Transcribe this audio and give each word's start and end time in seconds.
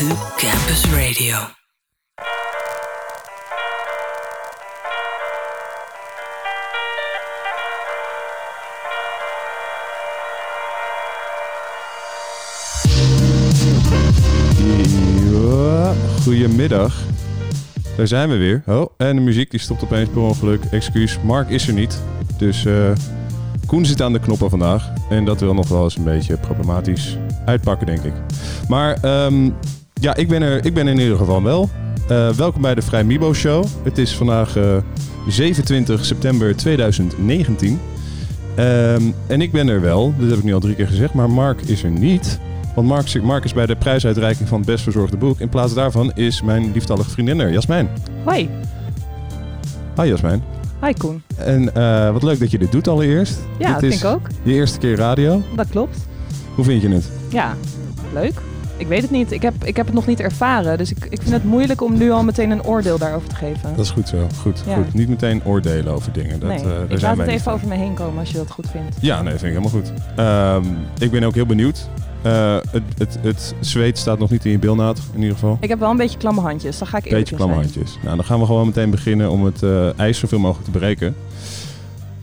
to 0.00 0.06
Campus 0.36 0.84
Radio. 0.84 1.36
Goedemiddag. 16.22 17.02
Daar 17.96 18.06
zijn 18.06 18.28
we 18.28 18.36
weer. 18.36 18.62
Oh, 18.66 18.90
en 18.96 19.16
de 19.16 19.22
muziek 19.22 19.50
die 19.50 19.60
stopt 19.60 19.84
opeens 19.84 20.08
per 20.08 20.20
ongeluk. 20.20 20.64
Excuus, 20.70 21.18
Mark 21.24 21.48
is 21.48 21.68
er 21.68 21.74
niet. 21.74 22.02
Dus 22.38 22.64
eh, 22.64 22.90
Koen 23.66 23.86
zit 23.86 24.02
aan 24.02 24.12
de 24.12 24.20
knoppen 24.20 24.50
vandaag. 24.50 24.92
En 25.10 25.24
dat 25.24 25.40
wil 25.40 25.54
nog 25.54 25.68
wel 25.68 25.84
eens 25.84 25.96
een 25.96 26.04
beetje 26.04 26.36
problematisch 26.36 27.16
uitpakken, 27.44 27.86
denk 27.86 28.02
ik. 28.02 28.12
Maar 28.68 28.96
ehm, 29.02 29.50
ja, 30.00 30.16
ik 30.16 30.28
ben, 30.28 30.42
er, 30.42 30.64
ik 30.64 30.74
ben 30.74 30.88
in 30.88 30.98
ieder 30.98 31.16
geval 31.16 31.42
wel. 31.42 31.70
Eh, 32.08 32.28
welkom 32.28 32.62
bij 32.62 32.74
de 32.74 32.82
Vrij 32.82 33.04
Mibo 33.04 33.32
Show. 33.34 33.64
Het 33.82 33.98
is 33.98 34.16
vandaag 34.16 34.56
eh, 34.56 34.76
27 35.28 36.04
september 36.04 36.56
2019. 36.56 37.80
Ehm, 38.54 39.02
en 39.26 39.40
ik 39.40 39.52
ben 39.52 39.68
er 39.68 39.80
wel, 39.80 40.14
dat 40.18 40.28
heb 40.28 40.38
ik 40.38 40.44
nu 40.44 40.54
al 40.54 40.60
drie 40.60 40.74
keer 40.74 40.86
gezegd, 40.86 41.14
maar 41.14 41.30
Mark 41.30 41.60
is 41.60 41.82
er 41.82 41.90
niet. 41.90 42.38
Want 42.74 42.88
Mark, 42.88 43.22
Mark 43.22 43.44
is 43.44 43.52
bij 43.52 43.66
de 43.66 43.76
prijsuitreiking 43.76 44.48
van 44.48 44.58
het 44.58 44.66
best 44.66 44.82
verzorgde 44.82 45.16
boek. 45.16 45.40
In 45.40 45.48
plaats 45.48 45.74
daarvan 45.74 46.12
is 46.14 46.42
mijn 46.42 46.72
lieftallige 46.72 47.10
vriendin 47.10 47.40
er, 47.40 47.52
Jasmijn. 47.52 47.88
Hoi. 48.24 48.48
Hi 49.96 50.06
Jasmijn. 50.06 50.42
Hi 50.84 50.92
Koen. 50.92 51.22
En 51.36 51.74
eh, 51.74 52.12
wat 52.12 52.22
leuk 52.22 52.38
dat 52.38 52.50
je 52.50 52.58
dit 52.58 52.72
doet 52.72 52.88
allereerst. 52.88 53.38
Ja, 53.58 53.66
Dit 53.66 53.74
dat 53.74 53.82
is 53.82 53.88
vind 53.88 54.02
ik 54.02 54.08
ook. 54.10 54.26
Je 54.42 54.52
eerste 54.52 54.78
keer 54.78 54.96
radio. 54.96 55.42
Dat 55.56 55.68
klopt. 55.68 55.96
Hoe 56.54 56.64
vind 56.64 56.82
je 56.82 56.88
het? 56.88 57.10
Ja, 57.28 57.56
leuk. 58.12 58.40
Ik 58.80 58.86
weet 58.86 59.02
het 59.02 59.10
niet. 59.10 59.32
Ik 59.32 59.42
heb, 59.42 59.64
ik 59.64 59.76
heb 59.76 59.86
het 59.86 59.94
nog 59.94 60.06
niet 60.06 60.20
ervaren. 60.20 60.78
Dus 60.78 60.90
ik, 60.90 61.04
ik 61.10 61.20
vind 61.22 61.32
het 61.34 61.44
moeilijk 61.44 61.82
om 61.82 61.98
nu 61.98 62.10
al 62.10 62.22
meteen 62.22 62.50
een 62.50 62.64
oordeel 62.64 62.98
daarover 62.98 63.28
te 63.28 63.34
geven. 63.34 63.70
Dat 63.76 63.84
is 63.84 63.90
goed 63.90 64.08
zo. 64.08 64.26
Goed, 64.40 64.62
Ja. 64.66 64.74
goed. 64.74 64.94
Niet 64.94 65.08
meteen 65.08 65.44
oordelen 65.44 65.92
over 65.92 66.12
dingen. 66.12 66.40
Dat, 66.40 66.48
nee, 66.48 66.58
eh, 66.58 66.64
daar 66.64 66.90
ik 66.90 67.00
laat 67.00 67.16
het 67.16 67.26
even 67.26 67.40
van. 67.40 67.52
over 67.52 67.68
me 67.68 67.74
heen 67.74 67.94
komen 67.94 68.18
als 68.18 68.30
je 68.30 68.36
dat 68.36 68.50
goed 68.50 68.66
vindt. 68.70 68.96
Ja, 69.00 69.22
nee, 69.22 69.38
vind 69.38 69.42
ik 69.56 69.58
helemaal 69.62 69.70
goed. 69.70 69.92
Ehm, 70.16 70.64
ik 70.98 71.10
ben 71.10 71.22
ook 71.22 71.34
heel 71.34 71.46
benieuwd. 71.46 71.88
Eh, 72.22 72.56
het, 72.70 72.82
het, 72.98 73.18
het 73.22 73.54
zweet 73.60 73.98
staat 73.98 74.18
nog 74.18 74.30
niet 74.30 74.44
in 74.44 74.50
je 74.50 74.58
bilnaad, 74.58 75.00
in 75.14 75.18
ieder 75.20 75.34
geval. 75.34 75.56
Ik 75.60 75.68
heb 75.68 75.78
wel 75.78 75.90
een 75.90 75.96
beetje 75.96 76.18
klamme 76.18 76.40
handjes. 76.40 76.78
Dan 76.78 76.88
ga 76.88 76.96
ik 76.96 77.10
Beetje 77.10 77.36
klamme 77.36 77.54
zijn. 77.54 77.66
handjes. 77.66 77.98
Nou, 78.02 78.16
dan 78.16 78.24
gaan 78.24 78.40
we 78.40 78.46
gewoon 78.46 78.66
meteen 78.66 78.90
beginnen 78.90 79.30
om 79.30 79.44
het 79.44 79.62
eh, 79.62 79.98
ijs 79.98 80.18
zoveel 80.18 80.38
mogelijk 80.38 80.64
te 80.72 80.78
breken. 80.78 81.14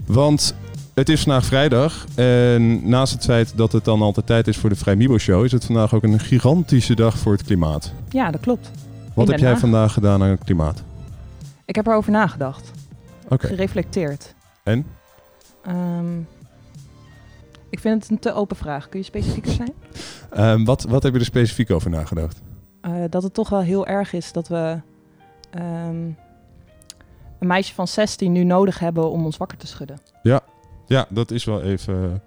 Want 0.06 0.56
het 0.98 1.10
is 1.10 1.24
vandaag 1.24 1.46
vrijdag. 1.46 2.06
En 2.16 2.90
naast 2.90 3.14
het 3.14 3.24
feit 3.24 3.58
dat 3.58 3.72
het 3.72 3.86
dan 3.86 4.02
altijd 4.02 4.26
tijd 4.26 4.48
is 4.48 4.58
voor 4.58 4.70
de 4.70 4.76
Vrij 4.76 4.96
Mibo 4.96 5.18
Show... 5.18 5.44
is 5.44 5.52
het 5.52 5.66
vandaag 5.66 5.94
ook 5.94 6.04
een 6.04 6.20
gigantische 6.20 6.96
dag 6.96 7.18
voor 7.18 7.32
het 7.32 7.44
klimaat. 7.44 7.94
Ja, 8.10 8.32
dat 8.32 8.42
klopt. 8.42 8.72
Wat 9.14 9.28
heb 9.28 9.40
jij 9.40 9.58
vandaag 9.58 9.94
gedaan 9.94 10.24
aan 10.24 10.30
het 10.30 10.44
klimaat? 10.44 10.84
Ik 11.66 11.76
heb 11.76 11.88
erover 11.88 12.12
nagedacht. 12.12 12.72
Oké. 13.30 13.48
Gereflecteerd. 13.48 14.36
En? 14.64 14.86
Ehm, 15.64 16.20
ik 17.70 17.80
vind 17.80 18.02
het 18.02 18.12
een 18.12 18.20
te 18.20 18.34
open 18.34 18.56
vraag. 18.56 18.90
Kun 18.90 19.00
je 19.00 19.06
specifieker 19.06 19.52
zijn? 19.52 19.74
Ehm, 20.30 20.64
wat, 20.64 20.84
wat 20.84 21.04
heb 21.04 21.14
je 21.14 21.20
er 21.20 21.26
specifiek 21.26 21.72
over 21.72 21.90
nagedacht? 21.90 22.42
Eh, 22.82 22.92
dat 23.10 23.24
het 23.24 23.34
toch 23.34 23.50
wel 23.50 23.62
heel 23.62 23.88
erg 23.88 24.14
is 24.14 24.32
dat 24.32 24.48
we 24.48 24.80
ehm, 25.50 26.06
een 27.40 27.48
meisje 27.48 27.74
van 27.74 27.88
16 27.88 28.32
nu 28.32 28.44
nodig 28.44 28.80
hebben 28.80 29.12
om 29.12 29.26
ons 29.26 29.38
wakker 29.38 29.58
te 29.58 29.68
schudden. 29.68 30.00
Ja, 30.24 30.42
dat 31.10 31.32
is 31.32 31.44
wel 31.44 31.62
even, 31.62 32.22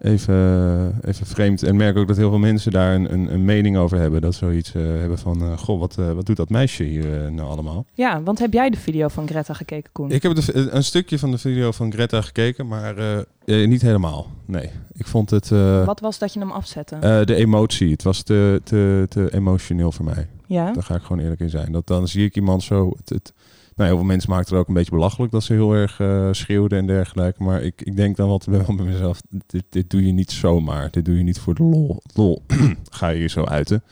even, 0.00 1.00
even 1.04 1.26
vreemd. 1.26 1.62
En 1.62 1.76
merk 1.76 1.96
ook 1.96 2.08
dat 2.08 2.16
heel 2.16 2.28
veel 2.28 2.38
mensen 2.38 2.72
daar 2.72 2.94
een, 2.94 3.12
een, 3.12 3.32
een 3.32 3.44
mening 3.44 3.76
over 3.76 3.98
hebben. 3.98 4.20
Dat 4.20 4.34
zoiets 4.34 4.74
eh, 4.74 4.82
hebben 4.82 5.18
van, 5.18 5.42
eh, 5.42 5.58
goh, 5.58 5.78
wat, 5.78 5.98
eh, 5.98 6.12
wat 6.12 6.26
doet 6.26 6.36
dat 6.36 6.48
meisje 6.48 6.82
hier 6.82 7.32
nou 7.32 7.48
allemaal? 7.48 7.86
Ja, 7.94 8.22
want 8.22 8.38
heb 8.38 8.52
jij 8.52 8.70
de 8.70 8.76
video 8.76 9.08
van 9.08 9.28
Greta 9.28 9.54
gekeken, 9.54 9.92
Koen? 9.92 10.10
Ik 10.10 10.22
heb 10.22 10.34
de, 10.34 10.70
een 10.70 10.84
stukje 10.84 11.18
van 11.18 11.30
de 11.30 11.38
video 11.38 11.72
van 11.72 11.92
Greta 11.92 12.22
gekeken, 12.22 12.66
maar 12.66 13.24
niet 13.44 13.82
helemaal. 13.82 14.26
Nee, 14.44 14.70
ik 14.92 15.06
vond 15.06 15.30
het... 15.30 15.48
Wat 15.84 16.00
was 16.00 16.18
dat 16.18 16.32
je 16.32 16.40
hem 16.40 16.50
afzette? 16.50 17.24
de 17.24 17.34
emotie, 17.34 17.90
het 17.90 18.02
was 18.02 18.22
te, 18.22 18.60
te, 18.64 19.06
te 19.08 19.34
emotioneel 19.34 19.92
voor 19.92 20.04
mij. 20.04 20.28
ja? 20.46 20.72
Daar 20.72 20.82
ga 20.82 20.94
ik 20.94 21.02
gewoon 21.02 21.22
eerlijk 21.22 21.40
in 21.40 21.50
zijn. 21.50 21.72
Dat, 21.72 21.86
dan 21.86 22.08
zie 22.08 22.24
ik 22.24 22.36
iemand 22.36 22.62
zo... 22.62 22.92
Het, 22.96 23.08
het, 23.08 23.32
nou, 23.78 23.90
heel 23.90 23.98
veel 23.98 24.06
mensen 24.08 24.30
maakten 24.30 24.54
er 24.54 24.60
ook 24.60 24.68
een 24.68 24.74
beetje 24.74 24.90
belachelijk 24.90 25.32
dat 25.32 25.42
ze 25.42 25.52
heel 25.52 25.72
erg 25.72 26.00
eh, 26.00 26.28
schreeuwden 26.32 26.78
en 26.78 26.86
dergelijke. 26.86 27.42
Maar 27.42 27.62
ik, 27.62 27.82
ik 27.82 27.96
denk 27.96 28.16
dan 28.16 28.38
te- 28.38 28.50
wel 28.50 28.74
bij 28.76 28.84
mezelf, 28.86 29.20
dit, 29.46 29.64
dit 29.68 29.90
doe 29.90 30.06
je 30.06 30.12
niet 30.12 30.30
zomaar. 30.30 30.90
Dit 30.90 31.04
doe 31.04 31.16
je 31.16 31.22
niet 31.22 31.38
voor 31.38 31.54
de 31.54 31.62
lol. 31.62 32.02
lol. 32.14 32.42
Ga 32.90 33.08
je 33.08 33.18
hier 33.18 33.28
zo 33.28 33.44
uiten. 33.44 33.82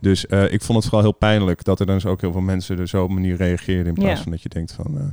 Dus 0.00 0.26
eh, 0.26 0.52
ik 0.52 0.62
vond 0.62 0.78
het 0.78 0.86
vooral 0.86 1.02
heel 1.02 1.18
pijnlijk 1.18 1.64
dat 1.64 1.80
er 1.80 1.86
dan 1.86 1.94
dus 1.94 2.06
ook 2.06 2.20
heel 2.20 2.32
veel 2.32 2.40
mensen 2.40 2.78
er 2.78 2.88
zo 2.88 3.02
op 3.02 3.08
een 3.08 3.14
manier 3.14 3.36
reageerden. 3.36 3.86
In 3.86 3.94
plaats 3.94 4.16
Ja. 4.16 4.22
van 4.22 4.32
dat 4.32 4.42
je 4.42 4.48
denkt 4.48 4.72
van, 4.72 4.98
eh, 4.98 5.04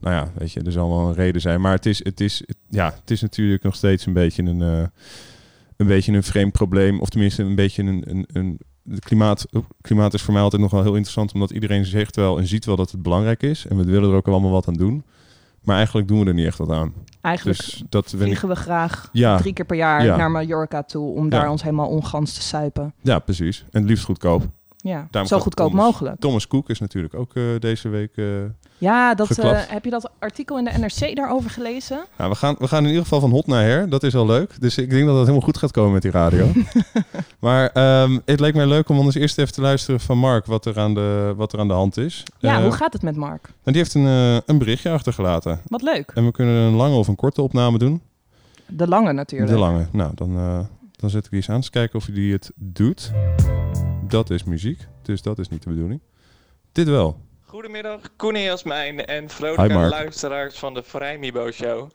nou 0.00 0.14
ja, 0.14 0.30
weet 0.38 0.52
je, 0.52 0.62
er 0.62 0.72
zal 0.72 0.88
wel 0.88 1.08
een 1.08 1.14
reden 1.14 1.40
zijn. 1.40 1.60
Maar 1.60 1.72
het 1.72 1.86
is, 1.86 2.04
het 2.04 2.20
is, 2.20 2.38
het- 2.46 2.56
ja, 2.70 2.94
het 3.00 3.10
is 3.10 3.20
natuurlijk 3.20 3.62
nog 3.62 3.74
steeds 3.74 4.06
een 4.06 4.12
beetje 4.12 4.42
een, 4.42 4.60
een 5.76 5.86
beetje 5.86 6.12
een 6.12 6.22
vreemd 6.22 6.52
probleem. 6.52 7.00
Of 7.00 7.08
tenminste 7.08 7.42
een 7.42 7.54
beetje 7.54 7.82
een, 7.82 8.02
een, 8.06 8.26
een 8.32 8.58
het 8.90 9.04
klimaat, 9.04 9.46
klimaat 9.80 10.14
is 10.14 10.22
voor 10.22 10.34
mij 10.34 10.42
altijd 10.42 10.62
nog 10.62 10.70
wel 10.70 10.82
heel 10.82 10.94
interessant, 10.94 11.32
omdat 11.32 11.50
iedereen 11.50 11.84
zegt 11.84 12.16
wel 12.16 12.38
en 12.38 12.46
ziet 12.46 12.64
wel 12.64 12.76
dat 12.76 12.90
het 12.90 13.02
belangrijk 13.02 13.42
is. 13.42 13.66
En 13.66 13.76
we 13.76 13.84
willen 13.84 14.10
er 14.10 14.16
ook 14.16 14.28
allemaal 14.28 14.50
wat 14.50 14.68
aan 14.68 14.74
doen. 14.74 15.04
Maar 15.62 15.76
eigenlijk 15.76 16.08
doen 16.08 16.20
we 16.20 16.26
er 16.26 16.34
niet 16.34 16.46
echt 16.46 16.58
wat 16.58 16.70
aan. 16.70 16.92
Eigenlijk 17.20 17.58
Dus 17.58 17.82
dat 17.88 18.12
ik. 18.12 18.18
vliegen 18.20 18.48
we 18.48 18.54
graag 18.54 19.08
Ja, 19.12 19.36
drie 19.38 19.52
keer 19.52 19.64
per 19.64 19.76
jaar 19.76 20.04
Ja. 20.04 20.16
naar 20.16 20.30
Mallorca 20.30 20.82
toe 20.82 21.14
om 21.14 21.24
Ja. 21.24 21.30
daar 21.30 21.50
ons 21.50 21.62
helemaal 21.62 21.88
ongans 21.88 22.34
te 22.34 22.42
suipen. 22.42 22.94
ja, 23.02 23.18
precies. 23.18 23.64
En 23.70 23.80
het 23.80 23.90
liefst 23.90 24.04
goedkoop. 24.04 24.42
Ja, 24.82 25.06
Daarom 25.10 25.30
zo 25.30 25.38
goedkoop 25.38 25.70
Thomas. 25.70 25.84
mogelijk. 25.84 26.20
Thomas 26.20 26.46
Cook 26.46 26.68
is 26.68 26.80
natuurlijk 26.80 27.14
ook 27.14 27.34
eh, 27.34 27.42
deze 27.58 27.88
week. 27.88 28.16
eh, 28.16 28.24
Ja, 28.78 29.14
dat, 29.14 29.38
eh, 29.38 29.52
heb 29.68 29.84
je 29.84 29.90
dat 29.90 30.10
artikel 30.18 30.58
in 30.58 30.64
de 30.64 30.70
NRC 30.78 31.16
daarover 31.16 31.50
gelezen? 31.50 32.04
nou, 32.18 32.30
we, 32.30 32.36
gaan, 32.36 32.54
we 32.58 32.68
gaan 32.68 32.82
in 32.82 32.86
ieder 32.88 33.02
geval 33.02 33.20
van 33.20 33.30
hot 33.30 33.46
naar 33.46 33.62
her. 33.62 33.88
Dat 33.88 34.02
is 34.02 34.14
al 34.14 34.26
leuk. 34.26 34.60
Dus 34.60 34.78
ik 34.78 34.90
denk 34.90 35.00
dat 35.06 35.14
het 35.14 35.20
helemaal 35.26 35.46
goed 35.46 35.56
gaat 35.56 35.70
komen 35.70 35.92
met 35.92 36.02
die 36.02 36.10
radio. 36.10 36.52
maar 37.40 37.68
ehm, 37.70 38.18
het 38.24 38.40
leek 38.40 38.54
mij 38.54 38.66
leuk 38.66 38.88
om 38.88 38.96
anders 38.98 39.16
eerst 39.16 39.38
even 39.38 39.52
te 39.52 39.60
luisteren 39.60 40.00
van 40.00 40.18
Mark 40.18 40.46
wat 40.46 40.66
er 40.66 40.78
aan 40.78 40.94
de, 40.94 41.32
wat 41.36 41.52
er 41.52 41.58
aan 41.58 41.68
de 41.68 41.74
hand 41.74 41.96
is. 41.96 42.22
Ja, 42.38 42.62
hoe 42.62 42.72
gaat 42.72 42.92
het 42.92 43.02
met 43.02 43.16
Mark? 43.16 43.46
en 43.46 43.72
die 43.72 43.76
heeft 43.82 43.94
een, 43.94 44.04
een 44.46 44.58
berichtje 44.58 44.90
achtergelaten. 44.90 45.60
Wat 45.66 45.82
leuk. 45.82 46.10
En 46.14 46.24
we 46.24 46.30
kunnen 46.30 46.54
een 46.54 46.74
lange 46.74 46.94
of 46.96 47.08
een 47.08 47.16
korte 47.16 47.42
opname 47.42 47.78
doen. 47.78 48.02
De 48.68 48.88
lange 48.88 49.12
natuurlijk. 49.12 49.50
De 49.50 49.58
lange. 49.58 49.86
Nou, 49.92 50.12
dan, 50.14 50.34
dan 50.92 51.10
zet 51.10 51.24
ik 51.24 51.30
die 51.30 51.38
eens 51.38 51.48
aan. 51.50 51.56
Eens 51.56 51.70
kijken 51.70 51.98
of 51.98 52.06
hij 52.06 52.22
het 52.22 52.50
doet. 52.54 53.12
Dat 54.12 54.30
is 54.30 54.44
muziek, 54.44 54.86
dus 55.02 55.22
dat 55.22 55.38
is 55.38 55.48
niet 55.48 55.62
de 55.62 55.68
bedoeling. 55.68 56.00
Dit 56.72 56.88
wel. 56.88 57.20
Goedemiddag, 57.40 58.00
Koen 58.16 58.34
en 58.34 58.42
Jasmijn 58.42 59.06
en 59.06 59.28
vrolijke 59.28 59.74
luisteraars 59.74 60.58
van 60.58 60.74
de 60.74 60.82
Vrij 60.82 61.18
Mibo 61.18 61.50
Show. 61.50 61.90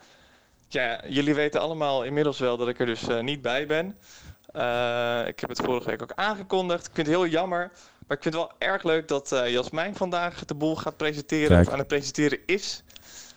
Ja, 0.68 1.04
jullie 1.08 1.36
weten 1.36 1.62
allemaal 1.62 2.04
inmiddels 2.04 2.40
wel 2.40 2.58
dat 2.58 2.68
ik 2.68 2.80
er 2.80 2.86
dus 2.86 3.08
eh, 3.08 3.20
niet 3.20 3.42
bij 3.42 3.68
ben. 3.68 3.98
Eh, 4.46 5.28
ik 5.28 5.40
heb 5.40 5.50
het 5.50 5.62
vorige 5.62 5.90
week 5.90 6.02
ook 6.02 6.14
aangekondigd. 6.16 6.88
Ik 6.88 6.92
vind 6.94 7.08
het 7.08 7.16
heel 7.16 7.28
jammer, 7.28 7.72
maar 8.08 8.18
ik 8.18 8.24
vind 8.24 8.36
het 8.36 8.44
wel 8.44 8.52
erg 8.58 8.84
leuk 8.84 9.08
dat 9.08 9.32
eh, 9.32 9.52
Jasmijn 9.52 9.96
vandaag 9.96 10.46
de 10.46 10.56
boel 10.56 10.76
gaat 10.76 10.98
presenteren. 10.98 11.48
Kijk. 11.48 11.68
Of 11.68 11.74
aan 11.74 11.80
het 11.80 11.88
presenteren 11.88 12.40
is 12.46 12.84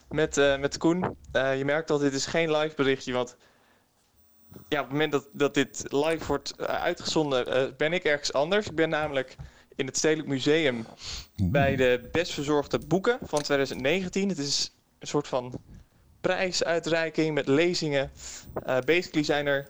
met, 0.09 0.37
met 0.37 0.79
Koen. 0.79 1.17
Je 1.33 1.63
merkt 1.65 1.89
dat 1.89 2.01
dit 2.01 2.15
is 2.15 2.27
geen 2.27 2.57
live 2.57 2.75
berichtje, 2.77 3.13
want 3.13 3.37
ja, 4.69 4.79
op 4.79 4.85
het 4.85 4.93
moment 4.93 5.13
dat, 5.13 5.29
dat 5.33 5.55
dit 5.55 5.85
live 5.89 6.27
wordt 6.27 6.57
eh, 6.57 6.67
uitgezonden, 6.67 7.47
eh, 7.47 7.77
ben 7.77 7.93
ik 7.93 8.05
ergens 8.05 8.33
anders. 8.33 8.67
Ik 8.67 8.75
ben 8.75 8.89
namelijk 8.89 9.37
in 9.77 9.87
het 9.87 9.97
Stedelijk 9.97 10.29
Museum 10.29 10.87
bij 11.37 11.77
de 11.77 12.09
best 12.13 12.33
verzorgde 12.33 12.79
boeken 12.79 13.19
van 13.23 13.43
2019. 13.43 14.29
Het 14.29 14.39
is 14.39 14.75
een 14.99 15.07
soort 15.07 15.29
van 15.29 15.61
prijsuitreiking 16.21 17.35
met 17.35 17.47
lezingen. 17.47 18.11
Eh, 18.55 18.79
basically 18.79 19.25
zijn 19.25 19.47
er 19.47 19.69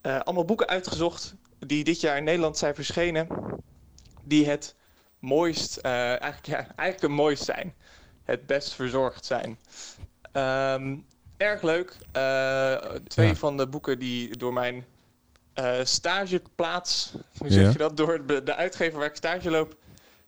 allemaal 0.00 0.44
boeken 0.44 0.68
uitgezocht 0.68 1.34
die 1.58 1.84
dit 1.84 2.00
jaar 2.00 2.16
in 2.16 2.24
Nederland 2.24 2.58
zijn 2.58 2.74
verschenen. 2.74 3.28
Die 4.22 4.48
het 4.48 4.74
mooist, 5.18 5.76
eigenlijk, 5.76 6.46
ja, 6.46 6.56
eigenlijk 6.56 7.00
het 7.00 7.10
mooist 7.10 7.44
zijn. 7.44 7.74
Het 8.24 8.46
best 8.46 8.74
verzorgd 8.74 9.24
zijn. 9.24 9.58
Ehm, 10.32 10.96
erg 11.40 11.62
leuk. 11.62 11.96
Eh, 12.12 12.74
twee 13.08 13.26
Ja. 13.28 13.34
van 13.34 13.56
de 13.56 13.66
boeken 13.66 13.98
die 13.98 14.36
door 14.36 14.52
mijn 14.52 14.84
eh, 15.54 15.72
stageplaats, 15.82 17.12
hoe 17.38 17.50
zeg 17.50 17.62
Ja. 17.64 17.70
je 17.70 17.78
dat, 17.78 17.96
door 17.96 18.26
de, 18.26 18.54
uitgever 18.56 18.98
waar 18.98 19.08
ik 19.08 19.16
stage 19.16 19.50
loop, 19.50 19.76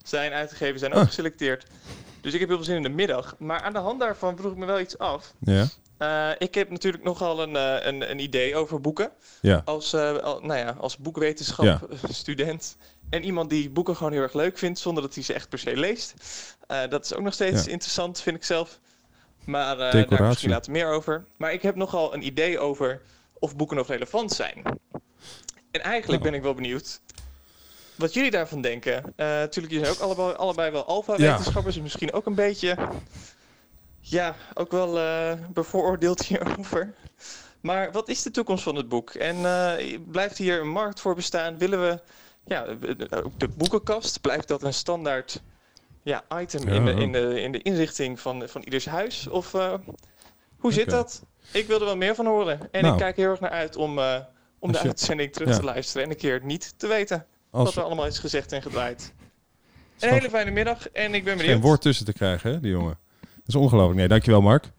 zijn 0.04 0.32
uitgegeven, 0.32 0.78
zijn 0.78 0.92
ook 0.92 1.00
Ah. 1.00 1.06
geselecteerd. 1.06 1.66
Dus 2.20 2.32
ik 2.34 2.40
heb 2.40 2.48
heel 2.48 2.56
veel 2.56 2.66
zin 2.66 2.76
in 2.76 2.82
de 2.82 2.88
middag. 2.88 3.34
Maar 3.38 3.60
aan 3.60 3.72
de 3.72 3.78
hand 3.78 4.00
daarvan 4.00 4.36
vroeg 4.36 4.52
ik 4.52 4.58
me 4.58 4.66
wel 4.66 4.80
iets 4.80 4.98
af. 4.98 5.32
Ja. 5.38 5.66
Eh, 5.98 6.30
ik 6.38 6.54
heb 6.54 6.70
natuurlijk 6.70 7.04
nogal 7.04 7.42
een, 7.42 7.54
een, 7.88 8.10
een 8.10 8.18
idee 8.18 8.56
over 8.56 8.80
boeken. 8.80 9.10
Ja. 9.40 9.62
Als, 9.64 9.94
al- 9.94 10.40
nou 10.40 10.58
ja, 10.58 10.76
als 10.78 10.96
boekwetenschap 10.96 11.64
Ja. 11.64 11.80
eh, 11.90 12.10
student. 12.22 12.76
En 13.10 13.24
iemand 13.24 13.50
die 13.50 13.70
boeken 13.70 13.96
gewoon 13.96 14.12
heel 14.12 14.22
erg 14.22 14.32
leuk 14.34 14.58
vindt, 14.58 14.78
zonder 14.78 15.02
dat 15.02 15.14
hij 15.14 15.22
ze 15.22 15.32
echt 15.32 15.48
per 15.48 15.58
se 15.58 15.76
leest. 15.76 16.14
Dat 16.88 17.04
is 17.04 17.14
ook 17.14 17.22
nog 17.22 17.34
steeds 17.34 17.66
interessant, 17.66 18.20
vind 18.20 18.36
ik 18.36 18.44
zelf. 18.44 18.78
Maar 19.44 19.72
eh, 19.72 19.78
daar 19.78 19.92
Decoratie. 19.92 20.26
misschien 20.26 20.50
later 20.50 20.72
meer 20.72 20.90
over. 20.90 21.24
Maar 21.36 21.52
ik 21.52 21.62
heb 21.62 21.74
nogal 21.74 22.14
een 22.14 22.26
idee 22.26 22.58
over 22.58 23.00
of 23.38 23.56
boeken 23.56 23.76
nog 23.76 23.86
relevant 23.88 24.32
zijn. 24.32 24.62
En 25.70 25.80
eigenlijk 25.80 26.22
Oh. 26.22 26.28
ben 26.28 26.38
ik 26.38 26.42
wel 26.42 26.54
benieuwd 26.54 27.00
wat 27.94 28.14
jullie 28.14 28.30
daarvan 28.30 28.60
denken. 28.60 28.94
Uh, 28.94 29.26
natuurlijk, 29.26 29.72
jullie 29.72 29.84
zijn 29.86 29.96
ook 29.96 30.02
allebei, 30.02 30.36
allebei 30.36 30.70
wel 30.70 30.84
alfa-wetenschappers. 30.84 31.74
Ja. 31.74 31.82
Misschien 31.82 32.12
ook 32.12 32.26
een 32.26 32.34
beetje... 32.34 32.76
Ja, 34.00 34.34
ook 34.54 34.70
wel 34.70 34.98
uh, 34.98 35.32
bevooroordeeld 35.52 36.22
hierover. 36.26 36.94
Maar 37.60 37.92
wat 37.92 38.08
is 38.08 38.22
de 38.22 38.30
toekomst 38.30 38.62
van 38.62 38.76
het 38.76 38.88
boek? 38.88 39.10
En 39.10 39.36
blijft 40.10 40.38
hier 40.38 40.60
een 40.60 40.70
markt 40.70 41.00
voor 41.00 41.14
bestaan? 41.14 41.58
Willen 41.58 41.80
we... 41.80 42.00
Ja, 42.44 42.64
de 43.36 43.48
boekenkast, 43.56 44.20
blijft 44.20 44.48
dat 44.48 44.62
een 44.62 44.74
standaard 44.74 45.42
ja, 46.02 46.24
item 46.40 46.68
in, 46.68 46.84
de, 46.84 46.92
in, 46.92 47.12
de, 47.12 47.42
in 47.42 47.52
de 47.52 47.62
inrichting 47.62 48.20
van, 48.20 48.48
van 48.48 48.62
ieders 48.62 48.86
huis? 48.86 49.28
Of 49.28 49.52
hoe 50.56 50.72
zit 50.72 50.90
dat? 50.90 51.24
Ik 51.52 51.66
wil 51.66 51.78
er 51.78 51.84
wel 51.84 51.96
meer 51.96 52.14
van 52.14 52.26
horen. 52.26 52.58
En 52.70 52.82
nou. 52.82 52.94
ik 52.94 53.00
kijk 53.00 53.16
heel 53.16 53.30
erg 53.30 53.40
naar 53.40 53.50
uit 53.50 53.76
om, 53.76 54.00
om 54.58 54.72
de 54.72 54.78
uitzending 54.78 55.32
terug 55.32 55.56
te 55.56 55.64
luisteren 55.64 56.04
en 56.04 56.10
een 56.10 56.16
keer 56.16 56.40
niet 56.44 56.74
te 56.76 56.86
weten. 56.86 57.26
Als... 57.50 57.64
Wat 57.64 57.76
er 57.76 57.82
allemaal 57.82 58.06
is 58.06 58.18
gezegd 58.18 58.52
en 58.52 58.62
gedraaid. 58.62 59.12
Een 59.98 60.08
hele 60.08 60.30
fijne 60.30 60.50
middag 60.50 60.88
en 60.88 61.14
ik 61.14 61.24
ben 61.24 61.36
benieuwd. 61.36 61.54
Geen 61.54 61.62
woord 61.62 61.80
tussen 61.80 62.04
te 62.04 62.12
krijgen, 62.12 62.52
hè, 62.52 62.60
die 62.60 62.70
jongen. 62.70 62.98
Dat 63.20 63.46
is 63.46 63.54
ongelooflijk. 63.54 63.98
Nee, 63.98 64.08
dankjewel 64.08 64.40
Mark. 64.40 64.64
Um, 64.64 64.70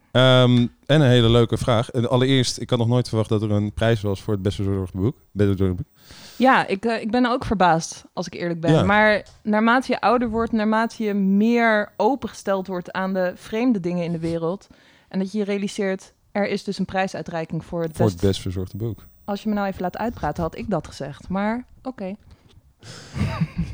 en 0.85 1.01
een 1.01 1.01
hele 1.01 1.29
leuke 1.29 1.57
vraag. 1.57 1.91
Allereerst, 1.91 2.59
ik 2.59 2.69
had 2.69 2.79
nog 2.79 2.87
nooit 2.87 3.07
verwacht 3.07 3.29
dat 3.29 3.41
er 3.41 3.51
een 3.51 3.73
prijs 3.73 4.01
was 4.01 4.21
voor 4.21 4.33
het 4.33 4.41
beste 4.41 4.63
bezorgde 4.63 4.97
boek. 4.97 5.17
boek. 5.31 5.77
Ja, 6.38 6.68
ik, 6.68 6.85
uh, 6.85 7.01
ik 7.01 7.12
ben 7.12 7.25
ook 7.25 7.45
verbaasd, 7.45 8.03
als 8.13 8.27
ik 8.27 8.33
eerlijk 8.33 8.59
ben. 8.59 8.85
Maar 8.85 9.25
naarmate 9.44 9.91
je 9.91 10.01
ouder 10.01 10.30
wordt, 10.30 10.51
naarmate 10.51 11.03
je 11.03 11.13
meer 11.13 11.91
opengesteld 11.97 12.68
wordt 12.68 12.91
aan 12.91 13.13
de 13.13 13.31
vreemde 13.35 13.80
dingen 13.80 14.03
in 14.03 14.12
de 14.12 14.19
wereld. 14.19 14.68
En 15.07 15.19
dat 15.19 15.31
je 15.31 15.38
je 15.38 15.44
realiseert, 15.44 16.13
er 16.31 16.47
is 16.47 16.63
dus 16.63 16.80
een 16.80 16.85
prijsuitreiking 16.85 17.65
voor 17.65 17.81
het, 17.81 17.95
voor 17.95 18.06
best... 18.06 18.18
het 18.18 18.27
best 18.27 18.41
verzorgde 18.41 18.77
boek. 18.77 19.06
Als 19.25 19.44
je 19.44 19.50
me 19.50 19.56
nou 19.56 19.68
even 19.68 19.81
laat 19.81 19.97
uitpraten, 19.97 20.44
had 20.44 20.57
ik 20.57 20.69
dat 20.69 20.88
gezegd. 20.88 21.30
Maar 21.30 21.65
oké. 21.83 22.03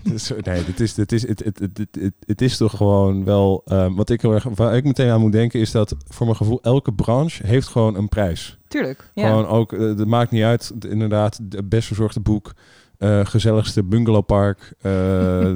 nee, 0.04 0.64
het 0.64 0.80
is, 0.80 0.96
het, 0.96 1.12
is, 1.12 1.28
het, 1.28 1.44
het, 1.44 1.60
het, 1.60 1.88
het, 1.92 2.14
het 2.20 2.42
is 2.42 2.58
toch 2.58 2.78
gewoon 2.78 3.24
wel... 3.24 3.62
Um, 3.66 3.96
wat 3.96 4.10
ik 4.10 4.22
heel 4.22 4.34
erg, 4.34 4.44
waar 4.44 4.76
ik 4.76 4.84
meteen 4.84 5.10
aan 5.10 5.22
moet 5.22 5.32
denken 5.32 5.60
is 5.60 5.72
dat 5.72 5.96
voor 6.08 6.26
mijn 6.26 6.38
gevoel 6.38 6.62
elke 6.62 6.94
branche 6.94 7.48
heeft 7.48 7.68
gewoon 7.68 7.96
een 7.96 8.10
prijs. 8.10 8.59
Tuurlijk, 8.69 9.12
ja. 9.13 9.27
Gewoon 9.27 9.48
ook, 9.48 9.74
uh, 9.74 9.80
het 9.80 10.07
maakt 10.07 10.31
niet 10.31 10.44
uit, 10.44 10.71
inderdaad, 10.89 11.39
het 11.50 11.69
best 11.69 11.88
verzorgde 11.88 12.19
boek, 12.19 12.54
uh, 13.00 13.25
gezelligste 13.25 13.83
bungalowpark, 13.83 14.74
uh, 14.81 14.92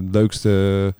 leukste 0.12 0.94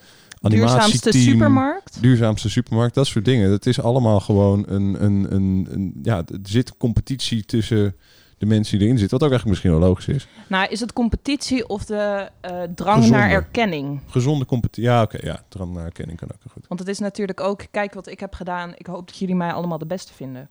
Duurzaamste 0.50 1.12
supermarkt? 1.12 2.02
Duurzaamste 2.02 2.50
supermarkt, 2.50 2.96
dat 2.96 3.08
soort 3.08 3.26
dingen. 3.26 3.52
Het 3.52 3.66
is 3.66 3.82
allemaal 3.82 4.20
gewoon 4.20 4.64
een, 4.68 5.04
een, 5.04 5.34
een, 5.34 5.68
een 5.72 6.00
ja, 6.02 6.18
er 6.18 6.40
zit 6.44 6.78
competitie 6.78 7.46
tussen 7.46 7.96
de 8.38 8.46
mensen 8.46 8.78
die 8.78 8.88
erin 8.88 9.00
zitten. 9.00 9.20
Wat 9.20 9.28
ook 9.28 9.34
eigenlijk 9.34 9.50
misschien 9.62 9.80
wel 9.80 9.90
logisch 9.90 10.08
is. 10.08 10.28
Nou, 10.48 10.68
is 10.70 10.80
het 10.80 10.94
competitie 10.94 11.68
of 11.68 11.86
de 11.86 12.30
uh, 12.46 12.62
drang 12.76 13.10
naar 13.10 13.30
erkenning? 13.30 14.02
Gezonde 14.08 14.46
competitie. 14.46 14.84
Ja, 14.84 15.02
oké. 15.02 15.18
ja, 15.22 15.44
drang 15.50 15.74
naar 15.74 15.86
erkenning 15.86 16.20
kan 16.20 16.30
ook 16.32 16.52
goed. 16.52 16.68
Want 16.68 16.80
het 16.80 16.90
is 16.90 17.00
natuurlijk 17.00 17.40
ook, 17.40 17.66
kijk 17.72 17.94
wat 17.94 18.08
ik 18.08 18.20
heb 18.20 18.34
gedaan. 18.34 18.74
Ik 18.76 18.86
hoop 18.86 19.08
dat 19.08 19.18
jullie 19.18 19.36
mij 19.36 19.54
allemaal 19.54 19.78
de 19.78 19.86
beste 19.86 20.14
vinden. 20.14 20.50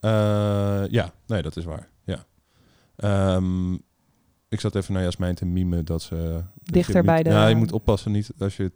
Uh, 0.00 0.10
ja, 0.90 1.12
nee, 1.26 1.42
dat 1.42 1.56
is 1.56 1.64
waar. 1.64 1.88
Ja. 2.04 2.24
Um, 3.36 3.82
ik 4.48 4.60
zat 4.60 4.74
even 4.74 4.94
naar 4.94 5.02
Jasmijn 5.02 5.34
te 5.34 5.44
mimen 5.44 5.84
dat 5.84 6.02
ze... 6.02 6.42
Dichter 6.62 7.04
bij 7.04 7.22
de... 7.22 7.30
Ja, 7.30 7.46
je 7.46 7.54
moet 7.54 7.72
oppassen 7.72 8.12
niet 8.12 8.30
als 8.38 8.56
je 8.56 8.72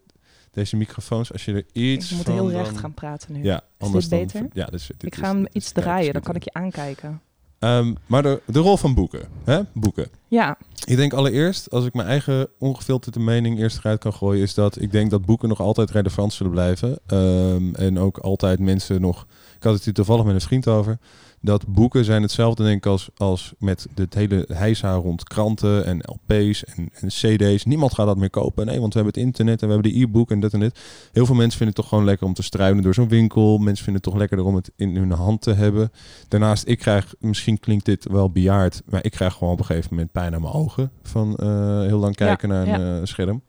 deze 0.51 0.77
microfoons, 0.77 1.33
als 1.33 1.45
je 1.45 1.53
er 1.53 1.65
iets 1.73 2.11
Ik 2.11 2.17
moet 2.17 2.27
heel 2.27 2.51
recht 2.51 2.79
gaan 2.79 2.95
praten 2.95 3.33
nu. 3.33 3.43
Ja, 3.43 3.63
is 3.79 3.91
dit 3.91 4.09
beter? 4.09 4.41
Dan, 4.41 4.51
ja, 4.53 4.67
dit, 4.67 4.91
ik 4.99 5.15
ga 5.15 5.35
hem 5.35 5.47
iets 5.53 5.73
draaien, 5.73 6.13
dan 6.13 6.23
kan 6.23 6.35
ik 6.35 6.43
je 6.43 6.53
aankijken. 6.53 7.21
Um, 7.65 7.97
maar 8.07 8.23
de, 8.23 8.43
de 8.47 8.59
rol 8.59 8.77
van 8.77 8.95
boeken. 8.95 9.29
Hè? 9.45 9.61
Boeken. 9.73 10.09
Ja. 10.29 10.59
Ik 10.85 10.97
denk 10.97 11.13
allereerst, 11.13 11.71
als 11.71 11.85
ik 11.85 11.95
mijn 11.95 12.09
eigen 12.09 12.49
ongefilterde 12.59 13.21
mening 13.21 13.59
eerst 13.59 13.79
eruit 13.79 14.01
kan 14.01 14.13
gooien, 14.13 14.43
is 14.43 14.55
dat 14.55 14.81
ik 14.81 14.93
denk 14.93 15.11
dat 15.11 15.25
boeken 15.25 15.49
nog 15.49 15.61
altijd 15.61 15.91
relevant 15.91 16.33
zullen 16.33 16.53
blijven. 16.53 16.99
Um, 17.07 17.75
en 17.75 17.99
ook 17.99 18.19
altijd 18.19 18.59
mensen 18.59 19.01
nog. 19.01 19.27
Ik 19.57 19.63
had 19.63 19.75
het 19.75 19.85
hier 19.85 19.95
toevallig 19.95 20.25
met 20.25 20.35
een 20.35 20.41
vriend 20.41 20.69
over 20.69 20.99
dat 21.45 21.67
boeken 21.67 22.05
zijn 22.05 22.23
hetzelfde 22.23 22.63
denk 22.63 22.77
ik 22.77 22.87
als, 22.87 23.09
als 23.17 23.55
met 23.59 23.87
het 23.95 24.15
hele 24.15 24.45
heisa 24.53 24.95
rond 24.95 25.25
kranten 25.25 25.85
en 25.85 25.99
LP's 25.99 26.65
en, 26.65 26.89
en 26.93 27.09
CD's. 27.09 27.65
Niemand 27.65 27.95
gaat 27.95 28.07
dat 28.07 28.17
meer 28.17 28.31
kopen. 28.31 28.67
Nee, 28.67 28.81
want 28.81 28.95
we 28.95 29.01
hebben 29.01 29.21
het 29.21 29.29
internet 29.29 29.63
en 29.63 29.69
we 29.69 29.75
hebben 29.75 29.93
de 29.93 30.01
e-book 30.01 30.31
en 30.31 30.41
dat 30.41 30.53
en 30.53 30.61
dit. 30.61 30.81
Heel 31.13 31.27
veel 31.27 31.35
mensen 31.35 31.59
vinden 31.59 31.67
het 31.67 31.77
toch 31.77 31.89
gewoon 31.89 32.05
lekker 32.05 32.27
om 32.27 32.35
te 32.35 32.43
struinen 32.43 32.83
door 32.83 32.95
zo'n 32.95 33.09
winkel. 33.09 33.59
Mensen 33.59 33.85
vinden 33.85 34.03
het 34.03 34.03
toch 34.03 34.21
lekkerder 34.21 34.47
om 34.47 34.55
het 34.55 34.71
in 34.77 34.97
hun 34.97 35.11
hand 35.11 35.41
te 35.41 35.53
hebben. 35.53 35.93
Daarnaast, 36.29 36.69
ik 36.69 36.79
krijg, 36.79 37.15
misschien 37.19 37.61
klinkt 37.61 37.85
dit 37.85 38.07
wel 38.11 38.31
bejaard, 38.31 38.83
maar 38.87 39.05
ik 39.05 39.11
krijg 39.11 39.35
gewoon 39.35 39.53
op 39.53 39.59
een 39.59 39.65
gegeven 39.65 39.89
moment 39.91 40.13
pijn 40.13 40.35
aan 40.35 40.41
mijn 40.41 40.55
ogen 40.55 40.91
van 41.03 41.37
uh, 41.41 41.81
heel 41.81 41.99
lang 41.99 42.17
kijken 42.17 42.49
naar 42.49 42.67
een 42.67 43.01
uh, 43.01 43.05
scherm. 43.05 43.43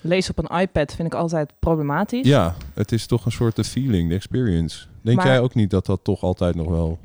Lezen 0.00 0.34
op 0.36 0.50
een 0.50 0.60
iPad 0.60 0.94
vind 0.94 1.08
ik 1.08 1.14
altijd 1.14 1.52
problematisch. 1.58 2.26
Ja, 2.26 2.54
het 2.74 2.92
is 2.92 3.06
toch 3.06 3.24
een 3.24 3.32
soort 3.32 3.56
de 3.56 3.64
feeling, 3.64 4.08
de 4.08 4.14
experience. 4.14 4.86
Denk 5.02 5.22
jij 5.22 5.40
ook 5.40 5.54
niet 5.54 5.70
dat 5.70 5.86
dat 5.86 6.00
toch 6.02 6.22
altijd 6.22 6.54
nog 6.54 6.68
wel 6.68 6.98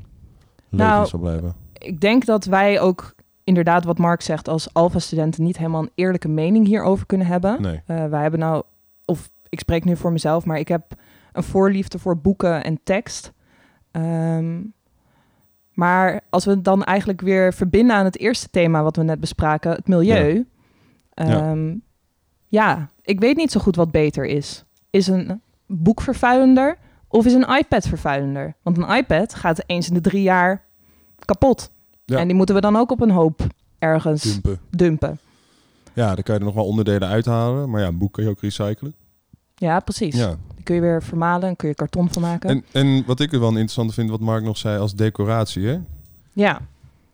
nou, 0.76 1.06
zal 1.06 1.18
blijven? 1.18 1.54
Ik 1.72 2.00
denk 2.00 2.24
dat 2.24 2.44
wij 2.44 2.80
ook 2.80 3.14
inderdaad, 3.44 3.84
wat 3.84 3.98
Mark 3.98 4.22
zegt, 4.22 4.48
als 4.48 4.72
Alpha-studenten 4.72 5.42
niet 5.42 5.58
helemaal 5.58 5.82
een 5.82 5.90
eerlijke 5.94 6.28
mening 6.28 6.66
hierover 6.66 7.06
kunnen 7.06 7.26
hebben. 7.26 7.62
Nee. 7.62 7.80
Uh, 7.86 8.06
wij 8.06 8.22
hebben 8.22 8.40
nou, 8.40 8.62
of 9.04 9.30
ik 9.48 9.60
spreek 9.60 9.84
nu 9.84 9.96
voor 9.96 10.12
mezelf, 10.12 10.44
maar 10.44 10.58
ik 10.58 10.68
heb 10.68 10.94
een 11.32 11.42
voorliefde 11.42 11.98
voor 11.98 12.18
boeken 12.18 12.64
en 12.64 12.80
tekst. 12.84 13.32
Um, 13.92 14.72
maar 15.72 16.20
als 16.30 16.44
we 16.44 16.50
het 16.50 16.64
dan 16.64 16.84
eigenlijk 16.84 17.20
weer 17.20 17.54
verbinden 17.54 17.96
aan 17.96 18.04
het 18.04 18.18
eerste 18.18 18.50
thema 18.50 18.82
wat 18.82 18.96
we 18.96 19.02
net 19.02 19.20
bespraken, 19.20 19.70
het 19.70 19.88
milieu. 19.88 20.46
Ja. 21.14 21.50
Um, 21.50 21.82
ja. 22.48 22.68
ja, 22.68 22.88
ik 23.02 23.20
weet 23.20 23.36
niet 23.36 23.52
zo 23.52 23.60
goed 23.60 23.76
wat 23.76 23.90
beter 23.90 24.26
is. 24.26 24.64
Is 24.90 25.06
een 25.06 25.42
boek 25.66 26.00
vervuilender 26.00 26.78
of 27.14 27.26
is 27.26 27.32
een 27.32 27.56
iPad 27.56 27.86
vervuilender? 27.86 28.54
Want 28.62 28.78
een 28.78 28.96
iPad 28.96 29.34
gaat 29.34 29.62
eens 29.66 29.88
in 29.88 29.94
de 29.94 30.00
drie 30.00 30.22
jaar 30.22 30.64
kapot. 31.18 31.70
Ja. 32.04 32.18
En 32.18 32.26
die 32.26 32.36
moeten 32.36 32.54
we 32.54 32.60
dan 32.60 32.76
ook 32.76 32.90
op 32.90 33.00
een 33.00 33.10
hoop 33.10 33.46
ergens 33.78 34.22
dumpen. 34.22 34.58
dumpen. 34.70 35.18
Ja, 35.92 36.14
dan 36.14 36.22
kan 36.22 36.34
je 36.34 36.40
er 36.40 36.46
nog 36.46 36.54
wel 36.54 36.66
onderdelen 36.66 37.08
uithalen. 37.08 37.70
Maar 37.70 37.80
ja, 37.80 37.86
een 37.86 37.98
boek 37.98 38.12
kun 38.12 38.24
je 38.24 38.30
ook 38.30 38.40
recyclen. 38.40 38.94
Ja, 39.54 39.80
precies. 39.80 40.16
Ja. 40.16 40.36
Die 40.54 40.64
kun 40.64 40.74
je 40.74 40.80
weer 40.80 41.02
vermalen 41.02 41.48
en 41.48 41.56
kun 41.56 41.68
je 41.68 41.74
karton 41.74 42.12
van 42.12 42.22
maken. 42.22 42.50
En, 42.50 42.64
en 42.72 43.04
wat 43.06 43.20
ik 43.20 43.32
er 43.32 43.40
wel 43.40 43.48
interessant 43.48 43.94
vind, 43.94 44.10
wat 44.10 44.20
Mark 44.20 44.42
nog 44.42 44.56
zei 44.56 44.78
als 44.78 44.94
decoratie, 44.94 45.66
hè? 45.66 45.78
Ja. 46.32 46.60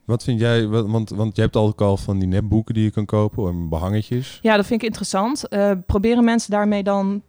Wat 0.04 0.24
vind 0.24 0.40
jij, 0.40 0.66
want, 0.66 1.10
want 1.10 1.36
je 1.36 1.42
hebt 1.42 1.56
al 1.56 1.96
van 1.96 2.18
die 2.18 2.28
nepboeken 2.28 2.74
die 2.74 2.84
je 2.84 2.90
kan 2.90 3.04
kopen 3.04 3.48
en 3.48 3.68
behangetjes. 3.68 4.38
Ja, 4.42 4.56
dat 4.56 4.66
vind 4.66 4.80
ik 4.80 4.86
interessant. 4.86 5.44
Uh, 5.50 5.70
proberen 5.86 6.24
mensen 6.24 6.50
daarmee 6.50 6.82
dan 6.82 7.22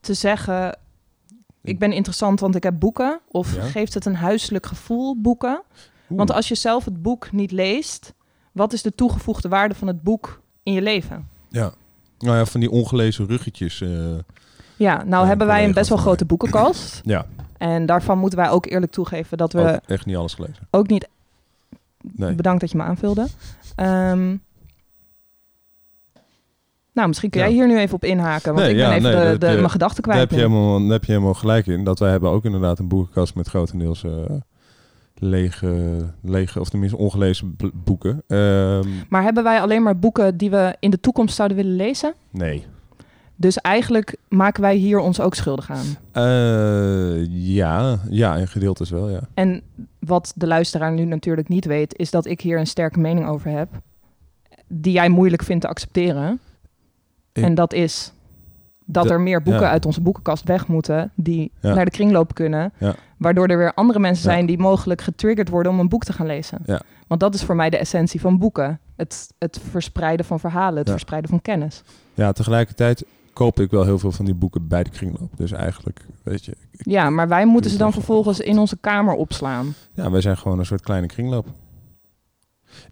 te 0.00 0.14
zeggen, 0.14 0.78
ik 1.62 1.78
ben 1.78 1.92
interessant 1.92 2.40
want 2.40 2.54
ik 2.54 2.62
heb 2.62 2.78
boeken? 2.78 3.20
Of 3.28 3.56
geeft 3.58 3.94
het 3.94 4.04
een 4.04 4.16
huiselijk 4.16 4.66
gevoel, 4.66 5.20
boeken? 5.20 5.62
Want 6.06 6.32
als 6.32 6.48
je 6.48 6.54
zelf 6.54 6.84
het 6.84 7.02
boek 7.02 7.32
niet 7.32 7.50
leest, 7.50 8.14
wat 8.52 8.72
is 8.72 8.82
de 8.82 8.94
toegevoegde 8.94 9.48
waarde 9.48 9.74
van 9.74 9.88
het 9.88 10.02
boek 10.02 10.40
in 10.62 10.72
je 10.72 10.82
leven? 10.82 11.28
Ja, 11.48 11.72
nou 12.18 12.36
ja, 12.36 12.46
van 12.46 12.60
die 12.60 12.70
ongelezen 12.70 13.26
ruggetjes. 13.26 13.80
Uh, 13.80 14.18
ja, 14.76 15.04
nou 15.04 15.26
hebben 15.26 15.46
wij 15.46 15.64
een 15.64 15.72
best 15.72 15.88
wel 15.88 15.98
grote 15.98 16.24
boekenkast. 16.24 17.00
ja. 17.04 17.26
En 17.58 17.86
daarvan 17.86 18.18
moeten 18.18 18.38
wij 18.38 18.50
ook 18.50 18.66
eerlijk 18.66 18.92
toegeven 18.92 19.38
dat 19.38 19.52
we... 19.52 19.60
Ook 19.60 19.80
echt 19.86 20.06
niet 20.06 20.16
alles 20.16 20.34
gelezen. 20.34 20.68
Ook 20.70 20.88
niet... 20.88 21.08
Nee. 22.00 22.34
Bedankt 22.34 22.60
dat 22.60 22.70
je 22.70 22.76
me 22.76 22.82
aanvulde. 22.82 23.26
Um, 23.76 24.42
nou, 26.92 27.08
misschien 27.08 27.30
kun 27.30 27.40
jij 27.40 27.50
hier 27.50 27.66
nu 27.66 27.78
even 27.78 27.94
op 27.94 28.04
inhaken, 28.04 28.54
want 28.54 28.66
ik 28.66 28.76
ben 28.76 28.92
even 28.92 29.32
de, 29.32 29.38
de, 29.38 29.46
mijn 29.46 29.70
gedachten 29.70 30.02
kwijt. 30.02 30.18
Daar 30.18 30.28
heb, 30.28 30.38
je 30.38 30.46
helemaal, 30.46 30.88
heb 30.88 31.04
je 31.04 31.12
helemaal 31.12 31.34
gelijk 31.34 31.66
in. 31.66 31.84
Dat 31.84 31.98
wij 31.98 32.10
hebben 32.10 32.30
ook 32.30 32.44
inderdaad 32.44 32.78
een 32.78 32.88
boekenkast 32.88 33.34
met 33.34 33.48
grotendeels 33.48 34.02
uh, 34.04 34.12
lege, 35.14 35.96
lege, 36.22 36.60
of 36.60 36.68
tenminste 36.68 36.98
ongelezen 36.98 37.56
boeken. 37.74 38.22
Um, 38.26 39.04
maar 39.08 39.22
hebben 39.22 39.42
wij 39.42 39.60
alleen 39.60 39.82
maar 39.82 39.98
boeken 39.98 40.36
die 40.36 40.50
we 40.50 40.76
in 40.80 40.90
de 40.90 41.00
toekomst 41.00 41.34
zouden 41.34 41.56
willen 41.56 41.76
lezen? 41.76 42.14
Nee. 42.30 42.66
Dus 43.36 43.58
eigenlijk 43.58 44.16
maken 44.28 44.62
wij 44.62 44.76
hier 44.76 44.98
ons 44.98 45.20
ook 45.20 45.34
schuldig 45.34 45.70
aan? 45.70 45.86
Uh, 46.12 47.26
ja, 47.28 47.98
ja, 48.10 48.36
in 48.36 48.48
gedeeltes 48.48 48.90
wel, 48.90 49.10
ja. 49.10 49.20
En 49.34 49.62
wat 49.98 50.32
de 50.36 50.46
luisteraar 50.46 50.92
nu 50.92 51.04
natuurlijk 51.04 51.48
niet 51.48 51.64
weet, 51.64 51.98
is 51.98 52.10
dat 52.10 52.26
ik 52.26 52.40
hier 52.40 52.58
een 52.58 52.66
sterke 52.66 53.00
mening 53.00 53.28
over 53.28 53.50
heb, 53.50 53.68
die 54.68 54.92
jij 54.92 55.08
moeilijk 55.08 55.42
vindt 55.42 55.62
te 55.62 55.68
accepteren 55.68 56.40
en 57.32 57.54
dat 57.54 57.72
is 57.72 58.12
dat 58.84 59.10
er 59.10 59.20
meer 59.20 59.42
boeken 59.42 59.68
uit 59.68 59.86
onze 59.86 60.00
boekenkast 60.00 60.44
weg 60.44 60.66
moeten 60.66 61.12
die 61.14 61.52
naar 61.60 61.84
de 61.84 61.90
kringloop 61.90 62.34
kunnen. 62.34 62.72
Ja. 62.78 62.94
Waardoor 63.16 63.46
er 63.46 63.58
weer 63.58 63.74
andere 63.74 63.98
mensen 63.98 64.22
zijn 64.22 64.46
die 64.46 64.58
mogelijk 64.58 65.00
getriggerd 65.00 65.48
worden 65.48 65.72
om 65.72 65.78
een 65.78 65.88
boek 65.88 66.04
te 66.04 66.12
gaan 66.12 66.26
lezen. 66.26 66.58
Want 67.06 67.20
dat 67.20 67.34
is 67.34 67.42
voor 67.42 67.56
mij 67.56 67.70
de 67.70 67.76
essentie 67.76 68.20
van 68.20 68.38
boeken. 68.38 68.80
Het, 68.96 69.34
het 69.38 69.60
verspreiden 69.70 70.26
van 70.26 70.40
verhalen, 70.40 70.78
het 70.78 70.90
verspreiden 70.90 71.30
van 71.30 71.42
kennis. 71.42 71.82
Ja, 72.14 72.32
tegelijkertijd 72.32 73.04
koop 73.32 73.60
ik 73.60 73.70
wel 73.70 73.84
heel 73.84 73.98
veel 73.98 74.12
van 74.12 74.24
die 74.24 74.34
boeken 74.34 74.68
bij 74.68 74.82
de 74.82 74.90
kringloop. 74.90 75.36
Dus 75.36 75.52
eigenlijk, 75.52 76.06
weet 76.22 76.44
je... 76.44 76.56
ja, 76.70 77.10
maar 77.10 77.28
wij 77.28 77.46
moeten 77.46 77.70
ze 77.70 77.76
dan 77.76 77.92
vervolgens 77.92 78.40
in 78.40 78.58
onze 78.58 78.76
kamer 78.76 79.14
opslaan. 79.14 79.74
Ja, 79.94 80.10
wij 80.10 80.20
zijn 80.20 80.36
gewoon 80.36 80.58
een 80.58 80.66
soort 80.66 80.82
kleine 80.82 81.06
kringloop. 81.06 81.46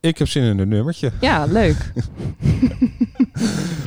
Ik 0.01 0.19
heb 0.19 0.29
zin 0.29 0.43
in 0.43 0.59
een 0.59 0.69
nummertje. 0.69 1.11
Ja, 1.21 1.45
leuk. 1.45 1.93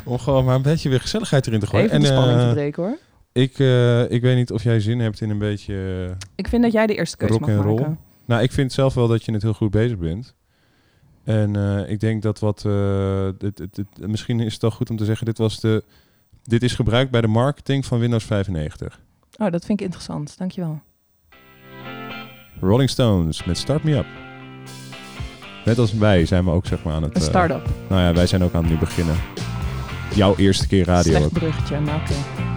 Om 0.05 0.17
gewoon 0.19 0.45
maar 0.45 0.55
een 0.55 0.61
beetje 0.61 0.89
weer 0.89 0.99
gezelligheid 1.01 1.47
erin 1.47 1.59
te 1.59 1.67
gooien. 1.67 1.85
Even 1.85 1.99
de 1.99 2.05
spanning 2.05 2.39
eh, 2.39 2.47
te 2.47 2.53
breken 2.53 2.83
hoor. 2.83 2.97
ik, 3.31 3.59
eh, 3.59 4.11
ik 4.11 4.21
weet 4.21 4.35
niet 4.35 4.51
of 4.51 4.63
jij 4.63 4.79
zin 4.79 4.99
hebt 4.99 5.21
in 5.21 5.29
een 5.29 5.37
beetje... 5.39 6.05
eh, 6.09 6.15
Ik 6.35 6.47
vind 6.47 6.63
dat 6.63 6.71
jij 6.71 6.87
de 6.87 6.95
eerste 6.95 7.17
keuze 7.17 7.33
rock 7.33 7.47
mag 7.47 7.63
roll. 7.65 7.79
maken. 7.79 7.99
Nou, 8.25 8.41
ik 8.43 8.51
vind 8.51 8.71
zelf 8.73 8.93
wel 8.93 9.07
dat 9.07 9.25
je 9.25 9.31
het 9.31 9.41
heel 9.41 9.53
goed 9.53 9.71
bezig 9.71 9.97
bent. 9.97 10.35
En 11.23 11.55
eh, 11.55 11.89
ik 11.91 11.99
denk 11.99 12.21
dat 12.21 12.39
wat... 12.39 12.65
eh, 12.65 13.27
dit, 13.37 13.57
dit- 13.57 13.75
dit- 13.75 14.07
misschien 14.07 14.39
is 14.39 14.53
het 14.53 14.61
wel 14.61 14.71
goed 14.71 14.89
om 14.89 14.97
te 14.97 15.05
zeggen... 15.05 15.25
Dit, 15.25 15.37
was 15.37 15.59
de, 15.59 15.83
dit 16.43 16.63
is 16.63 16.73
gebruikt 16.75 17.11
bij 17.11 17.21
de 17.21 17.27
marketing 17.27 17.85
van 17.85 17.99
Windows 17.99 18.23
95. 18.25 18.99
Oh, 19.37 19.51
dat 19.51 19.65
vind 19.65 19.79
ik 19.79 19.85
interessant. 19.85 20.37
Dankjewel. 20.37 20.81
Rolling 22.59 22.89
Stones 22.89 23.43
met 23.43 23.57
Start 23.57 23.83
Me 23.83 23.95
Up. 23.95 24.05
Net 25.65 25.77
als 25.77 25.93
wij 25.93 26.25
zijn 26.25 26.45
we 26.45 26.51
ook 26.51 26.65
zeg 26.65 26.83
maar 26.83 26.93
aan 26.93 27.03
het... 27.03 27.15
Een 27.15 27.21
eh, 27.21 27.27
start-up. 27.27 27.69
nou 27.87 28.01
ja, 28.01 28.13
wij 28.13 28.27
zijn 28.27 28.43
ook 28.43 28.53
aan 28.53 28.61
het 28.63 28.71
nu 28.71 28.77
beginnen. 28.77 29.15
Jouw 30.15 30.35
eerste 30.35 30.67
keer 30.67 30.85
radio 30.85 31.17
Slecht 31.17 31.33
bruggetje, 31.33 31.79
maar 31.79 31.95
oké. 31.95 32.52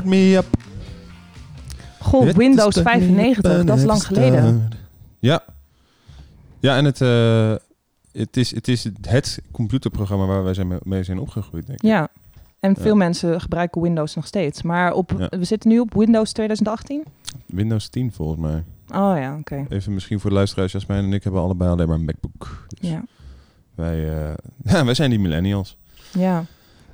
Start 0.00 0.14
me 0.14 0.36
up. 0.36 0.46
Goh, 2.00 2.26
It 2.28 2.36
Windows 2.36 2.66
is 2.68 2.74
the 2.74 2.82
95, 2.82 3.64
dat 3.64 3.78
is 3.78 3.84
lang 3.84 3.98
start. 4.02 4.14
geleden. 4.14 4.70
Ja. 5.18 5.44
Ja, 6.60 6.76
en 6.76 6.84
het, 6.84 7.00
eh, 7.00 7.54
het, 8.12 8.36
is, 8.36 8.54
het 8.54 8.68
is 8.68 8.84
het 9.00 9.40
computerprogramma 9.50 10.26
waar 10.26 10.44
wij 10.44 10.54
zijn 10.54 10.78
mee- 10.82 11.02
zijn 11.02 11.18
opgegroeid, 11.18 11.66
denk 11.66 11.78
ik. 11.82 11.88
Ja. 11.88 12.08
En 12.60 12.74
Ja. 12.76 12.82
veel 12.82 12.94
mensen 12.96 13.40
gebruiken 13.40 13.82
Windows 13.82 14.14
nog 14.14 14.26
steeds. 14.26 14.62
Maar 14.62 14.92
op, 14.92 15.12
Ja. 15.18 15.28
we 15.38 15.44
zitten 15.44 15.70
nu 15.70 15.78
op 15.78 15.94
Windows 15.94 16.32
2018? 16.32 17.04
Windows 17.46 17.88
10 17.88 18.12
volgens 18.12 18.40
mij. 18.40 18.64
Oh 18.88 19.18
ja, 19.18 19.36
oké. 19.38 19.66
Even 19.68 19.94
misschien 19.94 20.20
voor 20.20 20.30
de 20.30 20.36
luisteraars, 20.36 20.72
Jasmijn 20.72 21.04
en 21.04 21.12
ik 21.12 21.22
hebben 21.24 21.40
allebei 21.42 21.70
alleen 21.70 21.88
maar 21.88 21.96
een 21.96 22.04
MacBook. 22.04 22.66
Dus 22.68 22.90
Ja. 22.90 23.04
wij, 23.74 24.08
eh, 24.28 24.34
ja, 24.74 24.84
wij 24.84 24.94
zijn 24.94 25.10
die 25.10 25.18
millennials. 25.18 25.76
ja. 26.12 26.44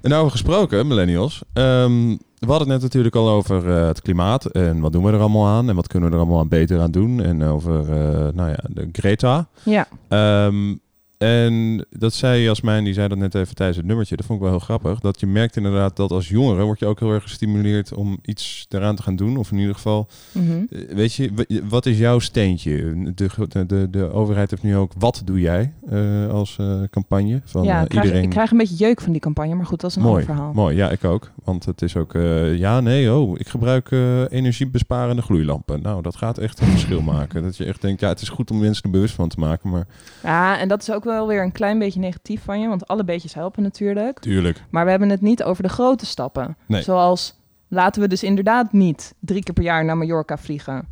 En 0.00 0.10
daarover 0.12 0.32
gesproken, 0.38 0.86
millennials. 0.86 1.42
ehm, 1.52 2.16
we 2.38 2.46
hadden 2.46 2.68
het 2.68 2.68
net 2.68 2.82
natuurlijk 2.82 3.14
al 3.14 3.28
over 3.28 3.76
eh, 3.76 3.86
het 3.86 4.02
klimaat 4.02 4.44
en 4.44 4.80
wat 4.80 4.92
doen 4.92 5.04
we 5.04 5.12
er 5.12 5.20
allemaal 5.20 5.46
aan 5.46 5.68
en 5.68 5.74
wat 5.76 5.86
kunnen 5.86 6.08
we 6.08 6.14
er 6.14 6.20
allemaal 6.20 6.40
aan 6.40 6.48
beter 6.48 6.80
aan 6.80 6.90
doen. 6.90 7.22
En 7.22 7.42
over, 7.42 7.80
eh, 7.80 8.32
nou 8.32 8.50
ja, 8.50 8.58
de 8.68 8.88
Greta. 8.92 9.46
Ja. 9.62 9.88
Ehm, 10.08 10.74
en 11.18 11.84
dat 11.90 12.12
zei 12.12 12.42
Jasmijn, 12.42 12.84
die 12.84 12.94
zei 12.94 13.08
dat 13.08 13.18
net 13.18 13.34
even 13.34 13.54
tijdens 13.54 13.76
het 13.78 13.86
nummertje. 13.86 14.16
Dat 14.16 14.26
vond 14.26 14.38
ik 14.38 14.44
wel 14.44 14.54
heel 14.54 14.64
grappig. 14.64 15.00
Dat 15.00 15.20
je 15.20 15.26
merkt 15.26 15.56
inderdaad 15.56 15.96
dat 15.96 16.10
als 16.10 16.28
jongere 16.28 16.62
word 16.62 16.78
je 16.78 16.86
ook 16.86 17.00
heel 17.00 17.12
erg 17.12 17.22
gestimuleerd 17.22 17.94
om 17.94 18.18
iets 18.22 18.66
eraan 18.68 18.96
te 18.96 19.02
gaan 19.02 19.16
doen. 19.16 19.36
Of 19.36 19.50
in 19.52 19.58
ieder 19.58 19.74
geval, 19.74 20.08
Mhm. 20.32 20.50
eh, 20.70 20.94
weet 20.94 21.14
je, 21.14 21.30
wat 21.68 21.86
is 21.86 21.98
jouw 21.98 22.18
steentje? 22.18 22.94
De, 23.14 23.28
de, 23.66 23.90
de, 23.90 24.12
overheid 24.12 24.50
heeft 24.50 24.62
nu 24.62 24.76
ook, 24.76 24.92
wat 24.98 25.22
doe 25.24 25.40
jij 25.40 25.72
eh, 25.90 26.28
als 26.28 26.56
eh, 26.60 26.80
campagne? 26.90 27.40
Van 27.44 27.62
ja, 27.64 27.82
ik 27.82 27.88
krijg, 27.88 28.04
iedereen... 28.04 28.24
ik 28.24 28.30
krijg 28.30 28.50
een 28.50 28.58
beetje 28.58 28.76
jeuk 28.76 29.00
van 29.00 29.12
die 29.12 29.20
campagne, 29.20 29.54
maar 29.54 29.66
goed, 29.66 29.80
dat 29.80 29.90
is 29.90 29.96
een 29.96 30.02
Mooi, 30.02 30.14
ander 30.20 30.34
verhaal. 30.34 30.52
mooi. 30.52 30.76
Ja, 30.76 30.90
ik 30.90 31.04
ook. 31.04 31.30
Want 31.44 31.64
het 31.64 31.82
is 31.82 31.96
ook, 31.96 32.12
ja, 32.56 32.80
nee, 32.80 33.12
oh, 33.12 33.38
ik 33.38 33.48
gebruik 33.48 33.90
energiebesparende 34.30 35.22
gloeilampen. 35.22 35.82
Nou, 35.82 36.02
dat 36.02 36.16
gaat 36.16 36.38
echt 36.38 36.60
een 36.60 36.66
verschil 36.66 37.00
maken. 37.00 37.42
Dat 37.42 37.56
je 37.56 37.64
echt 37.64 37.80
denkt, 37.82 38.00
ja, 38.00 38.08
het 38.08 38.20
is 38.20 38.28
goed 38.28 38.50
om 38.50 38.58
mensen 38.58 38.84
er 38.84 38.90
bewust 38.90 39.14
van 39.14 39.28
te 39.28 39.38
maken, 39.38 39.70
maar 39.70 39.86
Ja, 40.22 40.58
en 40.58 40.68
dat 40.68 40.80
is 40.82 40.92
ook 40.92 41.04
wel 41.06 41.26
weer 41.26 41.42
een 41.42 41.52
klein 41.52 41.78
beetje 41.78 42.00
negatief 42.00 42.42
van 42.44 42.60
je, 42.60 42.68
want 42.68 42.86
alle 42.88 43.04
beetjes 43.04 43.34
helpen 43.34 43.62
natuurlijk. 43.62 44.18
Tuurlijk. 44.20 44.62
Maar 44.70 44.84
we 44.84 44.90
hebben 44.90 45.08
het 45.08 45.20
niet 45.20 45.42
over 45.42 45.62
de 45.62 45.68
grote 45.68 46.06
stappen. 46.06 46.56
Nee. 46.66 46.82
Zoals 46.82 47.38
laten 47.68 48.02
we 48.02 48.08
dus 48.08 48.22
inderdaad 48.22 48.72
niet 48.72 49.14
drie 49.20 49.42
keer 49.42 49.54
per 49.54 49.62
jaar 49.64 49.84
naar 49.84 49.96
Mallorca 49.96 50.38
vliegen. 50.38 50.88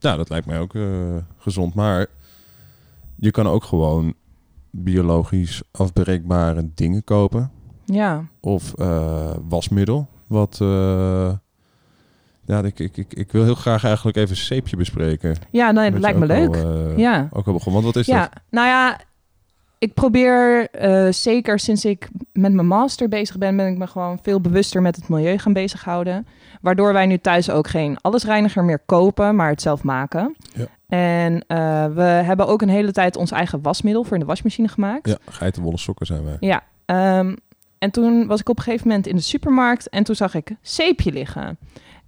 Ja, 0.00 0.16
dat 0.16 0.28
lijkt 0.28 0.46
mij 0.46 0.58
ook 0.58 0.74
eh, 0.74 0.82
gezond. 1.38 1.74
Maar 1.74 2.06
je 3.16 3.30
kan 3.30 3.46
ook 3.46 3.64
gewoon 3.64 4.14
biologisch 4.70 5.62
afbreekbare 5.70 6.70
dingen 6.74 7.04
kopen. 7.04 7.50
Ja, 7.84 8.24
Of 8.40 8.74
eh, 8.74 9.30
wasmiddel. 9.48 10.08
Wat. 10.26 10.58
eh, 10.60 11.32
ja, 12.46 12.62
ik, 12.62 12.78
ik, 12.78 12.96
ik, 12.96 13.14
ik 13.14 13.32
wil 13.32 13.44
heel 13.44 13.54
graag 13.54 13.84
eigenlijk 13.84 14.16
even 14.16 14.36
zeepje 14.36 14.76
bespreken. 14.76 15.36
ja 15.50 15.70
nee, 15.70 15.90
dat 15.90 16.00
Wat 16.00 16.10
je 16.10 16.18
lijkt 16.18 16.18
me 16.18 16.26
leuk. 16.26 16.64
al, 16.64 16.98
ja. 16.98 17.28
Ook 17.32 17.46
al 17.46 17.52
begonnen. 17.52 17.82
Want 17.82 17.94
wat 17.94 18.02
is 18.02 18.06
ja, 18.06 18.20
dat? 18.20 18.30
nou 18.50 18.66
ja, 18.66 19.00
ik 19.84 19.94
probeer 19.94 20.70
eh, 20.70 21.12
zeker 21.12 21.58
sinds 21.58 21.84
ik 21.84 22.08
met 22.32 22.52
mijn 22.52 22.66
master 22.66 23.08
bezig 23.08 23.38
ben, 23.38 23.56
ben 23.56 23.66
ik 23.66 23.78
me 23.78 23.86
gewoon 23.86 24.18
veel 24.22 24.40
bewuster 24.40 24.82
met 24.82 24.96
het 24.96 25.08
milieu 25.08 25.38
gaan 25.38 25.52
bezighouden. 25.52 26.26
Waardoor 26.60 26.92
wij 26.92 27.06
nu 27.06 27.18
thuis 27.18 27.50
ook 27.50 27.68
geen 27.68 27.98
allesreiniger 28.00 28.64
meer 28.64 28.78
kopen, 28.78 29.36
maar 29.36 29.48
het 29.48 29.62
zelf 29.62 29.82
maken. 29.82 30.36
Ja. 30.54 30.66
En 30.88 31.44
eh, 31.46 31.86
we 31.86 32.02
hebben 32.02 32.46
ook 32.46 32.62
een 32.62 32.68
hele 32.68 32.92
tijd 32.92 33.16
ons 33.16 33.30
eigen 33.30 33.62
wasmiddel 33.62 34.04
voor 34.04 34.12
in 34.12 34.20
de 34.20 34.26
wasmachine 34.26 34.68
gemaakt. 34.68 35.08
Ja, 35.08 35.18
geitenwolle 35.28 35.78
sokken 35.78 36.06
zijn 36.06 36.24
wij. 36.24 36.36
Ja, 36.40 36.62
ehm, 36.84 37.34
en 37.78 37.90
toen 37.90 38.26
was 38.26 38.40
ik 38.40 38.48
op 38.48 38.56
een 38.56 38.62
gegeven 38.62 38.88
moment 38.88 39.06
in 39.06 39.16
de 39.16 39.22
supermarkt 39.22 39.88
en 39.88 40.04
toen 40.04 40.14
zag 40.14 40.34
ik 40.34 40.56
zeepje 40.60 41.12
liggen. 41.12 41.58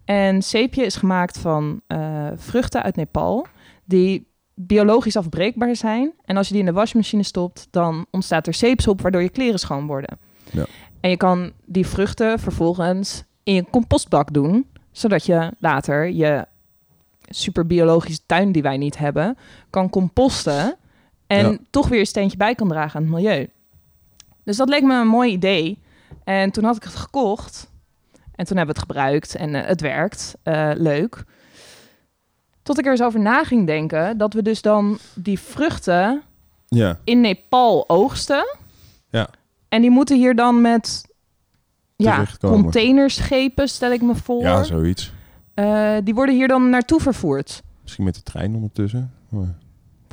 En 0.04 0.42
zeepje 0.42 0.84
is 0.84 0.96
gemaakt 0.96 1.38
van 1.38 1.80
eh, 1.86 2.26
vruchten 2.36 2.82
uit 2.82 2.96
Nepal 2.96 3.46
die 3.84 4.26
biologisch 4.58 5.16
afbreekbaar 5.16 5.76
zijn. 5.76 6.12
En 6.24 6.36
als 6.36 6.46
je 6.46 6.52
die 6.52 6.62
in 6.62 6.68
de 6.68 6.74
wasmachine 6.74 7.22
stopt, 7.22 7.68
dan 7.70 8.06
ontstaat 8.10 8.46
er 8.46 8.54
zeepsop 8.54 9.00
waardoor 9.00 9.22
je 9.22 9.28
kleren 9.28 9.58
schoon 9.58 9.86
worden. 9.86 10.18
Ja. 10.50 10.64
En 11.00 11.10
je 11.10 11.16
kan 11.16 11.52
die 11.64 11.86
vruchten 11.86 12.38
vervolgens 12.38 13.24
in 13.42 13.54
je 13.54 13.64
compostbak 13.70 14.32
doen, 14.32 14.66
zodat 14.92 15.26
je 15.26 15.52
later 15.58 16.10
je 16.10 16.46
superbiologische 17.28 18.20
tuin 18.26 18.52
die 18.52 18.62
wij 18.62 18.76
niet 18.76 18.98
hebben, 18.98 19.36
kan 19.70 19.90
composten 19.90 20.76
en 21.26 21.50
Ja. 21.50 21.58
toch 21.70 21.88
weer 21.88 22.00
een 22.00 22.06
steentje 22.06 22.36
bij 22.36 22.54
kan 22.54 22.68
dragen 22.68 22.96
aan 22.96 23.02
het 23.02 23.12
milieu. 23.14 23.48
Dus 24.44 24.56
dat 24.56 24.68
leek 24.68 24.82
me 24.82 25.00
een 25.00 25.06
mooi 25.06 25.32
idee. 25.32 25.78
En 26.24 26.50
toen 26.50 26.64
had 26.64 26.76
ik 26.76 26.82
het 26.82 26.94
gekocht. 26.94 27.70
En 28.34 28.44
toen 28.46 28.56
hebben 28.56 28.74
we 28.74 28.80
het 28.80 28.90
gebruikt 28.90 29.34
en 29.34 29.54
eh, 29.54 29.66
het 29.66 29.80
werkt. 29.80 30.34
Eh, 30.42 30.70
leuk. 30.74 31.24
Tot 32.66 32.78
ik 32.78 32.84
er 32.84 32.90
eens 32.90 33.02
over 33.02 33.20
na 33.20 33.44
ging 33.44 33.66
denken 33.66 34.18
dat 34.18 34.32
we 34.32 34.42
dus 34.42 34.62
dan 34.62 34.98
die 35.14 35.38
vruchten 35.38 36.22
Ja, 36.68 36.98
in 37.04 37.20
Nepal 37.20 37.88
oogsten. 37.88 38.56
Ja. 39.10 39.28
En 39.68 39.80
die 39.80 39.90
moeten 39.90 40.16
hier 40.16 40.34
dan 40.34 40.60
met 40.60 41.04
ja, 41.96 42.26
containerschepen, 42.40 43.68
stel 43.68 43.92
ik 43.92 44.02
me 44.02 44.14
voor. 44.14 44.42
ja, 44.42 44.62
zoiets. 44.62 45.12
Eh, 45.54 45.96
die 46.04 46.14
worden 46.14 46.34
hier 46.34 46.48
dan 46.48 46.70
naartoe 46.70 47.00
vervoerd. 47.00 47.62
Misschien 47.82 48.04
met 48.04 48.14
de 48.14 48.22
trein 48.22 48.54
ondertussen. 48.54 49.12
Maar- 49.28 49.54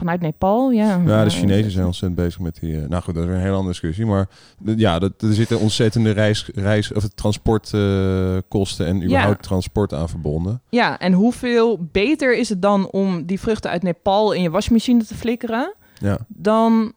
Vanuit 0.03 0.21
Nepal, 0.21 0.71
ja. 0.71 1.01
Ja, 1.05 1.23
de 1.23 1.29
Eh, 1.29 1.37
Chinezen 1.37 1.71
zijn 1.71 1.85
ontzettend 1.85 2.15
bezig 2.21 2.39
met 2.39 2.57
die... 2.59 2.81
eh, 2.81 2.87
nou 2.89 3.03
goed, 3.03 3.15
dat 3.15 3.23
is 3.23 3.29
een 3.29 3.35
hele 3.39 3.49
andere 3.51 3.67
discussie. 3.67 4.05
Maar 4.05 4.27
ja, 4.63 4.99
dat, 4.99 5.21
er 5.21 5.33
zitten 5.33 5.59
ontzettende 5.59 6.11
reis, 6.11 6.49
reis, 6.55 6.93
of 6.93 7.07
transportkosten 7.07 8.85
en 8.85 9.03
überhaupt 9.03 9.43
transport 9.43 9.93
aan 9.93 10.09
verbonden. 10.09 10.61
Ja, 10.69 10.99
en 10.99 11.13
hoeveel 11.13 11.79
beter 11.91 12.37
is 12.37 12.49
het 12.49 12.61
dan 12.61 12.89
om 12.89 13.25
die 13.25 13.39
vruchten 13.39 13.71
uit 13.71 13.83
Nepal 13.83 14.31
in 14.31 14.41
je 14.41 14.49
wasmachine 14.49 15.03
te 15.03 15.15
flikkeren 15.15 15.73
Ja, 15.93 16.17
dan 16.27 16.93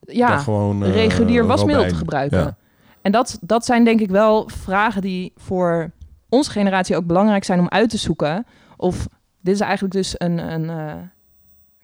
ja, 0.00 0.28
dan 0.28 0.38
gewoon... 0.38 0.84
eh, 0.84 0.92
regulier 0.92 1.46
wasmiddel 1.46 1.86
te 1.86 1.94
gebruiken? 1.94 2.38
Ja. 2.38 2.56
En 3.02 3.12
dat, 3.12 3.38
dat 3.40 3.64
zijn 3.64 3.84
denk 3.84 4.00
ik 4.00 4.10
wel 4.10 4.48
vragen 4.48 5.02
die 5.02 5.32
voor 5.36 5.90
onze 6.28 6.50
generatie 6.50 6.96
ook 6.96 7.06
belangrijk 7.06 7.44
zijn 7.44 7.60
om 7.60 7.68
uit 7.68 7.90
te 7.90 7.98
zoeken. 7.98 8.46
Of 8.76 9.06
dit 9.40 9.54
is 9.54 9.60
eigenlijk 9.60 9.94
dus 9.94 10.14
een, 10.18 10.38
een 10.52 10.70
eh, 10.70 10.94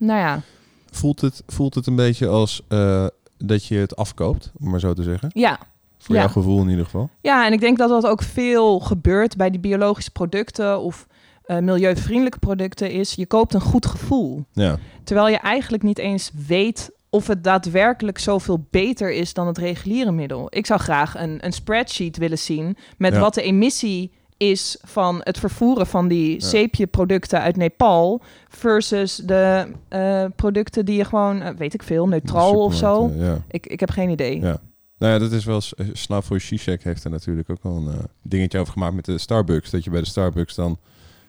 nou 0.05 0.19
ja, 0.21 0.41
Voelt, 0.91 1.21
het, 1.21 1.43
voelt 1.47 1.75
het 1.75 1.87
een 1.87 1.97
beetje 1.97 2.27
als 2.29 2.63
eh, 2.69 3.07
dat 3.39 3.67
je 3.67 3.77
het 3.77 3.97
afkoopt, 3.97 4.53
om 4.61 4.71
maar 4.71 4.81
zo 4.81 4.93
te 4.93 5.03
zeggen? 5.03 5.31
ja, 5.33 5.59
Voor 5.99 6.15
Ja. 6.15 6.21
jouw 6.21 6.31
gevoel 6.31 6.61
in 6.63 6.69
ieder 6.69 6.85
geval. 6.85 7.11
Ja, 7.21 7.47
en 7.47 7.53
ik 7.53 7.61
denk 7.61 7.79
dat 7.79 7.89
dat 7.89 8.07
ook 8.07 8.23
veel 8.23 8.81
gebeurt 8.81 9.37
bij 9.37 9.51
die 9.51 9.61
biologische 9.61 10.11
producten 10.11 10.81
of 10.81 11.07
eh, 11.45 11.59
milieuvriendelijke 11.59 12.39
producten 12.39 12.91
is. 12.91 13.13
Je 13.15 13.27
koopt 13.27 13.55
een 13.55 13.61
goed 13.61 13.87
gevoel. 13.87 14.45
Ja, 14.53 14.79
Terwijl 15.05 15.29
je 15.29 15.37
eigenlijk 15.39 15.83
niet 15.83 15.99
eens 15.99 16.31
weet 16.47 16.91
of 17.11 17.27
het 17.27 17.45
daadwerkelijk 17.45 18.19
zoveel 18.19 18.67
beter 18.71 19.13
is 19.13 19.33
dan 19.35 19.47
het 19.47 19.59
reguliere 19.59 20.13
middel. 20.13 20.47
Ik 20.51 20.67
zou 20.67 20.81
graag 20.81 21.19
een, 21.19 21.45
een 21.45 21.53
spreadsheet 21.53 22.17
willen 22.17 22.39
zien 22.39 22.77
met 22.99 23.13
Ja. 23.15 23.21
wat 23.21 23.35
de 23.35 23.43
emissie 23.43 24.13
is 24.37 24.79
van 24.83 25.21
het 25.23 25.39
vervoeren 25.39 25.87
van 25.87 26.09
die 26.09 26.43
zeepje-producten 26.43 27.41
uit 27.41 27.57
Nepal 27.57 28.21
versus 28.49 29.17
de 29.17 29.67
eh, 29.89 30.25
producten 30.37 30.85
die 30.85 30.97
je 30.97 31.05
gewoon, 31.05 31.43
eh, 31.43 31.55
weet 31.57 31.75
ik 31.75 31.83
veel, 31.83 32.09
neutraal 32.09 32.65
of 32.65 32.75
zo. 32.75 33.09
eh, 33.09 33.21
Ja. 33.21 33.39
Ik, 33.49 33.67
ik 33.67 33.81
heb 33.81 33.91
geen 33.91 34.11
idee. 34.11 34.41
Ja. 34.41 34.61
Nou 34.99 35.13
ja, 35.13 35.19
dat 35.19 35.33
is 35.33 35.45
wel... 35.45 35.61
s- 35.61 35.75
Slavoj 35.93 36.39
Zizek 36.39 36.85
heeft 36.85 37.05
er 37.05 37.11
natuurlijk 37.11 37.51
ook 37.51 37.63
al 37.63 37.77
een 37.77 37.89
eh, 37.89 37.99
dingetje 38.23 38.59
over 38.59 38.73
gemaakt 38.73 38.95
met 38.95 39.05
de 39.05 39.19
Starbucks. 39.19 39.71
Dat 39.71 39.85
je 39.85 39.91
bij 39.91 40.01
de 40.01 40.07
Starbucks 40.07 40.55
dan... 40.55 40.79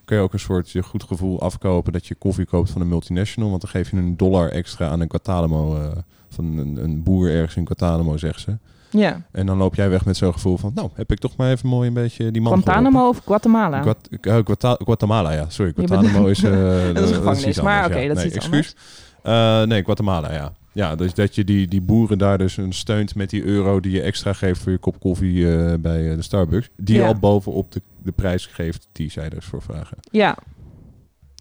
kun 0.06 0.18
je 0.18 0.24
ook 0.24 0.34
een 0.34 0.40
soort 0.40 0.72
je 0.72 0.84
goed 0.84 1.04
gevoel 1.04 1.42
afkopen 1.42 1.94
dat 1.94 2.06
je 2.08 2.16
koffie 2.16 2.46
koopt 2.46 2.70
van 2.70 2.82
een 2.82 2.88
multinational. 2.90 3.50
Want 3.50 3.62
dan 3.62 3.70
geef 3.72 3.92
je 3.92 3.98
een 3.98 4.18
dollar 4.18 4.50
extra 4.50 4.90
aan 4.90 5.00
een 5.00 5.10
Guantanamo... 5.10 5.76
eh, 5.76 5.92
van 6.30 6.58
een, 6.58 6.78
een 6.84 7.04
boer 7.04 7.30
ergens 7.32 7.56
in 7.56 7.68
Guantanamo, 7.68 8.18
zegt 8.18 8.40
ze. 8.40 8.58
Ja. 8.98 9.22
En 9.32 9.46
dan 9.46 9.58
loop 9.58 9.76
jij 9.76 9.90
weg 9.90 10.06
met 10.06 10.18
zo'n 10.18 10.34
gevoel 10.34 10.58
van... 10.58 10.72
Nou, 10.76 10.90
heb 10.94 11.12
ik 11.12 11.20
toch 11.20 11.36
maar 11.36 11.52
even 11.52 11.70
mooi 11.70 11.88
een 11.88 11.94
beetje 11.94 12.32
die 12.32 12.42
man 12.42 12.52
Guantanamo 12.52 13.08
of 13.08 13.22
Guatemala? 13.26 13.82
Guat- 13.82 14.08
eh, 14.22 14.38
Guata- 14.46 14.78
Guatemala, 14.84 15.32
ja. 15.32 15.46
Sorry, 15.50 15.72
Guantanamo 15.76 16.26
is... 16.26 16.44
eh, 16.44 16.52
Dat 16.94 17.04
is 17.04 17.10
iets 17.10 17.18
gevangenis, 17.18 17.62
maar 17.62 17.86
oké, 17.86 18.08
dat 18.08 18.18
is 18.18 18.24
nee, 18.24 18.26
iets 18.26 18.36
excuus. 18.36 18.76
Eh, 19.24 19.64
nee, 19.64 19.84
Guatemala, 19.84 20.34
ja. 20.34 20.52
Ja, 20.72 20.96
dus 20.96 21.14
dat 21.14 21.36
je 21.36 21.44
die, 21.44 21.68
die 21.68 21.82
boeren 21.82 22.18
daar 22.18 22.38
dus 22.38 22.58
een 22.58 22.74
steunt 22.74 23.16
met 23.16 23.30
die 23.30 23.44
euro 23.44 23.80
die 23.80 23.92
je 23.92 24.02
extra 24.02 24.34
geeft 24.34 24.62
voor 24.62 24.72
je 24.72 24.78
kop 24.78 25.00
koffie 25.00 25.56
eh, 25.58 25.74
bij 25.80 26.10
eh, 26.10 26.16
de 26.16 26.22
Starbucks. 26.22 26.70
Die 26.78 26.98
Ja. 26.98 27.08
al 27.08 27.16
bovenop 27.16 27.72
de, 27.72 27.82
de 28.04 28.12
prijs 28.12 28.46
geeft 28.46 28.88
die 28.92 29.12
zij 29.12 29.30
dus 29.30 29.46
voor 29.46 29.62
vragen. 29.62 29.98
Ja, 30.12 30.38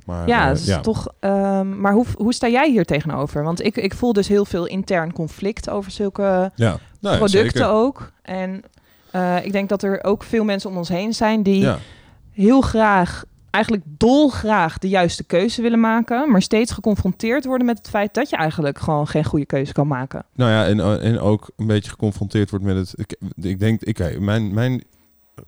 Maar, 0.05 0.29
ja, 0.29 0.51
is 0.51 0.79
toch. 0.83 1.09
ehm, 1.21 1.81
maar 1.81 1.93
hoe, 1.93 2.07
hoe 2.17 2.35
sta 2.35 2.49
jij 2.49 2.71
hier 2.71 2.85
tegenover? 2.85 3.43
Want 3.43 3.65
ik, 3.65 3.77
ik 3.77 3.95
voel 3.95 4.13
dus 4.13 4.29
heel 4.29 4.45
veel 4.45 4.67
intern 4.67 5.13
conflict 5.13 5.71
over 5.71 5.91
zulke 5.91 6.53
ja. 6.55 6.79
Nou, 7.01 7.17
producten 7.17 7.59
zeker. 7.59 7.69
ook. 7.69 8.13
En 8.23 8.63
eh, 9.11 9.45
ik 9.45 9.53
denk 9.53 9.69
dat 9.69 9.83
er 9.83 10.05
ook 10.05 10.23
veel 10.23 10.45
mensen 10.45 10.71
om 10.71 10.77
ons 10.77 10.89
heen 10.89 11.15
zijn 11.15 11.43
die 11.43 11.61
Ja, 11.61 11.79
heel 12.31 12.61
graag, 12.61 13.25
eigenlijk 13.51 13.85
dolgraag 13.87 14.79
de 14.79 14.89
juiste 14.89 15.25
keuze 15.25 15.63
willen 15.63 15.81
maken, 15.81 16.31
maar 16.31 16.43
steeds 16.43 16.73
geconfronteerd 16.73 17.45
worden 17.45 17.67
met 17.67 17.79
het 17.79 17.89
feit 17.89 18.15
dat 18.15 18.31
je 18.31 18.37
eigenlijk 18.37 18.79
gewoon 18.79 19.07
geen 19.07 19.25
goede 19.25 19.47
keuze 19.47 19.73
kan 19.73 19.87
maken. 19.87 20.25
nou 20.35 20.51
ja, 20.51 20.67
en, 20.67 20.81
eh, 20.81 21.11
en 21.11 21.21
ook 21.21 21.51
een 21.57 21.67
beetje 21.67 21.91
geconfronteerd 21.91 22.51
wordt 22.51 22.65
met 22.65 22.77
het... 22.77 22.93
Ik, 22.97 23.17
ik 23.45 23.59
denk, 23.59 23.83
ik, 23.83 24.21
mijn, 24.21 24.55
mijn 24.55 24.85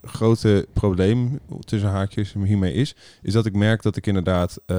grote 0.04 0.66
probleem 0.72 1.38
tussen 1.64 1.90
haakjes 1.90 2.34
hiermee 2.44 2.72
is, 2.72 2.94
is 3.22 3.32
dat 3.32 3.46
ik 3.46 3.52
merk 3.54 3.82
dat 3.82 3.96
ik 3.96 4.06
inderdaad 4.06 4.58
eh, 4.66 4.76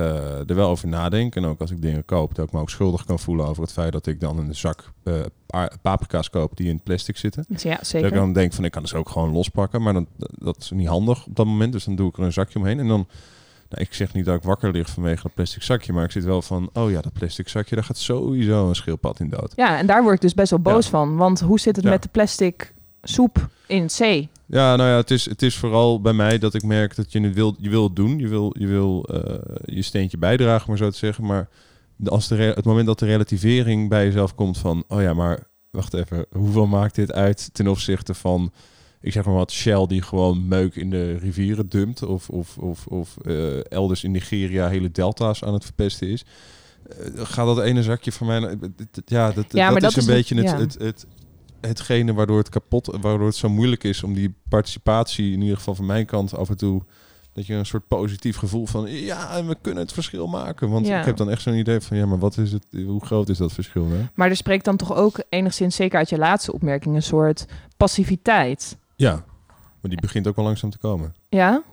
er 0.50 0.56
wel 0.56 0.70
over 0.70 0.88
nadenk. 0.88 1.36
En 1.36 1.46
ook 1.46 1.62
als 1.62 1.72
ik 1.72 1.82
dingen 1.82 2.06
koop, 2.06 2.36
dat 2.36 2.48
ik 2.48 2.54
me 2.54 2.60
ook 2.60 2.70
schuldig 2.70 3.06
kan 3.06 3.20
voelen 3.20 3.48
over 3.48 3.62
het 3.64 3.72
feit 3.72 3.92
dat 3.92 4.08
ik 4.08 4.20
dan 4.20 4.38
een 4.38 4.56
zak 4.56 4.92
eh, 5.04 5.14
pa- 5.46 5.72
paprika's 5.82 6.30
koop 6.30 6.58
die 6.58 6.70
in 6.70 6.80
plastic 6.80 7.18
zitten. 7.18 7.46
Dus 7.48 7.62
ja, 7.64 7.70
Dat 7.72 7.80
ik 7.80 7.86
zeker. 7.86 8.12
dan 8.12 8.34
denk 8.34 8.54
van 8.54 8.64
ik 8.66 8.72
kan 8.72 8.88
ze 8.88 8.98
ook 8.98 9.10
gewoon 9.10 9.32
lospakken, 9.32 9.82
maar 9.82 9.94
dan, 9.94 10.08
dat 10.18 10.58
is 10.60 10.72
niet 10.72 10.88
handig 10.88 11.26
op 11.26 11.36
dat 11.36 11.46
moment. 11.46 11.72
Dus 11.72 11.84
dan 11.84 11.96
doe 11.96 12.10
ik 12.10 12.18
er 12.18 12.24
een 12.24 12.34
zakje 12.34 12.60
omheen 12.60 12.80
en 12.80 12.88
dan... 12.88 13.08
Nou, 13.70 13.82
ik 13.84 13.94
zeg 13.94 14.14
niet 14.14 14.26
dat 14.26 14.36
ik 14.36 14.44
wakker 14.44 14.72
lig 14.72 14.90
vanwege 14.90 15.22
dat 15.24 15.34
plastic 15.34 15.62
zakje, 15.64 15.94
maar 15.94 16.04
ik 16.04 16.12
zit 16.12 16.24
wel 16.24 16.42
van, 16.42 16.70
oh 16.74 16.92
ja, 16.92 17.02
dat 17.02 17.14
plastic 17.14 17.48
zakje, 17.50 17.76
daar 17.76 17.84
gaat 17.84 17.98
sowieso 17.98 18.68
een 18.70 18.76
schildpad 18.76 19.20
in 19.20 19.30
dood. 19.30 19.54
Ja, 19.56 19.78
en 19.78 19.86
daar 19.88 20.02
word 20.04 20.16
ik 20.16 20.22
dus 20.22 20.34
best 20.34 20.50
wel 20.50 20.60
boos 20.60 20.84
Ja. 20.86 20.90
van. 20.92 21.16
Want 21.16 21.40
hoe 21.40 21.60
zit 21.60 21.76
het 21.76 21.86
Ja. 21.86 21.92
met 21.92 22.04
de 22.04 22.10
plastic 22.12 22.74
soep 23.04 23.48
in 23.66 23.90
zee? 23.90 24.30
Ja, 24.48 24.76
nou 24.76 24.90
ja, 24.90 24.96
het 24.96 25.12
is, 25.12 25.26
het 25.26 25.42
is 25.42 25.56
vooral 25.58 26.02
bij 26.02 26.14
mij 26.14 26.38
dat 26.38 26.54
ik 26.54 26.64
merk 26.64 26.96
dat 26.96 27.12
je 27.12 27.22
het 27.22 27.34
wil, 27.34 27.56
je 27.60 27.70
wil 27.70 27.84
het 27.84 27.96
doen. 27.96 28.20
Je 28.20 28.28
wil, 28.28 28.56
je, 28.60 28.68
wil 28.68 29.04
eh, 29.04 29.36
je 29.66 29.82
steentje 29.82 30.18
bijdragen, 30.18 30.66
maar 30.68 30.78
zo 30.78 30.90
te 30.90 30.98
zeggen. 30.98 31.26
Maar 31.26 31.50
als 32.06 32.28
de 32.28 32.36
het 32.36 32.66
moment 32.66 32.86
dat 32.88 33.00
de 33.00 33.06
relativering 33.06 33.90
bij 33.90 34.06
jezelf 34.06 34.36
komt 34.36 34.58
van... 34.58 34.84
oh 34.88 35.02
ja, 35.02 35.14
maar 35.14 35.48
wacht 35.70 35.94
even, 35.94 36.26
hoeveel 36.32 36.68
maakt 36.68 36.96
dit 36.96 37.12
uit 37.14 37.50
ten 37.54 37.68
opzichte 37.68 38.14
van... 38.14 38.52
ik 39.02 39.12
zeg 39.12 39.26
maar 39.26 39.34
wat, 39.34 39.52
Shell 39.52 39.86
die 39.88 40.02
gewoon 40.02 40.48
meuk 40.48 40.76
in 40.76 40.90
de 40.90 41.18
rivieren 41.18 41.70
dumpt... 41.70 42.04
of, 42.04 42.30
of, 42.30 42.58
of, 42.58 42.86
of 42.88 43.18
eh, 43.18 43.72
elders 43.72 44.04
in 44.04 44.12
Nigeria 44.12 44.68
hele 44.70 44.92
delta's 44.92 45.44
aan 45.44 45.54
het 45.54 45.64
verpesten 45.64 46.08
is... 46.08 46.26
Eh, 46.90 47.08
gaat 47.16 47.46
dat 47.56 47.60
ene 47.66 47.84
zakje 47.84 48.12
van 48.12 48.28
mij... 48.28 48.40
naar- 48.40 48.56
Ja, 49.06 49.32
dat, 49.32 49.46
Ja, 49.52 49.70
dat, 49.72 49.82
dat 49.82 49.90
is 49.90 49.96
een 49.96 50.02
is 50.02 50.08
beetje 50.08 50.36
het- 50.36 50.46
het, 50.60 50.76
ja. 50.80 50.86
het, 50.86 51.02
het, 51.02 51.06
hetgene 51.68 52.14
waardoor 52.14 52.38
het 52.38 52.50
kapot, 52.50 52.98
waardoor 53.02 53.26
het 53.28 53.36
zo 53.36 53.50
moeilijk 53.50 53.84
is 53.84 54.04
om 54.04 54.14
die 54.14 54.34
participatie, 54.50 55.32
in 55.34 55.42
ieder 55.42 55.58
geval 55.58 55.76
van 55.76 55.86
mijn 55.86 56.06
kant, 56.06 56.36
af 56.38 56.50
en 56.50 56.58
toe 56.58 56.82
Dat 57.34 57.46
je 57.46 57.54
een 57.54 57.66
soort 57.66 57.88
positief 57.88 58.38
gevoel 58.38 58.66
van 58.66 58.92
ja, 58.92 59.46
we 59.46 59.56
kunnen 59.62 59.84
het 59.84 59.94
verschil 59.94 60.28
maken. 60.28 60.70
Want 60.70 60.88
Ja. 60.88 61.00
ik 61.00 61.06
heb 61.06 61.18
dan 61.18 61.30
echt 61.30 61.42
zo'n 61.42 61.54
idee 61.54 61.80
van 61.80 61.98
ja, 61.98 62.06
maar 62.06 62.20
wat 62.20 62.38
is 62.38 62.52
het? 62.52 62.66
Hoe 62.86 63.06
groot 63.06 63.30
is 63.30 63.38
dat 63.38 63.54
verschil? 63.54 63.88
Hè? 63.90 64.06
Maar 64.14 64.30
er 64.30 64.36
spreekt 64.36 64.66
dan 64.66 64.78
toch 64.78 64.96
ook 64.96 65.24
enigszins, 65.30 65.76
zeker 65.76 65.98
uit 65.98 66.10
je 66.10 66.18
laatste 66.18 66.54
opmerking, 66.54 66.96
een 66.96 67.04
soort 67.04 67.46
passiviteit. 67.78 68.78
Ja, 68.96 69.12
maar 69.82 69.92
die 69.92 70.02
begint 70.02 70.28
ook 70.28 70.36
wel 70.36 70.46
langzaam 70.46 70.70
te 70.70 70.78
komen. 70.78 71.16
Ja? 71.30 71.64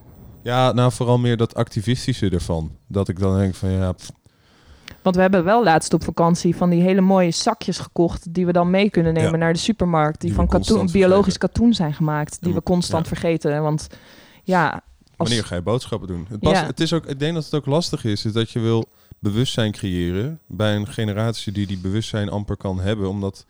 Ja, 0.43 0.73
nou 0.73 0.93
vooral 0.93 1.19
meer 1.19 1.37
dat 1.37 1.55
activistische 1.55 2.31
ervan. 2.31 2.71
Dat 2.89 3.09
ik 3.09 3.19
dan 3.19 3.39
denk 3.39 3.55
van 3.55 3.71
ja, 3.71 3.93
pff, 3.93 4.11
Want 5.05 5.17
we 5.17 5.23
hebben 5.23 5.45
wel 5.45 5.65
laatst 5.65 5.93
op 5.95 6.05
vakantie 6.05 6.57
van 6.57 6.71
die 6.71 6.83
hele 6.83 7.01
mooie 7.01 7.31
zakjes 7.31 7.79
gekocht 7.79 8.35
die 8.35 8.47
we 8.47 8.53
dan 8.53 8.71
mee 8.71 8.91
kunnen 8.91 9.13
nemen 9.15 9.31
Ja. 9.31 9.37
naar 9.37 9.53
de 9.53 9.59
supermarkt. 9.59 10.21
Die, 10.21 10.29
Die 10.29 10.39
van 10.39 10.49
katoen, 10.49 10.91
biologisch 10.93 11.39
katoen 11.39 11.75
zijn 11.75 11.95
gemaakt. 11.95 12.37
Die 12.43 12.55
we 12.55 12.63
constant 12.63 13.09
vergeten. 13.09 13.63
Want 13.63 13.87
ja, 14.43 14.71
als, 14.73 14.83
wanneer 15.17 15.45
ga 15.45 15.55
je 15.55 15.63
boodschappen 15.63 16.09
doen? 16.09 16.27
Het, 16.29 16.41
pas, 16.41 16.53
Ja. 16.53 16.67
het 16.67 16.81
is 16.81 16.93
ook, 16.93 17.07
ik 17.07 17.19
denk 17.19 17.35
dat 17.35 17.45
het 17.45 17.55
ook 17.55 17.67
lastig 17.67 18.05
is, 18.05 18.25
is 18.25 18.33
dat 18.33 18.51
je 18.51 18.61
wil 18.61 18.85
bewustzijn 19.19 19.73
creëren 19.73 20.41
bij 20.47 20.77
een 20.77 20.87
generatie 20.89 21.53
die 21.53 21.67
die 21.67 21.79
bewustzijn 21.79 22.29
amper 22.29 22.57
kan 22.57 22.81
hebben. 22.81 23.09
Omdat, 23.09 23.45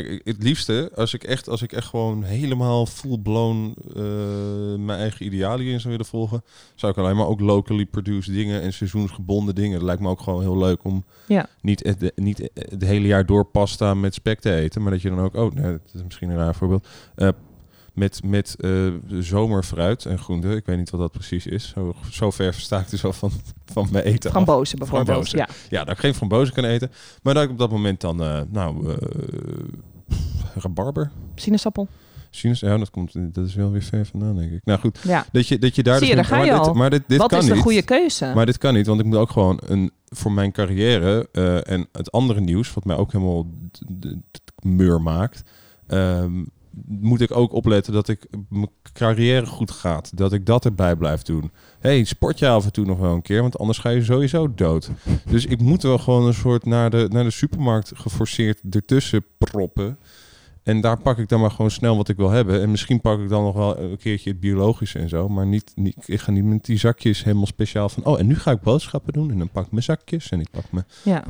kijk, 0.00 0.20
het 0.24 0.42
liefste, 0.42 0.90
als 0.94 1.14
ik 1.14 1.24
echt, 1.24 1.48
als 1.48 1.62
ik 1.62 1.72
echt 1.72 1.86
gewoon 1.86 2.22
helemaal 2.22 2.86
full-blown 2.86 3.74
eh, 3.96 4.02
mijn 4.84 4.98
eigen 4.98 5.26
idealen 5.26 5.66
in 5.66 5.80
zou 5.80 5.90
willen 5.90 6.06
volgen, 6.06 6.42
zou 6.74 6.92
ik 6.92 6.98
alleen 6.98 7.16
maar 7.16 7.26
ook 7.26 7.40
locally 7.40 7.86
produced 7.86 8.34
dingen 8.34 8.62
en 8.62 8.72
seizoensgebonden 8.72 9.54
dingen. 9.54 9.78
Dat 9.78 9.82
lijkt 9.82 10.02
me 10.02 10.08
ook 10.08 10.20
gewoon 10.20 10.40
heel 10.40 10.58
leuk 10.58 10.84
om 10.84 11.04
Ja. 11.26 11.46
niet, 11.60 11.82
het, 11.84 12.12
niet 12.14 12.50
het 12.54 12.84
hele 12.84 13.06
jaar 13.06 13.26
door 13.26 13.44
pasta 13.44 13.94
met 13.94 14.14
spek 14.14 14.40
te 14.40 14.54
eten, 14.54 14.82
maar 14.82 14.92
dat 14.92 15.02
je 15.02 15.08
dan 15.08 15.20
ook, 15.20 15.34
oh, 15.34 15.52
nee, 15.52 15.72
dat 15.72 15.94
is 15.94 16.02
misschien 16.04 16.30
een 16.30 16.36
raar 16.36 16.54
voorbeeld, 16.54 16.88
eh, 17.14 17.28
met, 17.92 18.20
met 18.24 18.56
eh, 18.60 18.70
zomerfruit 19.08 20.04
en 20.06 20.18
groenten. 20.18 20.56
Ik 20.56 20.66
weet 20.66 20.76
niet 20.78 20.90
wat 20.90 21.00
dat 21.00 21.12
precies 21.12 21.46
is. 21.46 21.68
Zo, 21.68 21.94
zo 22.10 22.30
ver 22.30 22.54
versta 22.54 22.80
ik 22.80 22.90
dus 22.90 23.04
al 23.04 23.12
van, 23.12 23.30
van 23.64 23.88
mijn 23.92 24.04
eten 24.04 24.30
frambozen 24.30 24.78
bijvoorbeeld. 24.78 25.28
Frambozen. 25.28 25.38
Ja. 25.68 25.78
Ja, 25.78 25.84
dat 25.84 25.94
ik 25.94 26.00
geen 26.00 26.14
frambozen 26.14 26.54
kan 26.54 26.64
eten. 26.64 26.90
Maar 27.22 27.34
dat 27.34 27.42
ik 27.42 27.50
op 27.50 27.58
dat 27.58 27.70
moment 27.70 28.00
dan, 28.00 28.22
eh, 28.22 28.40
nou, 28.50 28.90
eh 28.90 28.96
rabarber. 30.54 31.10
Sinaasappel. 31.34 31.88
Sinus, 32.30 32.60
ja, 32.60 32.78
dat, 32.78 32.90
komt, 32.90 33.34
dat 33.34 33.46
is 33.46 33.54
wel 33.54 33.70
weer 33.70 33.82
ver 33.82 34.06
vandaan, 34.06 34.36
denk 34.36 34.52
ik. 34.52 34.60
Nou 34.64 34.80
goed, 34.80 34.98
Ja. 35.02 35.26
dat 35.32 35.48
je, 35.48 35.58
dat 35.58 35.74
je 35.74 35.82
daar... 35.82 35.98
Zie 35.98 36.08
je, 36.08 36.14
dus 36.16 36.28
daar 36.28 36.30
ga 36.32 36.36
maar 36.36 36.46
je 36.54 36.58
dit, 36.58 36.68
al. 36.68 36.74
Maar 36.74 36.90
dit, 36.90 37.02
dit 37.06 37.18
Wat 37.18 37.28
kan 37.28 37.38
is 37.38 37.46
de 37.46 37.52
niet. 37.52 37.62
goede 37.62 37.82
keuze? 37.82 38.32
Maar 38.34 38.46
dit 38.46 38.58
kan 38.58 38.74
niet, 38.74 38.86
want 38.86 39.00
ik 39.00 39.06
moet 39.06 39.16
ook 39.16 39.30
gewoon 39.30 39.60
een, 39.66 39.90
voor 40.08 40.32
mijn 40.32 40.52
carrière 40.52 41.28
en 41.64 41.88
het 41.92 42.12
andere 42.12 42.40
nieuws, 42.40 42.74
wat 42.74 42.84
mij 42.84 42.96
ook 42.96 43.12
helemaal 43.12 43.46
meur 44.62 45.00
maakt, 45.02 45.42
ehm, 45.86 46.44
moet 46.86 47.20
ik 47.20 47.36
ook 47.36 47.52
opletten 47.52 47.92
dat 47.92 48.08
ik 48.08 48.26
mijn 48.48 48.70
carrière 48.92 49.46
goed 49.46 49.70
gaat. 49.70 50.16
Dat 50.16 50.32
ik 50.32 50.46
dat 50.46 50.64
erbij 50.64 50.96
blijf 50.96 51.22
doen. 51.22 51.50
hey, 51.80 52.04
sport 52.04 52.38
je 52.38 52.48
af 52.48 52.64
en 52.64 52.72
toe 52.72 52.84
nog 52.84 52.98
wel 52.98 53.14
een 53.14 53.22
keer, 53.22 53.40
want 53.40 53.58
anders 53.58 53.78
ga 53.78 53.88
je 53.88 54.04
sowieso 54.04 54.54
dood. 54.54 54.90
Dus 55.26 55.46
ik 55.46 55.60
moet 55.60 55.82
wel 55.82 55.98
gewoon 55.98 56.26
een 56.26 56.34
soort 56.34 56.64
naar 56.64 56.90
de, 56.90 57.06
naar 57.10 57.24
de 57.24 57.30
supermarkt 57.30 57.92
geforceerd 57.94 58.60
ertussen 58.70 59.24
proppen. 59.38 59.98
En 60.62 60.80
daar 60.80 61.00
pak 61.00 61.18
ik 61.18 61.28
dan 61.28 61.40
maar 61.40 61.50
gewoon 61.50 61.70
snel 61.70 61.96
wat 61.96 62.08
ik 62.08 62.16
wil 62.16 62.30
hebben. 62.30 62.60
En 62.62 62.70
misschien 62.70 63.00
pak 63.00 63.20
ik 63.20 63.28
dan 63.28 63.42
nog 63.42 63.54
wel 63.54 63.78
een 63.78 63.96
keertje 63.96 64.30
het 64.30 64.40
biologische 64.40 64.98
en 64.98 65.08
zo. 65.08 65.28
Maar 65.28 65.46
niet, 65.46 65.72
niet, 65.74 65.96
ik 66.06 66.20
ga 66.20 66.30
niet 66.30 66.44
met 66.44 66.64
die 66.64 66.78
zakjes 66.78 67.24
helemaal 67.24 67.46
speciaal 67.46 67.88
van... 67.88 68.04
Oh, 68.04 68.18
en 68.18 68.26
nu 68.26 68.34
ga 68.34 68.50
ik 68.50 68.60
boodschappen 68.60 69.12
doen. 69.12 69.30
En 69.30 69.38
dan 69.38 69.48
pak 69.48 69.64
ik 69.64 69.70
mijn 69.70 69.82
zakjes 69.82 70.30
en 70.30 70.40
ik 70.40 70.48
pak 70.50 70.64
mijn... 70.70 70.84
ja. 71.02 71.24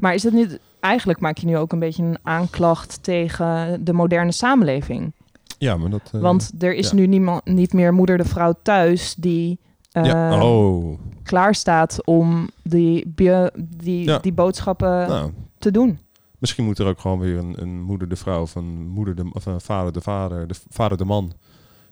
Maar 0.00 0.14
is 0.14 0.22
het 0.22 0.32
niet... 0.32 0.58
Eigenlijk 0.80 1.20
maak 1.20 1.38
je 1.38 1.46
nu 1.46 1.56
ook 1.56 1.72
een 1.72 1.78
beetje 1.78 2.02
een 2.02 2.18
aanklacht 2.22 3.02
tegen 3.02 3.84
de 3.84 3.92
moderne 3.92 4.32
samenleving. 4.32 5.12
Ja, 5.58 5.76
maar 5.76 5.90
dat... 5.90 6.10
eh, 6.12 6.20
Want 6.20 6.52
er 6.58 6.74
is 6.74 6.88
ja. 6.90 6.94
nu 6.94 7.06
niemand, 7.06 7.44
niet 7.44 7.72
meer 7.72 7.94
moeder 7.94 8.16
de 8.16 8.24
vrouw 8.24 8.54
thuis 8.62 9.14
die 9.18 9.58
ja, 9.90 10.42
oh. 10.44 10.98
klaar 11.22 11.54
staat 11.54 12.04
om 12.04 12.48
die, 12.62 13.12
die, 13.56 14.04
Ja. 14.04 14.18
die 14.18 14.32
boodschappen 14.32 15.08
Nou, 15.08 15.30
te 15.58 15.70
doen. 15.70 15.98
Misschien 16.46 16.64
moet 16.64 16.78
er 16.78 16.86
ook 16.86 17.00
gewoon 17.00 17.18
weer 17.18 17.38
een, 17.38 17.54
een 17.58 17.82
moeder 17.82 18.08
de 18.08 18.16
vrouw... 18.16 18.42
of 18.42 18.54
een 18.54 18.88
moeder 18.88 19.14
de, 19.14 19.30
of 19.32 19.46
een 19.46 19.60
vader 19.60 19.92
de 19.92 20.00
vader, 20.00 20.46
de 20.48 20.54
vader 20.68 20.98
de 20.98 21.04
man... 21.04 21.32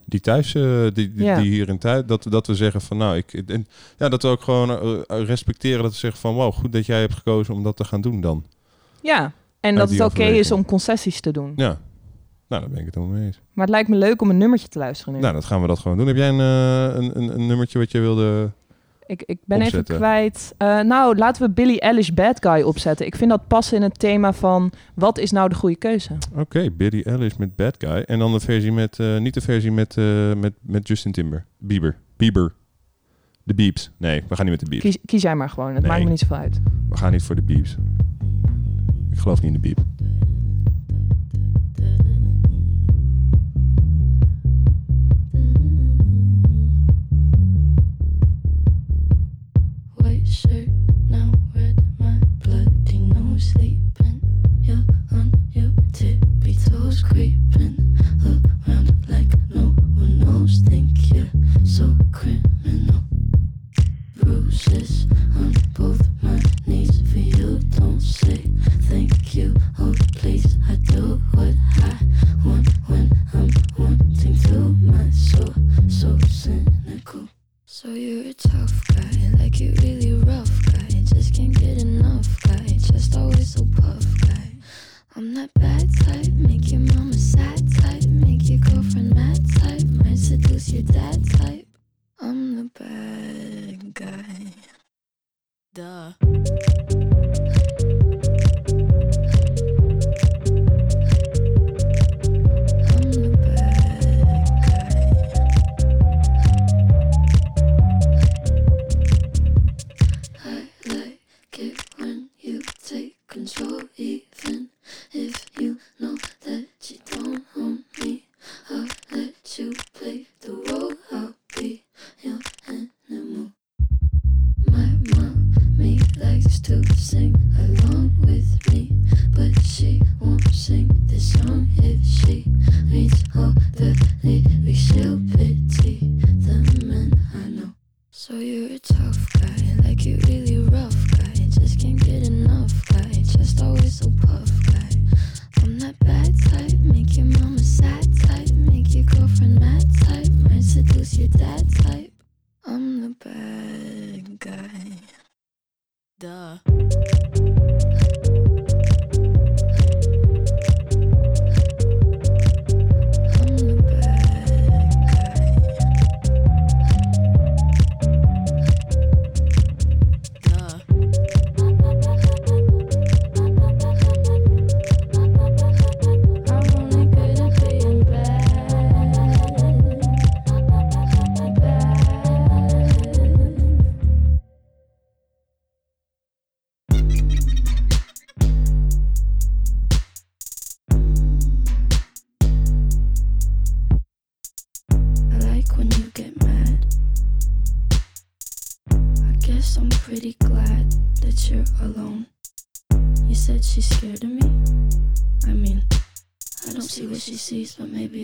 Die 0.06 0.20
thuis, 0.20 0.54
eh, 0.54 0.82
die, 0.82 0.90
die, 0.92 1.24
Ja. 1.24 1.38
die 1.40 1.50
hier 1.50 1.68
in 1.68 1.78
tijd, 1.78 2.08
dat, 2.08 2.26
dat 2.28 2.46
we 2.46 2.54
zeggen 2.54 2.80
van 2.80 2.96
nou, 2.96 3.16
ik, 3.16 3.32
en, 3.32 3.66
ja, 3.98 4.08
dat 4.08 4.22
we 4.22 4.28
ook 4.28 4.42
gewoon 4.42 4.70
eh, 4.70 5.24
respecteren 5.24 5.82
dat 5.82 5.92
we 5.92 5.98
zeggen 5.98 6.20
van 6.20 6.34
wow, 6.34 6.52
goed 6.52 6.72
dat 6.72 6.86
jij 6.86 7.00
hebt 7.00 7.14
gekozen 7.14 7.54
om 7.54 7.62
dat 7.62 7.76
te 7.76 7.84
gaan 7.84 8.00
doen 8.00 8.20
dan. 8.20 8.44
Ja, 9.02 9.32
en 9.60 9.74
dat 9.74 9.90
het 9.90 10.00
oké 10.00 10.24
is 10.24 10.52
om 10.52 10.64
concessies 10.64 11.20
te 11.20 11.30
doen. 11.30 11.52
Ja, 11.56 11.78
nou, 12.48 12.60
daar 12.62 12.68
ben 12.68 12.78
ik 12.78 12.84
het 12.84 12.94
helemaal 12.94 13.16
mee 13.16 13.26
eens. 13.26 13.40
Maar 13.52 13.64
het 13.64 13.74
lijkt 13.74 13.88
me 13.88 13.96
leuk 13.96 14.22
om 14.22 14.30
een 14.30 14.38
nummertje 14.38 14.68
te 14.68 14.78
luisteren 14.78 15.14
nu. 15.14 15.20
Nou, 15.20 15.34
dat 15.34 15.44
gaan 15.44 15.60
we 15.60 15.66
dat 15.66 15.78
gewoon 15.78 15.96
doen. 15.96 16.06
Heb 16.06 16.16
jij 16.16 16.28
een, 16.28 16.40
eh, 16.40 17.02
een, 17.02 17.18
een, 17.18 17.34
een 17.34 17.46
nummertje 17.46 17.78
wat 17.78 17.90
je 17.90 18.00
wilde... 18.00 18.50
ik, 19.06 19.22
ik 19.26 19.38
ben 19.44 19.58
opzetten. 19.58 19.80
even 19.80 19.96
kwijt. 19.96 20.54
Eh, 20.56 20.80
nou, 20.80 21.16
laten 21.16 21.42
we 21.46 21.50
Billie 21.52 21.80
Eilish 21.80 22.08
Bad 22.08 22.46
Guy 22.46 22.62
opzetten. 22.62 23.06
Ik 23.06 23.16
vind 23.16 23.30
dat 23.30 23.46
passen 23.46 23.76
in 23.76 23.82
het 23.82 23.98
thema 23.98 24.32
van 24.32 24.72
wat 24.94 25.18
is 25.18 25.30
nou 25.30 25.48
de 25.48 25.54
goede 25.54 25.76
keuze? 25.76 26.10
Oké, 26.34 26.70
Billie 26.70 27.04
Eilish 27.04 27.36
met 27.36 27.56
Bad 27.56 27.74
Guy. 27.78 28.02
En 28.06 28.18
dan 28.18 28.32
de 28.32 28.40
versie 28.40 28.72
met... 28.72 28.98
eh, 28.98 29.18
niet 29.18 29.34
de 29.34 29.40
versie 29.40 29.72
met, 29.72 29.96
eh, 29.96 30.32
met, 30.34 30.52
met 30.60 30.88
Justin 30.88 31.12
Timber. 31.12 31.44
Bieber. 31.58 31.96
Bieber. 32.16 32.54
De 33.42 33.54
Beeps. 33.54 33.90
Nee, 33.96 34.22
we 34.28 34.34
gaan 34.36 34.46
niet 34.46 34.54
met 34.60 34.64
de 34.64 34.70
Beeps. 34.70 34.82
Kies, 34.84 34.98
kies 35.04 35.22
jij 35.22 35.34
maar 35.34 35.50
gewoon. 35.50 35.72
Het 35.74 35.80
Nee. 35.82 35.90
maakt 35.90 36.04
me 36.04 36.10
niet 36.10 36.18
zoveel 36.18 36.36
uit. 36.36 36.60
We 36.88 36.96
gaan 36.96 37.12
niet 37.12 37.22
voor 37.22 37.34
de 37.34 37.42
Beeps. 37.42 37.76
Ik 39.10 39.18
geloof 39.18 39.42
niet 39.42 39.54
in 39.54 39.60
de 39.60 39.68
Beep. 39.68 39.78
pressure 50.42 50.63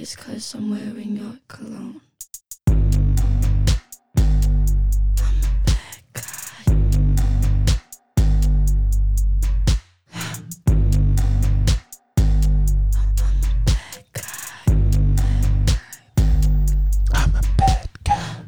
it's 0.01 0.17
cause 0.17 0.57
I'm 0.57 0.71
wearing 0.71 1.17
your 1.17 1.39
cologne. 1.47 2.01
I'm 17.13 17.35
a 17.35 17.41
bad 17.57 17.89
guy. 18.03 18.45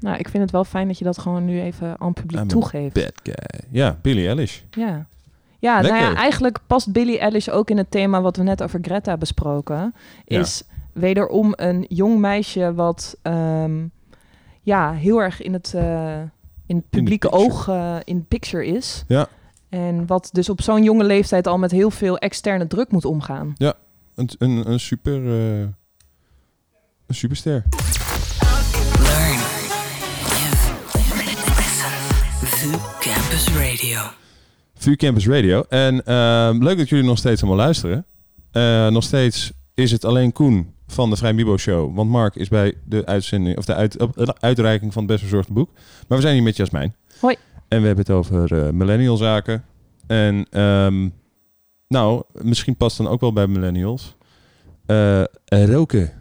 Nou, 0.00 0.18
ik 0.18 0.28
vind 0.28 0.42
het 0.42 0.50
wel 0.50 0.64
fijn 0.64 0.86
dat 0.86 0.98
je 0.98 1.04
dat 1.04 1.18
gewoon 1.18 1.44
nu 1.44 1.60
even 1.60 2.00
aan 2.00 2.06
het 2.06 2.14
publiek 2.14 2.40
I'm 2.40 2.46
a 2.46 2.50
toegeeft. 2.50 2.94
Bad 2.94 3.20
guy. 3.22 3.60
Ja, 3.70 3.98
Billie 4.02 4.26
Eilish. 4.26 4.60
Ja. 4.70 5.06
Ja, 5.58 5.80
nou 5.80 5.94
ja, 5.94 6.14
eigenlijk 6.14 6.58
past 6.66 6.92
Billie 6.92 7.18
Eilish 7.18 7.48
ook 7.48 7.70
in 7.70 7.76
het 7.76 7.90
thema 7.90 8.20
wat 8.20 8.36
we 8.36 8.42
net 8.42 8.62
over 8.62 8.78
Greta 8.82 9.16
besproken. 9.16 9.94
Ja. 10.24 10.44
Wederom 10.94 11.52
een 11.56 11.84
jong 11.88 12.18
meisje 12.18 12.74
wat 12.74 13.16
ehm, 13.22 13.86
ja, 14.62 14.92
heel 14.92 15.22
erg 15.22 15.42
in 15.42 15.52
het, 15.52 15.74
eh, 15.74 16.20
in 16.66 16.76
het 16.76 16.90
publieke 16.90 17.30
oog 17.30 17.68
eh, 17.68 17.96
in 18.04 18.18
de 18.18 18.24
picture 18.24 18.66
is. 18.66 19.04
Ja. 19.08 19.28
En 19.68 20.06
wat 20.06 20.28
dus 20.32 20.48
op 20.48 20.62
zo'n 20.62 20.82
jonge 20.82 21.04
leeftijd 21.04 21.46
al 21.46 21.58
met 21.58 21.70
heel 21.70 21.90
veel 21.90 22.18
externe 22.18 22.66
druk 22.66 22.90
moet 22.90 23.04
omgaan. 23.04 23.54
Een, 24.14 24.30
een, 24.38 24.70
een 24.70 24.80
super... 24.80 25.26
eh, 25.26 25.60
een 27.06 27.14
superster. 27.14 27.64
Learn. 29.00 29.38
Listen. 32.40 32.80
Campus 33.00 33.48
Radio. 33.48 34.00
VU 34.74 34.96
Campus 34.96 35.26
Radio. 35.26 35.64
En 35.68 36.04
ehm, 36.06 36.62
leuk 36.62 36.78
dat 36.78 36.88
jullie 36.88 37.04
nog 37.04 37.18
steeds 37.18 37.42
allemaal 37.42 37.64
luisteren. 37.64 38.06
Eh, 38.50 38.88
nog 38.88 39.02
steeds 39.02 39.52
is 39.74 39.90
het 39.90 40.04
alleen 40.04 40.32
Koen 40.32 40.74
van 40.86 41.10
de 41.10 41.16
Vrij 41.16 41.34
Bibo 41.34 41.56
Show. 41.56 41.96
Want 41.96 42.10
Mark 42.10 42.34
is 42.36 42.48
bij 42.48 42.74
de 42.84 43.06
uitzending 43.06 43.56
of 43.58 43.64
de 43.64 43.74
uit, 43.74 43.92
de 44.14 44.34
uitreiking 44.40 44.92
van 44.92 45.02
het 45.02 45.10
best 45.10 45.22
verzorgde 45.22 45.52
boek. 45.52 45.70
Maar 46.08 46.18
we 46.18 46.24
zijn 46.24 46.34
hier 46.34 46.42
met 46.42 46.56
Jasmijn. 46.56 46.94
Hoi. 47.20 47.36
En 47.68 47.80
we 47.80 47.86
hebben 47.86 48.04
het 48.04 48.14
over 48.14 48.66
eh 48.66 48.70
millennial 48.72 49.16
zaken. 49.16 49.64
En 50.06 50.46
ehm, 50.50 51.08
nou, 51.88 52.22
misschien 52.32 52.76
past 52.76 52.96
dan 52.96 53.08
ook 53.08 53.20
wel 53.20 53.32
bij 53.32 53.46
millennials. 53.46 54.16
Eh, 54.86 55.22
roken. 55.48 56.12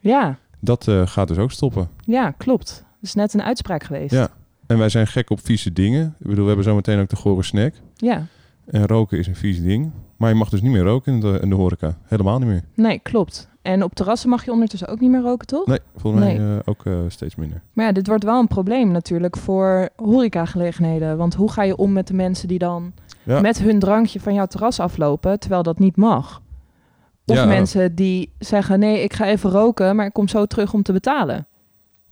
Ja, 0.00 0.38
Dat 0.60 0.88
eh, 0.88 1.06
gaat 1.06 1.28
dus 1.28 1.36
ook 1.38 1.50
stoppen. 1.52 1.88
ja, 2.00 2.30
klopt. 2.30 2.84
Er 2.86 3.06
is 3.06 3.14
net 3.14 3.34
een 3.34 3.42
uitspraak 3.42 3.82
geweest. 3.82 4.12
Ja. 4.14 4.28
En 4.66 4.78
wij 4.78 4.88
zijn 4.88 5.06
gek 5.06 5.30
op 5.30 5.40
vieze 5.44 5.72
dingen. 5.72 6.14
Ik 6.18 6.26
bedoel, 6.26 6.40
we 6.42 6.46
hebben 6.46 6.64
zometeen 6.64 7.00
ook 7.00 7.08
de 7.08 7.16
gore 7.16 7.42
snack. 7.42 7.74
ja. 7.96 8.26
En 8.66 8.86
roken 8.86 9.18
is 9.18 9.26
een 9.26 9.36
vies 9.36 9.62
ding. 9.62 9.90
Maar 10.16 10.28
je 10.28 10.34
mag 10.34 10.48
dus 10.48 10.60
niet 10.62 10.72
meer 10.72 10.82
roken 10.82 11.12
in 11.12 11.20
de, 11.20 11.38
in 11.42 11.48
de 11.48 11.54
horeca. 11.54 11.98
Helemaal 12.02 12.38
niet 12.38 12.48
meer. 12.48 12.62
Nee, 12.74 12.98
klopt. 12.98 13.48
En 13.68 13.82
op 13.82 13.94
terrassen 13.94 14.28
mag 14.28 14.44
je 14.44 14.52
ondertussen 14.52 14.88
ook 14.88 15.00
niet 15.00 15.10
meer 15.10 15.20
roken, 15.20 15.46
toch? 15.46 15.66
Nee, 15.66 15.78
volgens 15.96 16.24
mij 16.24 16.38
Nee. 16.38 16.52
eh, 16.56 16.58
ook 16.64 16.84
eh, 16.86 16.98
steeds 17.08 17.34
minder. 17.36 17.62
Maar 17.72 17.84
ja, 17.86 17.92
dit 17.92 18.06
wordt 18.06 18.24
wel 18.24 18.38
een 18.40 18.46
probleem 18.48 18.90
natuurlijk 18.90 19.36
voor 19.36 19.88
horecagelegenheden. 19.96 21.16
Want 21.16 21.34
hoe 21.34 21.50
ga 21.50 21.62
je 21.62 21.76
om 21.76 21.92
met 21.92 22.06
de 22.06 22.14
mensen 22.14 22.48
die 22.48 22.58
dan 22.58 22.92
Ja. 23.22 23.40
met 23.40 23.58
hun 23.58 23.78
drankje 23.78 24.20
van 24.20 24.34
jouw 24.34 24.46
terras 24.46 24.80
aflopen, 24.80 25.38
terwijl 25.40 25.62
dat 25.62 25.78
niet 25.78 25.96
mag? 25.96 26.42
Of 27.26 27.34
Ja. 27.36 27.44
mensen 27.44 27.94
die 27.94 28.32
zeggen, 28.38 28.78
nee, 28.78 29.02
ik 29.02 29.12
ga 29.12 29.26
even 29.26 29.50
roken, 29.50 29.96
maar 29.96 30.06
ik 30.06 30.12
kom 30.12 30.28
zo 30.28 30.46
terug 30.46 30.72
om 30.74 30.82
te 30.82 30.92
betalen. 30.92 31.46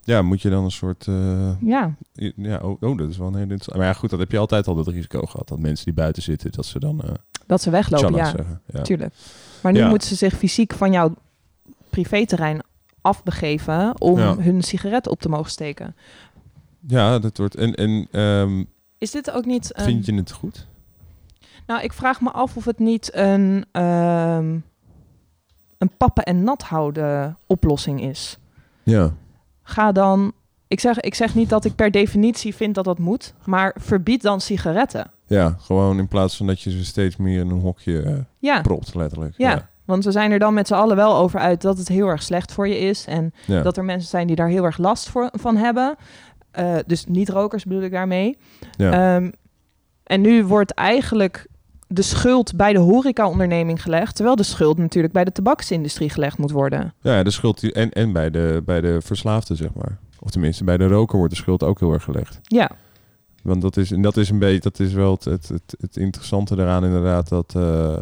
Ja, 0.02 0.22
moet 0.22 0.42
je 0.42 0.50
dan 0.50 0.64
een 0.64 0.70
soort... 0.70 1.06
eh, 1.06 1.60
Ja, 1.60 1.94
ja, 2.36 2.58
oh, 2.62 2.82
oh, 2.82 2.98
dat 2.98 3.08
is 3.10 3.18
wel 3.18 3.26
een 3.26 3.34
hele. 3.34 3.58
Maar 3.76 3.86
ja, 3.86 3.92
goed, 3.92 4.10
dat 4.10 4.18
heb 4.18 4.30
je 4.30 4.38
altijd 4.38 4.66
al 4.66 4.74
dat 4.74 4.86
risico 4.88 5.20
gehad. 5.20 5.48
Dat 5.48 5.58
mensen 5.58 5.84
die 5.84 5.94
buiten 5.94 6.22
zitten, 6.22 6.52
dat 6.52 6.66
ze 6.66 6.78
dan... 6.78 7.02
dat 7.46 7.62
ze 7.62 7.70
weglopen, 7.70 8.14
ja, 8.14 8.24
zeggen. 8.24 8.60
Ja. 8.66 8.82
tuurlijk. 8.82 9.14
Maar 9.62 9.72
nu 9.72 9.84
moeten 9.88 10.08
ze 10.08 10.14
zich 10.14 10.34
fysiek 10.34 10.72
van 10.72 10.92
jouw 10.92 11.14
privéterrein 12.02 12.60
afbegeven 13.00 14.00
om 14.00 14.18
Ja. 14.18 14.36
hun 14.36 14.62
sigaret 14.62 15.08
op 15.08 15.20
te 15.20 15.28
mogen 15.28 15.50
steken. 15.50 15.96
ja, 16.86 17.18
dat 17.18 17.36
wordt... 17.38 17.54
En, 17.54 17.74
en 17.74 18.08
ehm, 18.10 18.64
Is 18.98 19.10
dit 19.10 19.30
ook 19.30 19.44
niet... 19.44 19.70
Een... 19.78 19.84
vind 19.84 20.06
je 20.06 20.14
het 20.14 20.32
goed? 20.32 20.66
Nou, 21.66 21.82
ik 21.82 21.92
vraag 21.92 22.20
me 22.20 22.30
af 22.30 22.56
of 22.56 22.64
het 22.64 22.78
niet 22.78 23.10
een, 23.14 23.64
ehm, 23.72 24.58
een 25.78 25.90
pappen 25.96 26.24
en 26.24 26.42
nat 26.44 26.62
houden 26.62 27.38
oplossing 27.46 28.02
is. 28.02 28.38
Ja. 28.82 29.12
Ga 29.62 29.92
dan. 29.92 30.32
Ik 30.68 30.80
zeg, 30.80 31.00
ik 31.00 31.14
zeg 31.14 31.34
niet 31.34 31.48
dat 31.48 31.64
ik 31.64 31.74
per 31.74 31.90
definitie 31.90 32.54
vind 32.54 32.74
dat 32.74 32.84
dat 32.84 32.98
moet, 32.98 33.34
maar 33.44 33.76
verbied 33.78 34.22
dan 34.22 34.40
sigaretten. 34.40 35.10
Ja, 35.26 35.56
gewoon 35.60 35.98
in 35.98 36.08
plaats 36.08 36.36
van 36.36 36.46
dat 36.46 36.60
je 36.60 36.70
ze 36.70 36.84
steeds 36.84 37.16
meer 37.16 37.40
in 37.40 37.50
een 37.50 37.60
hokje 37.60 38.02
eh, 38.02 38.16
Ja, 38.38 38.60
propt, 38.60 38.94
letterlijk. 38.94 39.34
ja. 39.36 39.68
Want 39.86 40.04
we 40.04 40.10
zijn 40.10 40.30
er 40.32 40.38
dan 40.38 40.54
met 40.54 40.66
z'n 40.66 40.74
allen 40.74 40.96
wel 40.96 41.16
over 41.16 41.40
uit 41.40 41.62
dat 41.62 41.78
het 41.78 41.88
heel 41.88 42.06
erg 42.06 42.22
slecht 42.22 42.52
voor 42.52 42.68
je 42.68 42.78
is. 42.78 43.04
En 43.06 43.32
Ja. 43.46 43.62
dat 43.62 43.76
er 43.76 43.84
mensen 43.84 44.08
zijn 44.08 44.26
die 44.26 44.36
daar 44.36 44.48
heel 44.48 44.64
erg 44.64 44.78
last 44.78 45.08
voor, 45.08 45.28
van 45.32 45.56
hebben. 45.56 45.96
Eh, 46.50 46.74
dus 46.86 47.04
niet-rokers 47.06 47.64
bedoel 47.64 47.82
ik 47.82 47.90
daarmee. 47.92 48.36
ja. 48.76 49.16
Ehm, 49.16 49.30
en 50.04 50.20
nu 50.20 50.44
wordt 50.44 50.72
eigenlijk 50.74 51.46
de 51.88 52.02
schuld 52.02 52.56
bij 52.56 52.72
de 52.72 52.78
horecaonderneming 52.78 53.82
gelegd, 53.82 54.14
terwijl 54.14 54.36
de 54.36 54.42
schuld 54.42 54.78
natuurlijk 54.78 55.12
bij 55.14 55.24
de 55.24 55.32
tabaksindustrie 55.32 56.10
gelegd 56.10 56.38
moet 56.38 56.50
worden. 56.50 56.94
ja, 57.00 57.22
de 57.22 57.30
schuld... 57.30 57.60
die- 57.60 57.72
En, 57.72 57.90
en 57.92 58.12
bij, 58.12 58.30
de, 58.30 58.62
bij 58.64 58.80
de 58.80 59.00
verslaafde, 59.02 59.54
zeg 59.54 59.74
maar. 59.74 59.98
Of 60.20 60.30
tenminste, 60.30 60.64
bij 60.64 60.76
de 60.76 60.86
roker 60.86 61.18
wordt 61.18 61.32
de 61.32 61.38
schuld 61.40 61.62
ook 61.62 61.80
heel 61.80 61.92
erg 61.92 62.02
gelegd. 62.02 62.38
Ja, 62.42 62.70
Want 63.42 63.62
dat 63.62 63.76
is, 63.76 63.92
en 63.92 64.02
dat 64.02 64.16
is 64.16 64.30
een 64.30 64.38
beetje, 64.38 64.60
dat 64.60 64.80
is 64.80 64.92
wel 64.92 65.12
het, 65.12 65.24
het, 65.24 65.48
het, 65.48 65.74
het 65.80 65.96
interessante 65.96 66.56
daaraan 66.56 66.84
inderdaad, 66.84 67.28
dat, 67.28 67.54
eh, 67.56 67.96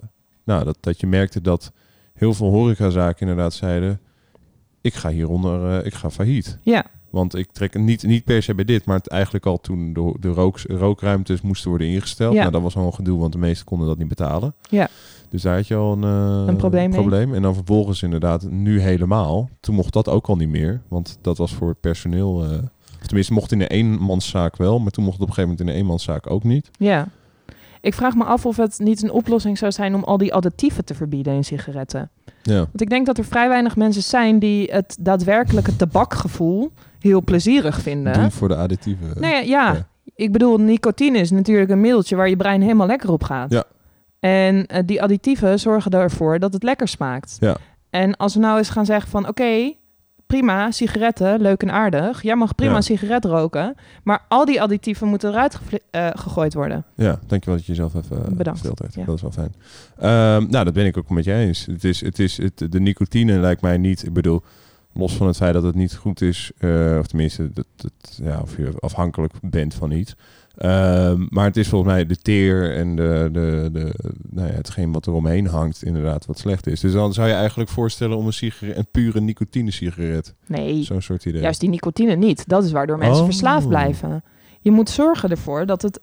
nou, 0.45 0.65
dat, 0.65 0.77
dat 0.81 1.01
je 1.01 1.07
merkte 1.07 1.41
dat 1.41 1.73
heel 2.15 2.35
veel 2.35 2.51
horecazaken 2.51 3.21
inderdaad 3.21 3.53
zeiden, 3.53 4.01
ik 4.81 4.95
ga 4.95 5.09
hieronder, 5.11 5.79
eh, 5.81 5.87
ik 5.87 5.95
ga 5.95 6.11
failliet. 6.11 6.59
ja, 6.63 6.85
Want 7.11 7.35
ik 7.35 7.53
trek 7.53 7.79
niet, 7.79 8.03
niet 8.03 8.25
per 8.25 8.43
se 8.43 8.55
bij 8.55 8.65
dit, 8.65 8.85
maar 8.85 8.97
het 8.97 9.09
eigenlijk 9.09 9.47
al 9.47 9.61
toen 9.61 9.93
de, 9.93 10.15
de 10.21 10.29
rook, 10.29 10.59
rookruimtes 10.67 11.41
moesten 11.41 11.69
worden 11.69 11.87
ingesteld. 11.89 12.35
Ja. 12.35 12.41
Nou, 12.41 12.53
dat 12.53 12.63
was 12.63 12.77
al 12.77 12.87
een 12.87 12.95
gedoe, 12.95 13.19
want 13.21 13.33
de 13.33 13.39
meesten 13.39 13.67
konden 13.67 13.87
dat 13.89 13.99
niet 13.99 14.09
betalen. 14.09 14.55
Ja. 14.71 14.89
Dus 15.29 15.43
daar 15.43 15.57
had 15.57 15.67
je 15.67 15.75
al 15.75 15.93
een, 15.93 16.03
eh, 16.05 16.45
Een 16.47 16.57
probleem. 17.01 17.35
En 17.35 17.43
dan 17.43 17.55
vervolgens 17.55 18.03
inderdaad 18.03 18.51
nu 18.51 18.81
helemaal. 18.81 19.49
Toen 19.61 19.75
mocht 19.75 19.93
dat 19.93 20.09
ook 20.09 20.27
al 20.27 20.37
niet 20.37 20.49
meer, 20.49 20.81
want 20.89 21.19
dat 21.21 21.39
was 21.39 21.55
voor 21.55 21.69
het 21.69 21.81
personeel... 21.81 22.45
eh, 22.45 22.59
tenminste, 23.07 23.33
mocht 23.33 23.53
in 23.53 23.59
de 23.59 23.67
eenmanszaak 23.69 24.57
wel, 24.57 24.79
maar 24.79 24.91
toen 24.91 25.05
mocht 25.05 25.17
het 25.19 25.23
op 25.23 25.29
een 25.29 25.35
gegeven 25.35 25.57
moment 25.57 25.61
in 25.61 25.67
de 25.67 25.81
eenmanszaak 25.83 26.31
ook 26.31 26.45
niet. 26.45 26.71
ja. 26.79 27.09
Ik 27.85 27.95
vraag 27.95 28.15
me 28.15 28.25
af 28.25 28.47
of 28.47 28.57
het 28.57 28.79
niet 28.79 29.03
een 29.03 29.11
oplossing 29.11 29.59
zou 29.59 29.73
zijn 29.73 29.95
om 29.95 30.05
al 30.05 30.19
die 30.19 30.35
additieven 30.35 30.85
te 30.85 30.95
verbieden 30.95 31.35
in 31.35 31.45
sigaretten. 31.45 32.11
Ja, 32.43 32.55
Want 32.57 32.81
ik 32.81 32.89
denk 32.91 33.07
dat 33.07 33.19
er 33.19 33.25
vrij 33.25 33.49
weinig 33.49 33.77
mensen 33.77 34.03
zijn 34.03 34.39
die 34.39 34.71
het 34.73 34.97
daadwerkelijke 35.01 35.77
tabakgevoel 35.77 36.73
heel 36.99 37.23
plezierig 37.23 37.81
vinden. 37.81 38.13
doen 38.13 38.31
voor 38.31 38.49
de 38.49 38.57
additieven. 38.57 39.07
Nou 39.21 39.33
ja, 39.35 39.39
ja, 39.41 39.73
Ja. 39.73 39.87
ik 40.15 40.33
bedoel, 40.33 40.59
nicotine 40.59 41.19
is 41.19 41.31
natuurlijk 41.31 41.71
een 41.71 41.81
middeltje 41.81 42.17
waar 42.17 42.29
je 42.29 42.37
brein 42.37 42.63
helemaal 42.63 42.87
lekker 42.87 43.11
op 43.11 43.23
gaat. 43.25 43.51
Ja. 43.53 43.65
En 44.21 44.67
eh, 44.67 44.83
die 44.87 45.03
additieven 45.03 45.61
zorgen 45.61 45.91
ervoor 45.91 46.39
dat 46.39 46.53
het 46.53 46.63
lekker 46.63 46.89
smaakt. 46.89 47.37
Ja. 47.41 47.57
En 47.91 48.17
als 48.17 48.35
we 48.35 48.41
nou 48.41 48.59
eens 48.59 48.69
gaan 48.71 48.87
zeggen 48.87 49.11
van, 49.11 49.29
oké, 49.29 49.73
prima, 50.39 50.71
sigaretten, 50.71 51.41
leuk 51.41 51.63
en 51.63 51.71
aardig. 51.73 52.23
Jij 52.23 52.37
mag 52.37 52.55
prima 52.55 52.71
Ja. 52.71 52.77
een 52.77 52.83
sigaret 52.83 53.25
roken, 53.25 53.75
maar 54.03 54.25
al 54.29 54.45
die 54.45 54.63
additieven 54.63 55.09
moeten 55.09 55.31
eruit 55.31 55.59
eh, 55.91 56.09
gegooid 56.15 56.55
worden. 56.55 56.85
Ja, 56.95 57.19
dankjewel 57.27 57.57
dat 57.59 57.67
je 57.67 57.73
jezelf 57.73 57.95
even 57.95 58.27
eh, 58.27 58.33
Bedankt. 58.33 58.63
Ja. 58.63 59.05
Dat 59.05 59.15
is 59.17 59.23
wel 59.23 59.31
fijn. 59.31 59.55
Ehm, 59.99 60.51
nou, 60.51 60.65
dat 60.65 60.73
ben 60.75 60.87
ik 60.87 60.97
ook 60.97 61.11
met 61.11 61.25
je 61.25 61.33
eens. 61.35 61.67
Het 61.67 61.85
is, 61.85 62.01
het 62.01 62.19
is, 62.19 62.37
het, 62.37 62.67
de 62.73 62.81
nicotine 62.81 63.39
lijkt 63.39 63.61
mij 63.61 63.79
niet... 63.79 64.05
Ik 64.07 64.13
bedoel, 64.13 64.43
los 64.93 65.17
van 65.17 65.27
het 65.27 65.37
feit 65.37 65.55
dat 65.55 65.63
het 65.63 65.75
niet 65.75 65.95
goed 65.95 66.21
is... 66.21 66.51
eh, 66.59 66.97
of 66.99 67.07
tenminste, 67.07 67.51
dat, 67.53 67.67
dat, 67.77 67.93
ja, 68.23 68.41
of 68.41 68.57
je 68.57 68.73
afhankelijk 68.79 69.33
bent 69.43 69.75
van 69.75 69.91
iets... 69.91 70.15
Ehm, 70.57 71.27
maar 71.29 71.45
het 71.45 71.57
is 71.57 71.69
volgens 71.69 71.93
mij 71.93 72.07
de 72.07 72.17
teer 72.17 72.77
en 72.77 72.97
de, 72.97 73.29
de, 73.33 73.69
de, 73.73 73.95
nou 74.31 74.49
ja, 74.49 74.55
hetgeen 74.55 74.93
wat 74.93 75.07
er 75.07 75.13
omheen 75.13 75.47
hangt 75.47 75.83
inderdaad 75.85 76.27
wat 76.27 76.39
slecht 76.39 76.67
is. 76.67 76.81
Dus 76.81 76.93
dan 76.93 77.13
zou 77.13 77.29
je 77.29 77.35
eigenlijk 77.35 77.71
voorstellen 77.71 78.17
om 78.17 78.27
een, 78.27 78.33
sigaret, 78.33 78.77
een 78.77 78.87
pure 78.91 79.21
nicotine 79.21 79.71
sigaret. 79.71 80.35
Nee, 80.47 80.83
Zo'n 80.83 81.03
soort 81.03 81.25
idee. 81.25 81.41
juist 81.41 81.61
die 81.61 81.69
nicotine 81.69 82.15
niet. 82.17 82.49
Dat 82.49 82.65
is 82.65 82.73
waardoor 82.73 82.99
mensen 82.99 83.19
Oh. 83.19 83.25
verslaafd 83.25 83.69
blijven. 83.69 84.23
Je 84.61 84.71
moet 84.71 84.91
zorgen 84.91 85.31
ervoor 85.31 85.67
dat 85.67 85.83
het... 85.83 86.01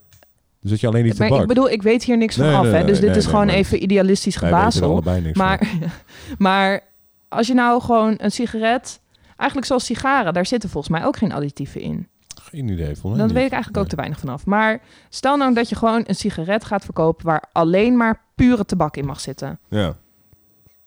Dus 0.61 0.71
dat 0.71 0.79
je 0.79 0.87
alleen 0.87 1.03
die 1.03 1.13
Maar 1.17 1.27
tabak... 1.27 1.41
ik 1.41 1.47
bedoel, 1.47 1.69
ik 1.69 1.81
weet 1.81 2.03
hier 2.03 2.17
niks 2.17 2.35
van 2.35 2.53
af, 2.53 2.61
nee, 2.63 2.71
hè, 2.71 2.77
nee, 2.77 2.87
dus 2.87 2.99
dit 2.99 3.15
is 3.15 3.25
gewoon 3.25 3.49
even 3.49 3.83
idealistisch 3.83 4.35
gebazel. 4.35 4.91
allebei 4.91 5.21
niks 5.21 5.37
van. 5.37 5.45
Maar, 5.47 5.69
maar 6.37 6.81
als 7.29 7.47
je 7.47 7.53
nou 7.53 7.81
gewoon 7.81 8.13
een 8.17 8.31
sigaret... 8.31 8.99
Eigenlijk 9.37 9.69
zoals 9.69 9.85
sigaren, 9.85 10.33
daar 10.33 10.45
zitten 10.45 10.69
volgens 10.69 10.93
mij 10.97 11.05
ook 11.05 11.17
geen 11.17 11.31
additieven 11.31 11.81
in. 11.81 12.07
Geen 12.51 12.67
idee, 12.69 12.85
volgens 12.85 13.03
mij 13.03 13.15
Daar 13.17 13.25
niet. 13.25 13.35
weet 13.35 13.45
ik 13.45 13.51
eigenlijk 13.51 13.83
ook 13.83 13.89
te 13.89 13.95
weinig 13.95 14.19
vanaf. 14.19 14.45
Maar 14.45 14.81
stel 15.09 15.37
nou 15.37 15.53
dat 15.53 15.69
je 15.69 15.75
gewoon 15.75 16.03
een 16.07 16.15
sigaret 16.15 16.63
gaat 16.65 16.83
verkopen... 16.83 17.25
waar 17.25 17.43
alleen 17.51 17.97
maar 17.97 18.21
pure 18.35 18.65
tabak 18.65 18.97
in 18.97 19.05
mag 19.05 19.19
zitten. 19.19 19.59
Ja. 19.69 19.95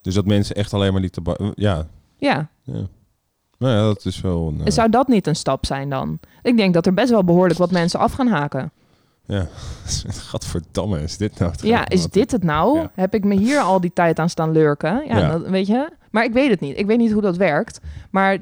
Dus 0.01 0.13
dat 0.13 0.25
mensen 0.25 0.55
echt 0.55 0.73
alleen 0.73 0.91
maar 0.91 1.01
die 1.01 1.09
tabak... 1.09 1.39
Ja. 1.55 1.87
Ja, 2.17 2.47
ja. 2.63 2.87
Nou 3.57 3.73
ja, 3.73 3.81
dat 3.81 4.05
is 4.05 4.21
wel 4.21 4.47
een... 4.47 4.65
eh, 4.65 4.71
zou 4.71 4.89
dat 4.89 5.07
niet 5.07 5.27
een 5.27 5.35
stap 5.35 5.65
zijn 5.65 5.89
dan? 5.89 6.19
Ik 6.41 6.57
denk 6.57 6.73
dat 6.73 6.85
er 6.85 6.93
best 6.93 7.09
wel 7.09 7.23
behoorlijk 7.23 7.59
wat 7.59 7.71
mensen 7.71 7.99
af 7.99 8.11
gaan 8.13 8.27
haken. 8.27 8.71
Ja, 9.27 9.47
gadverdamme, 10.29 11.01
is 11.01 11.17
dit 11.17 11.39
nou 11.39 11.53
Ja, 11.61 11.89
is 11.89 12.07
dit 12.07 12.31
het 12.31 12.43
nou? 12.43 12.79
Ja. 12.79 12.91
Heb 12.95 13.13
ik 13.13 13.23
me 13.23 13.37
hier 13.37 13.59
al 13.59 13.81
die 13.81 13.93
tijd 13.93 14.19
aan 14.19 14.29
staan 14.29 14.51
lurken? 14.51 15.03
Ja, 15.07 15.17
Ja. 15.17 15.29
Dat, 15.31 15.47
weet 15.49 15.67
je. 15.67 15.89
Maar 16.11 16.23
ik 16.23 16.33
weet 16.33 16.49
het 16.49 16.59
niet. 16.59 16.77
Ik 16.79 16.85
weet 16.85 16.97
niet 16.97 17.11
hoe 17.11 17.21
dat 17.21 17.37
werkt. 17.37 17.79
Maar 18.11 18.37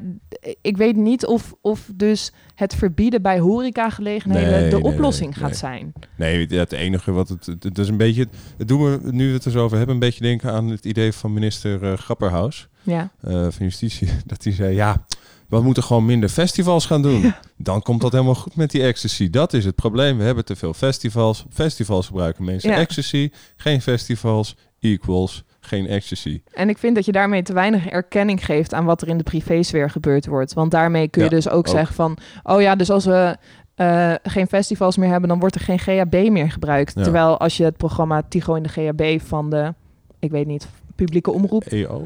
ik 0.62 0.78
weet 0.78 0.96
niet 0.96 1.26
of, 1.26 1.54
of 1.62 1.90
dus 1.96 2.32
het 2.56 2.76
verbieden 2.76 3.22
bij 3.22 3.40
horecagelegenheden 3.40 4.52
Nee, 4.52 4.70
de 4.70 4.76
nee, 4.76 4.84
oplossing 4.84 5.36
nee, 5.36 5.44
gaat 5.44 5.58
zijn. 5.58 5.94
Nee, 6.18 6.48
het 6.48 6.72
enige 6.72 7.12
wat 7.12 7.30
het, 7.30 7.46
het, 7.60 7.78
is 7.78 7.88
een 7.88 7.98
beetje, 7.98 8.28
het 8.58 8.68
doen 8.68 8.84
we 8.84 9.12
nu 9.12 9.28
we 9.28 9.34
het 9.34 9.46
er 9.46 9.52
zo 9.52 9.64
over 9.64 9.78
hebben, 9.78 9.94
een 9.96 10.02
beetje 10.02 10.24
denken 10.24 10.52
aan 10.52 10.68
het 10.70 10.86
idee 10.86 11.14
van 11.14 11.34
minister 11.34 11.84
eh, 11.92 11.98
Grapperhaus 11.98 12.68
Ja. 12.84 13.12
eh, 13.22 13.32
van 13.34 13.52
Justitie. 13.66 14.10
Dat 14.26 14.44
hij 14.44 14.54
zei, 14.54 14.76
ja, 14.76 15.06
we 15.54 15.62
moeten 15.62 15.84
gewoon 15.84 16.06
minder 16.06 16.30
festivals 16.30 16.86
gaan 16.86 17.02
doen. 17.02 17.34
Dan 17.58 17.82
komt 17.82 18.02
dat 18.02 18.12
helemaal 18.12 18.36
goed 18.36 18.56
met 18.56 18.72
die 18.72 18.84
ecstasy. 18.84 19.30
Dat 19.30 19.54
is 19.54 19.66
het 19.66 19.76
probleem. 19.76 20.18
We 20.18 20.24
hebben 20.24 20.46
te 20.46 20.56
veel 20.56 20.74
festivals. 20.74 21.46
Festivals 21.50 22.08
gebruiken 22.08 22.44
mensen 22.46 22.70
Ja. 22.70 22.78
ecstasy. 22.78 23.30
Geen 23.56 23.82
festivals 23.82 24.56
equals 24.80 25.44
geen 25.60 25.88
ecstasy. 25.88 26.42
En 26.54 26.70
ik 26.70 26.78
vind 26.78 26.96
dat 26.96 27.06
je 27.06 27.12
daarmee 27.12 27.44
te 27.44 27.54
weinig 27.54 27.88
erkenning 27.90 28.46
geeft 28.46 28.74
aan 28.74 28.86
wat 28.86 29.02
er 29.02 29.08
in 29.08 29.18
de 29.18 29.24
privésfeer 29.24 29.90
gebeurd 29.90 30.26
wordt. 30.26 30.54
Want 30.54 30.72
daarmee 30.72 31.08
kun 31.08 31.24
je 31.24 31.30
Ja, 31.30 31.36
dus 31.36 31.50
ook, 31.50 31.58
ook. 31.58 31.68
zeggen 31.68 31.96
van... 31.96 32.18
oh 32.44 32.62
ja, 32.62 32.76
dus 32.76 32.90
als 32.90 33.06
we 33.06 33.38
eh, 33.76 34.14
geen 34.24 34.48
festivals 34.48 34.98
meer 34.98 35.10
hebben... 35.10 35.30
dan 35.30 35.40
wordt 35.40 35.56
er 35.56 35.62
geen 35.62 35.80
GHB 35.80 36.30
meer 36.30 36.52
gebruikt. 36.52 36.94
Terwijl 36.94 37.40
als 37.40 37.58
je 37.58 37.64
het 37.64 37.78
programma 37.78 38.22
Tigo 38.30 38.54
in 38.56 38.64
de 38.64 38.70
GHB 38.70 39.22
van 39.28 39.50
de... 39.50 39.74
ik 40.20 40.32
weet 40.32 40.48
niet, 40.48 40.68
publieke 40.96 41.32
omroep... 41.32 41.64
EO. 41.64 42.04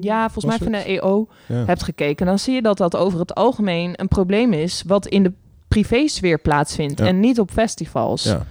ja, 0.00 0.30
volgens 0.30 0.44
mij 0.58 0.58
van 0.70 0.72
de 0.72 0.84
EO 1.00 1.28
Ja. 1.46 1.64
hebt 1.64 1.82
gekeken... 1.82 2.26
dan 2.26 2.38
zie 2.38 2.54
je 2.54 2.62
dat 2.62 2.76
dat 2.78 2.96
over 2.96 3.18
het 3.18 3.34
algemeen 3.34 3.92
een 4.00 4.08
probleem 4.08 4.52
is... 4.52 4.82
wat 4.86 5.06
in 5.06 5.22
de 5.22 5.32
privésfeer 5.68 6.38
plaatsvindt 6.40 6.98
Ja. 6.98 7.06
en 7.06 7.20
niet 7.20 7.40
op 7.40 7.50
festivals. 7.50 8.22
Ja. 8.24 8.46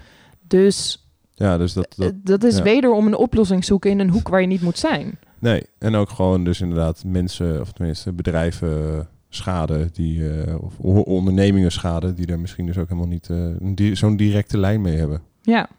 Dus 0.47 1.07
ja, 1.33 1.57
dus 1.57 1.73
dat, 1.73 1.93
dat, 1.97 2.11
eh, 2.11 2.17
dat 2.23 2.43
is 2.43 2.57
ja. 2.57 2.63
wederom 2.63 3.07
een 3.07 3.15
oplossing 3.17 3.65
zoeken 3.65 3.91
in 3.91 3.99
een 3.99 4.09
hoek 4.09 4.27
waar 4.29 4.41
je 4.41 4.47
niet 4.47 4.61
moet 4.61 4.77
zijn. 4.77 5.19
Nee, 5.39 5.63
en 5.77 5.95
ook 5.95 6.09
gewoon 6.09 6.43
dus 6.43 6.61
inderdaad 6.61 7.03
mensen, 7.05 7.61
of 7.61 7.71
tenminste 7.71 8.11
bedrijven 8.13 9.07
schade, 9.29 9.89
die, 9.93 10.29
eh, 10.29 10.55
of 10.63 10.79
ondernemingen 11.05 11.71
schade, 11.71 12.13
die 12.13 12.25
daar 12.25 12.39
misschien 12.39 12.65
dus 12.65 12.77
ook 12.77 12.89
helemaal 12.89 13.09
niet 13.09 13.29
di- 13.75 13.95
zo'n 13.95 14.15
directe 14.17 14.57
lijn 14.57 14.81
mee 14.81 14.95
hebben. 14.97 15.21
Ja, 15.41 15.69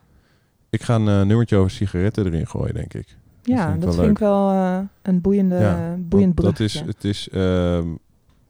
Ik 0.71 0.83
ga 0.83 0.95
een 0.95 1.27
nummertje 1.27 1.57
over 1.57 1.71
sigaretten 1.71 2.27
erin 2.27 2.47
gooien, 2.47 2.75
denk 2.75 2.95
ik. 2.95 3.17
Ja 3.57 3.71
vind 3.71 3.83
dat 3.83 3.95
vind 3.95 4.11
ik 4.11 4.19
wel 4.19 4.51
eh, 4.51 4.79
een 5.03 5.21
boeiende, 5.21 5.57
Ja, 5.57 5.97
boeiend 5.99 6.41
Want 6.41 6.57
dat 6.57 6.67
is, 6.67 6.73
bruggetje. 6.73 7.09
het 7.09 7.17
is, 7.17 7.29
ehm, 7.29 7.89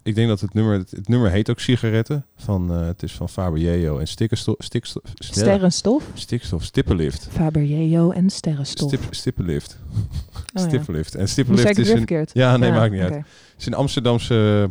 ik 0.02 0.14
denk 0.14 0.28
dat 0.28 0.40
het 0.40 0.54
nummer, 0.54 0.78
het, 0.78 0.90
het 0.90 1.08
nummer 1.08 1.30
heet 1.30 1.50
ook 1.50 1.60
sigaretten. 1.60 2.24
Van, 2.36 2.72
eh, 2.72 2.86
het 2.86 3.02
is 3.02 3.12
van 3.12 3.28
Faber 3.28 3.98
en 3.98 4.08
stikkerstof, 4.08 4.54
stikstof, 4.58 5.02
Sterrenstof, 5.14 6.04
stikstof, 6.14 6.64
stippenlift. 6.64 7.28
Faber-Yeo 7.30 8.10
en 8.10 8.30
sterrenstof. 8.30 8.88
Stip, 8.88 9.14
stippenlift. 9.14 9.78
Oh 9.92 10.62
ja. 10.62 10.68
Stippenlift. 10.68 11.14
En 11.14 11.28
stippenlift 11.28 11.78
is 11.78 11.90
een. 11.90 12.26
Ja, 12.32 12.56
nee, 12.56 12.70
maakt 12.72 12.92
niet 12.92 13.00
uit. 13.00 13.14
Het 13.14 13.24
is 13.58 13.66
een 13.66 13.74
Amsterdamse, 13.74 14.70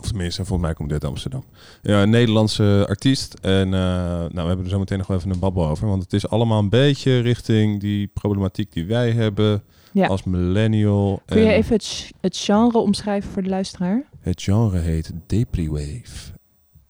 of 0.00 0.06
tenminste, 0.08 0.44
volgens 0.44 0.66
mij 0.66 0.74
komt 0.76 0.88
dit 0.88 1.02
uit 1.02 1.12
Amsterdam. 1.12 1.44
Ja, 1.82 2.02
een 2.02 2.10
Nederlandse 2.10 2.84
artiest. 2.88 3.34
En 3.34 3.64
eh, 3.66 3.80
nou, 4.10 4.30
we 4.32 4.40
hebben 4.46 4.64
er 4.64 4.70
zo 4.70 4.78
meteen 4.78 4.98
nog 4.98 5.06
wel 5.06 5.16
even 5.16 5.30
een 5.30 5.38
babbel 5.38 5.68
over. 5.68 5.88
Want 5.88 6.02
het 6.02 6.12
is 6.12 6.28
allemaal 6.28 6.58
een 6.58 6.68
beetje 6.68 7.18
richting 7.20 7.80
die 7.80 8.06
problematiek 8.06 8.72
die 8.72 8.86
wij 8.86 9.10
hebben 9.12 9.62
Ja. 9.92 10.06
als 10.06 10.24
millennial. 10.24 11.22
Kun 11.26 11.40
je 11.40 11.46
En 11.48 11.54
even 11.54 11.74
het, 12.20 12.36
genre 12.36 12.78
omschrijven 12.78 13.30
voor 13.30 13.42
de 13.42 13.48
luisteraar? 13.48 14.02
Het 14.20 14.42
genre 14.42 14.78
heet 14.78 15.12
Depri-wave. 15.26 16.32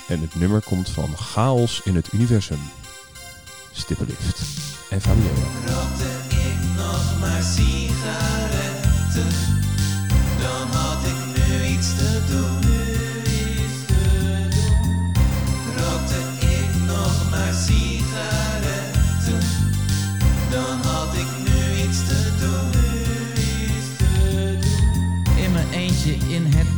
En 0.08 0.20
het 0.20 0.34
nummer 0.34 0.62
komt 0.62 0.88
van 0.88 1.08
Chaos 1.16 1.80
in 1.84 1.94
het 1.94 2.12
Universum. 2.12 2.58
Stippenlift. 3.72 4.40
En 4.90 5.00
Fabio. 5.00 5.22
Rookte 5.66 6.04
ik 6.28 6.76
nog 6.76 7.20
maar 7.20 7.42
sigaretten, 7.42 9.28
dan 10.42 10.66
had 10.80 11.04
ik 11.06 11.36
nu 11.36 11.66
iets 11.76 11.88
te 11.96 12.20
doen. 12.30 12.59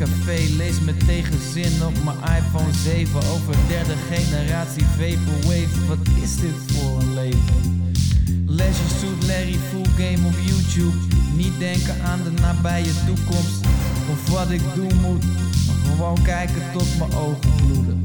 Café 0.03 0.55
Lees 0.57 0.81
met 0.81 1.07
tegenzin 1.07 1.87
op 1.87 2.05
mijn 2.05 2.17
iPhone 2.43 2.73
7 2.73 3.15
Over 3.17 3.55
derde 3.69 3.95
generatie 4.11 4.85
Vaporwave. 4.85 5.87
Wat 5.89 5.99
is 6.23 6.37
dit 6.37 6.55
voor 6.67 7.01
een 7.01 7.15
leven? 7.15 7.95
Leisure 8.47 8.89
Suit 9.01 9.27
Larry 9.27 9.59
full 9.71 10.05
game 10.05 10.27
op 10.27 10.35
YouTube. 10.47 10.97
Niet 11.37 11.59
denken 11.59 12.03
aan 12.03 12.23
de 12.23 12.31
nabije 12.31 12.93
toekomst. 13.07 13.61
Of 14.11 14.31
wat 14.31 14.51
ik 14.51 14.63
doen 14.75 15.01
moet. 15.01 15.25
Maar 15.67 15.77
gewoon 15.87 16.23
kijken 16.23 16.63
tot 16.73 16.99
mijn 16.99 17.15
ogen 17.15 17.55
bloeden 17.67 18.03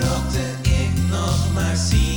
Rookte 0.00 0.40
ik 0.62 0.90
nog 1.10 1.52
maar 1.54 1.76
sigaretten, 1.76 2.15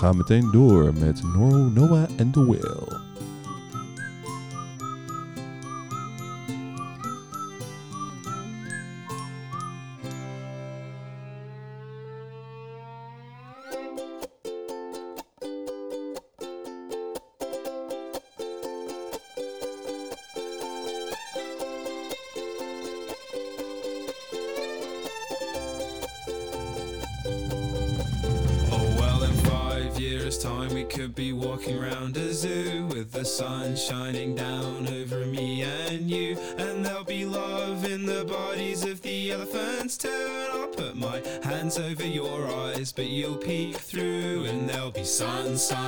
gaan 0.00 0.16
meteen 0.16 0.50
door 0.50 0.92
met 0.98 1.22
Noro, 1.22 1.68
Noah 1.68 2.08
en 2.16 2.30
The 2.30 2.44
Whale. 2.44 3.09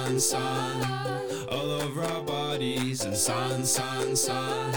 Sun, 0.02 0.18
sun, 0.18 0.82
all 1.48 1.70
over 1.70 2.02
our 2.02 2.22
bodies. 2.22 3.04
And 3.04 3.16
sun, 3.16 3.64
sun, 3.64 4.16
sun 4.16 4.74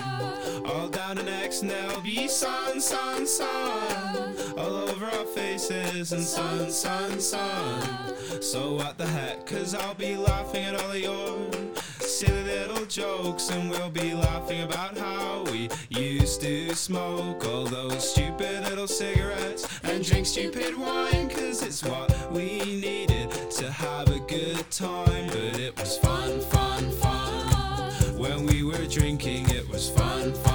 all 0.65 0.88
down 0.88 1.17
our 1.17 1.23
necks. 1.23 1.61
And 1.61 1.71
there'll 1.71 2.01
be 2.01 2.28
sun, 2.28 2.80
sun, 2.80 3.26
sun 3.26 4.36
all 4.57 4.76
over 4.89 5.05
our 5.05 5.26
faces. 5.26 6.11
And 6.11 6.23
sun, 6.23 6.69
sun, 6.69 7.19
sun. 7.19 8.41
So 8.41 8.76
what 8.76 8.97
the 8.97 9.07
heck? 9.07 9.45
Cause 9.45 9.73
I'll 9.73 9.95
be 9.95 10.15
laughing 10.15 10.65
at 10.65 10.76
all 10.76 10.91
of 10.91 10.99
your 10.99 11.74
silly 12.16 12.43
little 12.43 12.86
jokes, 12.86 13.49
and 13.49 13.70
we'll 13.70 13.89
be 13.89 14.13
laughing 14.13 14.63
about 14.63 14.97
how 14.97 15.43
we 15.51 15.68
used 15.89 16.39
to 16.39 16.74
smoke 16.74 17.45
all 17.45 17.66
those 17.66 18.09
stupid 18.09 18.63
little 18.70 18.88
cigarettes 18.88 19.68
and 19.84 20.01
drink 20.01 20.26
stupid 20.26 20.78
wine. 20.78 21.30
Cause 21.30 21.61
it's 21.61 21.84
what 21.84 22.09
we 22.32 22.59
needed 22.80 23.32
to 23.51 23.70
have 23.70 24.07
a 24.07 24.20
good 24.20 24.72
time. 24.72 25.28
But 25.28 25.59
it 25.59 25.78
was 25.78 25.97
fun, 25.97 26.39
fun, 26.39 26.89
fun. 26.91 28.18
When 28.18 28.45
we 28.45 28.63
were 28.63 28.88
drinking, 28.88 29.49
it 29.49 29.68
was 29.68 29.89
fun, 29.89 30.32
fun, 30.36 30.43
fun. 30.43 30.54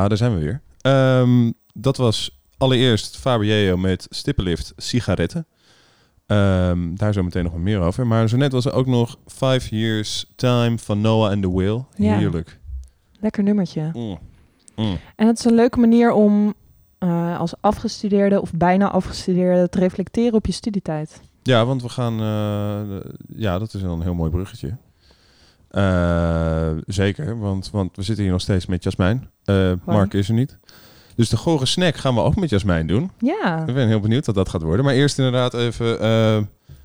Ja, 0.00 0.08
daar 0.08 0.16
zijn 0.16 0.34
we 0.34 0.40
weer. 0.40 0.60
Ehm, 0.80 1.50
dat 1.74 1.96
was 1.96 2.40
allereerst 2.58 3.16
Fabieo 3.16 3.76
met 3.76 4.06
Stippenlift 4.10 4.72
Sigaretten. 4.76 5.46
Ehm, 6.26 6.94
daar 6.94 7.12
zo 7.12 7.22
meteen 7.22 7.42
nog 7.42 7.52
wat 7.52 7.60
meer 7.60 7.80
over. 7.80 8.06
Maar 8.06 8.28
zo 8.28 8.36
net 8.36 8.52
was 8.52 8.64
er 8.64 8.72
ook 8.72 8.86
nog 8.86 9.16
Five 9.26 9.76
Years 9.76 10.32
Time 10.36 10.78
van 10.78 11.00
Noah 11.00 11.30
and 11.30 11.42
the 11.42 11.50
Whale. 11.50 11.84
Ja. 11.96 12.16
Heerlijk. 12.16 12.58
Lekker 13.20 13.42
nummertje. 13.42 13.90
Mm. 13.92 14.18
Mm. 14.76 14.98
En 15.16 15.26
het 15.26 15.38
is 15.38 15.44
een 15.44 15.54
leuke 15.54 15.78
manier 15.78 16.12
om 16.12 16.54
eh, 16.98 17.38
als 17.38 17.54
afgestudeerde 17.60 18.40
of 18.40 18.52
bijna 18.52 18.90
afgestudeerde 18.90 19.68
te 19.68 19.78
reflecteren 19.78 20.34
op 20.34 20.46
je 20.46 20.52
studietijd. 20.52 21.20
Ja, 21.42 21.64
want 21.66 21.82
we 21.82 21.88
gaan... 21.88 22.20
eh, 22.20 23.10
ja, 23.36 23.58
dat 23.58 23.74
is 23.74 23.82
wel 23.82 23.94
een 23.94 24.02
heel 24.02 24.14
mooi 24.14 24.30
bruggetje. 24.30 24.76
Eh, 25.70 26.70
zeker, 26.86 27.38
want, 27.38 27.70
want 27.70 27.96
we 27.96 28.02
zitten 28.02 28.24
hier 28.24 28.32
nog 28.32 28.42
steeds 28.42 28.66
met 28.66 28.82
Jasmijn. 28.82 29.30
Eh, 29.44 29.72
Mark 29.86 30.14
is 30.14 30.28
er 30.28 30.34
niet. 30.34 30.58
Dus 31.16 31.28
de 31.28 31.36
gore 31.36 31.66
snack 31.66 31.96
gaan 31.96 32.14
we 32.14 32.20
ook 32.20 32.36
met 32.36 32.50
Jasmijn 32.50 32.86
doen. 32.86 33.10
Ja, 33.18 33.64
Ik 33.66 33.74
ben 33.74 33.88
heel 33.88 34.00
benieuwd 34.00 34.26
wat 34.26 34.34
dat 34.34 34.48
gaat 34.48 34.62
worden. 34.62 34.84
Maar 34.84 34.94
eerst 34.94 35.18
inderdaad 35.18 35.54
even... 35.54 36.00
eh, 36.00 36.38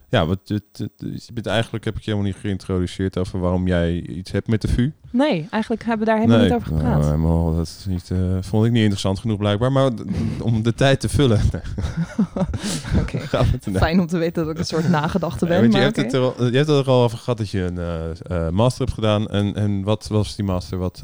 ja, 0.09 0.25
wat, 0.25 0.39
het- 0.43 1.47
eigenlijk 1.47 1.85
heb 1.85 1.95
ik 1.95 2.01
je 2.01 2.11
helemaal 2.11 2.31
niet 2.31 2.41
geïntroduceerd 2.41 3.17
over 3.17 3.39
waarom 3.39 3.67
jij 3.67 4.01
iets 4.01 4.31
hebt 4.31 4.47
met 4.47 4.61
de 4.61 4.67
VU. 4.67 4.91
nee, 5.11 5.47
eigenlijk 5.49 5.83
hebben 5.83 6.05
we 6.07 6.11
daar 6.13 6.21
helemaal 6.21 6.43
niet 6.43 6.53
over 6.53 6.67
gepraat. 6.67 6.91
Nou, 6.99 7.03
helemaal, 7.05 7.55
dat 7.55 7.65
is 7.67 7.85
niet, 7.87 8.11
eh, 8.11 8.17
vond 8.41 8.65
ik 8.65 8.71
niet 8.71 8.81
interessant 8.81 9.19
genoeg 9.19 9.37
blijkbaar. 9.37 9.71
Maar 9.71 9.91
om 10.41 10.63
de 10.63 10.73
tijd 10.73 10.99
te 10.99 11.09
vullen, 11.09 11.39
Oké. 13.01 13.19
Fijn 13.77 13.99
om 13.99 14.07
te 14.07 14.17
weten 14.17 14.43
dat 14.43 14.51
ik 14.53 14.59
een 14.59 14.65
soort 14.65 14.89
nagedachte 14.89 15.45
ben. 15.45 15.57
Ja, 15.57 15.63
je, 15.63 15.69
maar 15.69 15.81
hebt 15.81 15.95
het 15.95 16.13
er 16.13 16.19
al, 16.19 16.33
je 16.37 16.55
hebt 16.57 16.67
het 16.67 16.85
er 16.85 16.91
al 16.91 17.03
over 17.03 17.17
gehad 17.17 17.37
dat 17.37 17.49
je 17.49 17.61
een 17.61 17.77
eh, 17.77 18.45
eh, 18.45 18.51
master 18.53 18.81
hebt 18.85 18.93
gedaan. 18.97 19.27
En, 19.27 19.53
en 19.55 19.83
wat 19.83 20.07
was 20.07 20.35
die 20.35 20.45
master? 20.45 20.77
Wat, 20.77 21.01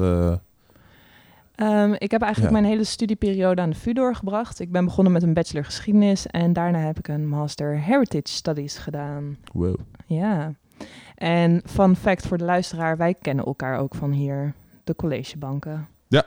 Ehm, 1.54 1.92
ik 1.98 2.10
heb 2.10 2.22
eigenlijk 2.22 2.54
Ja. 2.54 2.60
mijn 2.60 2.72
hele 2.72 2.84
studieperiode 2.84 3.60
aan 3.62 3.70
de 3.70 3.76
VU 3.76 3.92
doorgebracht. 3.92 4.60
Ik 4.60 4.72
ben 4.72 4.84
begonnen 4.84 5.12
met 5.12 5.22
een 5.22 5.34
bachelor 5.34 5.64
geschiedenis 5.64 6.26
en 6.26 6.52
daarna 6.52 6.78
heb 6.78 6.98
ik 6.98 7.08
een 7.08 7.28
master 7.28 7.78
heritage 7.80 8.22
studies 8.34 8.78
gedaan. 8.78 9.36
Wow. 9.52 9.74
Ja. 10.06 10.52
En 11.14 11.62
fun 11.64 11.96
fact 11.96 12.26
voor 12.26 12.38
de 12.38 12.44
luisteraar, 12.44 12.96
wij 12.96 13.14
kennen 13.14 13.44
elkaar 13.44 13.78
ook 13.78 13.94
van 13.94 14.10
hier, 14.12 14.54
de 14.84 14.96
collegebanken. 14.96 15.88
Ja. 16.08 16.24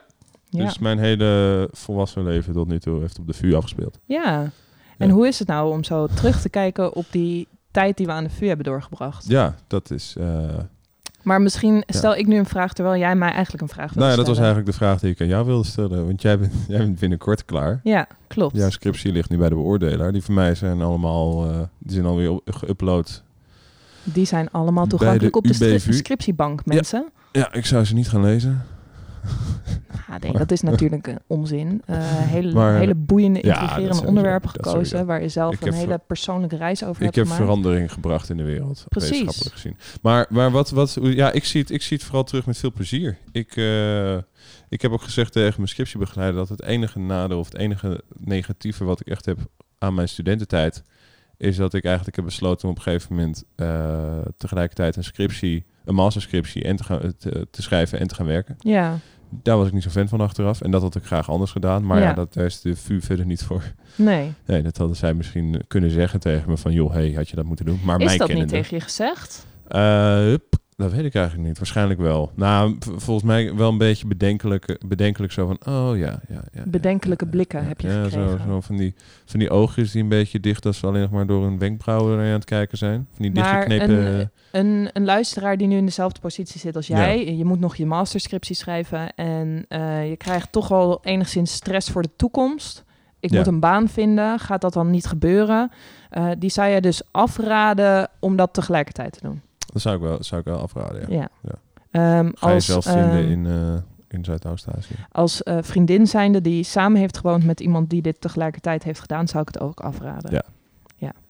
Ja. 0.49 0.63
Dus 0.65 0.77
mijn 0.79 0.97
hele 0.99 1.69
volwassen 1.71 2.23
leven 2.23 2.53
tot 2.53 2.67
nu 2.67 2.79
toe 2.79 2.99
heeft 2.99 3.19
op 3.19 3.27
de 3.27 3.33
vuur 3.33 3.55
afgespeeld. 3.55 3.99
ja. 4.05 4.49
En 4.97 5.07
Ja. 5.07 5.13
hoe 5.13 5.27
is 5.27 5.39
het 5.39 5.47
nou 5.47 5.71
om 5.71 5.83
zo 5.83 6.07
terug 6.07 6.41
te 6.41 6.49
kijken 6.49 6.93
op 6.93 7.05
die 7.11 7.47
tijd 7.71 7.97
die 7.97 8.05
we 8.05 8.11
aan 8.11 8.23
de 8.23 8.29
VU 8.29 8.47
hebben 8.47 8.65
doorgebracht? 8.65 9.27
Ja, 9.27 9.55
dat 9.67 9.91
is... 9.91 10.15
eh, 10.19 10.57
Maar 11.25 11.41
misschien 11.41 11.83
stel 11.87 12.15
ik 12.15 12.27
nu 12.27 12.37
een 12.37 12.45
vraag 12.45 12.73
terwijl 12.73 12.99
jij 12.99 13.15
mij 13.15 13.31
eigenlijk 13.31 13.61
een 13.61 13.69
vraag 13.69 13.93
wil 13.93 13.99
nou 13.99 14.09
ja, 14.11 14.17
dat 14.17 14.27
was 14.27 14.37
eigenlijk 14.37 14.67
de 14.67 14.73
vraag 14.73 14.99
die 14.99 15.11
ik 15.11 15.21
aan 15.21 15.27
jou 15.27 15.45
wilde 15.45 15.67
stellen. 15.67 16.05
Want 16.05 16.21
jij 16.21 16.39
bent, 16.39 16.53
jij 16.67 16.77
bent 16.77 16.99
binnenkort 16.99 17.45
klaar. 17.45 17.79
Ja, 17.83 18.07
klopt. 18.27 18.55
Jouw 18.55 18.69
scriptie 18.69 19.11
ligt 19.11 19.29
nu 19.29 19.37
bij 19.37 19.49
de 19.49 19.55
beoordelaar. 19.55 20.11
Die 20.11 20.23
van 20.23 20.33
mij 20.33 20.55
zijn 20.55 20.81
allemaal... 20.81 21.49
eh, 21.49 21.59
die 21.77 21.93
zijn 21.93 22.05
alweer 22.05 22.39
geüpload. 22.45 23.21
Die 24.03 24.25
zijn 24.25 24.51
allemaal 24.51 24.87
toegankelijk 24.87 25.33
de 25.33 25.37
op 25.37 25.47
de 25.47 25.79
scriptiebank, 25.79 26.65
mensen. 26.65 27.05
Ja, 27.31 27.53
ik 27.53 27.65
zou 27.65 27.83
ze 27.83 27.93
niet 27.93 28.09
gaan 28.09 28.21
lezen. 28.21 28.65
Ah, 30.09 30.21
nee, 30.21 30.31
dat 30.31 30.51
is 30.51 30.61
natuurlijk 30.61 31.07
een 31.07 31.19
onzin. 31.27 31.81
Eh, 31.85 31.97
hele, 32.01 32.53
Maar- 32.59 32.77
hele 32.77 32.95
boeiende, 32.95 33.41
intrigerende 33.41 34.05
onderwerpen 34.05 34.49
gekozen... 34.49 35.05
waar 35.05 35.21
je 35.21 35.29
zelf 35.29 35.53
Ik 35.53 35.61
een 35.61 35.67
heb 35.67 35.75
hele 35.75 36.01
persoonlijke 36.07 36.55
reis 36.55 36.83
over 36.83 36.95
Ik 36.95 37.01
hebt 37.01 37.15
heb 37.15 37.25
gemaakt. 37.25 37.41
verandering 37.43 37.91
gebracht 37.91 38.29
in 38.29 38.37
de 38.37 38.43
wereld. 38.43 38.85
Precies. 38.89 39.09
Wetenschappelijk 39.09 39.55
gezien. 39.55 39.77
Maar, 40.01 40.25
maar 40.29 40.51
wat, 40.51 40.69
wat, 40.69 40.97
ja, 41.01 41.31
ik 41.31 41.45
zie, 41.45 41.61
het, 41.61 41.71
ik 41.71 41.81
zie 41.81 41.97
het 41.97 42.05
vooral 42.05 42.23
terug 42.23 42.45
met 42.45 42.57
veel 42.57 42.71
plezier. 42.71 43.17
Ik, 43.31 43.55
eh, 43.55 44.15
ik 44.69 44.81
heb 44.81 44.91
ook 44.91 45.01
gezegd 45.01 45.31
tegen 45.31 45.53
mijn 45.57 45.67
scriptiebegeleider 45.69 46.35
dat 46.35 46.49
het 46.49 46.63
enige 46.63 46.99
nadeel 46.99 47.39
of 47.39 47.45
het 47.45 47.57
enige 47.57 48.03
negatieve 48.17 48.83
wat 48.83 48.99
ik 48.99 49.07
echt 49.07 49.25
heb 49.25 49.39
aan 49.77 49.93
mijn 49.93 50.09
studententijd 50.09 50.83
is 51.37 51.55
dat 51.55 51.73
ik 51.73 51.83
eigenlijk 51.83 52.15
heb 52.15 52.25
besloten 52.25 52.63
om 52.63 52.69
op 52.69 52.75
een 52.77 52.83
gegeven 52.83 53.15
moment 53.15 53.43
eh, 53.55 54.17
tegelijkertijd 54.37 54.95
een 54.95 55.03
scriptie, 55.03 55.65
een 55.85 55.95
masterscriptie 55.95 56.63
en 56.63 56.75
te, 56.75 56.83
gaan, 56.83 57.13
te, 57.17 57.47
te 57.51 57.61
schrijven 57.61 57.99
en 57.99 58.07
te 58.07 58.15
gaan 58.15 58.25
werken. 58.25 58.55
Ja, 58.59 58.97
Daar 59.43 59.57
was 59.57 59.67
ik 59.67 59.73
niet 59.73 59.83
zo 59.83 59.89
fan 59.89 60.07
van 60.07 60.21
achteraf 60.21 60.61
en 60.61 60.71
dat 60.71 60.81
had 60.81 60.95
ik 60.95 61.03
graag 61.03 61.29
anders 61.29 61.51
gedaan. 61.51 61.85
Maar 61.85 61.99
ja, 61.99 62.03
Ja. 62.07 62.13
dat, 62.13 62.33
daar 62.33 62.45
is 62.45 62.61
de 62.61 62.75
VU 62.75 63.01
verder 63.01 63.25
niet 63.25 63.43
voor. 63.43 63.63
nee. 63.95 64.33
Nee, 64.45 64.61
dat 64.61 64.77
hadden 64.77 64.95
zij 64.95 65.13
misschien 65.13 65.61
kunnen 65.67 65.89
zeggen 65.91 66.19
tegen 66.19 66.49
me 66.49 66.57
van 66.57 66.71
joh, 66.73 66.91
hey, 66.93 67.11
had 67.11 67.29
je 67.29 67.35
dat 67.35 67.45
moeten 67.45 67.65
doen. 67.65 67.79
Maar 67.83 67.99
Is 67.99 68.05
mij 68.05 68.17
dat 68.17 68.33
niet 68.33 68.47
tegen 68.47 68.77
je 68.77 68.83
gezegd? 68.83 69.45
eh, 69.67 70.33
dat 70.75 70.91
weet 70.91 71.05
ik 71.05 71.15
eigenlijk 71.15 71.47
niet. 71.47 71.57
Waarschijnlijk 71.57 71.99
wel. 71.99 72.31
Nou, 72.35 72.75
volgens 72.79 73.23
mij 73.25 73.55
wel 73.55 73.69
een 73.69 73.77
beetje 73.77 74.07
bedenkelijk, 74.07 74.77
bedenkelijk 74.87 75.33
zo 75.33 75.45
van, 75.47 75.73
oh 75.73 75.97
ja, 75.97 76.19
ja, 76.29 76.43
ja. 76.51 76.63
Bedenkelijke 76.65 77.25
ja, 77.25 77.31
blikken 77.31 77.61
ja, 77.61 77.67
heb 77.67 77.81
je 77.81 77.87
ja, 77.87 78.03
gekregen. 78.03 78.39
Zo, 78.39 78.45
zo 78.47 78.61
van, 78.61 78.77
die, 78.77 78.93
van 79.25 79.39
die 79.39 79.49
oogjes 79.49 79.91
die 79.91 80.03
een 80.03 80.09
beetje 80.09 80.39
dicht 80.39 80.65
als 80.65 80.77
ze 80.77 80.87
alleen 80.87 81.01
nog 81.01 81.11
maar 81.11 81.27
door 81.27 81.43
hun 81.43 81.59
wenkbrauwen 81.59 82.19
aan 82.19 82.25
het 82.25 82.45
kijken 82.45 82.77
zijn. 82.77 83.07
Van 83.13 83.21
die 83.25 83.31
Maar 83.33 83.67
dichtgeknepen... 83.67 84.05
een- 84.19 84.29
Een, 84.51 84.89
een 84.93 85.05
luisteraar 85.05 85.57
die 85.57 85.67
nu 85.67 85.77
in 85.77 85.85
dezelfde 85.85 86.19
positie 86.19 86.59
zit 86.59 86.75
als 86.75 86.87
Ja. 86.87 86.97
jij... 86.97 87.35
je 87.35 87.45
moet 87.45 87.59
nog 87.59 87.75
je 87.75 87.85
masterscriptie 87.85 88.55
schrijven... 88.55 89.13
en 89.15 89.65
eh, 89.67 90.09
je 90.09 90.17
krijgt 90.17 90.51
toch 90.51 90.71
al 90.71 90.99
enigszins 91.03 91.53
stress 91.53 91.89
voor 91.89 92.01
de 92.01 92.15
toekomst. 92.15 92.83
Ik 93.19 93.31
moet 93.31 93.47
een 93.47 93.59
baan 93.59 93.87
vinden. 93.89 94.39
Gaat 94.39 94.61
dat 94.61 94.73
dan 94.73 94.89
niet 94.89 95.05
gebeuren? 95.05 95.71
Eh, 96.09 96.27
die 96.39 96.49
zou 96.49 96.69
je 96.69 96.81
dus 96.81 97.01
afraden 97.11 98.09
om 98.19 98.35
dat 98.35 98.53
tegelijkertijd 98.53 99.11
te 99.11 99.19
doen. 99.21 99.41
Dat 99.75 99.83
zou 99.83 99.95
ik 99.95 100.01
wel, 100.01 100.23
zou 100.23 100.41
ik 100.41 100.47
wel 100.47 100.59
afraden, 100.59 101.11
ja. 101.11 101.17
Ja. 101.17 101.29
Ja. 101.91 102.17
Ehm, 102.19 102.31
Ga 102.35 102.47
je 102.47 102.53
als, 102.53 102.65
zelf 102.65 102.83
vinden 102.85 103.09
ehm, 103.11 103.31
in, 103.31 103.45
eh 103.45 103.81
in 104.07 104.23
Zuidoost-Azië. 104.25 104.93
als 105.11 105.43
eh, 105.43 105.57
vriendin 105.61 106.07
zijnde 106.07 106.41
die 106.41 106.63
samen 106.63 106.99
heeft 106.99 107.17
gewoond 107.17 107.43
met 107.45 107.59
iemand 107.59 107.89
die 107.89 108.01
dit 108.01 108.21
tegelijkertijd 108.21 108.83
heeft 108.83 108.99
gedaan, 108.99 109.27
zou 109.27 109.41
ik 109.41 109.47
het 109.47 109.59
ook 109.59 109.79
afraden. 109.79 110.31
Ja. 110.31 110.43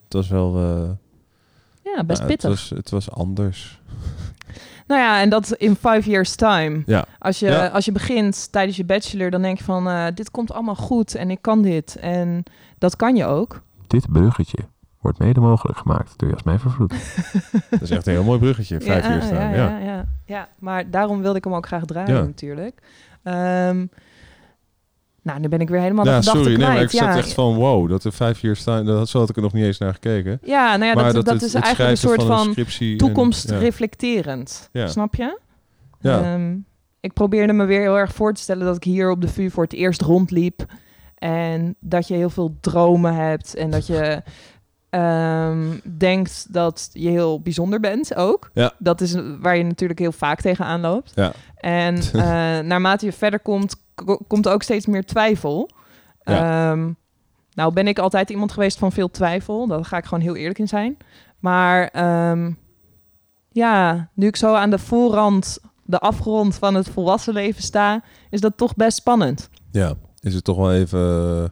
Het 0.03 0.13
was 0.13 0.27
wel... 0.27 0.55
eh, 0.55 0.89
Ja, 1.95 2.03
best 2.03 2.19
nou, 2.19 2.31
pittig. 2.31 2.49
Het 2.49 2.59
was, 2.59 2.69
het 2.69 2.89
was 2.89 3.11
anders. 3.11 3.81
Nou 4.87 5.01
ja, 5.01 5.21
en 5.21 5.29
dat 5.29 5.51
in 5.51 5.75
five 5.75 6.09
years 6.09 6.35
time. 6.35 6.83
Ja. 6.85 7.05
Als 7.19 7.39
je, 7.39 7.45
Ja. 7.45 7.67
als 7.67 7.85
je 7.85 7.91
begint 7.91 8.51
tijdens 8.51 8.77
je 8.77 8.85
bachelor, 8.85 9.29
dan 9.31 9.41
denk 9.41 9.57
je 9.57 9.63
van, 9.63 9.87
eh, 9.87 10.05
dit 10.13 10.31
komt 10.31 10.51
allemaal 10.51 10.75
goed 10.75 11.15
en 11.15 11.31
ik 11.31 11.41
kan 11.41 11.61
dit. 11.61 11.95
En 11.95 12.43
dat 12.77 12.95
kan 12.95 13.15
je 13.15 13.25
ook. 13.25 13.61
Dit 13.87 14.11
bruggetje 14.11 14.57
wordt 15.05 15.19
mede 15.19 15.39
mogelijk 15.39 15.77
gemaakt 15.77 16.13
door 16.17 16.29
Jasmijn 16.29 16.59
Vervloed. 16.59 16.89
dat 17.69 17.81
is 17.81 17.89
echt 17.89 18.07
een 18.07 18.13
heel 18.13 18.23
mooi 18.23 18.39
bruggetje, 18.39 18.81
vijf 18.81 19.05
ja, 19.07 19.15
uur 19.15 19.21
staan. 19.21 19.49
ja, 19.49 19.55
Ja, 19.55 19.77
ja, 19.77 19.85
ja, 19.85 20.05
ja. 20.25 20.47
maar 20.59 20.89
daarom 20.89 21.21
wilde 21.21 21.37
ik 21.37 21.43
hem 21.43 21.53
ook 21.53 21.65
graag 21.67 21.85
draaien 21.85 22.15
Ja. 22.15 22.21
natuurlijk. 22.23 22.81
Ehm, 23.23 23.85
nou, 25.21 25.39
nu 25.39 25.47
ben 25.47 25.59
ik 25.59 25.69
weer 25.69 25.79
helemaal 25.81 26.05
Ja, 26.05 26.11
de 26.11 26.17
gedachte 26.17 26.39
sorry, 26.39 26.57
nee, 26.57 26.67
maar 26.67 26.81
ik 26.81 26.89
ja. 26.91 27.07
zat 27.13 27.23
echt 27.23 27.33
van 27.33 27.55
wow, 27.55 27.89
dat 27.89 28.03
er 28.03 28.13
vijf 28.13 28.43
uur 28.43 28.55
staan, 28.55 28.85
dat, 28.85 29.09
zo 29.09 29.19
had 29.19 29.29
ik 29.29 29.35
er 29.35 29.41
nog 29.41 29.53
niet 29.53 29.63
eens 29.65 29.77
naar 29.77 29.93
gekeken. 29.93 30.39
ja, 30.43 30.75
nou 30.77 30.85
ja, 30.89 30.93
maar 31.01 31.13
dat, 31.13 31.25
dat, 31.25 31.33
het- 31.33 31.43
is 31.43 31.53
het 31.53 31.63
eigenlijk 31.63 31.91
een 31.91 31.97
soort 32.09 32.23
van 32.23 32.55
en- 32.55 32.97
toekomst 32.97 33.49
ja. 33.49 33.57
reflecterend. 33.57 34.69
Ja. 34.71 34.87
Snap 34.87 35.15
je? 35.15 35.39
Ja. 35.99 36.21
Ehm, 36.33 36.55
ik 36.99 37.13
probeerde 37.13 37.53
me 37.53 37.65
weer 37.65 37.81
heel 37.81 37.97
erg 37.97 38.13
voor 38.13 38.33
te 38.33 38.41
stellen 38.41 38.65
dat 38.65 38.75
ik 38.75 38.83
hier 38.83 39.11
op 39.11 39.21
de 39.21 39.27
VU 39.27 39.49
voor 39.49 39.63
het 39.63 39.73
eerst 39.73 40.01
rondliep. 40.01 40.65
En 41.15 41.75
dat 41.79 42.07
je 42.07 42.13
heel 42.15 42.29
veel 42.29 42.57
dromen 42.61 43.13
hebt. 43.15 43.55
En 43.55 43.69
dat 43.69 43.87
je 43.87 44.21
ehm, 44.95 45.97
denkt 45.97 46.53
dat 46.53 46.89
je 46.93 47.09
heel 47.09 47.41
bijzonder 47.41 47.79
bent 47.79 48.15
ook. 48.15 48.49
Ja. 48.53 48.71
Dat 48.77 49.01
is 49.01 49.15
waar 49.39 49.57
je 49.57 49.63
natuurlijk 49.63 49.99
heel 49.99 50.11
vaak 50.11 50.41
tegenaan 50.41 50.81
loopt. 50.81 51.11
Ja. 51.15 51.31
En 51.55 51.95
eh, 52.13 52.19
naarmate 52.59 53.05
je 53.05 53.11
verder 53.11 53.39
komt, 53.39 53.75
ko- 53.95 54.21
komt 54.27 54.47
ook 54.47 54.63
steeds 54.63 54.85
meer 54.85 55.05
twijfel. 55.05 55.69
Ja. 56.23 56.71
Ehm, 56.71 56.91
nou 57.53 57.73
ben 57.73 57.87
ik 57.87 57.99
altijd 57.99 58.29
iemand 58.29 58.51
geweest 58.51 58.77
van 58.77 58.91
veel 58.91 59.11
twijfel. 59.11 59.67
Daar 59.67 59.85
ga 59.85 59.97
ik 59.97 60.05
gewoon 60.05 60.23
heel 60.23 60.35
eerlijk 60.35 60.59
in 60.59 60.67
zijn. 60.67 60.97
Maar 61.39 61.87
ehm, 61.87 62.51
ja, 63.51 64.09
nu 64.13 64.27
ik 64.27 64.35
zo 64.35 64.53
aan 64.53 64.69
de 64.69 64.79
voorrand, 64.79 65.59
de 65.83 65.99
afgrond 65.99 66.55
van 66.55 66.75
het 66.75 66.89
volwassen 66.89 67.33
leven 67.33 67.63
sta, 67.63 68.03
is 68.29 68.41
dat 68.41 68.57
toch 68.57 68.75
best 68.75 68.97
spannend. 68.97 69.49
Ja, 69.71 69.93
is 70.19 70.33
het 70.33 70.43
toch 70.43 70.57
wel 70.57 70.73
even 70.73 70.99
eh, 71.43 71.49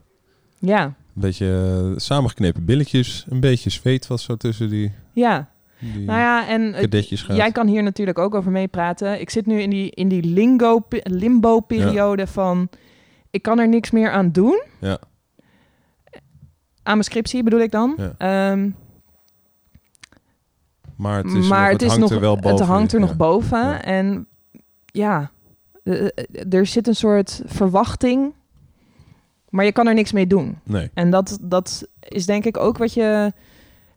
Ja, 0.69 0.93
een 1.15 1.21
beetje 1.21 1.81
eh, 1.91 1.99
samengeknepen 1.99 2.65
billetjes, 2.65 3.25
een 3.29 3.39
beetje 3.39 3.69
zweet 3.69 4.07
was 4.07 4.23
zo 4.23 4.35
tussen 4.35 4.69
die, 4.69 4.91
ja. 5.13 5.49
die 5.79 6.05
Nou 6.05 6.19
ja, 6.19 6.47
en 6.47 6.89
jij 7.27 7.51
kan 7.51 7.67
hier 7.67 7.83
natuurlijk 7.83 8.19
ook 8.19 8.35
over 8.35 8.51
meepraten. 8.51 9.19
Ik 9.19 9.29
zit 9.29 9.45
nu 9.45 9.61
in 9.61 9.69
die, 9.69 9.91
in 9.91 10.07
die 10.07 10.23
lingo, 10.23 10.85
limbo-periode 11.03 12.27
van... 12.27 12.69
Ik 13.29 13.41
kan 13.41 13.59
er 13.59 13.67
niks 13.67 13.91
meer 13.91 14.11
aan 14.11 14.31
doen. 14.31 14.63
Ja. 14.79 14.97
Aan 16.83 16.93
mijn 16.93 17.03
scriptie 17.03 17.43
bedoel 17.43 17.59
ik 17.59 17.71
dan. 17.71 17.95
Ja. 17.97 18.13
Ehm, 18.17 18.69
maar 20.95 21.17
het, 21.17 21.33
is 21.33 21.47
maar 21.47 21.71
nog, 21.71 21.81
het, 21.81 21.89
hangt 21.89 22.01
nog, 22.01 22.11
er 22.11 22.19
wel 22.19 22.35
boven. 22.35 22.49
het 22.49 22.67
hangt 22.67 22.93
er 22.93 22.99
nog 22.99 23.15
boven. 23.15 23.83
En 23.83 24.27
ja, 24.85 25.31
eh, 25.83 26.05
eh, 26.05 26.53
er 26.53 26.65
zit 26.65 26.87
een 26.87 26.95
soort 26.95 27.41
verwachting, 27.45 28.33
maar 29.53 29.65
je 29.65 29.71
kan 29.71 29.87
er 29.87 29.93
niks 29.93 30.11
mee 30.11 30.27
doen. 30.27 30.59
Nee, 30.63 30.89
En 30.93 31.09
dat, 31.09 31.37
dat 31.41 31.87
is 31.99 32.25
denk 32.25 32.45
ik 32.45 32.57
ook 32.57 32.77
wat 32.77 32.93
je... 32.93 33.31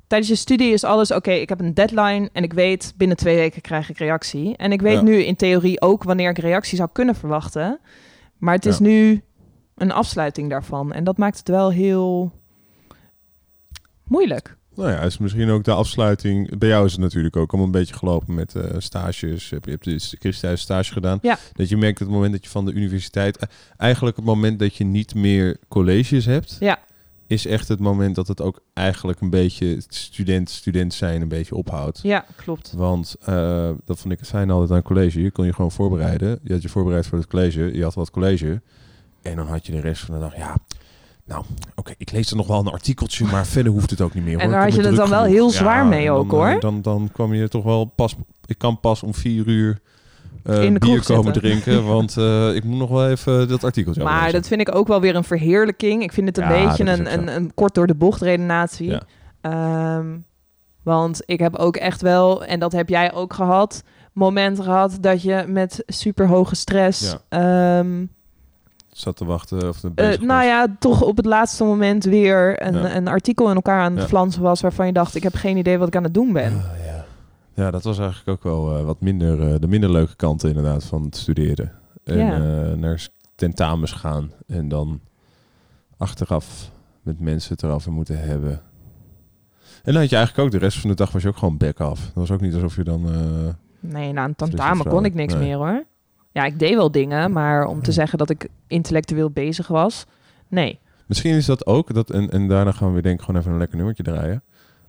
Tijdens 0.07 0.31
je 0.31 0.37
studie 0.37 0.73
is 0.73 0.85
alles, 0.85 1.11
oké, 1.13 1.31
ik 1.31 1.49
heb 1.49 1.61
een 1.61 1.75
deadline 1.75 2.29
en 2.33 2.43
ik 2.43 2.53
weet 2.53 2.95
binnen 2.97 3.17
twee 3.17 3.37
weken 3.37 3.61
krijg 3.63 3.91
ik 3.91 3.99
reactie. 3.99 4.57
En 4.57 4.73
ik 4.73 4.81
weet 4.81 4.95
Ja. 4.97 5.03
nu 5.03 5.17
in 5.25 5.37
theorie 5.37 5.81
ook 5.81 6.03
wanneer 6.03 6.31
ik 6.31 6.39
reactie 6.39 6.77
zou 6.77 6.89
kunnen 6.93 7.15
verwachten. 7.15 7.79
Maar 8.39 8.55
het 8.55 8.67
is 8.67 8.79
Ja. 8.79 8.85
nu 8.85 9.23
een 9.77 9.93
afsluiting 9.93 10.51
daarvan. 10.51 10.93
En 10.93 11.05
dat 11.05 11.17
maakt 11.19 11.39
het 11.39 11.49
wel 11.49 11.71
heel 11.73 12.33
moeilijk. 14.05 14.57
Nou 14.77 14.91
ja, 14.91 15.01
is 15.01 15.19
misschien 15.19 15.51
ook 15.51 15.65
de 15.65 15.73
afsluiting. 15.73 16.59
Bij 16.59 16.69
jou 16.69 16.85
is 16.85 16.93
het 16.93 17.01
natuurlijk 17.01 17.37
ook 17.37 17.49
allemaal 17.51 17.67
een 17.67 17.81
beetje 17.81 17.95
gelopen 17.95 18.35
met 18.35 18.55
eh, 18.55 18.75
stages. 18.79 19.49
Je 19.49 19.59
hebt 19.61 19.85
dus 19.85 20.17
Christhuis 20.19 20.61
stage 20.61 20.93
gedaan. 20.93 21.19
Ja. 21.23 21.39
Dat 21.53 21.69
je 21.69 21.77
merkt 21.77 21.99
dat 21.99 22.07
het 22.07 22.17
moment 22.17 22.33
dat 22.33 22.45
je 22.45 22.51
van 22.51 22.65
de 22.65 22.73
universiteit... 22.73 23.37
eh, 23.37 23.49
eigenlijk 23.77 24.17
het 24.17 24.25
moment 24.25 24.59
dat 24.59 24.77
je 24.77 24.85
niet 24.85 25.15
meer 25.15 25.57
colleges 25.69 26.25
hebt... 26.25 26.57
Ja. 26.61 26.79
is 27.27 27.47
echt 27.47 27.69
het 27.69 27.81
moment 27.81 28.15
dat 28.15 28.29
het 28.29 28.41
ook 28.41 28.63
eigenlijk 28.73 29.21
een 29.21 29.31
beetje 29.31 29.77
student, 29.89 30.51
student 30.51 30.95
zijn 30.95 31.23
een 31.23 31.29
beetje 31.29 31.55
ophoudt. 31.55 32.01
Ja, 32.03 32.25
klopt. 32.37 32.73
Want 32.77 33.17
eh, 33.21 33.71
dat 33.85 33.99
vond 33.99 34.13
ik 34.13 34.19
het 34.19 34.29
fijn 34.29 34.51
altijd 34.51 34.71
aan 34.71 34.83
college. 34.83 35.23
Je 35.23 35.31
kon 35.31 35.47
je 35.47 35.53
gewoon 35.53 35.73
voorbereiden. 35.73 36.39
Je 36.43 36.53
had 36.53 36.63
je 36.63 36.69
voorbereid 36.69 37.07
voor 37.07 37.19
het 37.19 37.27
college. 37.27 37.77
Je 37.77 37.83
had 37.83 37.95
wat 37.95 38.11
college. 38.11 38.61
En 39.23 39.37
dan 39.37 39.47
had 39.47 39.67
je 39.67 39.73
de 39.73 39.81
rest 39.81 40.05
van 40.05 40.15
de 40.15 40.21
dag, 40.21 40.37
ja... 40.37 40.57
Nou, 41.27 41.45
oké, 41.75 41.95
ik 41.97 42.11
lees 42.13 42.31
er 42.31 42.37
nog 42.37 42.47
wel 42.47 42.59
een 42.59 42.67
artikeltje, 42.69 43.25
maar 43.25 43.47
verder 43.57 43.73
hoeft 43.73 43.91
het 43.91 44.01
ook 44.01 44.15
niet 44.15 44.25
meer. 44.25 44.39
En 44.39 44.51
daar 44.51 44.63
had 44.63 44.75
je 44.75 44.83
het 44.83 44.97
dan 44.97 45.09
wel 45.11 45.25
heel 45.25 45.51
zwaar 45.51 45.87
mee 45.87 46.11
ook, 46.11 46.31
dan, 46.31 46.39
hoor. 46.39 46.49
eh, 46.49 46.61
Dan, 46.61 46.83
dan 46.83 47.09
kwam 47.13 47.35
je 47.35 47.49
toch 47.49 47.65
wel 47.65 47.85
pas... 47.85 48.15
Ik 48.47 48.59
kan 48.59 48.81
pas 48.81 49.03
om 49.03 49.15
vier 49.15 49.47
uur 49.47 49.79
eh, 50.45 50.63
In 50.63 50.73
de 50.73 50.79
bier 50.79 51.05
komen 51.05 51.25
zitten. 51.35 51.43
drinken, 51.43 51.85
want 51.95 52.17
eh, 52.17 52.55
ik 52.55 52.65
moet 52.65 52.79
nog 52.79 52.91
wel 52.91 53.09
even 53.09 53.49
dat 53.49 53.65
artikeltje 53.65 54.03
Maar 54.03 54.33
dat 54.33 54.47
vind 54.47 54.61
ik 54.61 54.75
ook 54.75 54.87
wel 54.89 55.01
weer 55.01 55.17
een 55.17 55.25
verheerlijking. 55.25 56.03
Ik 56.03 56.13
vind 56.13 56.27
het 56.27 56.39
een 56.39 56.49
Ja, 56.53 56.67
beetje 56.69 56.85
een, 56.93 57.13
een, 57.13 57.29
een 57.37 57.55
kort 57.55 57.75
door 57.75 57.87
de 57.87 57.95
bocht 57.95 58.21
redenatie. 58.21 58.91
Ja. 58.91 59.03
Ehm, 59.41 60.07
want 60.83 61.23
ik 61.25 61.39
heb 61.39 61.57
ook 61.57 61.77
echt 61.77 62.01
wel, 62.03 62.45
en 62.45 62.59
dat 62.61 62.73
heb 62.73 62.89
jij 62.89 63.13
ook 63.13 63.33
gehad, 63.35 63.83
momenten 64.13 64.65
gehad 64.65 64.99
dat 65.01 65.23
je 65.23 65.45
met 65.49 65.83
super 65.87 66.27
hoge 66.29 66.55
stress 66.57 67.17
Ja. 67.29 67.79
ehm, 67.79 68.05
zat 68.99 69.17
te 69.17 69.25
wachten 69.25 69.69
of 69.69 69.81
bezig 69.95 70.21
nou 70.21 70.45
ja, 70.45 70.67
toch 70.79 71.03
op 71.03 71.17
het 71.17 71.27
laatste 71.27 71.65
moment 71.65 72.05
weer 72.05 72.63
een, 72.67 72.75
Ja. 72.75 72.97
een 72.97 73.09
artikel 73.09 73.49
in 73.49 73.55
elkaar 73.55 73.81
aan 73.81 73.93
het 73.93 74.03
Ja. 74.03 74.09
flansen 74.09 74.43
was... 74.43 74.61
waarvan 74.61 74.87
je 74.87 74.93
dacht, 74.93 75.15
ik 75.15 75.23
heb 75.23 75.35
geen 75.35 75.57
idee 75.57 75.79
wat 75.79 75.89
ik 75.89 75.97
aan 75.97 76.03
het 76.05 76.15
doen 76.15 76.33
ben. 76.33 76.53
Ah, 76.53 76.85
ja. 76.87 77.05
ja, 77.55 77.71
dat 77.71 77.83
was 77.83 77.99
eigenlijk 77.99 78.29
ook 78.29 78.43
wel 78.43 78.79
eh, 78.79 78.85
wat 78.85 79.01
minder, 79.01 79.53
eh, 79.53 79.61
de 79.61 79.67
minder 79.69 79.91
leuke 79.91 80.17
kanten 80.17 80.49
inderdaad 80.49 80.85
van 80.85 81.03
het 81.03 81.17
studeren. 81.17 81.73
En 82.05 82.19
Ja. 82.19 82.39
naar 82.75 83.09
tentamens 83.35 83.93
gaan 83.93 84.31
en 84.47 84.69
dan 84.69 85.01
achteraf 85.97 86.71
met 87.03 87.21
mensen 87.21 87.53
het 87.53 87.63
erover 87.63 87.93
moeten 87.93 88.19
hebben. 88.21 88.51
En 89.85 89.93
dan 89.93 90.01
had 90.01 90.11
je 90.11 90.17
eigenlijk 90.17 90.47
ook 90.47 90.53
de 90.61 90.67
rest 90.67 90.79
van 90.79 90.91
de 90.91 90.97
dag 90.97 91.13
was 91.13 91.23
je 91.23 91.29
ook 91.29 91.37
gewoon 91.37 91.57
back 91.57 91.81
af. 91.81 92.01
Dat 92.01 92.15
was 92.15 92.31
ook 92.31 92.41
niet 92.41 92.55
alsof 92.55 92.77
je 92.77 92.85
dan... 92.85 93.03
Nee, 93.81 94.13
na 94.13 94.25
een 94.25 94.35
Frisse 94.37 94.55
tentamen 94.57 94.87
kon 94.87 95.05
ik 95.05 95.15
niks 95.15 95.33
Nee. 95.35 95.43
meer 95.43 95.57
hoor. 95.57 95.85
Ja, 96.37 96.45
ik 96.45 96.59
deed 96.59 96.75
wel 96.75 96.91
dingen, 96.91 97.33
maar 97.33 97.67
om 97.67 97.83
te 97.83 97.93
zeggen 97.93 98.19
dat 98.19 98.31
ik 98.31 98.49
intellectueel 98.67 99.31
bezig 99.31 99.67
was... 99.67 100.05
Nee. 100.49 100.79
Misschien 101.07 101.35
is 101.35 101.47
dat 101.47 101.67
ook, 101.67 101.95
dat, 101.95 102.11
en, 102.11 102.31
en 102.31 102.49
daarna 102.49 102.73
gaan 102.73 102.87
we 102.87 102.93
weer 102.93 103.03
denk 103.03 103.19
ik 103.19 103.25
gewoon 103.25 103.41
even 103.41 103.53
een 103.53 103.59
lekker 103.59 103.77
nummertje 103.77 104.03
draaien. 104.03 104.43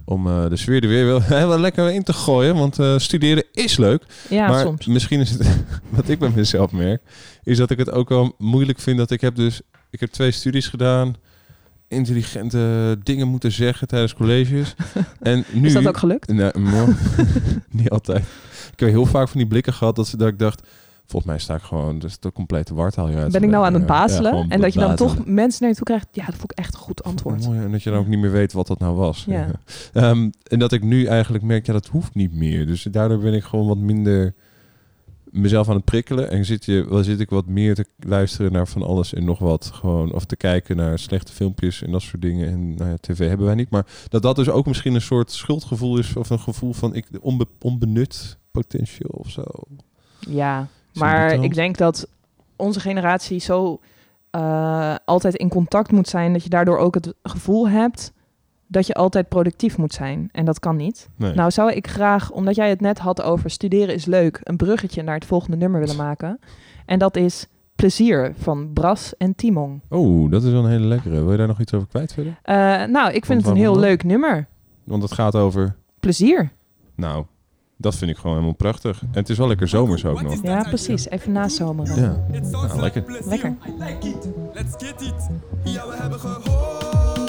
Om 0.06 0.28
eh, 0.28 0.50
de 0.50 0.56
sfeer 0.56 0.84
er 0.84 0.90
weer 0.90 1.06
wel, 1.06 1.22
wel 1.48 1.60
lekker 1.60 1.92
in 1.92 2.04
te 2.04 2.14
gooien, 2.14 2.56
want 2.56 2.80
eh, 2.80 2.98
studeren 2.98 3.44
is 3.52 3.78
leuk. 3.78 4.04
Ja, 4.30 4.48
maar 4.48 4.62
soms. 4.62 4.86
misschien 4.86 5.20
is 5.20 5.30
het, 5.30 5.48
wat 5.90 6.10
ik 6.10 6.20
bij 6.20 6.32
mezelf 6.36 6.72
merk, 6.72 7.02
is 7.44 7.58
dat 7.58 7.70
ik 7.70 7.78
het 7.78 7.92
ook 7.92 8.10
wel 8.10 8.36
moeilijk 8.38 8.80
vind 8.80 8.98
dat 8.98 9.12
ik 9.12 9.22
heb 9.22 9.36
dus, 9.36 9.62
ik 9.90 10.00
heb 10.00 10.10
twee 10.10 10.32
studies 10.32 10.68
gedaan, 10.68 11.16
intelligente 11.88 12.98
dingen 13.04 13.28
moeten 13.28 13.52
zeggen 13.52 13.88
tijdens 13.88 14.14
colleges. 14.14 14.76
en 15.22 15.46
nu, 15.52 15.66
Is 15.66 15.74
dat 15.74 15.88
ook 15.88 15.98
gelukt? 15.98 16.28
Nee, 16.28 16.52
niet 17.70 17.90
altijd. 17.90 18.26
Ik 18.72 18.80
heb 18.80 18.90
heel 18.90 19.06
vaak 19.06 19.28
van 19.28 19.40
die 19.40 19.50
blikken 19.50 19.74
gehad 19.74 19.96
dat, 19.96 20.08
ze, 20.08 20.18
dat 20.18 20.28
ik 20.28 20.40
dacht, 20.40 20.62
volgens 21.08 21.32
mij 21.32 21.40
sta 21.40 21.56
ik 21.56 21.62
gewoon, 21.62 22.00
dus 22.00 22.20
de 22.20 22.32
complete 22.32 22.74
wartaal. 22.74 23.08
Ben 23.08 23.44
ik 23.44 23.50
nou 23.50 23.66
aan 23.66 23.74
het 23.74 23.82
ja, 23.82 23.88
bazelen? 23.88 24.50
en 24.50 24.62
dat 24.62 24.74
je 24.74 24.80
dan 24.80 24.90
bazelen. 24.90 25.16
toch 25.16 25.26
mensen 25.26 25.62
naar 25.62 25.70
je 25.70 25.76
toe 25.76 25.86
krijgt... 25.86 26.08
Ja, 26.12 26.26
dat 26.26 26.36
vond 26.36 26.52
ik 26.52 26.58
echt 26.58 26.74
een 26.74 26.80
goed 26.80 27.04
antwoord. 27.04 27.46
Mooi, 27.46 27.60
en 27.60 27.72
dat 27.72 27.84
je 27.84 27.90
dan 27.90 28.00
ook 28.00 28.08
niet 28.08 28.20
meer 28.20 28.32
weet 28.32 28.54
wat 28.54 28.68
dat 28.68 28.80
nou 28.80 28.96
was. 28.96 29.26
Ja. 29.28 29.48
Ehm, 29.94 30.30
en 30.44 30.60
dat 30.60 30.72
ik 30.72 30.84
nu 30.84 31.06
eigenlijk 31.06 31.44
merk, 31.44 31.66
ja, 31.66 31.74
dat 31.74 31.88
hoeft 31.88 32.16
niet 32.16 32.34
meer. 32.34 32.68
Dus 32.68 32.84
daardoor 32.84 33.20
ben 33.20 33.34
ik 33.34 33.44
gewoon 33.44 33.68
wat 33.68 33.78
minder 33.78 34.34
mezelf 35.32 35.70
aan 35.70 35.76
het 35.76 35.86
prikkelen. 35.86 36.30
En 36.30 36.46
zit, 36.46 36.66
je, 36.66 36.86
wel 36.90 37.04
zit 37.04 37.20
ik 37.20 37.30
wat 37.30 37.46
meer 37.46 37.76
te 37.76 37.86
luisteren 38.00 38.52
naar 38.52 38.68
van 38.68 38.84
alles 38.84 39.14
en 39.14 39.26
nog 39.26 39.40
wat. 39.40 39.72
Gewoon, 39.74 40.14
of 40.14 40.26
te 40.26 40.36
kijken 40.36 40.76
naar 40.76 41.00
slechte 41.00 41.32
filmpjes 41.32 41.82
en 41.82 41.92
dat 41.92 42.02
soort 42.02 42.22
dingen. 42.22 42.48
En 42.50 42.76
nou 42.76 42.90
ja, 42.90 42.98
tv 43.02 43.28
hebben 43.28 43.46
wij 43.46 43.56
niet. 43.56 43.70
Maar 43.70 43.86
dat 44.10 44.22
dat 44.22 44.36
dus 44.36 44.50
ook 44.50 44.66
misschien 44.66 44.96
een 44.96 45.02
soort 45.02 45.32
schuldgevoel 45.32 45.98
is. 45.98 46.16
Of 46.16 46.30
een 46.30 46.40
gevoel 46.40 46.74
van 46.74 46.96
ik, 46.96 47.08
onbe, 47.22 47.48
onbenut 47.60 48.38
potentieel 48.52 49.10
of 49.14 49.30
zo. 49.30 49.44
Ja, 50.20 50.68
maar 51.00 51.44
ik 51.44 51.54
denk 51.54 51.78
dat 51.78 52.08
onze 52.56 52.80
generatie 52.80 53.40
zo 53.40 53.80
eh, 54.30 54.96
altijd 55.06 55.36
in 55.36 55.50
contact 55.50 55.92
moet 55.92 56.08
zijn... 56.08 56.34
dat 56.34 56.44
je 56.44 56.50
daardoor 56.50 56.78
ook 56.78 56.94
het 56.94 57.14
gevoel 57.24 57.70
hebt 57.70 58.14
dat 58.68 58.88
je 58.88 58.94
altijd 58.94 59.30
productief 59.30 59.78
moet 59.78 59.94
zijn. 59.94 60.30
En 60.32 60.46
dat 60.46 60.60
kan 60.60 60.76
niet. 60.76 61.10
Nee. 61.16 61.34
Nou 61.34 61.52
zou 61.52 61.72
ik 61.72 61.88
graag, 61.88 62.32
omdat 62.32 62.56
jij 62.56 62.70
het 62.70 62.82
net 62.82 63.00
had 63.00 63.22
over 63.22 63.50
studeren 63.50 63.94
is 63.94 64.06
leuk... 64.06 64.40
een 64.44 64.58
bruggetje 64.58 65.04
naar 65.04 65.16
het 65.16 65.26
volgende 65.26 65.58
nummer 65.58 65.80
willen 65.80 65.96
maken. 65.96 66.40
En 66.86 67.00
dat 67.00 67.16
is 67.16 67.48
Plezier 67.76 68.34
van 68.38 68.74
Bras 68.74 69.18
en 69.18 69.36
Timon. 69.36 69.82
Oh, 69.90 70.32
dat 70.32 70.44
is 70.44 70.52
wel 70.52 70.64
een 70.64 70.72
hele 70.72 70.86
lekkere. 70.86 71.22
Wil 71.22 71.32
je 71.32 71.38
daar 71.38 71.48
nog 71.48 71.60
iets 71.60 71.74
over 71.74 71.88
kwijt 71.88 72.14
verder? 72.14 72.40
Eh, 72.42 72.56
nou, 72.84 73.12
ik 73.12 73.26
vind 73.26 73.42
het 73.42 73.52
een 73.52 73.58
heel 73.58 73.80
leuk 73.80 74.04
nummer. 74.04 74.48
Want 74.84 75.04
het 75.04 75.12
gaat 75.12 75.36
over... 75.36 75.76
Plezier. 76.00 76.52
Nou, 76.96 77.26
dat 77.78 77.96
vind 77.96 78.12
ik 78.12 78.18
gewoon 78.18 78.36
helemaal 78.36 78.56
prachtig. 78.56 79.02
En 79.02 79.08
het 79.12 79.30
is 79.30 79.38
wel 79.38 79.48
lekker 79.48 79.68
zomers 79.68 80.06
ook 80.06 80.22
nog. 80.22 80.44
Ja, 80.44 80.64
precies. 80.64 81.10
Even 81.10 81.32
nazomeren. 81.32 81.96
Ja, 82.32 82.40
nou, 82.40 82.80
lekker. 82.80 83.04
Lekker. 83.26 83.56
Let's 84.54 84.74
get 84.78 85.02
it. 85.02 85.30
Ja, 85.64 85.88
we 85.88 85.96
hebben 85.96 86.20
gehoord. 86.20 87.27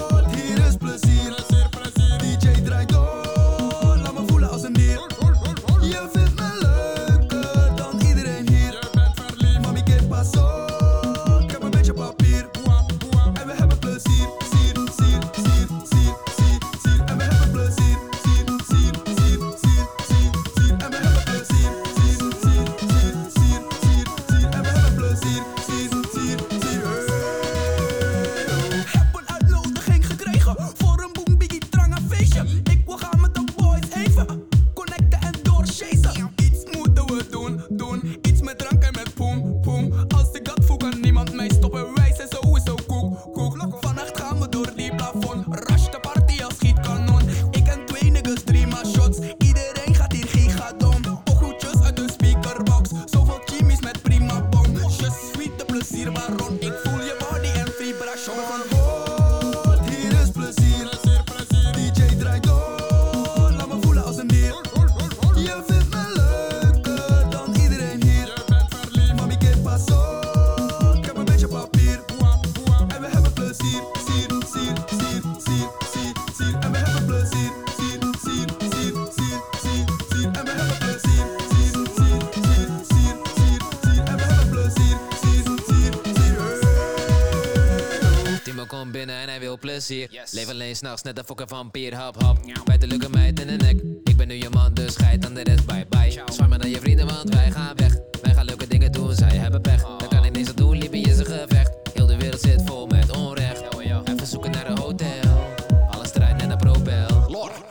Binnen 89.60 89.76
en 89.76 89.94
hij 89.94 89.98
wil 90.00 90.06
plezier. 90.08 90.26
Leef 90.30 90.48
alleen 90.48 90.76
s'nachts, 90.76 91.02
net 91.02 91.18
een 91.18 91.24
fokker 91.24 91.48
vampier, 91.48 91.94
hap 91.94 92.22
hap. 92.22 92.38
Bij 92.64 92.78
de 92.78 92.86
leuke 92.86 93.08
meid 93.08 93.40
in 93.40 93.46
de 93.46 93.64
nek. 93.64 93.82
Ik 94.04 94.16
ben 94.16 94.28
nu 94.28 94.34
je 94.34 94.50
man, 94.50 94.74
dus 94.74 94.92
scheid 94.92 95.24
aan 95.24 95.34
de 95.34 95.42
rest, 95.42 95.66
bye 95.66 95.86
bye. 95.88 96.22
Zwaar 96.32 96.48
maar 96.48 96.58
naar 96.58 96.68
je 96.68 96.80
vrienden, 96.80 97.06
want 97.06 97.34
wij 97.34 97.50
gaan 97.50 97.76
weg. 97.76 97.96
Wij 98.22 98.34
gaan 98.34 98.44
leuke 98.44 98.66
dingen 98.66 98.92
doen, 98.92 99.14
zij 99.14 99.36
hebben 99.36 99.60
pech. 99.60 99.82
Daar 99.98 100.08
kan 100.08 100.24
ik 100.24 100.32
niks 100.32 100.48
aan 100.48 100.54
doen, 100.54 100.78
Libië 100.78 101.02
is 101.02 101.18
een 101.18 101.26
gevecht. 101.26 101.70
Heel 101.94 102.06
de 102.06 102.16
wereld 102.16 102.40
zit 102.40 102.62
vol 102.64 102.86
met 102.86 103.16
onrecht. 103.16 103.62
Even 104.04 104.26
zoeken 104.26 104.50
naar 104.50 104.70
een 104.70 104.78
hotel. 104.78 105.56
Alles 105.90 106.10
draait 106.10 106.36
net 106.36 106.50
een 106.50 106.56
propel. 106.56 107.06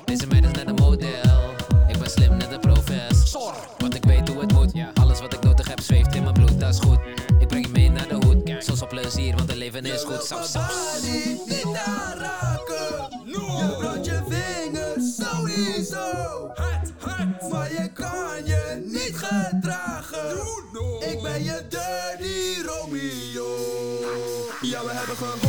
Deze 0.05 0.27
meid 0.27 0.43
is 0.43 0.51
net 0.51 0.67
een 0.67 0.75
model. 0.75 1.55
Ik 1.87 1.97
ben 1.99 2.09
slim, 2.09 2.37
net 2.37 2.51
een 2.51 2.59
profes. 2.59 3.35
Want 3.77 3.95
ik 3.95 4.03
weet 4.03 4.27
hoe 4.29 4.39
het 4.39 4.51
moet. 4.53 4.71
Alles 4.93 5.19
wat 5.19 5.33
ik 5.33 5.43
nodig 5.43 5.67
heb 5.67 5.79
zweeft 5.79 6.15
in 6.15 6.21
mijn 6.21 6.33
bloed, 6.33 6.59
dat 6.59 6.73
is 6.73 6.79
goed. 6.79 6.99
Ik 7.39 7.47
breng 7.47 7.65
je 7.65 7.71
mee 7.71 7.89
naar 7.89 8.07
de 8.07 8.15
hoed. 8.25 8.63
Soms 8.63 8.81
op 8.81 8.89
plezier, 8.89 9.35
want 9.35 9.49
het 9.49 9.57
leven 9.57 9.85
is 9.85 10.03
goed. 10.03 10.23
Ja, 25.19 25.46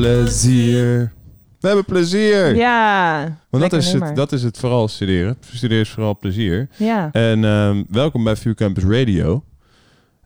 plezier. 0.00 1.12
We 1.60 1.66
hebben 1.66 1.84
plezier. 1.84 2.56
Ja. 2.56 3.38
Want 3.50 3.70
dat 3.70 3.72
is, 3.72 3.92
het, 3.92 4.16
dat 4.16 4.32
is 4.32 4.42
het 4.42 4.58
vooral 4.58 4.88
studeren. 4.88 5.36
Studeren 5.40 5.82
is 5.82 5.90
vooral 5.90 6.16
plezier. 6.16 6.68
Ja. 6.76 7.08
En 7.12 7.44
ehm, 7.44 7.84
welkom 7.88 8.24
bij 8.24 8.36
VU 8.36 8.54
Campus 8.54 8.84
Radio. 8.84 9.44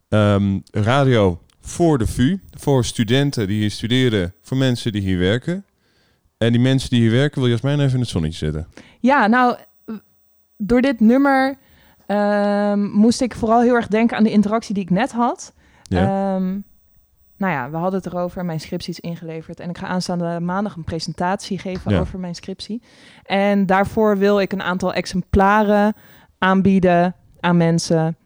Ehm, 0.08 0.58
radio 0.70 1.40
voor 1.60 1.98
de 1.98 2.06
VU, 2.06 2.38
voor 2.50 2.84
studenten 2.84 3.46
die 3.46 3.60
hier 3.60 3.70
studeren, 3.70 4.34
voor 4.42 4.56
mensen 4.56 4.92
die 4.92 5.02
hier 5.02 5.18
werken. 5.18 5.64
En 6.38 6.52
die 6.52 6.60
mensen 6.60 6.90
die 6.90 7.00
hier 7.00 7.10
werken 7.10 7.40
wil 7.40 7.50
Jasmijn 7.50 7.80
even 7.80 7.92
in 7.92 8.00
het 8.00 8.08
zonnetje 8.08 8.38
zetten. 8.38 8.66
Ja, 9.00 9.26
nou, 9.26 9.56
door 10.56 10.80
dit 10.80 11.00
nummer 11.00 11.56
ehm, 12.06 12.84
moest 12.84 13.20
ik 13.20 13.34
vooral 13.34 13.60
heel 13.60 13.74
erg 13.74 13.86
denken 13.86 14.16
aan 14.16 14.24
de 14.24 14.30
interactie 14.30 14.74
die 14.74 14.82
ik 14.82 14.90
net 14.90 15.12
had. 15.12 15.52
Ja. 15.82 16.40
Nou 17.42 17.54
ja, 17.54 17.70
we 17.70 17.76
hadden 17.76 18.00
het 18.02 18.12
erover. 18.12 18.44
Mijn 18.44 18.60
scriptie 18.60 18.90
is 18.92 19.00
ingeleverd. 19.00 19.60
En 19.60 19.70
ik 19.70 19.78
ga 19.78 19.86
aanstaande 19.86 20.40
maandag 20.40 20.76
een 20.76 20.84
presentatie 20.84 21.58
geven 21.58 21.92
Ja. 21.92 21.98
over 22.00 22.18
mijn 22.18 22.34
scriptie. 22.34 22.82
En 23.24 23.66
daarvoor 23.66 24.18
wil 24.18 24.40
ik 24.40 24.52
een 24.52 24.62
aantal 24.62 24.92
exemplaren 24.92 25.94
aanbieden 26.38 27.14
aan 27.40 27.56
mensen. 27.56 28.16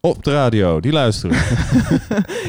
Op 0.00 0.24
de 0.24 0.32
radio, 0.32 0.80
die 0.80 0.92
luisteren. 0.92 1.36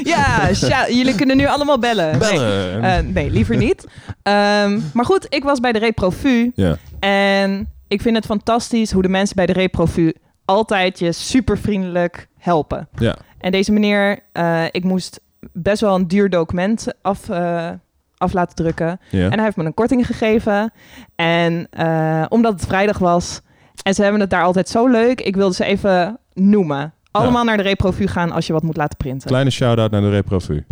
Ja, 0.02 0.50
jullie 0.88 1.14
kunnen 1.14 1.36
nu 1.36 1.46
allemaal 1.46 1.78
bellen. 1.78 2.18
Bellen. 2.18 2.80
Nee, 2.80 2.90
eh, 2.90 3.04
nee 3.14 3.30
liever 3.30 3.56
niet. 3.56 3.86
Ehm, 4.22 4.80
maar 4.92 5.04
goed, 5.04 5.26
ik 5.28 5.42
was 5.44 5.60
bij 5.60 5.72
de 5.72 5.78
Reprovu. 5.78 6.52
Ja. 6.54 6.76
En 7.00 7.68
ik 7.88 8.02
vind 8.02 8.16
het 8.16 8.26
fantastisch 8.26 8.92
hoe 8.92 9.02
de 9.02 9.08
mensen 9.08 9.36
bij 9.36 9.46
de 9.46 9.52
Reprovu 9.52 10.12
altijd 10.44 10.98
je 10.98 11.12
super 11.12 11.58
vriendelijk 11.58 12.28
helpen. 12.38 12.88
Ja. 12.98 13.16
En 13.38 13.50
deze 13.52 13.72
meneer, 13.72 14.18
eh, 14.32 14.64
ik 14.70 14.84
moest 14.84 15.20
best 15.52 15.80
wel 15.80 15.94
een 15.94 16.08
duur 16.08 16.30
document 16.30 16.86
af, 17.02 17.28
eh, 17.28 17.70
af 18.16 18.32
laten 18.32 18.54
drukken. 18.56 19.00
Ja. 19.10 19.24
En 19.24 19.32
hij 19.32 19.44
heeft 19.44 19.56
me 19.56 19.64
een 19.64 19.74
korting 19.74 20.06
gegeven. 20.06 20.72
En 21.16 21.66
eh, 21.70 22.24
omdat 22.28 22.52
het 22.52 22.66
vrijdag 22.66 22.98
was. 22.98 23.40
En 23.82 23.94
ze 23.94 24.02
hebben 24.02 24.20
het 24.20 24.30
daar 24.30 24.42
altijd 24.44 24.68
zo 24.68 24.86
leuk. 24.86 25.20
Ik 25.20 25.36
wilde 25.36 25.54
ze 25.54 25.64
even 25.64 26.18
noemen. 26.34 26.92
Allemaal 27.10 27.44
naar 27.44 27.56
de 27.56 27.62
Reprovu 27.62 28.06
gaan 28.06 28.32
als 28.32 28.46
je 28.46 28.52
wat 28.52 28.62
moet 28.62 28.76
laten 28.76 28.96
printen. 28.96 29.28
Kleine 29.28 29.50
shout-out 29.50 29.90
naar 29.90 30.00
de 30.00 30.10
Reprovu. 30.10 30.64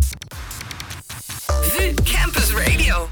VU 1.51 1.93
Campus 1.93 2.53
Radio. 2.53 3.07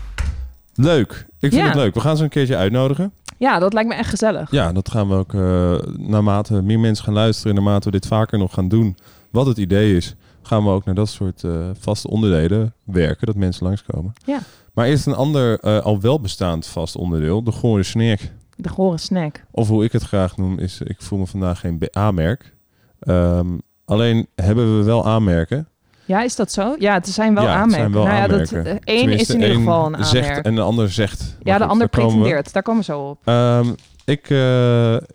Leuk. 0.76 1.12
Ik 1.40 1.50
vind 1.50 1.54
Ja. 1.54 1.66
het 1.66 1.76
leuk. 1.76 1.94
We 1.94 2.00
gaan 2.00 2.18
ze 2.18 2.24
een 2.24 2.30
keertje 2.30 2.56
uitnodigen. 2.58 3.14
Ja, 3.38 3.60
dat 3.60 3.74
lijkt 3.74 3.90
me 3.90 3.96
echt 3.96 4.10
gezellig. 4.10 4.52
Ja, 4.52 4.72
dat 4.72 4.92
gaan 4.92 5.08
we 5.10 5.16
ook 5.16 5.34
eh, 5.34 5.76
naarmate 5.98 6.62
meer 6.62 6.80
mensen 6.80 7.06
gaan 7.06 7.14
luisteren 7.14 7.56
en 7.58 7.64
naarmate 7.64 7.86
we 7.86 7.92
dit 7.92 8.08
vaker 8.08 8.38
nog 8.38 8.54
gaan 8.54 8.68
doen, 8.68 8.98
wat 9.32 9.46
het 9.46 9.58
idee 9.58 9.96
is, 9.96 10.16
gaan 10.44 10.64
we 10.64 10.70
ook 10.70 10.86
naar 10.86 10.96
dat 10.96 11.10
soort 11.10 11.44
eh, 11.44 11.70
vaste 11.80 12.10
onderdelen 12.10 12.74
werken, 12.84 13.26
dat 13.26 13.36
mensen 13.36 13.66
langskomen. 13.66 14.14
Ja. 14.26 14.40
Maar 14.74 14.86
eerst 14.86 15.08
een 15.08 15.16
ander 15.16 15.60
eh, 15.60 15.80
al 15.80 16.02
wel 16.02 16.20
bestaand 16.20 16.68
vast 16.68 16.96
onderdeel, 16.96 17.44
de 17.44 17.52
gore 17.52 17.84
snack. 17.84 18.20
De 18.56 18.70
gore 18.70 18.98
snack. 18.98 19.44
Of 19.52 19.68
hoe 19.68 19.84
ik 19.84 19.92
het 19.92 20.04
graag 20.04 20.38
noem, 20.38 20.60
is 20.60 20.82
ik 20.82 20.96
voel 21.02 21.20
me 21.20 21.26
vandaag 21.26 21.60
geen 21.60 21.82
A-merk. 21.98 22.54
Ehm, 23.00 23.48
alleen 23.86 24.28
hebben 24.36 24.78
we 24.78 24.84
wel 24.84 25.06
aanmerken. 25.06 25.68
Ja, 26.06 26.24
is 26.24 26.36
dat 26.36 26.52
zo? 26.52 26.76
Ja, 26.80 26.94
het 26.94 27.08
zijn 27.08 27.34
wel 27.34 27.44
Ja, 27.44 27.50
aanmerken. 27.54 27.76
zijn 27.80 27.92
wel 27.92 28.04
nou 28.04 28.16
ja, 28.16 28.28
dat, 28.28 28.54
aanmerken. 28.54 28.84
eh, 28.84 29.04
is 29.20 29.30
in 29.30 29.42
ieder 29.42 29.56
geval 29.56 29.94
een 29.94 30.06
zegt 30.06 30.28
aanmerk. 30.28 30.46
en 30.46 30.56
de 30.56 30.62
ander 30.62 30.92
zegt. 30.92 31.38
ja, 31.44 31.58
de 31.58 31.62
goed, 31.64 31.72
ander 31.72 31.88
daar 31.92 32.00
komen 32.00 32.14
we. 32.16 32.20
pretendeert. 32.22 32.54
Daar 32.54 32.64
komen 32.64 32.80
we 32.86 32.86
zo 32.92 33.00
op. 33.10 33.20
Ehm, 33.24 33.68
ik, 34.06 34.28
ja, 34.30 34.36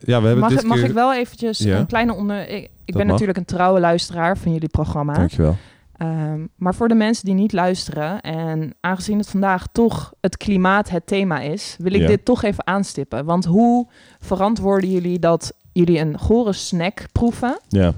we 0.00 0.10
hebben 0.10 0.38
Mag, 0.38 0.50
dit 0.50 0.62
mag 0.62 0.76
keer... 0.78 0.86
ik 0.86 0.92
wel 0.92 1.14
eventjes 1.14 1.58
Ja. 1.58 1.78
een 1.78 1.86
kleine 1.86 2.12
onder... 2.14 2.48
Ik 2.48 2.70
ben 2.92 3.02
mag. 3.02 3.10
natuurlijk 3.12 3.38
een 3.38 3.44
trouwe 3.44 3.80
luisteraar 3.80 4.38
van 4.38 4.52
jullie 4.52 4.68
programma. 4.68 5.12
Dankjewel. 5.14 5.56
Ehm, 5.96 6.46
maar 6.56 6.74
voor 6.74 6.88
de 6.88 6.94
mensen 6.94 7.24
die 7.24 7.34
niet 7.34 7.52
luisteren... 7.52 8.20
en 8.20 8.74
aangezien 8.80 9.18
het 9.18 9.28
vandaag 9.28 9.66
toch 9.72 10.12
het 10.20 10.36
klimaat 10.36 10.88
het 10.88 11.06
thema 11.06 11.40
is... 11.40 11.76
wil 11.78 11.92
ik 11.92 12.00
Ja. 12.00 12.06
dit 12.06 12.24
toch 12.24 12.42
even 12.42 12.66
aanstippen. 12.66 13.24
Want 13.24 13.44
hoe 13.44 13.88
verantwoorden 14.20 14.90
jullie 14.90 15.18
dat 15.18 15.52
jullie 15.72 15.98
een 15.98 16.18
gore 16.18 16.52
snack 16.52 17.06
proeven... 17.12 17.60
Ja. 17.68 17.92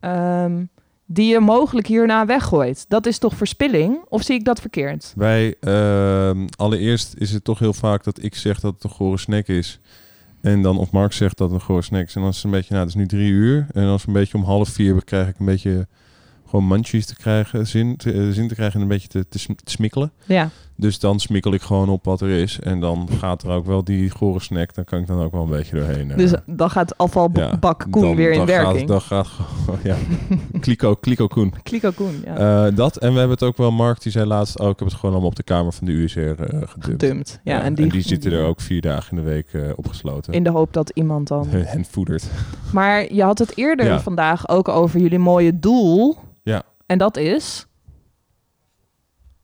ehm, 0.00 0.64
die 1.06 1.32
je 1.32 1.40
mogelijk 1.40 1.86
hierna 1.86 2.26
weggooit? 2.26 2.84
Dat 2.88 3.06
is 3.06 3.18
toch 3.18 3.34
verspilling? 3.34 4.04
Of 4.08 4.22
zie 4.22 4.34
ik 4.34 4.44
dat 4.44 4.60
verkeerd? 4.60 5.12
Wij, 5.16 5.54
ehm, 5.60 6.46
allereerst 6.56 7.14
is 7.16 7.32
het 7.32 7.44
toch 7.44 7.58
heel 7.58 7.72
vaak 7.72 8.04
dat 8.04 8.22
ik 8.22 8.34
zeg 8.34 8.60
dat 8.60 8.74
het 8.74 8.84
een 8.84 8.90
gore 8.90 9.18
snack 9.18 9.46
is. 9.46 9.80
En 10.42 10.62
dan 10.62 10.78
of 10.78 10.90
Mark 10.90 11.12
zegt 11.12 11.38
dat 11.38 11.50
het 11.50 11.60
een 11.60 11.66
gore 11.66 11.82
snack 11.82 12.06
is. 12.06 12.14
En 12.14 12.20
dan 12.20 12.30
is 12.30 12.36
het 12.36 12.44
een 12.44 12.50
beetje, 12.50 12.74
nou 12.74 12.86
het 12.86 12.94
is 12.94 13.00
nu 13.00 13.06
drie 13.06 13.30
uur. 13.30 13.66
En 13.72 13.84
als 13.84 14.02
we 14.02 14.08
een 14.08 14.14
beetje 14.14 14.38
om 14.38 14.44
half 14.44 14.68
vier 14.68 15.04
krijg 15.04 15.28
ik 15.28 15.38
een 15.38 15.46
beetje 15.46 15.86
gewoon 16.46 16.68
munchies 16.68 17.06
te 17.06 17.16
krijgen, 17.16 17.66
zin 17.66 17.96
te, 17.96 18.12
eh, 18.12 18.28
zin 18.30 18.48
te 18.48 18.54
krijgen 18.54 18.74
en 18.74 18.82
een 18.82 18.88
beetje 18.88 19.08
te, 19.08 19.28
te 19.28 19.38
smikkelen. 19.64 20.12
Ja. 20.24 20.50
Dus 20.76 20.98
dan 20.98 21.20
smikkel 21.20 21.52
ik 21.52 21.62
gewoon 21.62 21.88
op 21.88 22.04
wat 22.04 22.20
er 22.20 22.28
is. 22.28 22.60
En 22.60 22.80
dan 22.80 23.08
gaat 23.18 23.42
er 23.42 23.50
ook 23.50 23.66
wel 23.66 23.84
die 23.84 24.10
gore 24.10 24.40
snack, 24.40 24.74
dan 24.74 24.84
kan 24.84 24.98
ik 24.98 25.06
dan 25.06 25.22
ook 25.22 25.32
wel 25.32 25.42
een 25.42 25.48
beetje 25.50 25.76
doorheen. 25.76 26.10
eh. 26.10 26.16
Dus 26.16 26.32
dan 26.46 26.70
gaat 26.70 26.98
afvalbak 26.98 27.86
Koen 27.90 28.02
dan- 28.02 28.16
weer 28.16 28.30
in 28.30 28.36
dan 28.38 28.46
werking. 28.46 28.78
Gaat, 28.78 28.88
dan 28.88 29.00
gaat 29.00 29.26
gewoon, 29.26 29.78
ja. 29.82 29.96
Kliko, 30.60 30.94
Kliko 30.94 31.26
Koen. 31.26 31.54
Kliko 31.62 31.90
Koen, 31.90 32.22
ja. 32.24 32.66
Eh, 32.66 32.76
dat. 32.76 32.96
En 32.96 33.12
we 33.12 33.18
hebben 33.18 33.36
het 33.36 33.42
ook 33.42 33.56
wel, 33.56 33.70
Mark 33.70 34.02
die 34.02 34.12
zei 34.12 34.24
laatst, 34.26 34.58
oh 34.58 34.68
ik 34.68 34.78
heb 34.78 34.88
het 34.88 34.96
gewoon 34.96 35.10
allemaal 35.10 35.30
op 35.30 35.36
de 35.36 35.42
kamer 35.42 35.72
van 35.72 35.86
de 35.86 35.92
USR 35.92 36.18
eh 36.20 36.34
gedumpt. 36.36 36.72
Gedumpt, 36.84 37.40
ja, 37.44 37.62
en 37.62 37.74
die- 37.74 38.00
zitten 38.02 38.32
er 38.32 38.44
ook 38.44 38.60
vier 38.60 38.80
dagen 38.80 39.16
in 39.18 39.24
de 39.24 39.30
week 39.30 39.74
opgesloten. 39.76 40.32
In 40.32 40.42
de 40.44 40.50
hoop 40.50 40.72
dat 40.72 40.90
iemand 40.94 41.28
dan... 41.28 41.48
Hen 41.48 41.64
hen 41.66 41.84
voedert. 41.84 42.26
Maar 42.72 43.12
je 43.14 43.22
had 43.22 43.38
het 43.38 43.56
eerder 43.56 43.86
Ja. 43.86 44.00
vandaag 44.00 44.48
ook 44.48 44.68
over 44.68 45.00
jullie 45.00 45.18
mooie 45.18 45.58
doel. 45.58 46.16
Ja. 46.42 46.62
En 46.86 46.98
dat 46.98 47.16
is... 47.16 47.66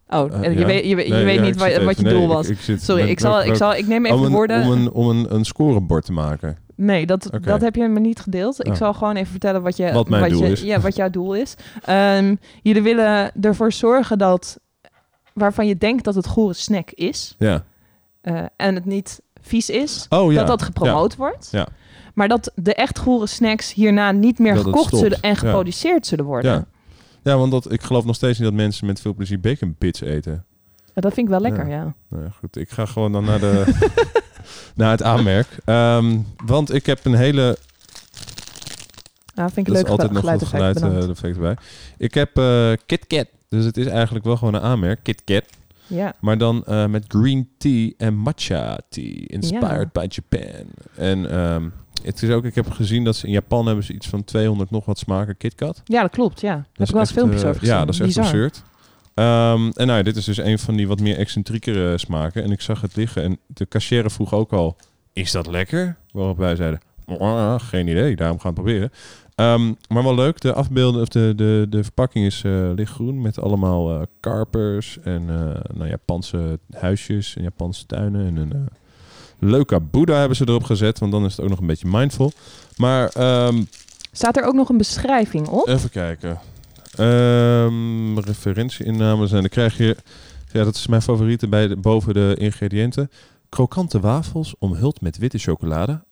Oh, 0.09 0.33
Eh, 0.35 0.43
je 0.53 0.59
ja. 0.59 0.67
weet, 0.67 0.85
je, 0.85 0.95
weet- 0.97 1.07
je 1.07 1.13
Nee, 1.13 1.25
weet 1.25 1.35
ja, 1.35 1.43
niet 1.43 1.57
wat, 1.85 1.97
je 1.99 2.05
doel 2.05 2.19
nee, 2.19 2.27
was. 2.27 2.49
ik 2.49 2.59
Sorry, 2.79 3.01
met 3.03 3.11
ik, 3.11 3.21
zal, 3.21 3.43
ik, 3.45 3.55
zal, 3.55 3.75
ik 3.75 3.87
neem 3.87 4.05
even 4.07 4.19
om 4.19 4.25
een, 4.25 4.31
woorden... 4.33 4.63
Om 4.63 4.71
een, 4.71 4.91
om 4.93 5.09
een, 5.09 5.35
een 5.35 5.45
scorebord 5.45 6.05
te 6.05 6.13
maken. 6.13 6.57
Nee, 6.75 7.07
dat, 7.07 7.31
dat 7.43 7.61
heb 7.61 7.75
je 7.75 7.89
me 7.89 8.01
niet 8.01 8.21
gedeeld. 8.21 8.61
Ik 8.61 8.71
Oh. 8.73 8.77
zal 8.77 8.95
gewoon 8.95 9.17
even 9.17 9.31
vertellen 9.31 9.63
wat, 9.63 9.77
je, 9.77 9.93
Wat 9.93 10.39
je. 10.39 10.67
Ja, 10.67 10.81
wat 10.81 10.97
jouw 10.97 11.11
doel 11.11 11.35
is. 11.35 11.55
Ehm, 11.85 12.35
jullie 12.63 12.83
willen 12.83 13.33
ervoor 13.41 13.73
zorgen 13.73 14.19
dat... 14.19 14.59
waarvan 15.33 15.67
je 15.67 15.77
denkt 15.77 16.05
dat 16.05 16.15
het 16.15 16.27
gore 16.27 16.53
snack 16.55 16.91
is... 16.91 17.35
Ja. 17.39 17.65
eh, 18.21 18.43
en 18.57 18.75
het 18.75 18.85
niet 18.85 19.21
vies 19.41 19.71
is... 19.71 20.07
Oh, 20.09 20.33
ja. 20.33 20.39
dat 20.39 20.47
dat 20.47 20.63
gepromoot 20.63 21.17
wordt. 21.17 21.49
Ja. 21.51 21.67
Maar 22.15 22.29
dat 22.29 22.53
de 22.55 22.75
echt 22.75 22.99
gore 22.99 23.27
snacks 23.27 23.73
hierna 23.75 24.13
niet 24.13 24.39
meer 24.39 24.55
Dat 24.55 24.65
gekocht 24.65 24.97
zullen 24.97 25.21
en 25.21 25.37
geproduceerd 25.37 26.07
zullen 26.07 26.25
worden. 26.25 26.67
Ja. 27.23 27.37
want 27.37 27.51
dat, 27.53 27.73
ik 27.73 27.83
geloof 27.83 28.05
nog 28.05 28.15
steeds 28.15 28.39
niet 28.39 28.49
dat 28.49 28.57
mensen 28.57 28.87
met 28.87 29.01
veel 29.01 29.15
plezier 29.15 29.41
bacon 29.41 29.75
bits 29.79 30.01
eten. 30.01 30.45
Ja, 30.95 31.01
Dat 31.01 31.15
vind 31.15 31.27
ik 31.27 31.33
wel 31.33 31.41
lekker, 31.41 31.69
ja. 31.69 31.95
Nou 32.09 32.25
ja, 32.25 32.31
goed, 32.39 32.57
ik 32.57 32.71
ga 32.71 32.87
gewoon 32.87 33.13
dan 33.13 33.25
naar, 33.25 33.39
de, 33.41 33.65
naar 34.75 34.91
het 34.91 35.03
aanmerk. 35.03 35.47
Ehm, 35.65 36.19
want 36.47 36.75
ik 36.75 36.87
heb 36.87 37.05
een 37.05 37.15
hele 37.15 37.57
Ja, 39.35 39.51
vind 39.51 39.57
ik 39.57 39.65
dat 39.67 39.75
leuk 39.75 39.85
is 39.85 39.91
altijd 39.91 40.11
nog 40.11 40.21
geluid 40.21 40.45
geluid 40.45 40.75
bedankt. 40.75 41.05
eh, 41.05 41.11
effect 41.11 41.35
erbij. 41.37 41.57
Ik 41.99 42.15
heb 42.15 42.37
eh 42.39 42.73
KitKat. 42.87 43.27
Dus 43.49 43.65
het 43.65 43.77
is 43.77 43.87
eigenlijk 43.87 44.25
wel 44.25 44.37
gewoon 44.37 44.55
een 44.55 44.61
aanmerk. 44.61 45.01
KitKat. 45.03 45.45
Ja. 45.89 46.15
Maar 46.21 46.39
dan 46.39 46.65
eh, 46.65 46.87
met 46.87 47.05
green 47.09 47.49
tea 47.59 47.91
en 47.97 48.15
matcha 48.15 48.79
tea. 48.89 49.23
Inspired 49.27 49.89
Ja. 49.93 50.01
by 50.03 50.07
Japan. 50.09 50.65
En 50.97 51.31
ehm, 51.31 51.69
het 52.03 52.23
is 52.23 52.31
ook, 52.31 52.45
ik 52.45 52.55
heb 52.55 52.71
gezien 52.71 53.05
dat 53.05 53.17
ze 53.17 53.27
in 53.27 53.33
Japan 53.33 53.67
hebben 53.67 53.85
ze 53.85 53.93
iets 53.93 54.09
van 54.09 54.25
200 54.25 54.71
nog 54.71 54.85
wat 54.85 54.99
smaken 54.99 55.37
KitKat. 55.37 55.81
Ja, 55.85 56.03
dat 56.03 56.11
klopt, 56.11 56.41
ja. 56.41 56.49
Daar 56.55 56.57
heb 56.67 56.77
Dat 56.77 56.87
ik 56.89 56.93
wel 56.93 57.03
eens 57.03 57.13
filmpjes 57.13 57.43
echt, 57.43 57.49
over 57.51 57.55
eh, 57.63 57.69
gezien. 57.69 57.79
Ja, 57.79 57.85
dat 57.85 57.95
is 57.95 58.01
echt 58.01 58.09
Bizar. 58.09 58.25
absurd. 58.25 58.63
Ehm, 59.15 59.71
en 59.75 59.87
nou, 59.87 59.99
ja, 59.99 60.03
dit 60.03 60.17
is 60.17 60.25
dus 60.25 60.37
een 60.37 60.59
van 60.59 60.77
die 60.77 60.89
wat 60.89 61.01
meer 61.01 61.17
excentriekere 61.17 61.99
smaken. 61.99 62.43
En 62.43 62.51
ik 62.51 62.61
zag 62.61 62.81
het 62.81 62.97
liggen. 62.97 63.23
En 63.23 63.39
de 63.47 63.67
cashier 63.69 64.11
vroeg 64.11 64.33
ook 64.35 64.53
al, 64.53 64.77
is 65.13 65.33
dat 65.33 65.47
lekker? 65.47 65.97
Waarop 66.13 66.37
wij 66.39 66.57
zeiden, 66.57 66.81
"Ah, 67.19 67.61
geen 67.61 67.89
idee, 67.89 68.17
daarom 68.17 68.39
gaan 68.41 68.55
we 68.55 68.61
het 68.61 68.67
proberen. 68.69 68.93
Ehm, 69.39 69.73
maar 69.89 70.03
wel 70.03 70.15
leuk, 70.15 70.41
de 70.41 70.53
afbeelden, 70.53 71.03
of 71.03 71.09
de, 71.09 71.33
de, 71.37 71.67
de 71.71 71.83
verpakking 71.83 72.25
is 72.27 72.43
eh, 72.45 72.71
lichtgroen 72.75 73.21
met 73.21 73.41
allemaal 73.41 73.95
eh, 73.95 74.03
karpers 74.21 74.99
en 75.03 75.23
eh 75.29 75.77
nou, 75.77 75.89
Japanse 75.89 76.59
huisjes 76.73 77.37
en 77.37 77.43
Japanse 77.43 77.87
tuinen. 77.87 78.27
En 78.27 78.37
een 78.37 78.69
leuke 79.39 79.81
Boeddha 79.81 80.19
hebben 80.19 80.37
ze 80.37 80.49
erop 80.49 80.63
gezet, 80.65 80.99
want 80.99 81.13
dan 81.13 81.25
is 81.25 81.37
het 81.37 81.41
ook 81.41 81.51
nog 81.51 81.61
een 81.61 81.67
beetje 81.67 81.89
mindful. 81.89 82.33
Maar 82.77 83.09
ehm, 83.09 83.63
Staat 84.13 84.37
er 84.37 84.45
ook 84.45 84.55
nog 84.55 84.69
een 84.69 84.77
beschrijving 84.77 85.49
op? 85.49 85.69
Even 85.69 85.91
kijken. 85.91 86.39
Ehm 86.97 88.19
referentieinnames. 88.19 89.33
En 89.33 89.41
dan 89.41 89.49
krijg 89.49 89.77
je... 89.77 89.97
Ja, 90.53 90.65
dat 90.65 90.75
is 90.75 90.87
mijn 90.87 91.03
favoriete 91.03 91.49
bij 91.49 91.69
de, 91.69 91.77
boven 91.77 92.15
de 92.15 92.35
ingrediënten. 92.39 93.11
Krokante 93.49 94.01
wafels 94.01 94.55
omhuld 94.59 95.01
met 95.01 95.19
witte 95.19 95.39
chocolade, 95.39 96.03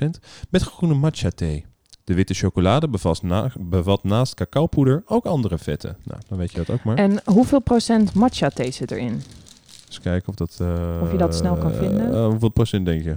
68,2%, 0.00 0.08
met 0.50 0.62
groene 0.62 0.94
matcha 0.94 1.30
thee. 1.30 1.64
De 2.04 2.14
witte 2.14 2.34
chocolade 2.34 2.88
bevat, 2.88 3.22
na, 3.22 3.50
bevat 3.58 4.04
naast 4.04 4.34
cacaopoeder 4.34 5.02
ook 5.06 5.24
andere 5.26 5.58
vetten. 5.58 5.96
Nou, 6.04 6.20
dan 6.28 6.38
weet 6.38 6.50
je 6.52 6.56
dat 6.56 6.70
ook 6.70 6.84
maar. 6.84 6.96
En 6.96 7.20
hoeveel 7.24 7.60
procent 7.60 8.14
matcha 8.14 8.48
thee 8.48 8.70
zit 8.70 8.90
erin? 8.90 9.22
Eens 9.86 10.00
kijken 10.00 10.28
of 10.28 10.34
dat... 10.34 10.56
eh, 10.60 11.00
Of 11.02 11.10
je 11.12 11.18
dat 11.18 11.34
snel 11.34 11.56
kan 11.56 11.74
vinden? 11.74 12.12
eh, 12.14 12.26
hoeveel 12.26 12.48
procent 12.48 12.86
denk 12.86 13.02
je? 13.04 13.16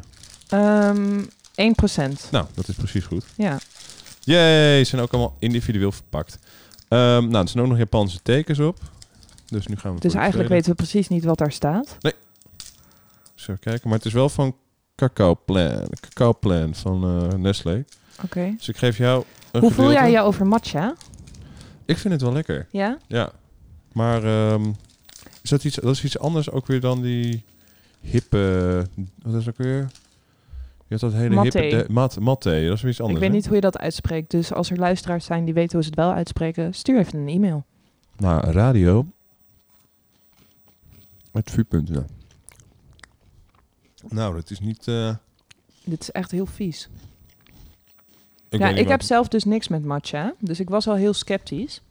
Ehm 0.49 1.23
1 1.55 1.75
procent. 1.75 2.27
Nou, 2.31 2.45
dat 2.53 2.67
is 2.67 2.75
precies 2.75 3.05
goed. 3.05 3.25
Ja. 3.37 3.57
Jee, 4.19 4.77
ze 4.83 4.89
zijn 4.89 5.01
ook 5.01 5.11
allemaal 5.13 5.35
individueel 5.39 5.91
verpakt. 5.91 6.39
Ehm, 6.87 7.27
nou, 7.27 7.43
er 7.43 7.49
zijn 7.49 7.63
ook 7.63 7.69
nog 7.69 7.77
Japanse 7.77 8.19
tekens 8.21 8.59
op. 8.59 8.77
Dus 9.47 9.67
nu 9.67 9.75
gaan 9.75 9.93
we 9.95 9.99
Dus 9.99 10.13
eigenlijk 10.13 10.49
weten 10.49 10.69
we 10.69 10.75
precies 10.75 11.07
niet 11.07 11.23
wat 11.23 11.37
daar 11.37 11.51
staat. 11.51 11.97
Eens 12.01 12.13
even 13.41 13.59
kijken. 13.59 13.87
Maar 13.89 13.97
het 13.97 14.07
is 14.07 14.13
wel 14.13 14.29
van 14.29 14.55
Cacao 14.95 15.35
Plan. 15.45 15.87
Cacao 15.99 16.33
Plan 16.39 16.75
van 16.75 17.03
eh, 17.31 17.37
Nestlé. 17.37 17.85
Oké. 18.23 18.53
Dus 18.57 18.67
ik 18.67 18.77
geef 18.77 18.97
jou 18.97 19.23
een 19.51 19.61
Hoe 19.61 19.71
voel 19.71 19.91
jij 19.91 20.11
je 20.11 20.19
over 20.19 20.47
matcha? 20.47 20.95
Ik 21.85 21.97
vind 21.97 22.13
het 22.13 22.21
wel 22.23 22.33
lekker. 22.33 22.67
Ja? 22.71 22.97
Ja. 23.07 23.31
Maar 23.91 24.23
ehm, 24.23 24.71
is 25.41 25.49
dat, 25.49 25.63
iets, 25.63 25.75
dat 25.75 25.95
is 25.95 26.03
iets 26.03 26.19
anders 26.19 26.49
ook 26.51 26.67
weer 26.67 26.79
dan 26.79 27.01
die 27.01 27.43
hippe... 27.99 28.85
Wat 29.23 29.33
is 29.33 29.43
dat 29.43 29.53
ook 29.53 29.57
weer? 29.65 29.89
Je 30.87 30.95
had 30.97 30.99
dat 30.99 31.13
hele 31.13 31.41
hippe... 31.41 31.59
de- 31.59 31.85
mat, 31.89 32.19
matte, 32.19 32.49
dat 32.67 32.75
is 32.75 32.81
weer 32.81 32.91
iets 32.91 33.01
anders. 33.01 33.17
ik 33.19 33.23
weet 33.23 33.29
hè? 33.29 33.35
niet 33.35 33.45
hoe 33.45 33.55
je 33.55 33.61
dat 33.61 33.77
uitspreekt. 33.77 34.31
Dus 34.31 34.53
als 34.53 34.69
er 34.69 34.77
luisteraars 34.77 35.25
zijn 35.25 35.45
die 35.45 35.53
weten 35.53 35.71
hoe 35.73 35.81
ze 35.83 35.89
het 35.89 35.97
wel 35.99 36.11
uitspreken, 36.11 36.73
stuur 36.73 36.99
even 36.99 37.19
een 37.19 37.27
e-mail. 37.27 37.65
Nou, 38.17 38.51
radio. 38.51 39.05
Het 41.31 41.51
vuurpunt, 41.51 41.87
ja. 41.87 42.05
Nou, 44.07 44.35
dat 44.35 44.51
is 44.51 44.59
niet... 44.59 44.87
eh, 44.87 45.15
Dit 45.83 46.01
is 46.01 46.11
echt 46.11 46.31
heel 46.31 46.45
vies. 46.45 46.89
Ik 48.55 48.61
ja, 48.61 48.69
ik 48.69 48.87
heb 48.87 49.01
zelf 49.01 49.27
dus 49.27 49.43
niks 49.43 49.67
met 49.67 49.85
matcha. 49.85 50.33
Dus 50.39 50.59
ik 50.59 50.69
was 50.69 50.87
al 50.87 50.95
heel 50.95 51.13
sceptisch. 51.13 51.81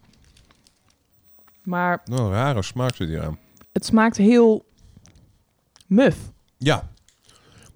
Maar 1.63 2.03
Nou, 2.05 2.33
rare 2.33 2.63
smaak 2.63 2.95
zit 2.95 3.09
hier 3.09 3.23
aan. 3.23 3.39
het 3.73 3.85
smaakt 3.85 4.17
heel 4.17 4.65
muf. 5.87 6.17
Ja. 6.57 6.89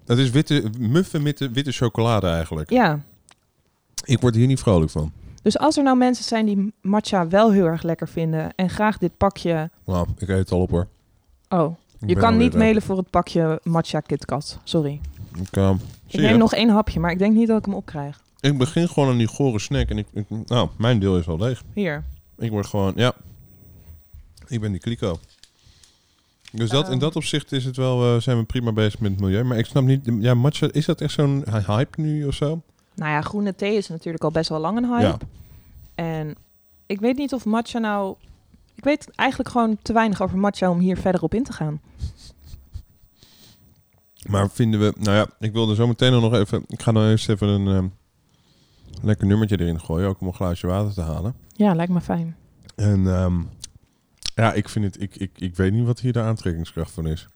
Dat 0.05 0.17
is 0.17 0.29
witte, 0.29 0.69
muffe 0.79 1.33
de 1.33 1.51
witte 1.51 1.71
chocolade 1.71 2.27
eigenlijk. 2.27 2.69
Ja. 2.69 2.99
Ik 4.05 4.19
word 4.19 4.35
hier 4.35 4.47
niet 4.47 4.59
vrolijk 4.59 4.91
van. 4.91 5.11
Dus 5.41 5.57
als 5.57 5.77
er 5.77 5.83
nou 5.83 5.97
mensen 5.97 6.23
zijn 6.23 6.45
die 6.45 6.73
matcha 6.81 7.27
wel 7.27 7.51
heel 7.51 7.65
erg 7.65 7.83
lekker 7.83 8.07
vinden 8.07 8.51
en 8.55 8.69
graag 8.69 8.97
dit 8.97 9.17
pakje... 9.17 9.69
Nou, 9.85 10.07
ik 10.17 10.27
eet 10.27 10.37
het 10.37 10.51
al 10.51 10.61
op 10.61 10.69
hoor. 10.69 10.87
Oh, 11.49 11.75
Ik 11.99 12.09
je 12.09 12.15
kan 12.15 12.37
niet 12.37 12.53
mailen 12.53 12.81
voor 12.81 12.97
het 12.97 13.09
pakje 13.09 13.59
matcha 13.63 13.99
KitKat. 13.99 14.59
Sorry. 14.63 15.01
Ik, 15.41 15.57
eh, 15.57 15.73
Ik 16.07 16.19
neem 16.19 16.37
nog 16.37 16.53
één 16.53 16.69
hapje, 16.69 16.99
maar 16.99 17.11
ik 17.11 17.19
denk 17.19 17.35
niet 17.35 17.47
dat 17.47 17.57
ik 17.59 17.65
hem 17.65 17.73
opkrijg. 17.73 18.21
Ik 18.39 18.57
begin 18.57 18.87
gewoon 18.89 19.09
aan 19.09 19.17
die 19.17 19.27
gore 19.27 19.59
snack 19.59 19.89
en 19.89 19.97
ik, 19.97 20.07
ik- 20.13 20.25
nou, 20.45 20.69
mijn 20.77 20.99
deel 20.99 21.17
is 21.17 21.27
al 21.27 21.37
leeg. 21.37 21.63
Hier. 21.73 22.03
Ik 22.37 22.49
word 22.51 22.65
gewoon, 22.65 22.93
ja. 22.95 23.13
Ik 24.47 24.61
ben 24.61 24.71
die 24.71 24.81
kliko. 24.81 25.19
Dus 26.51 26.69
dat, 26.69 26.85
in 26.85 26.91
Ehm. 26.91 26.99
dat 26.99 27.15
opzicht 27.15 27.51
is 27.51 27.65
het 27.65 27.75
wel, 27.77 28.15
eh, 28.15 28.21
zijn 28.21 28.37
we 28.37 28.43
prima 28.43 28.71
bezig 28.71 28.99
met 28.99 29.11
het 29.11 29.19
milieu. 29.19 29.43
Maar 29.43 29.57
ik 29.57 29.65
snap 29.65 29.83
niet, 29.83 30.09
ja, 30.19 30.33
matcha, 30.33 30.67
is 30.71 30.85
dat 30.85 31.01
echt 31.01 31.13
zo'n 31.13 31.43
hype 31.67 32.01
nu 32.01 32.25
of 32.25 32.33
zo? 32.33 32.61
Nou 32.95 33.11
ja, 33.11 33.21
groene 33.21 33.55
thee 33.55 33.75
is 33.75 33.87
natuurlijk 33.87 34.23
al 34.23 34.31
best 34.31 34.49
wel 34.49 34.59
lang 34.59 34.77
een 34.77 34.85
hype. 34.89 35.01
Ja. 35.05 35.17
En 35.95 36.35
ik 36.85 36.99
weet 36.99 37.17
niet 37.17 37.33
of 37.33 37.45
matcha 37.45 37.79
nou... 37.79 38.15
Ik 38.75 38.83
weet 38.83 39.09
eigenlijk 39.15 39.49
gewoon 39.49 39.77
te 39.81 39.93
weinig 39.93 40.21
over 40.21 40.37
matcha 40.37 40.69
om 40.69 40.79
hier 40.79 40.97
verder 40.97 41.21
op 41.21 41.33
in 41.33 41.43
te 41.43 41.53
gaan. 41.53 41.81
Maar 44.27 44.49
vinden 44.49 44.79
we, 44.79 44.93
nou 44.99 45.15
ja, 45.17 45.27
ik 45.39 45.51
wilde 45.53 45.75
zo 45.75 45.87
meteen 45.87 46.11
nog 46.11 46.33
even, 46.33 46.63
ik 46.67 46.81
ga 46.81 46.91
dan 46.91 47.03
eerst 47.03 47.29
even 47.29 47.47
een 47.47 47.67
ehm, 47.67 47.87
lekker 49.01 49.27
nummertje 49.27 49.59
erin 49.59 49.79
gooien, 49.79 50.07
ook 50.07 50.21
om 50.21 50.27
een 50.27 50.33
glaasje 50.33 50.67
water 50.67 50.93
te 50.93 51.01
halen. 51.01 51.33
Ja, 51.53 51.73
lijkt 51.73 51.91
me 51.91 52.01
fijn. 52.01 52.35
En 52.75 53.07
ehm, 53.07 53.39
ja, 54.35 54.53
ik 54.53 54.69
vind 54.69 54.85
het, 54.85 55.01
ik, 55.01 55.15
ik, 55.15 55.31
ik 55.35 55.55
weet 55.55 55.71
niet 55.73 55.85
wat 55.85 55.99
hier 55.99 56.13
de 56.13 56.21
aantrekkingskracht 56.21 56.91
van 56.91 57.07
is. 57.07 57.27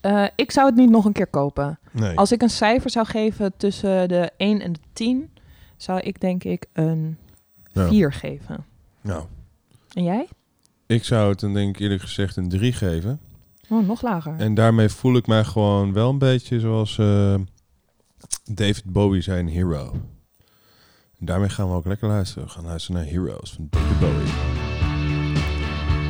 Eh, 0.00 0.26
ik 0.36 0.50
zou 0.50 0.66
het 0.66 0.76
niet 0.76 0.90
nog 0.90 1.04
een 1.04 1.12
keer 1.12 1.26
kopen. 1.26 1.78
Nee. 1.92 2.16
Als 2.16 2.32
ik 2.32 2.42
een 2.42 2.50
cijfer 2.50 2.90
zou 2.90 3.06
geven 3.06 3.52
tussen 3.56 4.08
de 4.08 4.30
1 4.36 4.60
en 4.60 4.72
de 4.72 4.80
10, 4.92 5.30
zou 5.76 6.00
ik 6.00 6.20
denk 6.20 6.44
ik 6.44 6.66
een 6.72 7.18
Ja. 7.72 7.88
4 7.88 8.12
geven. 8.12 8.64
Nou, 9.00 9.24
En 9.92 10.04
jij? 10.04 10.28
ik 10.86 11.04
zou 11.04 11.30
het 11.30 11.40
dan 11.40 11.54
denk 11.54 11.74
ik 11.76 11.80
eerlijk 11.82 12.00
gezegd 12.02 12.36
een 12.36 12.48
3 12.48 12.72
geven. 12.72 13.20
Oh, 13.68 13.86
nog 13.86 14.02
lager. 14.02 14.34
En 14.38 14.54
daarmee 14.54 14.88
voel 14.88 15.16
ik 15.16 15.26
mij 15.26 15.44
gewoon 15.44 15.92
wel 15.92 16.10
een 16.10 16.18
beetje 16.18 16.60
zoals 16.60 16.98
eh, 16.98 17.34
David 18.44 18.84
Bowie 18.84 19.20
zijn 19.20 19.48
Hero. 19.48 19.92
En 21.20 21.26
daarmee 21.26 21.48
gaan 21.48 21.68
we 21.68 21.74
ook 21.74 21.86
lekker 21.86 22.08
luisteren. 22.08 22.44
We 22.44 22.50
gaan 22.50 22.64
luisteren 22.64 23.00
naar 23.00 23.10
Heroes 23.10 23.52
van 23.52 23.66
David 23.70 24.00
Bowie. 24.00 24.32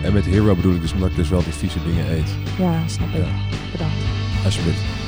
En 0.05 0.13
met 0.13 0.25
Hero 0.25 0.55
bedoel 0.55 0.75
ik 0.75 0.81
dus 0.81 0.93
omdat 0.93 1.11
ik 1.11 1.17
dus 1.17 1.29
wel 1.29 1.43
die 1.43 1.53
vieze 1.53 1.83
dingen 1.83 2.11
eet. 2.11 2.37
Ja, 2.59 2.89
snap 2.89 3.09
ik. 3.09 3.15
Ja. 3.15 3.33
Bedankt. 3.73 3.95
Alsjeblieft. 4.45 5.00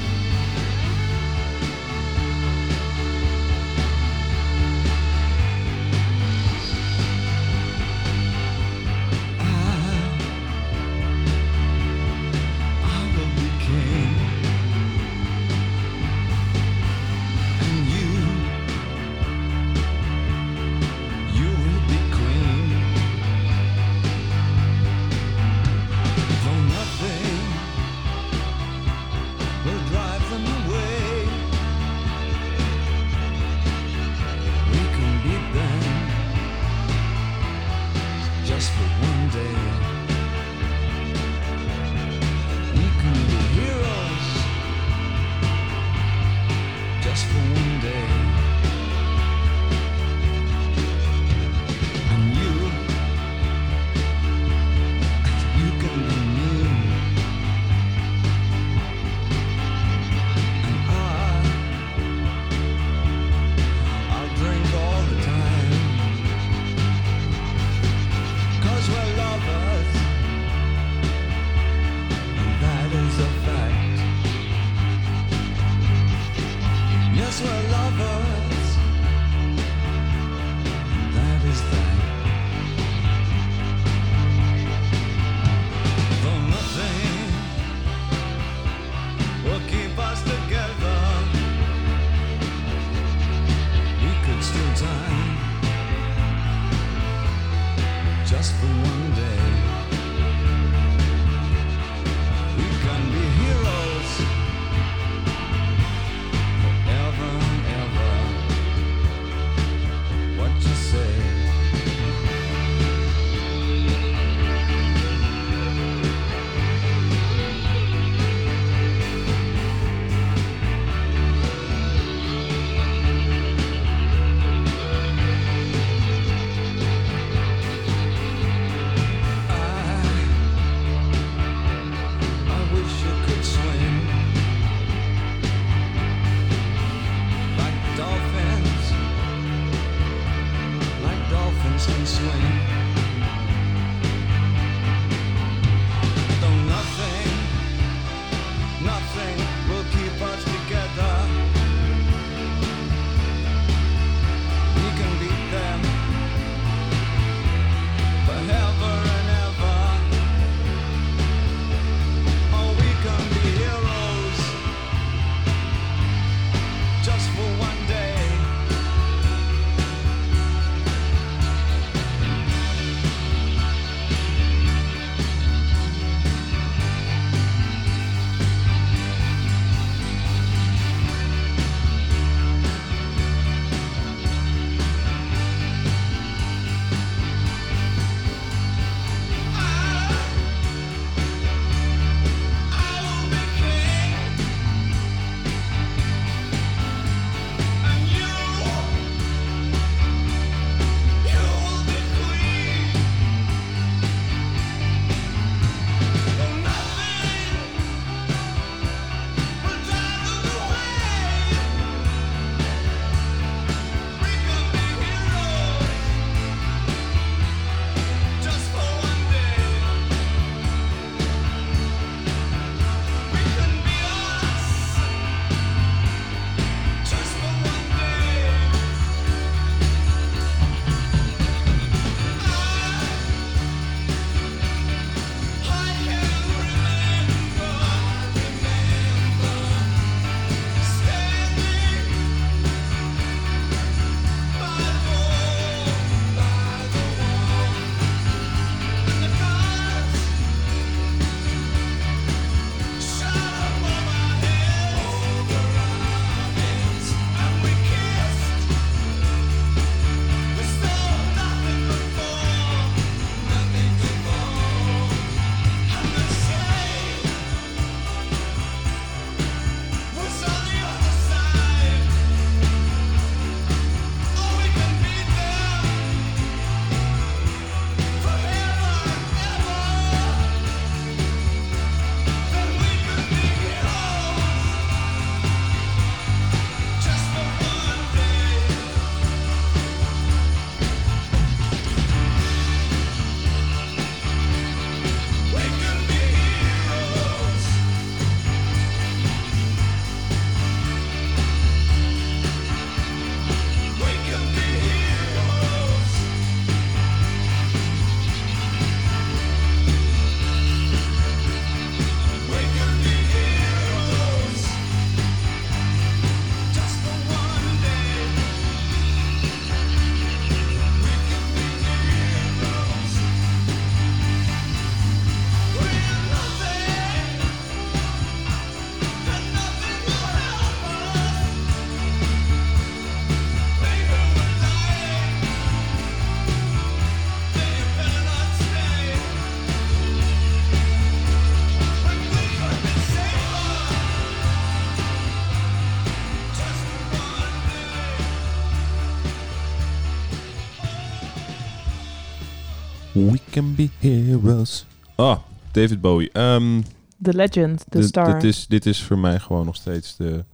Can 353.62 353.74
be 353.74 353.90
heroes. 353.98 354.86
Ah, 355.14 355.38
David 355.72 356.00
Bowie. 356.00 356.30
Ehm, 356.32 356.80
The 357.22 357.34
legend, 357.34 357.84
the 357.88 357.98
dit- 357.98 358.08
star. 358.08 358.32
Dit 358.32 358.44
is, 358.44 358.66
dit 358.66 358.86
is 358.86 359.02
voor 359.02 359.18
mij 359.18 359.38
gewoon 359.38 359.64
nog 359.66 359.76
steeds 359.76 360.16
de, 360.16 360.44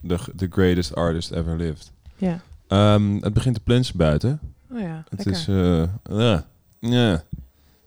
de, 0.00 0.18
de 0.34 0.46
greatest 0.50 0.94
artist 0.94 1.30
ever 1.30 1.56
lived. 1.56 1.92
Ja. 2.16 2.40
Ehm, 2.68 3.14
het 3.20 3.32
begint 3.32 3.54
te 3.54 3.60
plensen 3.60 3.96
buiten. 3.96 4.40
Oh 4.72 4.80
ja, 4.80 5.04
Het 5.08 5.24
lekker. 5.24 5.32
is, 5.42 5.48
eh, 5.48 6.18
ja, 6.18 6.46
ja. 6.78 7.10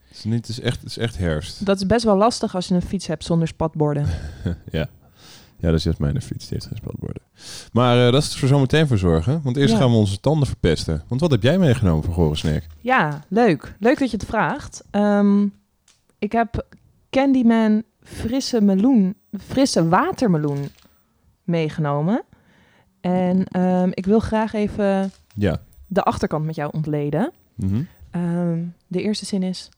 Het 0.08 0.18
is, 0.18 0.24
niet, 0.24 0.34
het, 0.48 0.50
is 0.50 0.60
echt, 0.60 0.80
het 0.82 0.90
is 0.90 0.98
echt 0.98 1.18
herfst. 1.18 1.66
Dat 1.66 1.78
is 1.78 1.86
best 1.86 2.04
wel 2.06 2.18
lastig 2.18 2.56
als 2.56 2.68
je 2.68 2.76
een 2.76 2.82
fiets 2.82 3.08
hebt 3.08 3.24
zonder 3.24 3.48
spatborden. 3.48 4.08
ja. 4.72 4.90
Ja, 5.64 5.70
dat 5.70 5.78
is 5.78 5.84
juist 5.84 6.00
mijn 6.00 6.22
fiets. 6.22 6.48
Die 6.48 6.54
heeft 6.54 6.66
geen 6.66 6.78
spatborden. 6.78 7.22
Maar 7.74 8.06
eh, 8.06 8.12
dat 8.12 8.22
is 8.24 8.36
voor 8.36 8.48
zometeen 8.48 8.88
voor 8.88 8.98
zorgen. 8.98 9.42
Want 9.44 9.58
eerst 9.58 9.74
Ja. 9.74 9.80
gaan 9.80 9.90
we 9.90 9.96
onze 9.96 10.20
tanden 10.20 10.48
verpesten. 10.48 11.04
Want 11.08 11.22
wat 11.22 11.32
heb 11.32 11.44
jij 11.44 11.58
meegenomen 11.60 12.04
voor 12.04 12.14
gore 12.14 12.36
snack? 12.36 12.64
Ja, 12.82 13.24
leuk. 13.28 13.76
Leuk 13.80 14.00
dat 14.00 14.12
je 14.12 14.18
het 14.18 14.26
vraagt. 14.26 14.84
Ehm, 14.92 15.48
ik 16.20 16.32
heb 16.32 16.66
Candyman 17.10 17.84
frisse 18.02 18.62
meloen, 18.62 19.16
frisse 19.40 19.88
watermeloen 19.88 20.70
meegenomen. 21.44 22.24
En 23.02 23.46
ehm, 23.48 23.90
ik 23.94 24.06
wil 24.06 24.20
graag 24.20 24.54
even 24.54 25.12
Ja. 25.36 25.62
de 25.88 26.04
achterkant 26.04 26.46
met 26.46 26.56
jou 26.56 26.72
ontleden. 26.74 27.32
Mhm. 27.56 27.82
Ehm, 28.12 28.64
de 28.88 29.02
eerste 29.02 29.26
zin 29.26 29.44
is... 29.44 29.70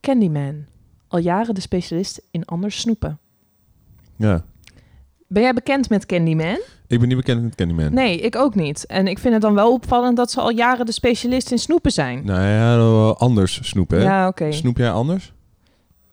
Candyman, 0.00 0.64
al 1.08 1.18
jaren 1.18 1.54
de 1.54 1.60
specialist 1.60 2.22
in 2.30 2.44
anders 2.44 2.80
snoepen. 2.80 3.18
Ja. 4.16 4.44
Ben 5.28 5.42
jij 5.42 5.52
bekend 5.54 5.88
met 5.88 6.06
Candyman? 6.06 6.58
Ik 6.86 6.98
ben 6.98 7.08
niet 7.08 7.16
bekend 7.16 7.42
met 7.42 7.54
Candyman. 7.54 7.94
Nee, 7.94 8.20
ik 8.20 8.36
ook 8.36 8.54
niet. 8.54 8.86
En 8.86 9.06
ik 9.06 9.18
vind 9.18 9.32
het 9.32 9.42
dan 9.42 9.54
wel 9.54 9.72
opvallend 9.72 10.16
dat 10.16 10.30
ze 10.30 10.40
al 10.40 10.50
jaren 10.50 10.86
de 10.86 10.92
specialist 10.92 11.50
in 11.50 11.58
snoepen 11.58 11.92
zijn. 11.92 12.24
Nou 12.24 12.40
ja, 12.40 12.76
wel 12.76 13.18
anders 13.18 13.68
snoepen, 13.68 13.98
hè? 13.98 14.04
Ja, 14.04 14.28
oké. 14.28 14.52
Snoep 14.52 14.76
jij 14.76 14.90
anders? 14.90 15.32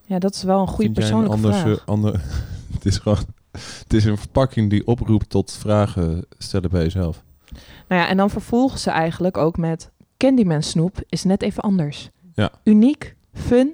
Ja, 0.06 0.20
dat 0.20 0.34
is 0.36 0.44
wel 0.44 0.60
een 0.62 0.68
goede 0.68 0.92
persoonlijke 0.92 1.36
anders, 1.36 1.58
vraag. 1.60 1.78
eh, 1.78 1.86
ander... 1.86 2.14
het 2.74 2.86
is 2.86 2.98
gewoon... 2.98 3.26
Het 3.52 3.94
is 3.94 4.06
een 4.06 4.18
verpakking 4.18 4.70
die 4.70 4.88
oproept 4.88 5.30
tot 5.30 5.52
vragen 5.52 6.26
stellen 6.38 6.70
bij 6.70 6.84
jezelf. 6.84 7.24
Nou 7.88 8.02
ja, 8.02 8.08
en 8.08 8.18
dan 8.18 8.30
vervolgen 8.30 8.80
ze 8.80 8.90
eigenlijk 8.90 9.38
ook 9.38 9.58
met... 9.58 9.92
Candyman 10.18 10.64
snoep 10.64 11.02
is 11.10 11.24
net 11.24 11.42
even 11.42 11.64
anders. 11.64 12.10
Ja. 12.34 12.52
Uniek, 12.64 13.16
fun 13.34 13.74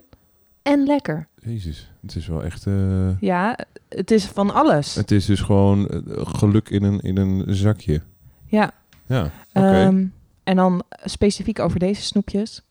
en 0.61 0.83
lekker. 0.85 1.27
Jezus, 1.41 1.88
het 2.01 2.15
is 2.15 2.27
wel 2.27 2.43
echt... 2.43 2.67
eh, 2.67 3.19
Ja, 3.19 3.57
het 3.89 4.11
is 4.11 4.25
van 4.25 4.53
alles. 4.53 4.95
Het 4.95 5.11
is 5.11 5.25
dus 5.25 5.41
gewoon 5.41 5.87
eh, 5.87 5.99
geluk 6.15 6.69
in 6.69 6.83
een, 6.83 6.99
in 6.99 7.17
een 7.17 7.43
zakje. 7.47 8.01
Ja. 8.45 8.71
Ja, 9.05 9.31
oké. 9.53 9.67
Ehm, 9.67 10.05
en 10.43 10.55
dan 10.55 10.83
specifiek 11.03 11.59
over 11.59 11.79
deze 11.79 12.01
snoepjes. 12.01 12.61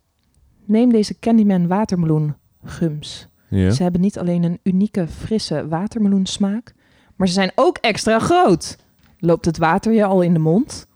Neem 0.64 0.92
deze 0.92 1.18
Candyman 1.18 1.66
watermeloen 1.66 2.34
gums. 2.64 3.28
Ja. 3.48 3.70
Ze 3.70 3.82
hebben 3.82 4.00
niet 4.00 4.18
alleen 4.18 4.42
een 4.42 4.58
unieke, 4.62 5.08
frisse 5.08 5.68
watermeloensmaak, 5.68 6.74
maar 7.16 7.26
ze 7.26 7.32
zijn 7.34 7.52
ook 7.54 7.76
extra 7.78 8.18
groot. 8.18 8.76
Loopt 9.18 9.44
het 9.44 9.58
water 9.58 9.92
je 9.92 10.04
al 10.04 10.22
in 10.22 10.32
de 10.32 10.38
mond? 10.38 10.86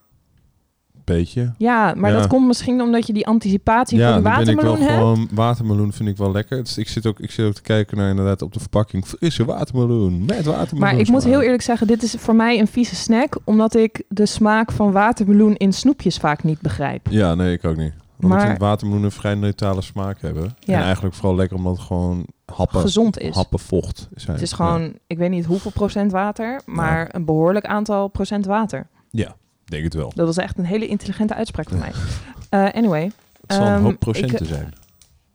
Beetje. 1.05 1.53
Ja, 1.59 1.95
maar 1.97 2.11
Ja. 2.13 2.19
dat 2.19 2.27
komt 2.27 2.47
misschien 2.47 2.81
omdat 2.81 3.07
je 3.07 3.13
die 3.13 3.27
anticipatie 3.27 3.99
ja, 3.99 4.13
voor 4.13 4.23
de 4.23 4.29
dan 4.29 4.45
ben 4.45 4.49
ik 4.55 4.61
wel 4.61 4.71
watermeloen 4.71 4.89
hebt. 4.89 5.17
gewoon... 5.17 5.29
Watermeloen 5.35 5.93
vind 5.93 6.09
ik 6.09 6.17
wel 6.17 6.33
lekker. 6.33 6.63
Ik, 6.77 6.89
zit 6.89 7.07
ook, 7.07 7.21
ik 7.21 7.31
zit 7.31 7.47
ook 7.47 7.55
te 7.55 7.63
kijken 7.63 7.97
naar 7.97 8.11
inderdaad 8.11 8.43
op 8.43 8.53
de 8.53 8.61
verpakking. 8.61 9.07
Frisse 9.07 9.45
watermeloen. 9.45 10.25
Met 10.25 10.45
watermeloen. 10.45 10.79
Maar 10.79 10.99
ik 10.99 11.09
moet 11.09 11.25
heel 11.25 11.41
eerlijk 11.43 11.63
zeggen, 11.63 11.87
dit 11.87 12.03
is 12.03 12.15
voor 12.19 12.35
mij 12.35 12.59
een 12.59 12.67
vieze 12.67 12.95
snack, 12.97 13.39
omdat 13.45 13.75
ik 13.75 14.03
de 14.09 14.27
smaak 14.27 14.73
van 14.73 14.93
watermeloen 14.93 15.55
in 15.57 15.73
snoepjes 15.73 16.17
vaak 16.17 16.43
niet 16.45 16.61
begrijp. 16.61 17.07
Ja, 17.11 17.35
nee, 17.35 17.53
ik 17.53 17.65
ook 17.65 17.77
niet. 17.77 17.93
Ik 18.21 18.29
Maar- 18.29 18.57
watermeloen 18.59 19.03
een 19.05 19.11
vrij 19.11 19.35
neutrale 19.35 19.83
smaak 19.83 20.21
hebben. 20.21 20.55
Ja. 20.59 20.77
En 20.79 20.83
eigenlijk 20.83 21.15
vooral 21.15 21.35
lekker 21.35 21.57
omdat 21.57 21.77
het 21.77 21.87
gewoon 21.87 22.27
happen, 22.55 22.81
Gezond 22.81 23.19
is. 23.19 23.35
happen 23.35 23.59
vocht 23.59 24.09
zijn. 24.15 24.33
Het 24.37 24.43
is 24.43 24.53
gewoon, 24.53 24.93
ik 25.07 25.19
weet 25.19 25.31
niet 25.31 25.45
hoeveel 25.45 25.71
procent 25.71 26.13
water, 26.13 26.61
maar 26.67 27.09
een 27.15 27.25
behoorlijk 27.25 27.65
aantal 27.67 28.09
procent 28.09 28.47
water. 28.47 28.87
Ja 29.11 29.35
denk 29.73 29.85
het 29.85 29.95
wel. 29.95 30.13
Dat 30.15 30.27
was 30.27 30.37
echt 30.37 30.59
een 30.59 30.65
hele 30.65 30.87
intelligente 30.87 31.35
uitspraak 31.35 31.69
van 31.69 31.79
mij. 31.79 31.93
Eh, 32.49 32.69
anyway. 32.73 33.03
Het 33.41 33.53
zal 33.53 33.67
een 33.67 33.73
ehm, 33.73 33.83
hoop 33.83 33.99
procenten 33.99 34.41
ik- 34.41 34.47
zijn. 34.53 34.73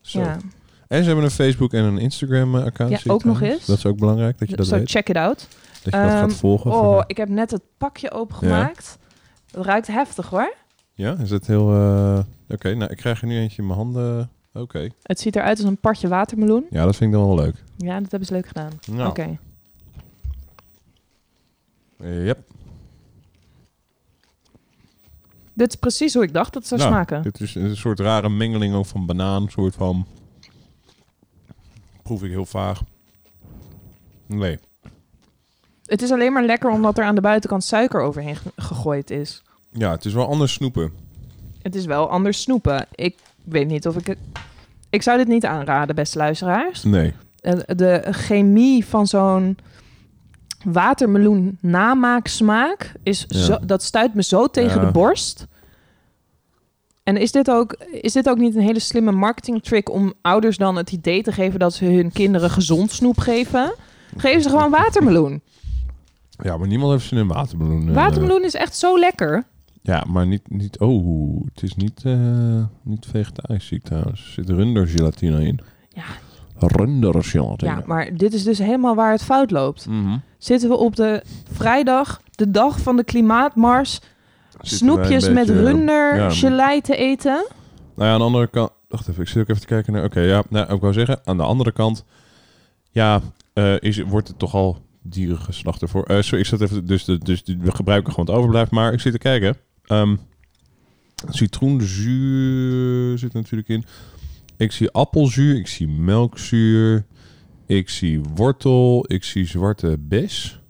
Zo. 0.01 0.19
Ja. 0.19 0.37
En 0.87 0.99
ze 1.01 1.05
hebben 1.07 1.23
een 1.25 1.31
Facebook 1.31 1.73
en 1.73 1.83
een 1.83 1.97
Instagram 1.97 2.55
eh, 2.55 2.63
account. 2.63 3.01
Ja, 3.01 3.11
ook 3.13 3.23
nog 3.23 3.41
eens. 3.41 3.65
Dat 3.65 3.77
is 3.77 3.85
ook 3.85 3.97
belangrijk 3.97 4.37
dat 4.39 4.49
je 4.49 4.55
dat 4.55 4.67
Zo, 4.67 4.75
weet. 4.77 4.89
check 4.89 5.09
it 5.09 5.15
out. 5.15 5.47
Dat 5.83 5.83
je 5.83 5.89
dat 5.99 6.09
gaat 6.09 6.21
Ehm, 6.29 6.29
volgen. 6.29 6.71
Oh, 6.71 7.03
ik 7.07 7.17
heb 7.17 7.29
net 7.29 7.51
het 7.51 7.61
pakje 7.77 8.11
opengemaakt. 8.11 8.97
Het 9.51 9.65
ruikt 9.65 9.87
heftig 9.87 10.29
hoor. 10.29 10.53
Ja, 10.93 11.15
is 11.21 11.29
het 11.29 11.47
heel... 11.47 11.73
eh, 11.73 12.19
Oké, 12.49 12.73
nou, 12.75 12.91
ik 12.91 12.97
krijg 12.97 13.21
er 13.21 13.27
nu 13.27 13.37
eentje 13.37 13.61
in 13.61 13.67
mijn 13.67 13.79
handen. 13.79 14.29
Oké. 14.53 14.87
Het 15.03 15.19
ziet 15.19 15.35
eruit 15.35 15.57
als 15.57 15.67
een 15.67 15.77
partje 15.79 16.07
watermeloen. 16.07 16.65
Ja, 16.69 16.85
dat 16.85 16.95
vind 16.95 17.13
ik 17.13 17.17
dan 17.19 17.27
wel 17.27 17.35
leuk. 17.35 17.55
Ja, 17.77 17.99
dat 17.99 18.09
hebben 18.11 18.27
ze 18.27 18.33
leuk 18.33 18.47
gedaan. 18.47 18.71
Nou. 18.91 19.09
Oké. 19.09 19.37
Yep. 22.03 22.37
Dit 25.57 25.69
is 25.69 25.75
precies 25.75 26.13
hoe 26.13 26.23
ik 26.23 26.33
dacht 26.33 26.53
dat 26.53 26.69
het 26.69 26.79
zou 26.79 26.81
Nou, 26.81 26.91
smaken. 26.93 27.23
Dit 27.23 27.39
is 27.41 27.55
een 27.55 27.77
soort 27.77 27.99
rare 27.99 28.29
mengeling 28.29 28.73
ook 28.75 28.85
van 28.85 29.05
banaan. 29.05 29.49
Soort 29.49 29.75
van... 29.75 30.05
Proef 32.03 32.23
ik 32.23 32.29
heel 32.29 32.45
vaag. 32.45 32.81
Nee. 34.25 34.59
Het 35.85 36.01
is 36.01 36.11
alleen 36.11 36.33
maar 36.33 36.45
lekker 36.45 36.69
omdat 36.69 36.97
er 36.97 37.03
aan 37.03 37.15
de 37.15 37.21
buitenkant 37.21 37.63
suiker 37.63 38.01
overheen 38.01 38.35
ge- 38.35 38.51
gegooid 38.55 39.09
is. 39.09 39.41
Ja, 39.71 39.91
het 39.91 40.05
is 40.05 40.13
wel 40.13 40.27
anders 40.27 40.53
snoepen. 40.53 40.91
Het 41.61 41.75
is 41.75 41.85
wel 41.85 42.09
anders 42.09 42.41
snoepen. 42.41 42.87
Ik 42.95 43.15
weet 43.43 43.67
niet 43.67 43.87
of 43.87 43.95
ik 43.97 44.07
het... 44.07 44.17
Ik 44.89 45.01
zou 45.01 45.17
dit 45.17 45.27
niet 45.27 45.45
aanraden, 45.45 45.95
beste 45.95 46.17
luisteraars. 46.17 46.83
Nee. 46.83 47.13
Eh, 47.41 47.53
De 47.75 48.07
chemie 48.11 48.85
van 48.85 49.07
zo'n 49.07 49.57
watermeloen 50.73 51.57
namaaksmaak 51.61 52.91
is 53.03 53.25
Ja. 53.27 53.39
zo, 53.39 53.57
dat 53.65 53.83
stuit 53.83 54.13
me 54.13 54.23
zo 54.23 54.47
tegen 54.47 54.79
Ja. 54.79 54.85
de 54.85 54.91
borst. 54.91 55.47
En 57.03 57.17
is 57.17 57.31
dit, 57.31 57.49
ook, 57.51 57.73
is 57.91 58.13
dit 58.13 58.29
ook 58.29 58.37
niet 58.37 58.55
een 58.55 58.61
hele 58.61 58.79
slimme 58.79 59.11
marketingtrick 59.11 59.89
om 59.91 60.13
ouders 60.21 60.57
dan 60.57 60.75
het 60.75 60.91
idee 60.91 61.21
te 61.23 61.31
geven 61.31 61.59
dat 61.59 61.73
ze 61.73 61.85
hun 61.85 62.11
kinderen 62.11 62.49
gezond 62.49 62.91
snoep 62.91 63.19
geven? 63.19 63.73
Geven 64.17 64.41
ze 64.41 64.49
gewoon 64.49 64.71
watermeloen. 64.71 65.41
Ja, 66.43 66.57
maar 66.57 66.67
niemand 66.67 66.91
heeft 66.91 67.05
zin 67.05 67.17
in 67.17 67.27
watermeloen. 67.27 67.87
eh. 67.89 67.93
Watermeloen 67.95 68.43
is 68.43 68.53
echt 68.53 68.75
zo 68.77 68.99
lekker. 68.99 69.43
Ja, 69.81 70.03
maar 70.07 70.27
niet... 70.27 70.49
niet 70.49 70.79
oh, 70.79 71.41
het 71.53 71.63
is 71.63 71.75
niet, 71.75 72.01
eh, 72.03 72.63
niet 72.83 73.05
vegetarisch 73.11 73.67
zie 73.67 73.77
ik 73.77 73.83
trouwens. 73.83 74.21
Er 74.21 74.27
zit 74.33 74.49
rundergelatine 74.49 75.45
in. 75.45 75.59
Ja. 75.89 76.03
Rundergelatine. 76.59 77.71
Ja, 77.71 77.83
maar 77.85 78.15
dit 78.15 78.33
is 78.33 78.43
dus 78.43 78.57
helemaal 78.57 78.95
waar 78.95 79.11
het 79.11 79.23
fout 79.23 79.51
loopt. 79.51 79.87
Mhm. 79.87 80.17
Zitten 80.37 80.69
we 80.69 80.75
op 80.75 80.95
de 80.95 81.23
vrijdag, 81.51 82.21
de 82.31 82.51
dag 82.51 82.79
van 82.79 82.95
de 82.95 83.03
klimaatmars, 83.03 83.99
Zitten 84.49 84.77
snoepjes 84.77 85.29
met 85.29 85.49
runder 85.49 86.15
ja, 86.15 86.29
gelei 86.29 86.81
te 86.81 86.95
eten? 86.95 87.45
Nou 87.95 88.07
ja, 88.07 88.13
aan 88.13 88.19
de 88.19 88.25
andere 88.25 88.47
kant... 88.47 88.71
Wacht 88.87 89.07
even, 89.07 89.21
ik 89.21 89.27
zit 89.27 89.41
ook 89.41 89.49
even 89.49 89.61
te 89.61 89.67
kijken 89.67 89.93
naar... 89.93 90.03
Oké, 90.03 90.19
ja, 90.19 90.43
nou, 90.49 90.73
ik 90.73 90.81
wou 90.81 90.93
zeggen, 90.93 91.19
aan 91.23 91.37
de 91.37 91.43
andere 91.43 91.71
kant... 91.71 92.05
Ja, 92.91 93.21
eh, 93.53 93.79
is, 93.79 94.01
wordt 94.01 94.27
het 94.27 94.39
toch 94.39 94.53
al 94.53 94.77
dierengeslacht 95.01 95.81
ervoor. 95.81 96.03
Eh 96.03 96.21
sorry, 96.21 96.39
ik 96.39 96.45
zat 96.45 96.61
even... 96.61 96.85
Dus, 96.85 97.05
de, 97.05 97.17
dus 97.17 97.43
we 97.45 97.71
gebruiken 97.75 98.13
gewoon 98.13 98.25
het 98.25 98.35
overblijf. 98.35 98.69
Maar 98.69 98.93
ik 98.93 98.99
zit 98.99 99.11
te 99.11 99.17
kijken. 99.17 99.57
Ehm 99.85 100.15
citroenzuur 101.29 103.17
zit 103.17 103.33
natuurlijk 103.33 103.69
in. 103.69 103.85
Ik 104.57 104.71
zie 104.71 104.91
appelzuur, 104.91 105.55
ik 105.55 105.67
zie 105.67 105.87
melkzuur. 105.87 107.05
Ik 107.65 107.89
zie 107.89 108.21
wortel, 108.35 109.03
ik 109.07 109.23
zie 109.23 109.45
zwarte 109.45 109.97
bes. 109.99 110.61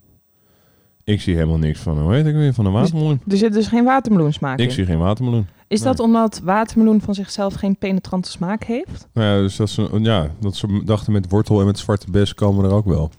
Ik 1.04 1.22
zie 1.22 1.34
helemaal 1.36 1.58
niks 1.58 1.80
van, 1.80 2.00
hoe 2.02 2.14
heet 2.14 2.26
ik 2.26 2.34
weer, 2.34 2.54
van 2.54 2.66
een 2.66 2.72
watermeloen. 2.72 3.22
Er 3.28 3.38
zit 3.38 3.54
dus 3.54 3.68
geen 3.68 3.84
watermeloensmaak 3.84 4.60
Ik 4.60 4.66
in. 4.68 4.72
zie 4.72 4.86
geen 4.86 4.98
watermeloen. 4.98 5.48
Is 5.68 5.82
dat 5.82 6.00
omdat 6.00 6.42
watermeloen 6.44 7.02
van 7.02 7.14
zichzelf 7.14 7.54
geen 7.54 7.78
penetrante 7.78 8.30
smaak 8.30 8.64
heeft? 8.64 9.08
Nou 9.14 9.28
ja, 9.36 9.42
dus 9.42 9.56
dat 9.56 9.70
ze, 9.70 10.00
ja, 10.02 10.32
dat 10.40 10.56
ze 10.56 10.82
dachten 10.86 11.14
met 11.14 11.30
wortel 11.30 11.60
en 11.60 11.66
met 11.66 11.80
zwarte 11.80 12.12
bes 12.12 12.34
komen 12.34 12.66
er 12.66 12.72
ook 12.72 12.86
wel. 12.86 13.12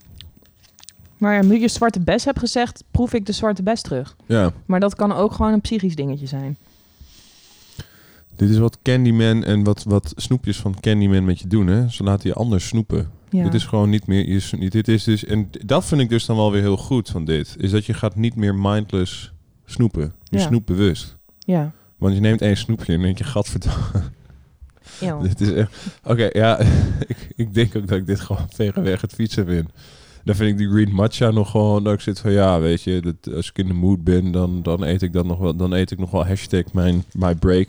Maar 1.19 1.35
ja, 1.35 1.43
nu 1.43 1.61
je 1.61 1.69
zwarte 1.69 2.01
bes 2.01 2.25
hebt 2.25 2.39
gezegd, 2.39 2.85
proef 2.91 3.13
ik 3.13 3.27
de 3.27 3.33
zwarte 3.33 3.63
bes 3.63 3.83
terug. 3.83 4.17
Ja, 4.27 4.53
Maar 4.67 4.81
dat 4.81 4.95
kan 4.95 5.13
ook 5.13 5.33
gewoon 5.33 5.53
een 5.53 5.61
psychisch 5.61 5.95
dingetje 5.95 6.27
zijn. 6.27 6.57
Dit 8.39 8.51
is 8.51 8.59
wat 8.59 8.79
Candyman 8.83 9.45
en 9.45 9.65
wat, 9.65 9.85
wat 9.85 10.13
snoepjes 10.17 10.57
van 10.57 10.81
Candyman 10.81 11.25
met 11.25 11.41
je 11.41 11.49
doen, 11.49 11.67
hè. 11.67 11.89
Ze 11.89 12.03
laten 12.03 12.29
je 12.29 12.35
anders 12.35 12.67
snoepen. 12.67 13.11
Ja. 13.31 13.43
Dit 13.43 13.55
is 13.55 13.65
gewoon 13.65 13.91
niet 13.91 14.07
meer... 14.07 14.29
Je, 14.29 14.71
dit 14.71 14.89
is 14.89 15.05
dus, 15.05 15.25
en 15.25 15.51
dat 15.67 15.85
vind 15.85 16.01
ik 16.01 16.09
dus 16.09 16.27
dan 16.27 16.37
wel 16.37 16.53
weer 16.53 16.61
heel 16.63 16.77
goed 16.77 17.09
van 17.09 17.25
dit. 17.25 17.55
Is 17.59 17.71
dat 17.71 17.85
je 17.87 17.95
gaat 17.95 18.17
niet 18.17 18.37
meer 18.37 18.55
mindless 18.55 19.33
snoepen. 19.65 20.13
Je 20.25 20.39
Ja. 20.39 20.47
snoept 20.47 20.67
bewust. 20.67 21.17
Ja. 21.39 21.73
Want 21.97 22.15
je 22.15 22.21
neemt 22.21 22.43
één 22.43 22.57
snoepje 22.57 22.93
en 22.93 23.01
denk 23.03 23.19
je, 23.19 23.25
gadverdamme. 23.25 23.83
Eeuw. 25.01 25.21
dit 25.29 25.41
is 25.41 25.53
echt... 25.53 25.73
Oké, 26.05 26.29
ja, 26.33 26.59
ik, 27.13 27.29
ik 27.37 27.55
denk 27.55 27.77
ook 27.77 27.89
dat 27.89 27.99
ik 27.99 28.07
dit 28.07 28.21
gewoon 28.21 28.47
verreweg 28.51 29.01
het 29.01 29.13
fietsen 29.13 29.47
vind. 29.47 29.71
Dan 30.25 30.35
vind 30.35 30.51
ik 30.51 30.59
die 30.59 30.69
green 30.69 30.95
matcha 30.95 31.31
nog 31.31 31.51
gewoon... 31.51 31.85
Dat 31.85 31.93
ik 31.93 32.01
zit 32.01 32.19
van, 32.19 32.33
ja, 32.33 32.61
weet 32.61 32.83
je... 32.83 33.01
Dat 33.01 33.35
als 33.35 33.49
ik 33.49 33.59
in 33.59 33.67
de 33.67 33.75
mood 33.75 34.05
ben, 34.05 34.31
dan, 34.33 34.63
dan 34.63 34.83
eet 34.83 35.03
ik 35.03 35.13
dan 35.13 35.27
nog 35.27 35.39
wel... 35.39 35.57
Dan 35.57 35.73
eet 35.73 35.91
ik 35.91 35.99
nog 35.99 36.11
wel 36.11 36.27
hashtag 36.27 36.73
mijn 36.73 37.05
my 37.13 37.35
break. 37.35 37.69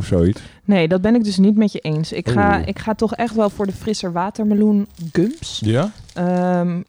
Of 0.00 0.06
zoiets. 0.06 0.40
Nee, 0.64 0.88
dat 0.88 1.00
ben 1.00 1.14
ik 1.14 1.24
dus 1.24 1.36
niet 1.38 1.56
met 1.56 1.72
je 1.72 1.78
eens. 1.78 2.12
Ik 2.12 2.28
ga, 2.28 2.56
Oeh. 2.58 2.66
ik 2.68 2.78
ga 2.78 2.94
toch 2.94 3.14
echt 3.14 3.34
wel 3.34 3.50
voor 3.50 3.66
de 3.66 3.72
frisser 3.72 4.12
watermeloen 4.12 4.86
gums. 5.12 5.60
Ja? 5.64 5.90
Ehm, 6.14 6.82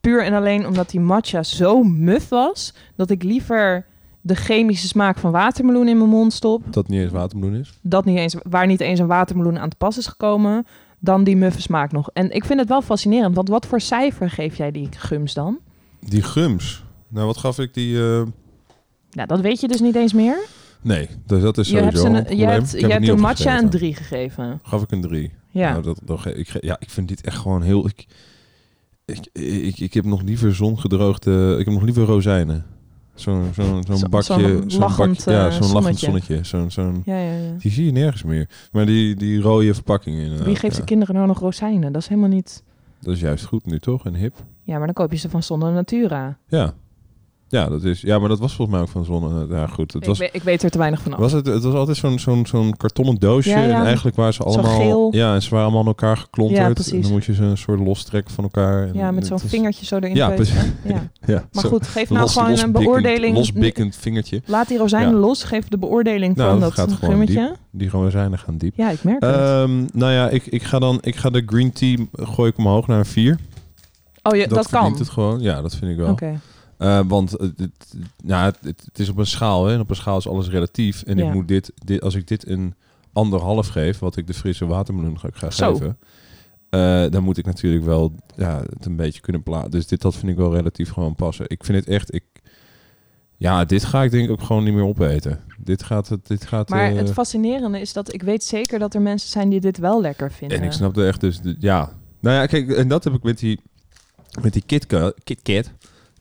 puur 0.00 0.24
en 0.24 0.32
alleen 0.32 0.66
omdat 0.66 0.90
die 0.90 1.00
matcha 1.00 1.42
zo 1.42 1.82
muf 1.82 2.28
was... 2.28 2.74
dat 2.96 3.10
ik 3.10 3.22
liever 3.22 3.86
de 4.20 4.34
chemische 4.34 4.86
smaak 4.86 5.18
van 5.18 5.30
watermeloen 5.30 5.88
in 5.88 5.98
mijn 5.98 6.10
mond 6.10 6.32
stop... 6.32 6.62
Dat 6.72 6.88
niet 6.88 7.00
eens 7.00 7.12
watermeloen 7.12 7.54
is. 7.60 7.72
dat 7.82 8.04
niet 8.04 8.18
eens, 8.18 8.34
waar 8.42 8.66
niet 8.66 8.80
eens 8.80 8.98
een 8.98 9.06
watermeloen 9.06 9.58
aan 9.58 9.68
te 9.68 9.76
pas 9.76 9.98
is 9.98 10.06
gekomen... 10.06 10.66
dan 10.98 11.24
die 11.24 11.36
muffe 11.36 11.62
smaak 11.62 11.92
nog. 11.92 12.10
En 12.12 12.30
ik 12.30 12.44
vind 12.44 12.60
het 12.60 12.68
wel 12.68 12.82
fascinerend, 12.82 13.34
want 13.34 13.48
wat 13.48 13.66
voor 13.66 13.80
cijfer 13.80 14.30
geef 14.30 14.56
jij 14.56 14.70
die 14.70 14.88
gums 14.96 15.34
dan? 15.34 15.58
Die 16.00 16.22
gums. 16.22 16.84
Nou, 17.08 17.26
wat 17.26 17.36
gaf 17.36 17.58
ik 17.58 17.74
die... 17.74 17.96
eh, 17.98 18.22
Nou, 19.10 19.28
dat 19.28 19.40
weet 19.40 19.60
je 19.60 19.68
dus 19.68 19.80
niet 19.80 19.94
eens 19.94 20.12
meer. 20.12 20.38
Nee, 20.84 21.08
dus 21.26 21.42
dat 21.42 21.58
is 21.58 21.70
Je 21.70 21.78
sowieso 21.78 22.06
een 22.06 22.36
je 22.36 22.46
hebt, 22.46 22.70
je 22.70 22.86
hebt 22.86 23.08
een 23.08 23.20
matcha 23.20 23.58
een 23.58 23.64
opgeschreven. 23.64 23.70
3 23.70 23.94
gegeven. 23.94 24.60
Gaf 24.62 24.82
ik 24.82 24.90
een 24.90 25.00
3. 25.00 25.32
Ja. 25.50 25.70
Nou, 25.72 25.94
dat, 26.04 26.26
ik, 26.26 26.58
ja, 26.60 26.76
ik 26.80 26.90
vind 26.90 27.08
dit 27.08 27.20
echt 27.20 27.36
gewoon 27.36 27.62
heel... 27.62 27.86
Ik, 27.86 28.06
ik, 29.04 29.26
ik, 29.42 29.78
ik 29.78 29.94
heb 29.94 30.04
nog 30.04 30.22
liever 30.22 30.54
zongedroogde... 30.54 31.56
Ik 31.58 31.64
heb 31.64 31.74
nog 31.74 31.82
liever 31.82 32.04
rozijnen. 32.04 32.64
Zo'n 33.14 33.50
zo'n 33.54 33.84
zo'n 33.86 33.96
Zo- 33.96 34.08
bakje... 34.08 34.62
zo'n 34.66 34.80
lachend, 34.80 35.16
bakje, 35.16 35.30
ja, 35.30 35.46
eh, 35.46 35.52
zo'n 35.52 35.72
lachend 35.72 35.98
zonnetje. 35.98 36.38
Zo'n, 36.42 36.70
zo'n, 36.70 37.02
Ja, 37.04 37.18
ja, 37.18 37.32
ja. 37.32 37.52
die 37.58 37.70
zie 37.72 37.84
je 37.84 37.92
nergens 37.92 38.22
meer. 38.22 38.48
Maar 38.72 38.86
die, 38.86 39.14
die 39.14 39.40
rode 39.40 39.74
verpakkingen 39.74 40.22
inderdaad. 40.22 40.46
Wie 40.46 40.56
geeft 40.56 40.74
ja. 40.74 40.80
de 40.80 40.86
kinderen 40.86 41.14
nou 41.14 41.26
nog 41.26 41.40
rozijnen? 41.40 41.92
Dat 41.92 42.02
is 42.02 42.08
helemaal 42.08 42.30
niet... 42.30 42.62
Dat 43.00 43.14
is 43.14 43.20
juist 43.20 43.44
goed 43.44 43.66
nu, 43.66 43.78
toch? 43.78 44.06
En 44.06 44.14
hip. 44.14 44.34
Ja, 44.62 44.76
maar 44.76 44.86
dan 44.86 44.94
koop 44.94 45.10
je 45.12 45.18
ze 45.18 45.30
van 45.30 45.42
Zonne 45.42 45.72
Natura. 45.72 46.38
Ja. 46.48 46.74
Ja, 47.48 47.68
dat 47.68 47.82
is, 47.84 48.00
ja, 48.00 48.18
maar 48.18 48.28
dat 48.28 48.38
was 48.38 48.54
volgens 48.54 48.76
mij 48.76 48.86
ook 48.86 48.92
van 48.92 49.04
zonne. 49.04 49.46
Ja, 49.50 49.66
goed. 49.66 49.92
Het 49.92 50.02
Ik, 50.02 50.08
was, 50.08 50.20
ik 50.20 50.42
weet 50.42 50.62
er 50.62 50.70
te 50.70 50.78
weinig 50.78 51.00
van 51.00 51.12
af. 51.12 51.18
was 51.18 51.32
het, 51.32 51.46
het 51.46 51.62
was 51.62 51.74
altijd 51.74 51.96
zo'n 51.96 52.18
zo'n 52.18 52.46
zo'n 52.46 52.76
kartonnen 52.76 53.14
doosje. 53.18 53.50
Ja, 53.50 53.62
ja. 53.62 53.78
En 53.78 53.84
eigenlijk 53.84 54.16
waren 54.16 54.34
ze 54.34 54.42
allemaal... 54.42 54.80
geel. 54.80 55.08
Ja, 55.14 55.34
en 55.34 55.42
ze 55.42 55.50
waren 55.50 55.64
allemaal 55.64 55.80
aan 55.82 55.86
elkaar 55.88 56.16
geklonterd. 56.16 56.86
Ja, 56.86 56.92
en 56.94 57.02
dan 57.02 57.10
moet 57.10 57.24
je 57.24 57.34
ze 57.34 57.42
een 57.42 57.56
soort 57.58 57.80
lostrekken 57.80 58.34
van 58.34 58.44
elkaar. 58.44 58.86
En 58.86 58.94
ja, 58.94 59.10
met 59.10 59.26
zo'n 59.26 59.38
vingertje 59.38 59.86
zo 59.86 59.96
erin 59.96 60.14
Ja, 60.14 60.28
precies. 60.30 60.54
Ja. 61.26 61.44
Maar 61.52 61.64
goed, 61.64 61.86
geef 61.86 62.08
nou 62.10 62.20
los- 62.22 62.32
gewoon 62.32 62.58
een 62.58 62.72
beoordeling. 62.72 63.36
Losbikkend 63.36 63.96
vingertje. 63.96 64.42
Laat 64.46 64.68
die 64.68 64.78
rozijnen 64.78 65.14
los. 65.14 65.42
Geef 65.44 65.68
de 65.68 65.78
beoordeling 65.78 66.36
Nou, 66.36 66.50
van 66.50 66.60
dat 66.60 66.74
dat, 66.76 66.92
gummetje. 66.92 67.56
Die 67.70 67.88
rozijnen 67.90 68.38
gaan 68.38 68.56
diep. 68.56 68.76
Ja, 68.76 68.90
ik 68.90 69.04
merk 69.04 69.22
het. 69.22 69.34
Ehm, 69.34 69.84
nou 69.92 70.12
ja, 70.12 70.28
ik, 70.28 70.46
ik 70.46 70.62
ga 70.62 70.78
dan 70.78 70.98
ik 71.00 71.16
ga 71.16 71.30
de 71.30 71.42
green 71.46 71.72
tea 71.72 71.96
gooi 72.12 72.50
ik 72.50 72.58
omhoog 72.58 72.86
naar 72.86 72.98
een 72.98 73.04
4. 73.04 73.38
oh, 74.22 74.36
je, 74.36 74.48
dat, 74.48 74.68
kan. 74.68 74.80
verdient 74.80 74.98
het 74.98 75.08
gewoon. 75.08 75.40
Ja, 75.40 75.62
dat 75.62 75.74
vind 75.74 75.90
ik 75.90 75.96
wel. 75.96 76.10
Oké. 76.10 76.40
Eh, 76.84 77.00
want 77.06 77.30
het, 77.30 77.52
het, 77.56 77.94
nou, 78.24 78.52
het, 78.62 78.88
is 78.94 79.08
op 79.08 79.16
een 79.18 79.26
schaal, 79.26 79.66
hè. 79.66 79.74
En 79.74 79.80
op 79.80 79.90
een 79.90 79.96
schaal 79.96 80.18
is 80.18 80.28
alles 80.28 80.48
relatief. 80.48 81.02
En 81.02 81.16
Ja. 81.16 81.26
ik 81.26 81.34
moet 81.34 81.48
dit, 81.48 81.72
dit, 81.84 82.02
als 82.02 82.14
ik 82.14 82.28
dit 82.28 82.48
een 82.48 82.74
anderhalf 83.12 83.68
geef, 83.68 83.98
wat 83.98 84.16
ik 84.16 84.26
de 84.26 84.34
frisse 84.34 84.66
watermeloen 84.66 85.18
ga, 85.18 85.28
ga 85.32 85.50
Zo. 85.50 85.72
geven, 85.72 85.98
eh, 86.70 87.04
dan 87.10 87.22
moet 87.22 87.38
ik 87.38 87.44
natuurlijk 87.44 87.84
wel 87.84 88.12
ja, 88.36 88.62
het 88.76 88.86
een 88.86 88.96
beetje 88.96 89.20
kunnen 89.20 89.42
plaatsen. 89.42 89.70
Dus 89.70 89.86
dit 89.86 90.00
dat 90.00 90.14
vind 90.14 90.32
ik 90.32 90.36
wel 90.36 90.54
relatief 90.54 90.90
gewoon 90.90 91.14
passen. 91.14 91.44
Ik 91.48 91.64
vind 91.64 91.78
het 91.78 91.88
echt, 91.94 92.14
ik, 92.14 92.24
ja, 93.36 93.64
dit 93.64 93.84
ga 93.84 94.02
ik 94.02 94.10
denk 94.10 94.24
ik 94.24 94.30
ook 94.30 94.42
gewoon 94.42 94.64
niet 94.64 94.74
meer 94.74 94.86
opeten. 94.86 95.40
Dit 95.58 95.82
gaat, 95.82 96.08
het, 96.08 96.26
dit 96.26 96.46
gaat. 96.46 96.68
Maar 96.68 96.90
eh, 96.90 96.96
het 96.96 97.12
fascinerende 97.12 97.80
is 97.80 97.92
dat 97.92 98.12
ik 98.12 98.22
weet 98.22 98.44
zeker 98.44 98.78
dat 98.78 98.94
er 98.94 99.02
mensen 99.02 99.30
zijn 99.30 99.48
die 99.48 99.60
dit 99.60 99.78
wel 99.78 100.00
lekker 100.00 100.32
vinden. 100.32 100.58
en 100.58 100.64
ik 100.64 100.72
snap 100.72 100.96
er 100.96 101.06
echt 101.06 101.20
dus, 101.20 101.40
ja. 101.58 101.92
Nou 102.20 102.36
ja, 102.36 102.46
kijk, 102.46 102.70
en 102.70 102.88
dat 102.88 103.04
heb 103.04 103.14
ik 103.14 103.22
met 103.22 103.38
die, 103.38 103.60
met 104.42 104.52
die 104.52 104.62
KitKat, 104.66 105.14
KitKat. 105.24 105.70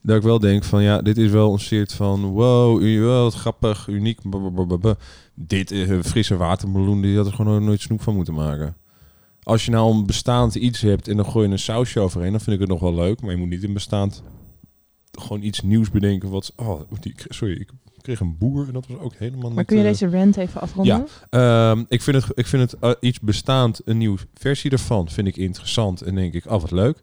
Dat 0.04 0.16
ik 0.16 0.22
wel 0.22 0.40
denk 0.40 0.64
van, 0.64 0.84
ja, 0.84 1.02
dit 1.02 1.18
is 1.18 1.32
wel 1.32 1.54
een 1.54 1.60
soort 1.60 1.94
van, 1.94 2.22
wow, 2.22 3.06
wat 3.06 3.34
grappig, 3.34 3.88
uniek. 3.88 4.20
blablabla. 4.30 4.96
Dit 5.34 5.72
is 5.72 5.90
een 5.90 6.04
frisse 6.04 6.38
watermeloen, 6.38 7.02
die 7.02 7.18
had 7.18 7.26
er 7.26 7.34
gewoon 7.34 7.64
nooit 7.64 7.82
snoep 7.82 8.02
van 8.02 8.16
moeten 8.16 8.34
maken. 8.34 8.76
Als 9.44 9.66
je 9.66 9.72
nou 9.72 9.94
een 9.94 10.06
bestaand 10.06 10.56
iets 10.56 10.82
hebt 10.82 11.08
en 11.08 11.16
dan 11.16 11.26
gooi 11.26 11.48
je 11.48 11.52
een 11.52 11.60
sausje 11.60 12.00
overheen, 12.00 12.32
dan 12.32 12.40
vind 12.40 12.56
ik 12.56 12.62
het 12.62 12.70
nog 12.70 12.80
wel 12.80 12.96
leuk. 12.96 13.22
Maar 13.22 13.32
je 13.32 13.38
moet 13.38 13.50
niet 13.50 13.64
een 13.64 13.74
bestaand, 13.74 14.24
gewoon 15.12 15.42
iets 15.42 15.62
nieuws 15.62 15.90
bedenken. 15.90 16.30
Wat, 16.30 16.54
oh, 16.56 16.82
die, 17.00 17.16
sorry, 17.30 17.54
ik 17.54 17.70
kreeg 18.04 18.20
een 18.20 18.38
boer 18.38 18.68
en 18.68 18.74
dat 18.74 18.88
was 18.88 19.00
ook 19.00 19.16
helemaal 19.16 19.50
Maar 19.50 19.58
niet, 19.58 19.66
kun 19.66 19.78
je 19.78 19.84
eh, 19.84 19.90
deze 19.90 20.10
rant 20.10 20.38
even 20.38 20.62
afronden? 20.62 21.08
Ehm, 21.30 21.84
ik 21.88 22.02
vind 22.02 22.16
het, 22.16 22.38
ik 22.38 22.48
vind 22.48 22.72
het 22.72 22.82
eh, 22.82 22.92
iets 23.00 23.20
bestaand, 23.20 23.82
een 23.86 23.98
nieuwe 23.98 24.20
versie 24.34 24.72
ervan, 24.72 25.10
vind 25.10 25.28
ik 25.28 25.38
interessant. 25.38 26.02
En 26.02 26.16
denk 26.16 26.34
ik, 26.34 26.46
oh 26.46 26.62
wat 26.62 26.72
leuk. 26.72 26.98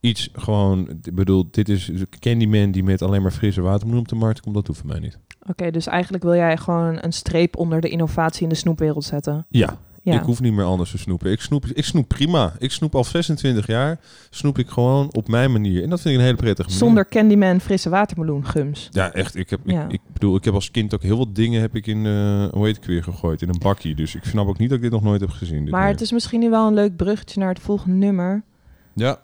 Iets 0.00 0.28
gewoon, 0.32 0.88
ik 1.02 1.14
bedoel, 1.14 1.48
dit 1.50 1.68
is 1.68 1.90
Candyman 2.18 2.70
die 2.70 2.82
met 2.84 3.02
alleen 3.02 3.22
maar 3.22 3.30
frisse 3.30 3.60
watermeloen 3.60 4.00
op 4.02 4.08
de 4.08 4.14
markt 4.14 4.40
komt. 4.40 4.54
Dat 4.54 4.66
hoeft 4.66 4.78
voor 4.80 4.88
mij 4.88 4.98
niet. 4.98 5.18
Oké, 5.46 5.70
dus 5.70 5.86
eigenlijk 5.86 6.22
wil 6.22 6.34
jij 6.34 6.56
gewoon 6.56 6.98
een 7.00 7.12
streep 7.12 7.56
onder 7.56 7.80
de 7.80 7.88
innovatie 7.88 8.42
in 8.42 8.48
de 8.48 8.54
snoepwereld 8.54 9.04
zetten. 9.04 9.46
Ja, 9.48 9.78
Ja. 10.02 10.14
ik 10.18 10.24
hoef 10.24 10.40
niet 10.40 10.52
meer 10.52 10.64
anders 10.64 10.90
te 10.90 10.98
snoepen. 10.98 11.30
Ik 11.30 11.40
snoep, 11.40 11.66
ik 11.66 11.84
snoep 11.84 12.08
prima. 12.08 12.52
Ik 12.58 12.70
snoep 12.70 12.94
al 12.94 13.04
26 13.04 13.66
jaar. 13.66 14.00
Snoep 14.30 14.58
ik 14.58 14.68
gewoon 14.68 15.14
op 15.14 15.28
mijn 15.28 15.52
manier. 15.52 15.82
En 15.82 15.90
dat 15.90 16.00
vind 16.00 16.14
ik 16.14 16.20
een 16.20 16.26
hele 16.26 16.36
prettige 16.36 16.68
manier. 16.68 16.84
Zonder 16.84 17.08
Candyman 17.08 17.60
frisse 17.60 17.88
watermeloen 17.88 18.46
gums. 18.46 18.88
Ja, 18.90 19.12
echt. 19.12 19.34
Ik, 19.36 19.50
heb, 19.50 19.60
Ja. 19.64 19.84
ik, 19.84 19.92
ik 19.92 20.00
bedoel, 20.12 20.36
ik 20.36 20.44
heb 20.44 20.54
als 20.54 20.70
kind 20.70 20.94
ook 20.94 21.02
heel 21.02 21.18
wat 21.18 21.34
dingen 21.34 21.60
heb 21.60 21.74
ik 21.76 21.86
in, 21.86 22.06
eh 22.06 22.44
hoe 22.52 22.66
heet 22.66 22.76
het 22.76 22.86
weer 22.86 23.02
gegooid, 23.02 23.42
in 23.42 23.48
een 23.48 23.58
bakje. 23.58 23.94
Dus 23.94 24.14
ik 24.14 24.24
snap 24.24 24.48
ook 24.48 24.58
niet 24.58 24.68
dat 24.68 24.76
ik 24.78 24.84
dit 24.84 24.92
nog 24.92 25.02
nooit 25.02 25.20
heb 25.20 25.30
gezien. 25.30 25.68
Maar 25.70 25.80
meer. 25.82 25.90
het 25.90 26.00
is 26.00 26.12
misschien 26.12 26.40
nu 26.40 26.50
wel 26.50 26.66
een 26.66 26.74
leuk 26.74 26.96
bruggetje 26.96 27.40
naar 27.40 27.48
het 27.48 27.60
volgende 27.60 27.96
nummer. 27.96 28.42
Ja, 28.94 29.18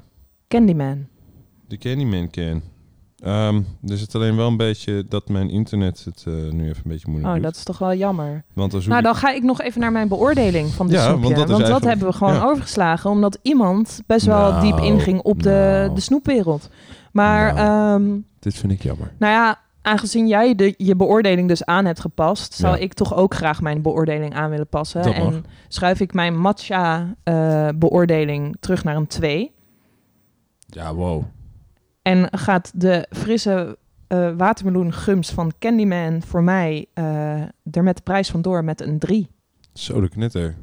Candyman. 0.49 1.07
De 1.69 1.79
Candyman 1.79 2.31
can. 2.31 2.63
Ehm 3.23 3.57
er 3.89 3.99
zit 3.99 4.15
alleen 4.15 4.37
wel 4.37 4.49
een 4.49 4.57
beetje 4.57 5.05
dat 5.09 5.29
mijn 5.29 5.51
internet 5.51 6.05
het 6.05 6.25
eh, 6.27 6.33
nu 6.35 6.65
even 6.69 6.83
een 6.85 6.91
beetje 6.91 7.07
moeilijk 7.11 7.29
Oh, 7.29 7.35
doet. 7.35 7.43
dat 7.43 7.57
is 7.57 7.63
toch 7.63 7.79
wel 7.79 7.95
jammer. 7.95 8.45
Want 8.55 8.71
dan 8.73 8.83
Nou, 8.87 9.03
dan 9.03 9.15
ga 9.15 9.31
ik 9.33 9.43
nog 9.43 9.61
even 9.61 9.81
naar 9.81 9.93
mijn 9.93 10.09
beoordeling 10.09 10.69
van 10.69 10.87
de 10.87 10.93
Ja, 10.93 11.05
snoepje. 11.09 11.47
want 11.47 11.67
dat 11.67 11.85
hebben 11.85 12.07
we 12.07 12.13
gewoon 12.13 12.35
ja. 12.35 12.45
overgeslagen. 12.45 13.11
Omdat 13.11 13.39
iemand 13.43 14.01
best 14.07 14.27
wel 14.27 14.51
Nou, 14.51 14.61
diep 14.63 14.79
inging 14.79 15.21
op 15.21 15.43
de, 15.43 15.51
nou. 15.85 15.95
de 15.95 16.01
snoepwereld. 16.01 16.69
Maar 17.13 17.55
Nou. 17.55 18.01
nou, 18.01 18.23
Dit 18.39 18.55
vind 18.55 18.73
ik 18.73 18.83
jammer. 18.83 19.13
nou 19.19 19.33
ja, 19.33 19.59
aangezien 19.83 20.27
jij 20.29 20.55
de, 20.55 20.75
je 20.77 20.97
beoordeling 20.97 21.49
dus 21.49 21.65
aan 21.65 21.85
hebt 21.85 22.01
gepast... 22.01 22.55
zou 22.55 22.77
Ja. 22.77 22.83
ik 22.83 22.93
toch 22.93 23.15
ook 23.15 23.35
graag 23.35 23.61
mijn 23.63 23.83
beoordeling 23.83 24.35
aan 24.35 24.51
willen 24.51 24.69
passen. 24.69 25.03
En 25.15 25.45
schuif 25.69 26.01
ik 26.01 26.15
mijn 26.15 26.39
matcha 26.39 27.15
eh, 27.23 27.69
beoordeling 27.77 28.57
terug 28.61 28.85
naar 28.85 28.97
een 28.97 29.07
2. 29.07 29.55
Ja, 30.77 30.95
wow. 30.95 31.25
En 32.03 32.29
gaat 32.39 32.71
de 32.75 33.07
frisse 33.11 33.79
eh 34.07 34.31
watermeloen 34.37 34.93
gums 34.93 35.31
van 35.31 35.53
Candyman 35.59 36.23
voor 36.23 36.43
mij 36.43 36.87
eh, 36.95 37.41
er 37.71 37.83
met 37.83 37.97
de 37.97 38.03
prijs 38.03 38.31
vandoor 38.31 38.65
met 38.65 38.81
een 38.81 38.99
3. 38.99 39.29
Zo 39.73 40.01
de 40.01 40.09
knetter. 40.09 40.57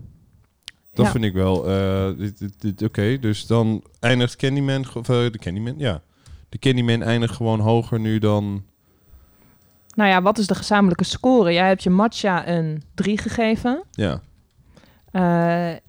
Dat 0.93 1.05
Ja. 1.05 1.11
vind 1.11 1.23
ik 1.23 1.33
wel. 1.33 1.61
dit- 2.17 2.37
dit- 2.39 2.61
dit- 2.61 2.81
Oké, 2.81 3.19
dus 3.19 3.47
dan 3.47 3.83
eindigt 3.99 4.35
Candyman... 4.35 4.85
Of, 4.95 5.05
de 5.05 5.37
Candyman, 5.39 5.73
ja. 5.77 6.01
De 6.49 6.59
Candyman 6.59 7.01
eindigt 7.03 7.33
gewoon 7.35 7.59
hoger 7.59 7.99
nu 7.99 8.19
dan... 8.19 8.63
Nou 9.95 10.09
ja, 10.09 10.21
wat 10.21 10.37
is 10.37 10.47
de 10.47 10.55
gezamenlijke 10.55 11.03
score? 11.03 11.53
Jij 11.53 11.67
hebt 11.67 11.83
je 11.83 11.89
matcha 11.89 12.47
een 12.47 12.83
3 12.95 13.17
gegeven. 13.17 13.83
Ja, 13.91 14.21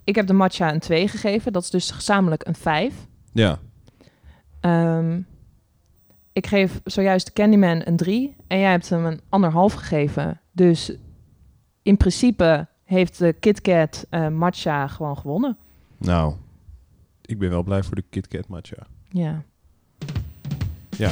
ik 0.05 0.15
heb 0.15 0.27
de 0.27 0.33
matcha 0.33 0.73
een 0.73 0.81
2 0.81 1.09
gegeven. 1.09 1.53
Dat 1.53 1.63
is 1.63 1.71
dus 1.71 1.91
gezamenlijk 1.91 2.47
een 2.47 2.55
5. 2.55 2.95
ja. 3.33 3.59
Ehm, 4.65 5.21
ik 6.33 6.47
geef 6.47 6.81
zojuist 6.85 7.33
Candyman 7.33 7.83
een 7.85 7.97
3. 7.97 8.37
En 8.47 8.59
jij 8.59 8.71
hebt 8.71 8.89
hem 8.89 9.05
een 9.07 9.21
anderhalf 9.29 9.73
gegeven. 9.73 10.41
Dus 10.53 10.93
in 11.83 11.97
principe 11.97 12.67
heeft 12.85 13.19
de 13.19 13.33
KitKat 13.33 14.07
eh 14.11 14.29
matcha 14.29 14.87
gewoon 14.87 15.17
gewonnen. 15.19 15.57
Nou, 15.99 16.35
ik 17.23 17.39
ben 17.39 17.51
wel 17.51 17.63
blij 17.63 17.83
voor 17.83 17.95
de 17.95 18.05
Kit 18.11 18.29
Kat 18.29 18.49
matcha. 18.49 18.87
Ja. 19.09 19.43
Ja. 20.91 21.11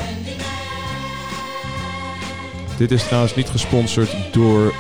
Dit 2.79 2.91
is 2.91 3.05
trouwens 3.05 3.35
niet 3.35 3.49
gesponsord 3.49 4.33
door 4.33 4.75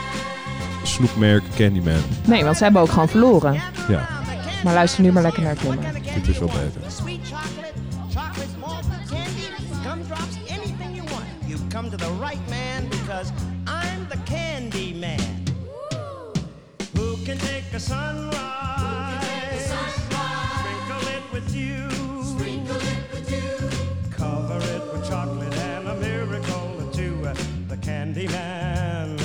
snoepmerk 0.82 1.42
Candyman. 1.54 2.00
Nee, 2.26 2.44
want 2.44 2.56
ze 2.56 2.64
hebben 2.64 2.82
ook 2.82 2.88
gewoon 2.90 3.08
verloren. 3.08 3.54
Ja, 3.88 4.08
Maar 4.64 4.74
luister 4.74 5.02
nu 5.02 5.12
maar 5.12 5.22
lekker 5.22 5.42
naar 5.42 5.54
het 5.54 5.62
nummer. 5.62 5.92
dit 6.14 6.28
is 6.28 6.38
wel 6.38 6.48
beter. 6.48 6.80
Come 11.72 11.90
to 11.90 11.96
the 11.96 12.10
right 12.20 12.50
man 12.50 12.86
because 12.90 13.32
I'm 13.66 14.06
the 14.10 14.18
candy 14.26 14.92
man. 14.92 15.46
Who 16.94 17.16
can 17.24 17.38
take 17.38 17.64
a 17.72 17.80
sunrise? 17.80 19.22
Sprinkle 20.58 21.08
it 21.16 21.22
with 21.32 21.54
you. 21.54 21.88
Cover 24.10 24.58
it 24.58 24.92
with 24.92 25.08
chocolate 25.08 25.54
and 25.54 25.88
a 25.88 25.94
miracle 25.94 26.76
or 26.78 26.92
two. 26.92 27.16
Uh, 27.26 27.34
The 27.68 27.78
candy 27.78 28.28
man. 28.28 29.18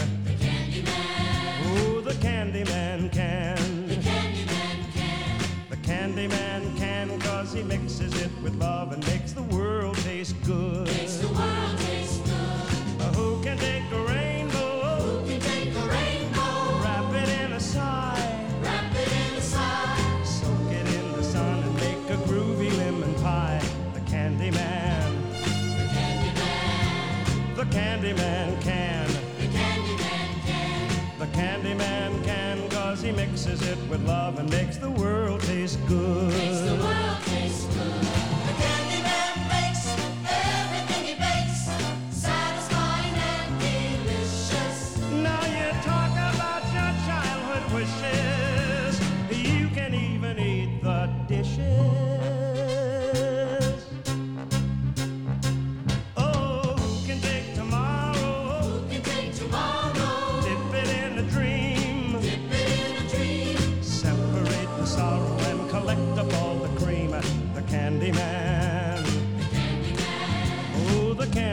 Ooh, 1.68 1.99
the 1.99 2.15
candy 2.22 2.64
man 2.64 3.10
can. 3.10 3.88
The 5.69 5.78
candy 5.84 6.28
man 6.30 6.78
can 6.78 7.19
cause 7.19 7.52
he 7.52 7.61
mixes 7.64 8.14
it 8.22 8.32
with 8.41 8.56
love 8.56 8.94
and 8.94 9.06
makes 9.06 9.34
the 9.34 9.44
world 9.44 9.98
taste 9.98 10.36
good. 10.45 10.88
Candyman 27.77 28.59
can. 28.63 29.07
The 29.37 29.47
Candyman 29.55 30.45
can. 30.47 31.19
The 31.19 31.27
Candyman 31.27 32.23
can, 32.23 32.69
cause 32.69 33.03
he 33.03 33.11
mixes 33.11 33.61
it 33.61 33.77
with 33.87 34.03
love 34.07 34.39
and 34.39 34.49
makes 34.49 34.77
the 34.77 34.89
world 34.89 35.41
taste 35.41 35.77
good. 35.87 36.29
Makes 36.29 36.61
the 36.61 36.75
world 36.75 37.17
taste 37.25 37.36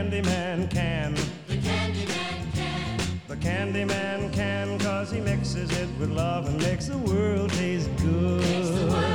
The 0.05 0.21
candyman 0.21 0.71
can. 0.71 1.15
The 1.49 1.57
Candyman 1.57 2.55
can. 2.55 3.21
The 3.27 3.37
Candyman 3.37 4.33
can, 4.35 4.79
cause 4.79 5.11
he 5.11 5.19
mixes 5.19 5.71
it 5.79 5.89
with 5.99 6.11
love 6.11 6.47
and 6.47 6.59
makes 6.59 6.89
the 6.89 6.99
world 6.99 7.51
taste 7.53 7.89
good. 7.97 9.14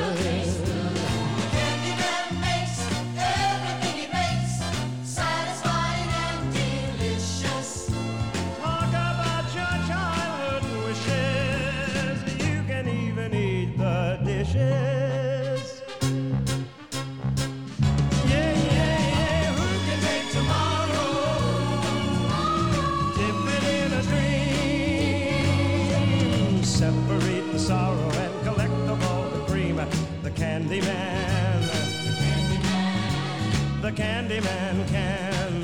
The 33.90 33.96
Candyman 33.96 34.88
can. 34.90 35.62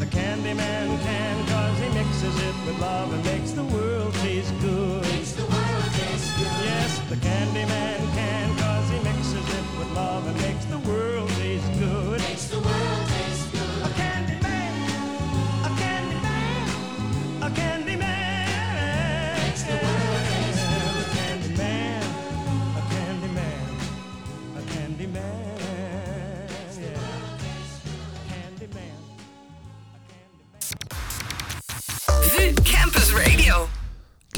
The 0.00 0.06
Candyman 0.06 1.00
can, 1.00 1.46
cause 1.46 1.78
he 1.78 1.88
mixes 1.90 2.42
it 2.42 2.54
with 2.66 2.80
love 2.80 3.12
and 3.12 3.24
makes 3.24 3.52
the 3.52 3.62
world 3.62 4.12
taste 4.14 4.52
good. 4.60 5.02
Makes 5.02 5.34
the 5.34 5.42
world 5.42 5.92
taste 5.92 6.36
good. 6.38 6.64
Yes, 6.64 6.98
the 7.08 7.14
Candyman 7.14 8.14
can, 8.14 8.58
cause 8.58 8.90
he 8.90 8.98
mixes 8.98 9.48
it 9.48 9.78
with 9.78 9.92
love 9.92 10.26
and 10.26 10.36
makes 10.42 10.64
the 10.64 10.78
world 10.78 11.29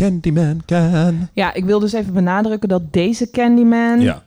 Candyman 0.09 0.63
can. 0.67 1.29
Ja, 1.33 1.55
ik 1.55 1.65
wil 1.65 1.79
dus 1.79 1.93
even 1.93 2.13
benadrukken 2.13 2.69
dat 2.69 2.93
deze 2.93 3.31
Candyman 3.31 4.01
Ja. 4.01 4.23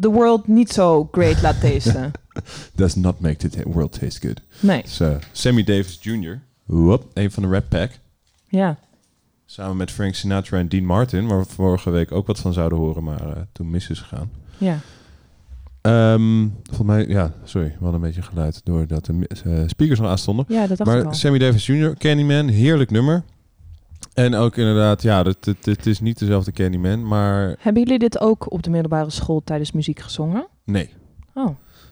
the 0.00 0.10
world 0.10 0.46
niet 0.48 0.70
zo 0.72 1.08
great 1.12 1.42
laat 1.42 1.60
tasten. 1.60 2.10
Does 2.74 2.94
not 2.94 3.20
make 3.20 3.48
the 3.48 3.62
world 3.68 3.98
taste 4.00 4.26
good. 4.26 4.40
Nee, 4.60 4.82
Dus, 4.82 5.00
eh, 5.00 5.14
Sammy 5.32 5.64
Davis 5.64 5.98
Jr. 6.00 6.40
Whoop, 6.64 7.04
een 7.14 7.30
van 7.30 7.42
de 7.42 7.48
Rat 7.48 7.68
Pack. 7.68 7.90
ja. 8.48 8.76
Samen 9.46 9.76
met 9.76 9.90
Frank 9.90 10.14
Sinatra 10.14 10.58
en 10.58 10.68
Dean 10.68 10.84
Martin, 10.84 11.26
waar 11.26 11.38
we 11.38 11.44
vorige 11.48 11.90
week 11.90 12.12
ook 12.12 12.26
wat 12.26 12.38
van 12.38 12.52
zouden 12.52 12.78
horen, 12.78 13.04
maar 13.04 13.20
eh, 13.36 13.42
toen 13.52 13.70
mis 13.70 13.88
is 13.90 13.98
gegaan. 14.00 14.30
Ja. 14.58 14.78
Ehm 15.80 16.48
volgens 16.64 16.86
mij, 16.88 17.06
ja, 17.08 17.32
sorry, 17.44 17.66
we 17.68 17.74
hadden 17.84 17.94
een 17.94 18.06
beetje 18.06 18.22
geluid 18.22 18.60
doordat 18.64 19.04
de 19.04 19.26
eh, 19.44 19.52
speakers 19.66 19.98
nog 20.00 20.08
aanstonden. 20.08 20.44
ja, 20.48 20.58
dat 20.66 20.68
dacht 20.68 20.80
ik 20.80 20.86
Maar 20.86 21.04
al. 21.06 21.14
Sammy 21.14 21.38
Davis 21.38 21.66
Jr., 21.66 21.94
Candyman, 21.98 22.48
heerlijk 22.48 22.90
nummer. 22.90 23.22
En 24.14 24.34
ook 24.34 24.56
inderdaad, 24.56 25.02
ja, 25.02 25.22
het, 25.22 25.44
het, 25.44 25.64
het 25.66 25.86
is 25.86 26.00
niet 26.00 26.18
dezelfde 26.18 26.52
Candyman, 26.52 27.06
maar 27.06 27.56
Hebben 27.60 27.82
jullie 27.82 27.98
dit 27.98 28.20
ook 28.20 28.52
op 28.52 28.62
de 28.62 28.70
middelbare 28.70 29.10
school 29.10 29.40
tijdens 29.44 29.72
muziek 29.72 29.98
gezongen? 30.00 30.46
nee. 30.64 30.90
Oh, 31.34 31.48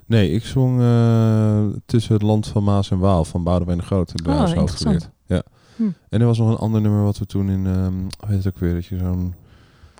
Nee, 0.06 0.30
ik 0.30 0.44
zong 0.44 0.80
eh, 0.80 1.64
tussen 1.86 2.12
het 2.14 2.22
land 2.22 2.46
van 2.46 2.64
Maas 2.64 2.90
en 2.90 2.98
Waal 2.98 3.24
van 3.24 3.42
Boudewijn 3.44 3.78
de 3.78 3.84
Groot. 3.84 4.08
Heb 4.10 4.20
ik 4.20 4.26
Oh, 4.26 4.48
interessant. 4.48 5.10
Ja. 5.26 5.42
Hm. 5.76 5.82
En 6.08 6.20
er 6.20 6.26
was 6.26 6.38
nog 6.38 6.48
een 6.50 6.56
ander 6.56 6.80
nummer 6.80 7.02
wat 7.02 7.18
we 7.18 7.26
toen 7.26 7.48
in, 7.50 7.66
ehm 7.66 7.92
hoe 7.94 8.28
heet 8.28 8.44
het 8.44 8.46
ook 8.46 8.58
weer, 8.58 8.74
dat 8.74 8.86
je 8.86 8.98
zo'n 8.98 9.34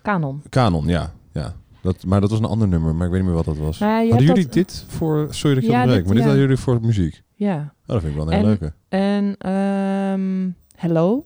kanon. 0.02 0.42
kanon, 0.48 0.86
ja, 0.86 1.12
ja. 1.32 1.54
Dat, 1.82 2.04
maar 2.06 2.20
dat 2.20 2.30
was 2.30 2.38
een 2.38 2.44
ander 2.44 2.68
nummer, 2.68 2.94
maar 2.94 3.06
ik 3.06 3.12
weet 3.12 3.20
niet 3.20 3.28
meer 3.30 3.44
wat 3.44 3.54
dat 3.54 3.56
was. 3.64 3.78
Nou 3.78 4.08
hadden 4.08 4.26
jullie 4.26 4.42
dat- 4.44 4.52
dit 4.52 4.84
voor, 4.88 5.26
sorry 5.30 5.54
dat 5.54 5.64
je 5.64 5.70
Ja, 5.70 5.76
onderbreek, 5.80 6.04
maar 6.06 6.14
dit 6.14 6.22
ja. 6.22 6.28
hadden 6.28 6.46
jullie 6.48 6.62
voor 6.62 6.78
muziek? 6.80 7.22
Ja. 7.34 7.56
Oh, 7.56 7.62
dat 7.86 8.00
vind 8.00 8.12
ik 8.12 8.18
wel 8.18 8.26
een 8.26 8.32
hele 8.32 8.48
En- 8.50 8.58
leuke. 8.60 8.74
En 8.88 9.36
ehm 9.38 10.50
Hello 10.76 11.24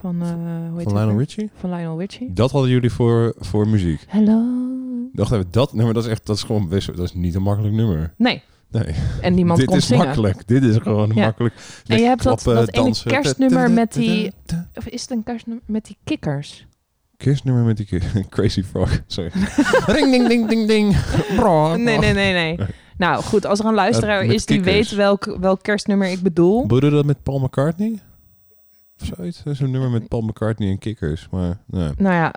van, 0.00 0.22
eh 0.22 0.28
hoe 0.68 0.78
heet 0.78 0.82
Van 0.88 0.92
Lionel? 0.98 1.18
Richie? 1.18 1.50
Van 1.60 1.70
Lionel 1.74 1.98
Richie. 1.98 2.32
Dat 2.32 2.50
hadden 2.50 2.70
jullie 2.70 2.90
voor, 2.92 3.34
voor 3.38 3.68
muziek. 3.68 4.04
Hello. 4.08 4.42
Dacht 5.12 5.32
even, 5.32 5.46
dat 5.50 5.72
nummer, 5.72 5.94
dat 5.94 6.04
is 6.04 6.10
echt, 6.10 6.26
dat 6.26 6.36
is 6.36 6.42
gewoon 6.42 6.68
best, 6.68 6.86
dat 6.86 6.98
is 6.98 7.14
niet 7.14 7.34
een 7.34 7.42
makkelijk 7.42 7.74
nummer. 7.74 8.14
Nee, 8.16 8.42
Nee. 8.70 8.94
en 9.20 9.34
niemand 9.34 9.58
dit 9.58 9.68
kon 9.68 9.76
is 9.76 9.86
zingen. 9.86 10.04
makkelijk. 10.04 10.46
Dit 10.48 10.62
is 10.62 10.76
gewoon 10.76 11.10
Ja. 11.14 11.24
makkelijk. 11.24 11.54
En 11.86 11.98
je 11.98 12.04
hebt 12.04 12.22
dat, 12.22 12.42
klappen, 12.42 12.66
dat 12.66 12.74
ene 12.74 12.84
dansen. 12.84 13.10
kerstnummer 13.10 13.70
met 13.70 13.92
die... 13.92 14.32
Of 14.74 14.86
is 14.86 15.02
het 15.02 15.10
een 15.10 15.22
kerstnummer 15.22 15.64
met 15.66 15.84
die 15.84 15.96
kikkers? 16.04 16.66
Kerstnummer 17.16 17.64
met 17.64 17.76
die 17.76 17.86
ki- 17.86 18.00
Crazy 18.28 18.62
Frog. 18.62 19.00
Sorry. 19.06 19.30
Ring, 19.96 20.10
ding, 20.10 20.28
ding, 20.28 20.48
ding, 20.48 20.66
ding. 20.68 20.96
Nee, 21.84 21.98
nee, 21.98 22.12
nee, 22.12 22.32
nee. 22.32 22.58
Nou 22.98 23.22
goed, 23.22 23.46
als 23.46 23.58
er 23.58 23.64
een 23.64 23.74
luisteraar 23.74 24.24
is 24.24 24.46
die 24.46 24.56
kikkers. 24.60 24.88
weet 24.90 24.98
welk, 24.98 25.36
welk 25.40 25.62
kerstnummer 25.62 26.08
ik 26.10 26.20
bedoel. 26.22 26.66
Bedoel 26.66 26.90
je 26.90 26.96
dat 26.96 27.04
met 27.04 27.22
Paul 27.22 27.38
McCartney? 27.38 27.98
Of 29.00 29.10
zoiets? 29.16 29.42
Dat 29.42 29.52
is 29.52 29.60
een 29.60 29.70
nummer 29.70 29.90
met 29.90 30.08
Paul 30.08 30.22
McCartney 30.22 30.70
en 30.70 30.78
kikkers. 30.78 31.28
Maar 31.30 31.58
nee. 31.66 31.90
Nou 31.96 32.14
ja, 32.14 32.34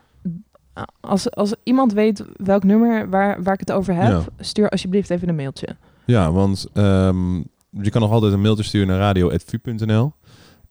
als, 1.00 1.32
als 1.32 1.54
iemand 1.64 1.94
weet 1.94 2.24
welk 2.38 2.64
nummer 2.64 3.10
waar, 3.10 3.44
waar 3.44 3.54
ik 3.54 3.60
het 3.60 3.72
over 3.72 3.96
heb, 3.96 4.12
Ja. 4.12 4.24
stuur 4.40 4.70
alsjeblieft 4.70 5.10
even 5.10 5.30
een 5.30 5.36
mailtje. 5.36 5.76
Ja, 6.06 6.32
want 6.32 6.68
ehm, 6.74 7.36
je 7.70 7.90
kan 7.90 8.02
nog 8.02 8.12
altijd 8.12 8.34
een 8.34 8.42
mailtje 8.42 8.64
sturen 8.64 8.88
naar 8.88 8.98
radio.vu.nl. 9.00 10.14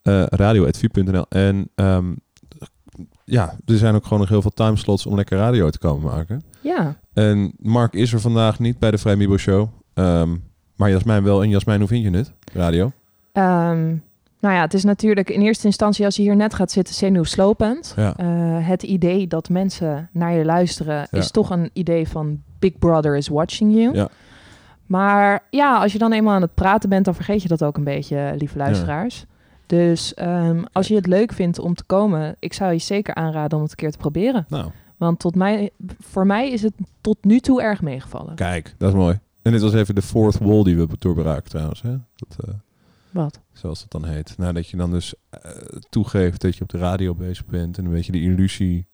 eh 0.01 0.23
radio.vu.nl. 0.25 1.25
En 1.29 1.69
ehm, 1.75 2.13
ja, 3.25 3.55
er 3.65 3.77
zijn 3.77 3.95
ook 3.95 4.03
gewoon 4.03 4.19
nog 4.19 4.29
heel 4.29 4.41
veel 4.41 4.51
timeslots 4.53 5.05
om 5.05 5.15
lekker 5.15 5.37
radio 5.37 5.69
te 5.69 5.79
komen 5.79 6.03
maken. 6.11 6.43
Ja, 6.61 6.95
En 7.13 7.53
Mark 7.57 7.93
is 7.93 8.13
er 8.13 8.19
vandaag 8.19 8.59
niet 8.59 8.79
bij 8.79 8.91
de 8.91 8.97
Vrij 8.97 9.15
Mibo 9.15 9.37
Show. 9.37 9.67
Ehm, 9.93 10.35
maar 10.75 10.89
Jasmijn 10.89 11.23
wel. 11.23 11.43
En 11.43 11.49
Jasmijn, 11.49 11.79
hoe 11.79 11.87
vind 11.87 12.03
je 12.03 12.17
het? 12.17 12.31
Radio? 12.53 12.91
Nou 14.43 14.55
ja, 14.55 14.61
het 14.61 14.73
is 14.73 14.83
natuurlijk 14.83 15.29
in 15.29 15.41
eerste 15.41 15.65
instantie 15.65 16.05
als 16.05 16.15
je 16.15 16.21
hier 16.21 16.35
net 16.35 16.53
gaat 16.53 16.71
zitten 16.71 16.95
zenuwslopend. 16.95 17.93
Ja. 17.95 18.15
Eh, 18.17 18.27
het 18.67 18.83
idee 18.83 19.27
dat 19.27 19.49
mensen 19.49 20.09
naar 20.11 20.33
je 20.33 20.45
luisteren 20.45 20.95
Ja. 21.11 21.19
is 21.19 21.31
toch 21.31 21.49
een 21.49 21.69
idee 21.73 22.07
van 22.07 22.41
Big 22.59 22.77
Brother 22.79 23.17
is 23.17 23.27
watching 23.27 23.73
you. 23.73 23.95
Ja. 23.95 24.07
Maar 24.85 25.43
ja, 25.49 25.77
als 25.81 25.91
je 25.91 25.97
dan 25.97 26.11
eenmaal 26.13 26.33
aan 26.35 26.41
het 26.41 26.53
praten 26.53 26.89
bent, 26.89 27.05
dan 27.05 27.15
vergeet 27.15 27.41
je 27.41 27.47
dat 27.47 27.63
ook 27.63 27.77
een 27.77 27.83
beetje, 27.83 28.33
lieve 28.37 28.57
luisteraars. 28.57 29.25
Dus 29.65 30.13
ehm, 30.13 30.63
als 30.71 30.87
je 30.87 30.95
het 30.95 31.07
leuk 31.07 31.33
vindt 31.33 31.59
om 31.59 31.73
te 31.75 31.83
komen, 31.83 32.35
ik 32.39 32.53
zou 32.53 32.71
je 32.71 32.77
zeker 32.79 33.15
aanraden 33.15 33.57
om 33.57 33.61
het 33.63 33.71
een 33.71 33.77
keer 33.77 33.91
te 33.91 33.97
proberen. 33.97 34.45
Nou, 34.49 34.69
Want 34.97 35.19
tot 35.19 35.35
mij, 35.35 35.69
voor 35.99 36.25
mij 36.25 36.51
is 36.51 36.61
het 36.61 36.73
tot 37.01 37.17
nu 37.21 37.39
toe 37.39 37.61
erg 37.61 37.81
meegevallen. 37.81 38.35
kijk, 38.35 38.75
dat 38.77 38.89
is 38.89 38.95
mooi. 38.95 39.19
En 39.41 39.51
dit 39.51 39.61
was 39.61 39.73
even 39.73 39.95
de 39.95 40.01
fourth 40.01 40.37
wall 40.37 40.63
die 40.63 40.77
we 40.77 40.87
doorbraken 40.99 41.49
trouwens. 41.49 41.81
Hè? 41.81 41.91
Dat, 42.15 42.37
eh, 42.47 42.53
Wat? 43.13 43.39
zoals 43.53 43.81
het 43.81 43.91
dan 43.91 44.05
heet. 44.05 44.33
Nou, 44.37 44.53
dat 44.53 44.67
je 44.69 44.77
dan 44.77 44.91
dus 44.91 45.13
eh, 45.29 45.51
toegeeft 45.89 46.41
dat 46.41 46.55
je 46.55 46.61
op 46.63 46.69
de 46.69 46.77
radio 46.77 47.15
bezig 47.15 47.45
bent. 47.45 47.77
En 47.77 47.85
een 47.85 47.91
beetje 47.91 48.11
de 48.11 48.21
illusie. 48.21 48.87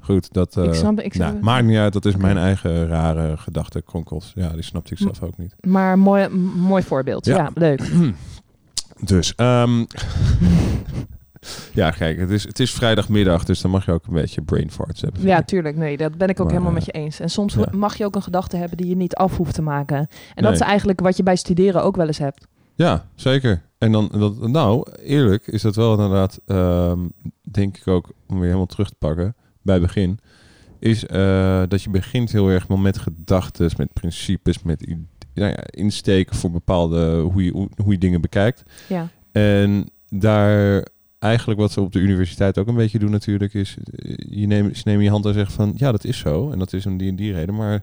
Goed, 0.00 0.32
dat... 0.32 0.56
eh, 0.56 0.64
Ik 0.64 0.74
snap- 0.74 1.00
ik 1.00 1.14
snap 1.14 1.32
nou, 1.32 1.44
maakt 1.44 1.64
niet 1.66 1.76
uit, 1.76 1.92
dat 1.92 2.04
is 2.04 2.16
mijn 2.16 2.36
eigen 2.36 2.86
rare 2.86 3.36
gedachte 3.36 3.82
kronkels. 3.82 4.32
Ja, 4.34 4.48
die 4.52 4.62
snapte 4.62 4.92
ik 4.92 4.98
zelf 4.98 5.22
ook 5.22 5.36
niet. 5.38 5.54
Maar 5.60 5.98
mooi, 5.98 6.28
mooi 6.56 6.82
voorbeeld. 6.82 7.24
Ja, 7.26 7.36
Ja. 7.36 7.50
leuk. 7.54 7.90
Dus, 9.04 9.34
ehm, 9.34 9.84
ja, 11.80 11.90
kijk, 11.90 12.18
het 12.18 12.30
is, 12.30 12.42
het 12.42 12.60
is 12.60 12.72
vrijdagmiddag, 12.72 13.44
dus 13.44 13.60
dan 13.60 13.70
mag 13.70 13.84
je 13.84 13.92
ook 13.92 14.06
een 14.06 14.12
beetje 14.14 14.42
brain 14.42 14.70
farts 14.70 15.00
hebben. 15.00 15.22
Ja, 15.22 15.42
tuurlijk. 15.42 15.76
Nee, 15.76 15.96
dat 15.96 16.16
ben 16.18 16.28
ik 16.28 16.40
ook 16.40 16.46
Maar, 16.46 16.54
helemaal 16.54 16.78
eh, 16.78 16.84
met 16.86 16.94
je 16.96 17.02
eens. 17.02 17.20
En 17.20 17.28
soms 17.30 17.54
ja. 17.54 17.66
mag 17.72 17.96
je 17.96 18.04
ook 18.04 18.14
een 18.14 18.22
gedachte 18.22 18.56
hebben 18.56 18.76
die 18.76 18.86
je 18.88 18.96
niet 18.96 19.14
af 19.14 19.36
hoeft 19.36 19.54
te 19.54 19.62
maken. 19.62 20.06
En 20.34 20.42
dat 20.42 20.52
is 20.52 20.60
eigenlijk 20.60 21.00
wat 21.00 21.16
je 21.16 21.22
bij 21.22 21.36
studeren 21.36 21.82
ook 21.82 21.96
wel 21.96 22.06
eens 22.06 22.18
hebt. 22.18 22.46
Ja, 22.82 23.06
zeker. 23.14 23.62
En 23.78 23.92
dan, 23.92 24.10
dat, 24.18 24.48
nou, 24.48 24.92
eerlijk 25.02 25.46
is 25.46 25.62
dat 25.62 25.76
wel 25.76 25.92
inderdaad, 25.92 26.40
ehm, 26.46 26.98
denk 27.40 27.76
ik 27.76 27.86
ook, 27.86 28.12
om 28.28 28.34
weer 28.34 28.44
helemaal 28.44 28.66
terug 28.66 28.88
te 28.88 28.94
pakken 28.98 29.34
bij 29.62 29.80
begin, 29.80 30.18
is 30.78 31.06
eh, 31.06 31.62
dat 31.68 31.82
je 31.82 31.90
begint 31.90 32.32
heel 32.32 32.48
erg 32.48 32.68
met 32.68 32.98
gedachten, 32.98 33.70
met 33.76 33.92
principes, 33.92 34.62
met 34.62 34.86
nou 35.34 35.50
ja, 35.50 35.64
insteken 35.70 36.36
voor 36.36 36.50
bepaalde, 36.50 37.20
hoe 37.20 37.44
je, 37.44 37.50
hoe, 37.52 37.92
je 37.92 37.98
dingen 37.98 38.20
bekijkt. 38.20 38.62
Ja. 38.88 39.08
En 39.32 39.88
daar 40.08 40.86
eigenlijk 41.18 41.60
wat 41.60 41.72
ze 41.72 41.80
op 41.80 41.92
de 41.92 41.98
universiteit 41.98 42.58
ook 42.58 42.66
een 42.66 42.74
beetje 42.74 42.98
doen 42.98 43.10
natuurlijk, 43.10 43.54
is 43.54 43.76
eh, 43.94 44.14
je 44.30 44.46
neemt, 44.46 44.76
ze 44.76 44.82
nemen 44.84 45.04
je 45.04 45.10
hand 45.10 45.26
en 45.26 45.34
zeggen 45.34 45.54
van, 45.54 45.72
ja, 45.76 45.90
dat 45.92 46.04
is 46.04 46.18
zo. 46.18 46.50
En 46.50 46.58
dat 46.58 46.72
is 46.72 46.86
om 46.86 46.96
die 46.96 47.08
en 47.08 47.16
die 47.16 47.32
reden, 47.32 47.54
maar 47.54 47.82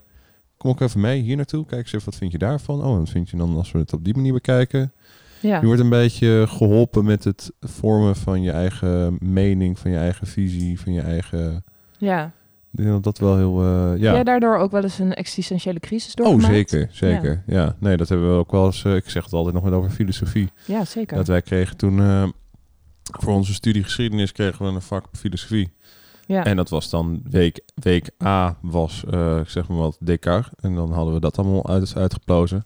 kom 0.60 0.70
ook 0.72 0.82
even 0.82 1.00
mee 1.00 1.22
hier 1.22 1.36
naartoe. 1.36 1.66
Kijk 1.66 1.82
eens 1.82 1.94
even, 1.94 2.06
wat 2.06 2.16
vind 2.16 2.32
je 2.32 2.38
daarvan? 2.38 2.84
Oh, 2.84 2.92
en 2.92 2.98
wat 2.98 3.10
vind 3.10 3.30
je 3.30 3.38
dan 3.38 3.56
als 3.56 3.72
we 3.72 3.80
het 3.80 3.94
op 3.94 4.04
die 4.04 4.16
manier 4.16 4.34
bekijken? 4.34 4.94
Ja. 5.42 5.60
Je 5.60 5.66
wordt 5.66 5.82
een 5.82 5.90
beetje 5.90 6.46
geholpen 6.48 7.06
met 7.06 7.24
het 7.24 7.52
vormen 7.62 8.16
van 8.16 8.42
je 8.42 8.52
eigen 8.52 9.18
mening, 9.20 9.80
van 9.80 9.92
je 9.92 9.98
eigen 9.98 10.28
visie, 10.28 10.80
van 10.80 10.94
je 10.94 11.02
eigen... 11.02 11.64
Ja. 11.98 12.32
Ik 12.72 12.78
denk 12.78 12.90
dat 12.90 13.04
dat 13.04 13.18
wel 13.18 13.38
heel... 13.38 13.62
eh, 13.62 14.02
ja. 14.02 14.14
jij 14.14 14.24
daardoor 14.24 14.58
ook 14.58 14.72
wel 14.72 14.84
eens 14.84 15.00
een 15.00 15.14
existentiële 15.14 15.80
crisis 15.80 16.14
Oh, 16.14 16.26
doorgemaakt? 16.26 16.54
zeker, 16.70 16.90
zeker. 16.92 17.44
Ja. 17.48 17.76
nee, 17.80 17.98
dat 17.98 18.10
hebben 18.10 18.32
we 18.34 18.38
ook 18.40 18.52
wel 18.52 18.66
eens... 18.66 18.84
eh, 18.84 18.96
ik 18.96 19.10
zeg 19.10 19.24
het 19.24 19.34
altijd 19.34 19.56
nog 19.56 19.64
met 19.64 19.74
over 19.74 19.90
filosofie. 19.90 20.50
Ja, 20.66 20.86
zeker. 20.86 21.18
Dat 21.18 21.28
wij 21.28 21.42
kregen 21.42 21.78
toen... 21.78 22.00
eh, 22.00 22.28
voor 23.04 23.34
onze 23.34 23.54
studie 23.54 23.84
geschiedenis 23.84 24.32
kregen 24.32 24.66
we 24.66 24.72
een 24.72 24.82
vak 24.82 25.06
filosofie. 25.12 25.72
Ja. 26.30 26.46
En 26.46 26.56
dat 26.56 26.70
was 26.70 26.90
dan 26.90 27.22
week, 27.30 27.60
week 27.74 28.10
A 28.24 28.58
was, 28.62 29.04
eh, 29.12 29.38
ik 29.38 29.50
zeg 29.50 29.68
maar 29.68 29.78
wat, 29.78 29.98
Descartes. 30.00 30.52
En 30.60 30.76
dan 30.76 30.92
hadden 30.92 31.14
we 31.14 31.20
dat 31.20 31.38
allemaal 31.38 31.68
uit, 31.68 31.94
uitgeplozen. 31.96 32.66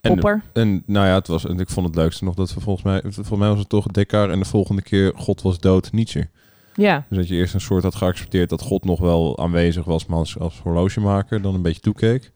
En, 0.00 0.12
Popper. 0.12 0.42
en 0.52 0.82
nou 0.86 1.06
ja, 1.06 1.14
het 1.14 1.26
was, 1.26 1.46
en 1.46 1.60
ik 1.60 1.68
vond 1.68 1.86
het 1.86 1.94
leukste 1.94 2.24
nog 2.24 2.34
dat 2.34 2.54
we 2.54 2.60
volgens 2.60 2.84
mij, 2.84 3.00
volgens 3.02 3.38
mij 3.38 3.48
was 3.48 3.58
het 3.58 3.68
toch 3.68 3.86
Descartes 3.86 4.32
en 4.32 4.38
de 4.38 4.44
volgende 4.44 4.82
keer 4.82 5.12
God 5.16 5.42
was 5.42 5.58
dood, 5.58 5.92
Nietzsche. 5.92 6.28
Ja. 6.74 7.06
Dus 7.08 7.18
dat 7.18 7.28
je 7.28 7.34
eerst 7.34 7.54
een 7.54 7.60
soort 7.60 7.82
had 7.82 7.94
geaccepteerd 7.94 8.48
dat 8.48 8.62
God 8.62 8.84
nog 8.84 9.00
wel 9.00 9.38
aanwezig 9.38 9.84
was, 9.84 10.06
maar 10.06 10.18
als, 10.18 10.38
als 10.38 10.60
horlogemaker 10.60 11.42
dan 11.42 11.54
een 11.54 11.62
beetje 11.62 11.80
toekeek. 11.80 12.32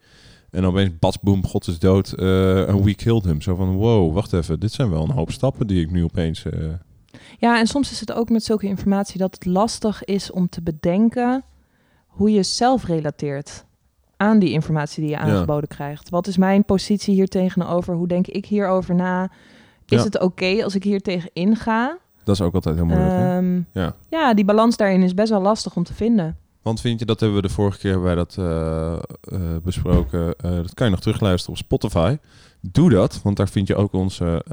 En 0.51 0.65
opeens, 0.65 0.91
bats, 0.99 1.21
boom, 1.21 1.47
God 1.47 1.67
is 1.67 1.79
dood 1.79 2.13
eh, 2.13 2.69
en 2.69 2.83
we 2.83 2.95
killed 2.95 3.25
him. 3.25 3.41
Zo 3.41 3.55
van, 3.55 3.75
wow, 3.75 4.15
wacht 4.15 4.33
even, 4.33 4.61
dit 4.61 4.73
zijn 4.73 4.91
wel 4.91 5.03
een 5.03 5.11
hoop 5.11 5.31
stappen 5.31 5.67
die 5.67 5.81
ik 5.81 5.91
nu 5.91 6.05
opeens... 6.05 6.45
eh, 6.45 6.59
Ja, 7.43 7.59
en 7.59 7.67
soms 7.67 7.91
is 7.91 8.01
het 8.01 8.13
ook 8.13 8.29
met 8.29 8.45
zulke 8.45 8.67
informatie 8.67 9.19
dat 9.19 9.35
het 9.35 9.45
lastig 9.47 10.05
is 10.05 10.31
om 10.31 10.49
te 10.49 10.63
bedenken 10.63 11.43
hoe 12.07 12.33
je 12.33 12.43
zelf 12.43 12.85
relateert 12.85 13.65
aan 14.17 14.39
die 14.39 14.51
informatie 14.51 15.03
die 15.03 15.11
je 15.11 15.17
Ja. 15.17 15.23
aangeboden 15.23 15.69
krijgt. 15.69 16.09
Wat 16.11 16.27
is 16.27 16.37
mijn 16.37 16.65
positie 16.65 17.15
hier 17.15 17.29
tegenover? 17.29 17.95
Hoe 17.95 18.07
denk 18.09 18.27
ik 18.27 18.47
hierover 18.47 18.95
na? 18.95 19.23
Is 19.87 19.99
Ja. 19.99 20.05
het 20.05 20.21
oké 20.21 20.65
als 20.65 20.75
ik 20.75 20.85
hier 20.85 21.01
tegen 21.01 21.31
inga? 21.33 21.99
dat 22.25 22.35
is 22.35 22.41
ook 22.41 22.55
altijd 22.55 22.75
heel 22.77 22.85
moeilijk? 22.85 23.11
Ehm, 23.13 23.61
Ja. 23.73 23.95
ja, 24.09 24.35
die 24.35 24.45
balans 24.45 24.77
daarin 24.77 25.03
is 25.03 25.15
best 25.15 25.31
wel 25.31 25.41
lastig 25.41 25.77
om 25.77 25.85
te 25.85 25.95
vinden. 25.95 26.37
Want 26.63 26.81
vind 26.81 26.99
je, 26.99 27.05
dat 27.07 27.21
hebben 27.21 27.41
we 27.41 27.47
de 27.49 27.55
vorige 27.55 27.79
keer 27.79 28.01
bij 28.01 28.15
dat 28.15 28.37
eh, 28.39 28.93
eh, 28.93 29.41
besproken. 29.63 30.35
eh, 30.37 30.51
dat 30.51 30.75
kan 30.75 30.87
je 30.87 30.93
nog 30.93 31.01
terugluisteren 31.01 31.53
op 31.59 31.65
Spotify. 31.65 32.17
Doe 32.61 32.91
dat, 32.91 33.21
want 33.23 33.37
daar 33.37 33.49
vind 33.49 33.67
je 33.69 33.75
ook 33.77 33.93
onze 33.93 34.45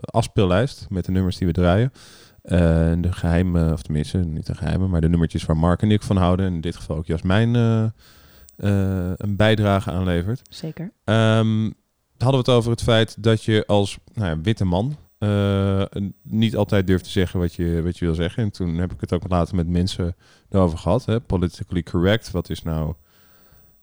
afspeellijst 0.00 0.86
met 0.90 1.04
de 1.04 1.12
nummers 1.12 1.36
die 1.36 1.46
we 1.46 1.52
draaien. 1.52 1.92
En 2.48 3.00
de 3.00 3.12
geheime, 3.12 3.72
of 3.72 3.82
tenminste, 3.82 4.18
niet 4.18 4.46
de 4.46 4.54
geheime, 4.54 4.86
maar 4.86 5.00
de 5.00 5.08
nummertjes 5.08 5.44
waar 5.44 5.56
Mark 5.56 5.82
en 5.82 5.90
ik 5.90 6.02
van 6.02 6.16
houden. 6.16 6.46
En 6.46 6.54
in 6.54 6.60
dit 6.60 6.76
geval 6.76 6.96
ook 6.96 7.06
Jasmijn 7.06 7.54
eh, 7.54 7.84
eh, 7.84 9.12
een 9.16 9.36
bijdrage 9.36 9.90
aanlevert. 9.90 10.42
Zeker. 10.50 10.92
Ehm, 11.04 11.70
hadden 12.18 12.30
we 12.30 12.36
het 12.36 12.48
over 12.48 12.70
het 12.70 12.82
feit 12.82 13.22
dat 13.22 13.44
je 13.44 13.64
als 13.66 13.98
nou 14.14 14.28
ja, 14.28 14.40
witte 14.40 14.64
man 14.64 14.96
niet 16.22 16.56
altijd 16.56 16.86
durft 16.86 17.04
te 17.04 17.10
zeggen 17.10 17.40
wat 17.40 17.54
je, 17.54 17.82
wat 17.82 17.98
je 17.98 18.04
wil 18.04 18.14
zeggen. 18.14 18.42
En 18.42 18.50
toen 18.50 18.76
heb 18.76 18.92
ik 18.92 19.00
het 19.00 19.12
ook 19.12 19.28
later 19.28 19.54
met 19.54 19.68
mensen 19.68 20.16
erover 20.50 20.78
gehad. 20.78 21.04
Hè? 21.04 21.20
Politically 21.20 21.82
correct, 21.82 22.30
wat 22.30 22.50
is 22.50 22.62
nou 22.62 22.94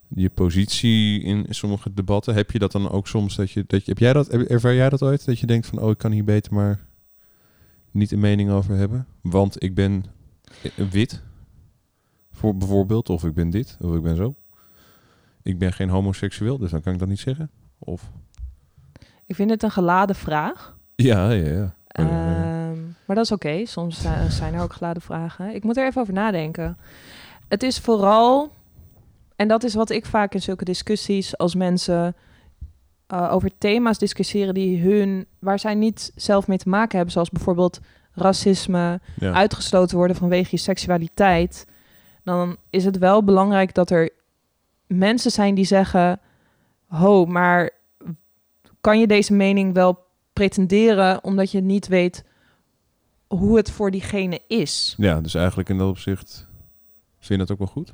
je 0.07 0.29
positie 0.29 1.21
in 1.21 1.45
sommige 1.49 1.93
debatten? 1.93 2.33
Heb 2.33 2.51
je 2.51 2.59
dat 2.59 2.71
dan 2.71 2.89
ook 2.89 3.07
soms 3.07 3.35
dat 3.35 3.51
je, 3.51 3.63
dat 3.67 3.85
je 3.85 3.91
heb 3.91 3.99
jij 3.99 4.13
dat, 4.13 4.27
ervaar 4.27 4.75
jij 4.75 4.89
dat 4.89 5.01
ooit? 5.01 5.25
Dat 5.25 5.39
je 5.39 5.47
denkt 5.47 5.67
van, 5.67 5.79
oh, 5.79 5.89
ik 5.89 5.97
kan 5.97 6.11
hier 6.11 6.23
beter 6.23 6.53
maar 6.53 6.79
niet 7.95 8.11
een 8.11 8.19
mening 8.19 8.49
over 8.51 8.75
hebben, 8.75 9.07
want 9.21 9.63
ik 9.63 9.75
ben 9.75 10.05
eh, 10.63 10.85
wit, 10.89 11.21
voor 12.31 12.55
bijvoorbeeld, 12.57 13.09
of 13.09 13.23
ik 13.23 13.33
ben 13.33 13.49
dit, 13.49 13.77
of 13.81 13.95
ik 13.95 14.01
ben 14.01 14.15
zo. 14.15 14.35
Ik 15.43 15.59
ben 15.59 15.73
geen 15.73 15.89
homoseksueel, 15.89 16.57
dus 16.57 16.71
dan 16.71 16.81
kan 16.81 16.93
ik 16.93 16.99
dat 16.99 17.07
niet 17.07 17.19
zeggen. 17.19 17.49
Of 17.79 18.11
Ik 19.25 19.35
vind 19.35 19.49
het 19.49 19.63
een 19.63 19.71
geladen 19.71 20.15
vraag. 20.15 20.77
ja, 20.95 21.29
ja, 21.31 21.51
ja. 21.51 21.75
Ehm, 21.87 22.81
maar 23.05 23.15
dat 23.15 23.25
is 23.25 23.31
oké. 23.31 23.65
Soms 23.65 24.01
zi- 24.01 24.29
zijn 24.29 24.53
er 24.53 24.61
ook 24.61 24.73
geladen 24.73 25.01
vragen. 25.01 25.55
Ik 25.55 25.63
moet 25.63 25.77
er 25.77 25.85
even 25.87 26.01
over 26.01 26.13
nadenken. 26.13 26.77
Het 27.47 27.63
is 27.63 27.79
vooral, 27.79 28.51
en 29.35 29.47
dat 29.47 29.63
is 29.63 29.73
wat 29.73 29.89
ik 29.89 30.05
vaak 30.05 30.33
in 30.33 30.41
zulke 30.41 30.65
discussies, 30.65 31.37
als 31.37 31.55
mensen 31.55 32.15
eh, 33.07 33.33
over 33.33 33.51
thema's 33.57 33.97
discussiëren 33.97 34.53
die 34.53 34.81
hun, 34.81 35.25
waar 35.39 35.59
zij 35.59 35.73
niet 35.75 36.11
zelf 36.15 36.47
mee 36.47 36.57
te 36.57 36.69
maken 36.69 36.95
hebben, 36.95 37.13
zoals 37.13 37.29
bijvoorbeeld 37.29 37.79
racisme, 38.11 38.99
Ja. 39.19 39.33
uitgesloten 39.33 39.97
worden 39.97 40.15
vanwege 40.15 40.47
je 40.51 40.57
seksualiteit, 40.57 41.65
dan 42.23 42.57
is 42.69 42.85
het 42.85 42.97
wel 42.97 43.23
belangrijk 43.23 43.73
dat 43.73 43.89
er 43.89 44.09
mensen 44.87 45.31
zijn 45.31 45.55
die 45.55 45.65
zeggen: 45.65 46.19
Ho, 46.87 47.25
maar 47.25 47.69
kan 48.81 48.99
je 48.99 49.07
deze 49.07 49.33
mening 49.33 49.73
wel 49.73 50.03
pretenderen 50.33 51.23
omdat 51.23 51.51
je 51.51 51.61
niet 51.61 51.87
weet 51.87 52.23
hoe 53.27 53.57
het 53.57 53.71
voor 53.71 53.91
diegene 53.91 54.41
is? 54.47 54.95
Ja, 54.97 55.21
dus 55.21 55.33
eigenlijk 55.35 55.69
in 55.69 55.77
dat 55.77 55.89
opzicht 55.89 56.47
vind 57.19 57.27
je 57.27 57.37
dat 57.37 57.51
ook 57.51 57.57
wel 57.57 57.67
goed? 57.67 57.93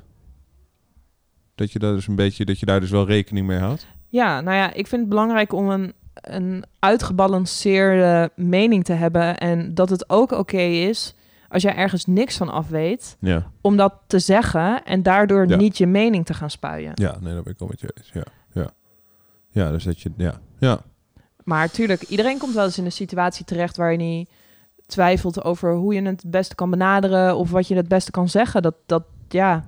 Dat 1.54 1.72
je 1.72 1.78
daar 1.78 1.92
dus 1.92 2.06
een 2.06 2.14
beetje, 2.16 2.44
dat 2.44 2.58
je 2.60 2.66
daar 2.66 2.80
dus 2.80 2.90
wel 2.90 3.06
rekening 3.06 3.46
mee 3.46 3.58
houdt? 3.58 3.86
Ja, 4.12 4.40
nou 4.40 4.56
ja, 4.56 4.72
ik 4.72 4.86
vind 4.86 5.00
het 5.00 5.10
belangrijk 5.10 5.52
om 5.52 5.70
een, 5.70 5.92
een 6.14 6.64
uitgebalanceerde 6.78 8.30
mening 8.36 8.84
te 8.84 8.92
hebben 8.92 9.38
en 9.38 9.74
dat 9.74 9.90
het 9.90 10.10
ook 10.10 10.30
oké 10.32 10.56
is 10.60 11.14
als 11.48 11.62
jij 11.62 11.74
ergens 11.74 12.06
niks 12.06 12.36
van 12.36 12.48
af 12.48 12.68
weet, 12.68 13.16
Ja. 13.20 13.50
om 13.60 13.76
dat 13.76 13.94
te 14.06 14.18
zeggen 14.18 14.84
en 14.84 15.02
daardoor 15.02 15.48
Ja. 15.48 15.56
niet 15.56 15.78
je 15.78 15.86
mening 15.86 16.26
te 16.26 16.34
gaan 16.34 16.50
spuien. 16.50 16.92
Ja, 16.94 17.16
nee, 17.20 17.34
dat 17.34 17.44
ben 17.44 17.52
ik 17.52 17.58
wel 17.58 17.68
met 17.68 17.80
je 17.80 17.92
eens. 17.96 18.10
Ja, 18.12 18.24
ja. 18.52 18.70
Ja, 19.48 19.70
dus 19.70 19.84
dat 19.84 20.00
je, 20.00 20.12
ja, 20.16 20.40
ja. 20.58 20.80
Maar 21.44 21.70
tuurlijk, 21.70 22.02
iedereen 22.02 22.38
komt 22.38 22.54
wel 22.54 22.64
eens 22.64 22.78
in 22.78 22.84
een 22.84 22.92
situatie 22.92 23.44
terecht 23.44 23.76
waar 23.76 23.90
je 23.92 23.98
niet 23.98 24.30
twijfelt 24.86 25.44
over 25.44 25.74
hoe 25.74 25.94
je 25.94 26.02
het 26.02 26.22
het 26.22 26.30
beste 26.30 26.54
kan 26.54 26.70
benaderen 26.70 27.36
of 27.36 27.50
wat 27.50 27.68
je 27.68 27.74
het 27.76 27.88
beste 27.88 28.10
kan 28.10 28.28
zeggen. 28.28 28.62
Dat, 28.62 28.74
dat 28.86 29.04
ja. 29.28 29.64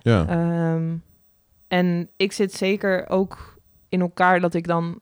Ja. 0.00 0.26
Ehm, 0.28 0.94
en 1.68 2.08
ik 2.16 2.32
zit 2.32 2.52
zeker 2.52 3.08
ook 3.08 3.51
in 3.92 4.00
elkaar 4.00 4.40
dat 4.40 4.54
ik 4.54 4.66
dan 4.66 5.00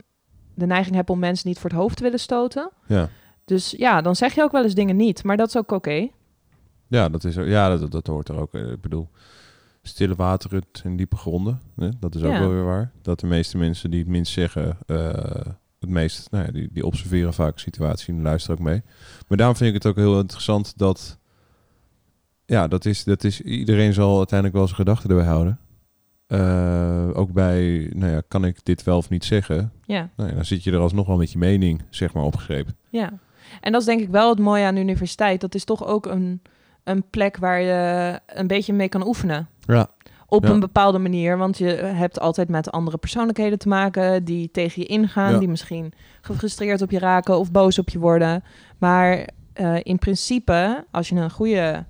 de 0.55 0.67
neiging 0.67 0.97
heb 0.97 1.11
om 1.11 1.19
mensen 1.19 1.49
niet 1.49 1.59
voor 1.59 1.71
het 1.71 1.79
hoofd 1.79 1.97
te 1.97 2.03
willen 2.03 2.19
stoten. 2.21 2.71
Ja. 2.87 3.09
Dus 3.45 3.71
ja, 3.77 4.01
dan 4.01 4.17
zeg 4.17 4.35
je 4.35 4.43
ook 4.43 4.53
wel 4.53 4.63
eens 4.63 4.75
dingen 4.75 4.97
niet, 4.97 5.25
maar 5.25 5.37
dat 5.37 5.49
is 5.49 5.57
ook 5.57 5.73
oké. 5.73 6.09
Ja, 6.87 7.09
dat, 7.09 7.25
is, 7.25 7.35
ja 7.35 7.77
dat, 7.77 7.91
dat 7.91 8.07
hoort 8.07 8.29
er 8.29 8.37
ook. 8.41 8.55
eh, 8.55 8.71
Ik 8.71 8.81
bedoel, 8.81 9.09
stille 9.83 10.15
wateren 10.15 10.63
en 10.83 10.97
diepe 10.97 11.17
gronden. 11.17 11.61
Hè? 11.77 11.89
Dat 12.01 12.15
is 12.15 12.23
ook 12.23 12.33
Ja. 12.33 12.41
wel 12.41 12.51
weer 12.51 12.65
waar. 12.65 12.93
Dat 13.03 13.21
de 13.21 13.27
meeste 13.27 13.59
mensen 13.59 13.91
die 13.91 14.01
het 14.01 14.09
minst 14.09 14.33
zeggen, 14.33 14.79
eh, 14.87 15.07
het 15.81 15.89
meest, 15.91 16.31
nou 16.31 16.45
ja, 16.45 16.51
die, 16.53 16.69
die 16.73 16.87
observeren 16.87 17.35
vaak 17.35 17.55
de 17.55 17.61
situatie 17.61 18.15
en 18.15 18.23
luisteren 18.23 18.59
ook 18.59 18.65
mee. 18.65 18.83
Maar 19.29 19.39
daarom 19.39 19.57
vind 19.57 19.69
ik 19.69 19.83
het 19.83 19.87
ook 19.87 19.97
heel 19.97 20.19
interessant 20.19 20.79
dat, 20.79 21.19
ja, 22.47 22.69
dat 22.69 22.85
is, 22.85 23.05
dat 23.05 23.25
is, 23.25 23.41
iedereen 23.41 23.93
zal 23.93 24.17
uiteindelijk 24.17 24.59
wel 24.59 24.67
zijn 24.67 24.79
gedachten 24.79 25.11
erbij 25.11 25.27
houden. 25.27 25.59
Eh, 26.31 27.09
ook 27.19 27.33
bij, 27.33 27.91
nou 27.95 28.13
ja, 28.13 28.23
kan 28.29 28.45
ik 28.45 28.65
dit 28.65 28.83
wel 28.83 28.97
of 28.97 29.09
niet 29.09 29.25
zeggen? 29.25 29.73
Ja. 29.85 30.09
Nou 30.17 30.29
ja, 30.29 30.35
dan 30.35 30.45
zit 30.45 30.65
je 30.65 30.73
er 30.73 30.79
alsnog 30.79 31.07
wel 31.07 31.17
met 31.17 31.33
je 31.33 31.39
mening, 31.39 31.83
zeg 31.89 32.13
maar, 32.13 32.23
opgeschreven. 32.25 32.77
Ja, 32.89 33.13
en 33.61 33.73
dat 33.73 33.81
is 33.81 33.87
denk 33.87 34.01
ik 34.01 34.09
wel 34.09 34.29
het 34.31 34.39
mooie 34.39 34.65
aan 34.65 34.75
de 34.75 34.81
universiteit. 34.81 35.41
Dat 35.41 35.55
is 35.55 35.65
toch 35.65 35.87
ook 35.87 36.07
een, 36.07 36.43
een 36.85 37.05
plek 37.11 37.37
waar 37.37 37.61
je 37.61 38.19
een 38.27 38.47
beetje 38.47 38.73
mee 38.73 38.89
kan 38.89 39.07
oefenen. 39.07 39.49
Ja. 39.61 39.89
Op 40.27 40.45
Ja. 40.45 40.51
een 40.51 40.61
bepaalde 40.61 40.99
manier, 40.99 41.37
want 41.39 41.59
je 41.59 41.67
hebt 41.75 42.21
altijd 42.21 42.49
met 42.49 42.71
andere 42.71 42.97
persoonlijkheden 42.99 43.59
te 43.59 43.69
maken 43.69 44.25
die 44.25 44.51
tegen 44.51 44.83
je 44.83 44.89
ingaan, 44.89 45.33
Ja. 45.33 45.39
die 45.39 45.49
misschien 45.49 45.93
gefrustreerd 46.21 46.83
op 46.83 46.91
je 46.91 46.99
raken 46.99 47.39
of 47.39 47.51
boos 47.51 47.79
op 47.79 47.89
je 47.89 47.99
worden. 47.99 48.45
Maar 48.79 49.29
eh, 49.53 49.75
in 49.83 49.99
principe, 49.99 50.85
als 50.91 51.09
je 51.09 51.15
een 51.17 51.31
goede 51.31 51.85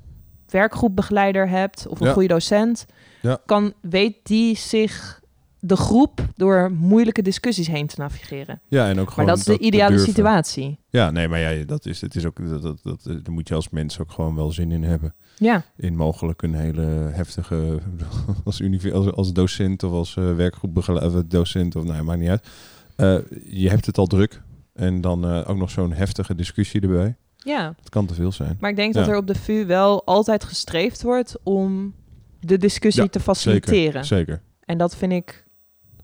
werkgroepbegeleider 0.48 1.48
hebt 1.48 1.86
of 1.88 2.00
een 2.00 2.12
goede 2.12 2.28
docent, 2.28 2.86
Ja. 3.20 3.40
kan, 3.46 3.72
weet 3.80 4.16
die 4.22 4.56
zich 4.56 5.20
de 5.60 5.76
groep 5.76 6.20
door 6.34 6.72
moeilijke 6.72 7.22
discussies 7.22 7.66
heen 7.66 7.86
te 7.86 7.94
navigeren. 7.98 8.60
Ja, 8.68 8.88
en 8.88 8.90
ook 8.90 9.04
maar 9.04 9.14
gewoon 9.14 9.28
dat 9.28 9.38
is 9.38 9.44
de 9.44 9.58
ideale 9.58 9.98
situatie. 9.98 10.78
Ja, 10.88 11.10
nee, 11.10 11.28
maar 11.28 11.38
ja, 11.38 11.64
dat 11.64 11.86
is, 11.86 12.00
het 12.00 12.14
is 12.14 12.26
ook, 12.26 12.48
dat, 12.48 12.62
dat, 12.62 12.80
dat, 12.82 13.04
daar 13.04 13.32
moet 13.32 13.48
je 13.48 13.54
als 13.54 13.68
mens 13.68 13.98
ook 13.98 14.10
gewoon 14.10 14.34
wel 14.34 14.52
zin 14.52 14.72
in 14.72 14.82
hebben. 14.82 15.14
Ja. 15.36 15.64
In 15.76 15.96
mogelijk 15.96 16.42
een 16.42 16.54
hele 16.54 17.10
heftige, 17.12 17.78
als, 18.44 18.62
als, 18.92 19.12
als 19.12 19.32
docent 19.32 19.82
of 19.82 19.92
als 19.92 20.16
uh, 20.16 20.34
werkgroepbegeleider, 20.34 21.28
docent 21.28 21.76
of 21.76 21.84
nou, 21.84 22.02
maakt 22.02 22.20
niet 22.20 22.28
uit. 22.28 22.48
Eh, 22.96 23.18
je 23.44 23.68
hebt 23.68 23.86
het 23.86 23.98
al 23.98 24.06
druk. 24.06 24.42
En 24.74 25.00
dan 25.00 25.24
eh, 25.24 25.50
ook 25.50 25.56
nog 25.56 25.70
zo'n 25.70 25.92
heftige 25.92 26.34
discussie 26.34 26.80
erbij. 26.80 27.16
Ja, 27.36 27.74
Het 27.78 27.88
kan 27.88 28.06
te 28.06 28.14
veel 28.14 28.32
zijn. 28.32 28.56
maar 28.60 28.70
ik 28.70 28.76
denk 28.76 28.94
dat 28.94 29.08
er 29.08 29.16
op 29.16 29.26
de 29.26 29.34
VU 29.34 29.66
wel 29.66 30.04
altijd 30.04 30.44
gestreefd 30.44 31.02
wordt 31.02 31.36
om 31.42 31.94
de 32.40 32.56
discussie 32.58 33.08
te 33.10 33.20
faciliteren. 33.20 34.04
Zeker, 34.04 34.04
zeker. 34.04 34.42
En 34.64 34.78
dat 34.78 34.96
vind 34.96 35.12
ik 35.12 35.44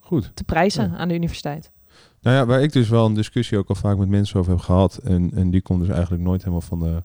Goed. 0.01 0.31
te 0.35 0.45
prijzen 0.45 0.97
aan 0.97 1.09
de 1.09 1.15
universiteit. 1.15 1.71
Nou 2.21 2.37
ja, 2.37 2.47
waar 2.47 2.63
ik 2.63 2.73
dus 2.73 2.89
wel 2.89 3.07
een 3.07 3.15
discussie 3.15 3.59
ook 3.59 3.69
al 3.69 3.75
vaak 3.75 3.97
met 3.97 4.09
mensen 4.09 4.39
over 4.41 4.53
heb 4.53 4.61
gehad. 4.61 4.97
En, 5.05 5.31
en 5.35 5.51
die 5.51 5.61
komt 5.63 5.81
dus 5.81 5.89
eigenlijk 5.89 6.23
nooit 6.23 6.41
helemaal 6.41 6.61
van 6.61 6.79
de... 6.79 7.03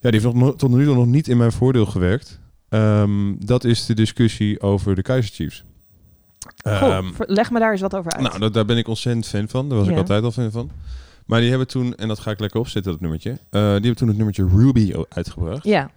Ja, 0.00 0.10
die 0.10 0.20
heeft 0.20 0.34
nog, 0.34 0.56
tot 0.56 0.70
nu 0.70 0.84
toe 0.84 0.94
nog 0.94 1.06
niet 1.06 1.28
in 1.28 1.36
mijn 1.36 1.52
voordeel 1.52 1.86
gewerkt. 1.86 2.40
Ehm, 2.68 3.34
dat 3.38 3.64
is 3.64 3.86
de 3.86 3.94
discussie 3.94 4.60
over 4.60 4.94
de 4.94 5.02
Kaiser 5.02 5.34
Chiefs. 5.34 5.64
Goh, 6.64 6.82
Ehm, 6.96 7.06
leg 7.18 7.50
me 7.50 7.58
daar 7.58 7.72
eens 7.72 7.80
wat 7.80 7.94
over 7.96 8.12
uit. 8.12 8.22
nou, 8.22 8.38
dat, 8.38 8.54
daar 8.54 8.64
ben 8.64 8.76
ik 8.76 8.88
ontzettend 8.88 9.26
fan 9.26 9.48
van. 9.48 9.68
Daar 9.68 9.78
was 9.78 9.88
ik 9.88 9.96
altijd 9.96 10.22
al 10.22 10.30
fan 10.32 10.50
van. 10.50 10.70
Maar 11.26 11.40
die 11.40 11.48
hebben 11.48 11.66
toen, 11.68 11.94
en 11.94 12.08
dat 12.08 12.18
ga 12.18 12.30
ik 12.30 12.40
lekker 12.40 12.60
opzetten, 12.60 12.92
dat 12.92 13.00
nummertje. 13.00 13.30
eh, 13.30 13.38
die 13.50 13.60
hebben 13.60 13.96
toen 13.96 14.08
het 14.08 14.16
nummertje 14.16 14.48
Ruby 14.56 14.92
uitgebracht. 15.08 15.64
ja, 15.64 15.90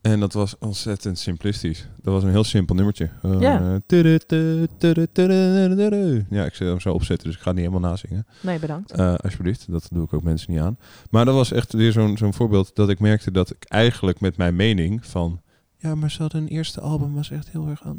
En 0.00 0.20
dat 0.20 0.32
was 0.32 0.58
ontzettend 0.58 1.18
simplistisch. 1.18 1.88
Dat 2.02 2.12
was 2.14 2.22
een 2.22 2.30
heel 2.30 2.44
simpel 2.44 2.74
nummertje. 2.74 3.10
Eh, 3.22 3.40
Ja. 3.40 3.78
tudu, 3.86 4.18
tudu, 4.18 4.66
tudu, 4.78 5.06
tudu, 5.12 5.76
tudu. 5.76 6.26
Ja, 6.30 6.44
ik 6.44 6.54
zit 6.54 6.68
hem 6.68 6.80
zo 6.80 6.92
opzetten, 6.92 7.26
dus 7.26 7.36
ik 7.36 7.42
ga 7.42 7.48
het 7.50 7.58
niet 7.58 7.68
helemaal 7.68 7.90
nazingen. 7.90 8.26
nee, 8.40 8.58
bedankt. 8.58 8.90
Eh, 8.92 9.14
alsjeblieft, 9.14 9.70
dat 9.70 9.88
doe 9.92 10.04
ik 10.04 10.12
ook 10.12 10.22
mensen 10.22 10.52
niet 10.52 10.60
aan. 10.60 10.78
Maar 11.10 11.24
dat 11.24 11.34
was 11.34 11.52
echt 11.52 11.72
weer 11.72 11.92
zo'n 11.92 12.16
zo'n 12.16 12.34
voorbeeld 12.34 12.70
dat 12.74 12.88
ik 12.88 13.00
merkte 13.00 13.30
dat 13.30 13.50
ik 13.50 13.64
eigenlijk 13.64 14.20
met 14.20 14.36
mijn 14.36 14.56
mening 14.56 15.06
van... 15.06 15.40
Ja, 15.76 15.94
maar 15.94 16.10
ze 16.10 16.22
hadden 16.22 16.40
een 16.40 16.48
eerste 16.48 16.80
album, 16.80 17.14
was 17.14 17.30
echt 17.30 17.48
heel 17.50 17.68
erg 17.68 17.82
aan... 17.84 17.98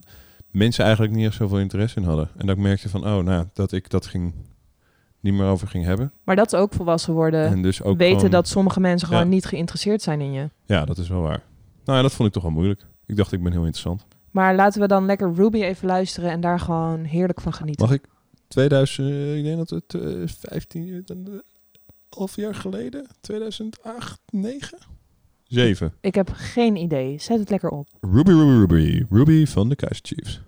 Mensen 0.51 0.84
eigenlijk 0.84 1.13
niet 1.15 1.26
echt 1.26 1.35
zoveel 1.35 1.59
interesse 1.59 1.99
in 1.99 2.03
hadden. 2.05 2.30
En 2.38 2.45
dat 2.47 2.55
ik 2.57 2.61
merkte 2.61 2.89
van, 2.89 3.05
oh, 3.07 3.23
nou, 3.23 3.45
dat 3.53 3.71
ik 3.71 3.89
dat 3.89 4.05
ging 4.05 4.34
niet 5.19 5.34
meer 5.34 5.45
over 5.47 5.67
ging 5.67 5.85
hebben. 5.85 6.11
Maar 6.23 6.35
dat 6.35 6.53
is 6.53 6.59
ook 6.59 6.73
volwassen 6.73 7.13
worden. 7.13 7.45
en 7.47 7.61
dus 7.61 7.81
ook 7.84 7.97
weten 7.97 8.15
gewoon- 8.15 8.31
dat 8.31 8.47
sommige 8.47 8.80
mensen 8.80 9.07
gewoon 9.07 9.30
niet 9.30 9.45
geïnteresseerd 9.45 10.01
zijn 10.01 10.21
in 10.21 10.31
je. 10.31 10.49
Ja, 10.65 10.85
dat 10.85 10.97
is 10.97 11.07
wel 11.09 11.21
waar. 11.21 11.41
Nou 11.90 12.02
ja, 12.02 12.07
dat 12.07 12.18
vond 12.18 12.28
ik 12.28 12.34
toch 12.34 12.44
wel 12.44 12.52
moeilijk. 12.52 12.86
Ik 13.06 13.16
dacht, 13.16 13.32
ik 13.32 13.44
ben 13.44 13.52
heel 13.52 13.66
interessant. 13.66 14.06
Maar 14.32 14.56
laten 14.56 14.82
we 14.82 14.88
dan 14.88 15.06
lekker 15.06 15.34
Ruby 15.34 15.61
even 15.61 15.88
luisteren 15.88 16.32
en 16.32 16.41
daar 16.41 16.60
gewoon 16.60 17.03
heerlijk 17.03 17.41
van 17.41 17.53
genieten. 17.53 17.86
Mag 17.86 17.95
ik 17.95 18.07
2000, 18.48 19.07
eh, 19.07 19.38
ik 19.38 19.44
denk 19.44 19.57
dat 19.57 19.70
het 19.70 19.94
eh, 19.94 20.28
15, 20.28 21.03
eh, 21.06 21.16
half 22.10 22.36
jaar 22.36 22.56
geleden, 22.56 23.07
2008, 23.22 24.20
9? 24.32 24.78
7. 25.48 25.94
Ik 26.02 26.16
heb 26.16 26.32
geen 26.34 26.76
idee. 26.76 27.20
Zet 27.20 27.40
het 27.40 27.49
lekker 27.49 27.70
op. 27.70 27.88
Ruby, 28.02 28.32
Ruby, 28.32 28.74
Ruby. 28.74 29.06
Ruby 29.10 29.45
van 29.45 29.70
de 29.70 29.76
Kaiser 29.76 30.06
Chiefs. 30.06 30.41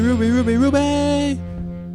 Ruby, 0.00 0.24
Ruby, 0.24 0.50
Ruby, 0.50 0.52
Ruby. 0.64 1.40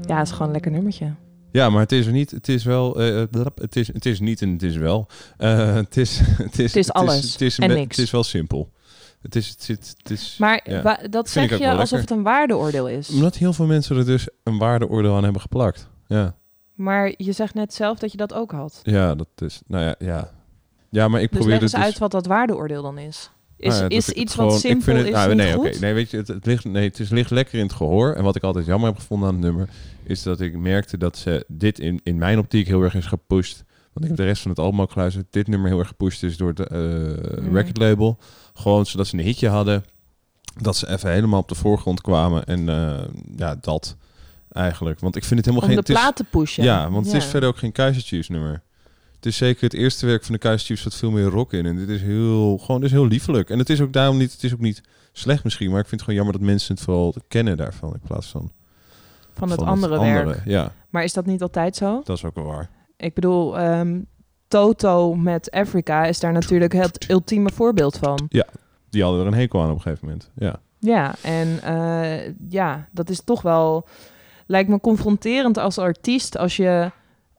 Ja, 0.07 0.17
het 0.17 0.25
is 0.27 0.31
gewoon 0.31 0.47
een 0.47 0.53
lekker 0.53 0.71
nummertje. 0.71 1.13
Ja, 1.51 1.69
maar 1.69 1.81
het 1.81 1.91
is 1.91 2.05
er 2.05 2.11
niet. 2.11 2.31
Het 2.31 2.47
is 2.49 2.63
wel. 2.63 3.01
eh, 3.01 3.23
blap, 3.31 3.57
het, 3.57 3.75
is, 3.75 3.87
het 3.93 4.05
is 4.05 4.19
niet 4.19 4.41
en 4.41 4.49
het 4.51 4.63
is 4.63 4.75
wel. 4.77 5.07
Eh, 5.37 5.73
het 5.73 5.97
is. 5.97 6.19
Het 6.37 6.59
is, 6.59 6.73
Het 6.73 6.75
is 6.75 6.91
alles 6.93 7.31
Het 7.31 7.41
is, 7.41 7.59
en 7.59 7.69
niks. 7.69 7.95
Het 7.97 8.05
is 8.05 8.11
wel 8.11 8.23
simpel. 8.23 8.71
Het 9.21 9.35
is. 9.35 9.49
Het, 9.49 9.63
zit- 9.63 9.93
het 9.97 10.09
is 10.11 10.35
Maar 10.39 10.61
ja. 10.63 10.97
dat 11.09 11.29
zeg 11.29 11.49
je 11.49 11.55
alsof 11.69 11.77
lekker. 11.79 11.97
het 11.99 12.09
een 12.09 12.23
waardeoordeel 12.23 12.87
is. 12.89 13.09
Omdat 13.09 13.35
heel 13.37 13.53
veel 13.53 13.65
mensen 13.65 13.97
er 13.97 14.05
dus 14.05 14.27
een 14.43 14.57
waardeoordeel 14.57 15.15
aan 15.15 15.23
hebben 15.23 15.41
geplakt. 15.41 15.89
Ja. 16.07 16.35
Maar 16.73 17.13
je 17.17 17.31
zegt 17.31 17.53
net 17.53 17.73
zelf 17.73 17.99
dat 17.99 18.11
je 18.11 18.17
dat 18.17 18.33
ook 18.33 18.51
had. 18.51 18.79
Ja, 18.83 19.15
dat 19.15 19.27
is... 19.37 19.61
Nou 19.67 19.83
ja, 19.83 19.95
ja. 19.99 20.29
Ja, 20.89 21.07
maar 21.07 21.21
ik 21.21 21.29
Dus 21.31 21.39
probeer 21.39 21.59
dus... 21.59 21.75
uit 21.75 21.97
wat 21.97 22.11
dat 22.11 22.25
waardeoordeel 22.25 22.81
dan 22.81 22.97
is. 22.97 23.31
Is, 23.61 23.69
Nou 23.73 23.81
ja, 23.83 23.89
is 23.97 24.09
iets 24.09 24.33
gewoon- 24.33 24.49
wat 24.49 24.55
ik 24.63 24.65
vind 24.65 24.83
simpel 24.83 24.99
het- 25.01 25.07
is 25.07 25.13
nou, 25.13 25.35
nee. 25.35 25.79
Nee, 25.79 25.93
weet 25.93 26.11
je, 26.11 26.17
het, 26.17 26.27
het 26.27 26.45
ligt, 26.45 26.63
nee, 26.65 26.87
het 26.87 26.99
is, 26.99 27.09
ligt 27.09 27.29
lekker 27.31 27.57
in 27.59 27.65
het 27.65 27.73
gehoor. 27.73 28.13
En 28.13 28.23
wat 28.23 28.35
ik 28.35 28.43
altijd 28.43 28.65
jammer 28.65 28.89
heb 28.89 28.97
gevonden 28.99 29.27
aan 29.27 29.33
het 29.35 29.43
nummer... 29.43 29.69
is 30.03 30.23
dat 30.23 30.41
ik 30.41 30.57
merkte 30.57 30.97
dat 30.97 31.17
ze 31.17 31.45
dit 31.47 31.79
in, 31.79 31.99
in 32.03 32.17
mijn 32.17 32.37
optiek 32.39 32.67
heel 32.67 32.81
erg 32.81 32.95
is 32.95 33.05
gepusht. 33.05 33.63
Want 33.93 34.05
ik 34.05 34.07
heb 34.07 34.15
de 34.17 34.23
rest 34.23 34.41
van 34.41 34.51
het 34.51 34.59
album 34.59 34.81
ook 34.81 34.91
geluisterd. 34.91 35.25
Dit 35.29 35.47
nummer 35.47 35.69
heel 35.69 35.79
erg 35.79 35.87
gepusht 35.87 36.23
is 36.23 36.37
door 36.37 36.53
het 36.55 36.69
Mm. 36.69 37.55
record 37.55 37.77
label. 37.77 38.17
Gewoon 38.53 38.85
zodat 38.85 39.07
ze 39.07 39.17
een 39.17 39.23
hitje 39.23 39.47
hadden. 39.49 39.83
Dat 40.61 40.75
ze 40.75 40.89
even 40.89 41.11
helemaal 41.11 41.39
op 41.39 41.47
de 41.49 41.55
voorgrond 41.55 42.01
kwamen. 42.01 42.45
En 42.45 42.69
eh, 42.69 42.99
ja, 43.35 43.55
dat 43.61 43.95
eigenlijk. 44.51 44.99
Want 44.99 45.15
ik 45.15 45.23
vind 45.23 45.35
het 45.45 45.45
helemaal 45.49 45.69
Om 45.69 45.75
geen... 45.75 45.83
de 45.85 45.93
is- 45.93 45.99
plaat 45.99 46.15
te 46.15 46.23
pushen. 46.23 46.63
Ja, 46.63 46.89
want 46.91 47.05
het 47.05 47.15
is 47.15 47.25
verder 47.25 47.49
ook 47.49 47.57
geen 47.57 47.73
Chiefs 47.93 48.29
nummer. 48.29 48.61
Het 49.21 49.29
is 49.31 49.37
zeker 49.37 49.63
het 49.63 49.73
eerste 49.73 50.05
werk 50.05 50.23
van 50.23 50.33
de 50.33 50.39
Kaiser 50.39 50.65
Chiefs 50.65 50.83
wat 50.83 50.95
veel 50.95 51.11
meer 51.11 51.25
rock 51.25 51.53
in. 51.53 51.65
En 51.65 51.75
dit 51.75 51.89
is 51.89 52.01
heel, 52.01 52.57
gewoon 52.57 52.81
dit 52.81 52.89
is 52.89 52.95
heel 52.95 53.07
liefelijk. 53.07 53.49
En 53.49 53.59
het 53.59 53.69
is 53.69 53.81
ook 53.81 53.93
daarom 53.93 54.17
niet, 54.17 54.31
het 54.31 54.43
is 54.43 54.53
ook 54.53 54.59
niet 54.59 54.81
slecht 55.11 55.43
misschien, 55.43 55.71
maar 55.71 55.79
ik 55.79 55.87
vind 55.87 56.01
het 56.01 56.09
gewoon 56.09 56.15
jammer 56.15 56.39
dat 56.39 56.49
mensen 56.49 56.75
het 56.75 56.83
vooral 56.83 57.15
kennen 57.27 57.57
daarvan 57.57 57.93
in 57.93 57.99
plaats 58.07 58.27
van 58.27 58.51
Van 59.33 59.49
het 59.49 59.61
andere 59.61 59.99
werk. 59.99 60.41
Ja, 60.45 60.71
Maar 60.89 61.03
is 61.03 61.13
dat 61.13 61.25
niet 61.25 61.41
altijd 61.41 61.75
zo? 61.75 62.01
dat 62.03 62.17
is 62.17 62.25
ook 62.25 62.35
wel 62.35 62.45
waar. 62.45 62.69
Ik 62.97 63.13
bedoel, 63.13 63.57
ehm, 63.57 63.99
Toto 64.47 65.15
met 65.15 65.51
Africa 65.51 66.05
is 66.05 66.19
daar 66.19 66.33
natuurlijk 66.33 66.73
het 66.73 67.09
ultieme 67.09 67.51
voorbeeld 67.53 67.97
van. 67.97 68.29
Die 68.89 69.03
hadden 69.03 69.21
er 69.21 69.27
een 69.27 69.33
hekel 69.33 69.61
aan 69.61 69.69
op 69.69 69.75
een 69.75 69.81
gegeven 69.81 70.07
moment. 70.07 70.31
Ja, 70.35 70.59
Ja, 70.79 71.15
en 71.21 71.61
eh, 71.63 72.33
ja, 72.49 72.87
dat 72.91 73.09
is 73.09 73.23
toch 73.23 73.41
wel... 73.41 73.87
Lijkt 74.45 74.69
me 74.69 74.79
confronterend 74.79 75.57
als 75.57 75.77
artiest 75.77 76.37
als 76.37 76.55
je 76.55 76.91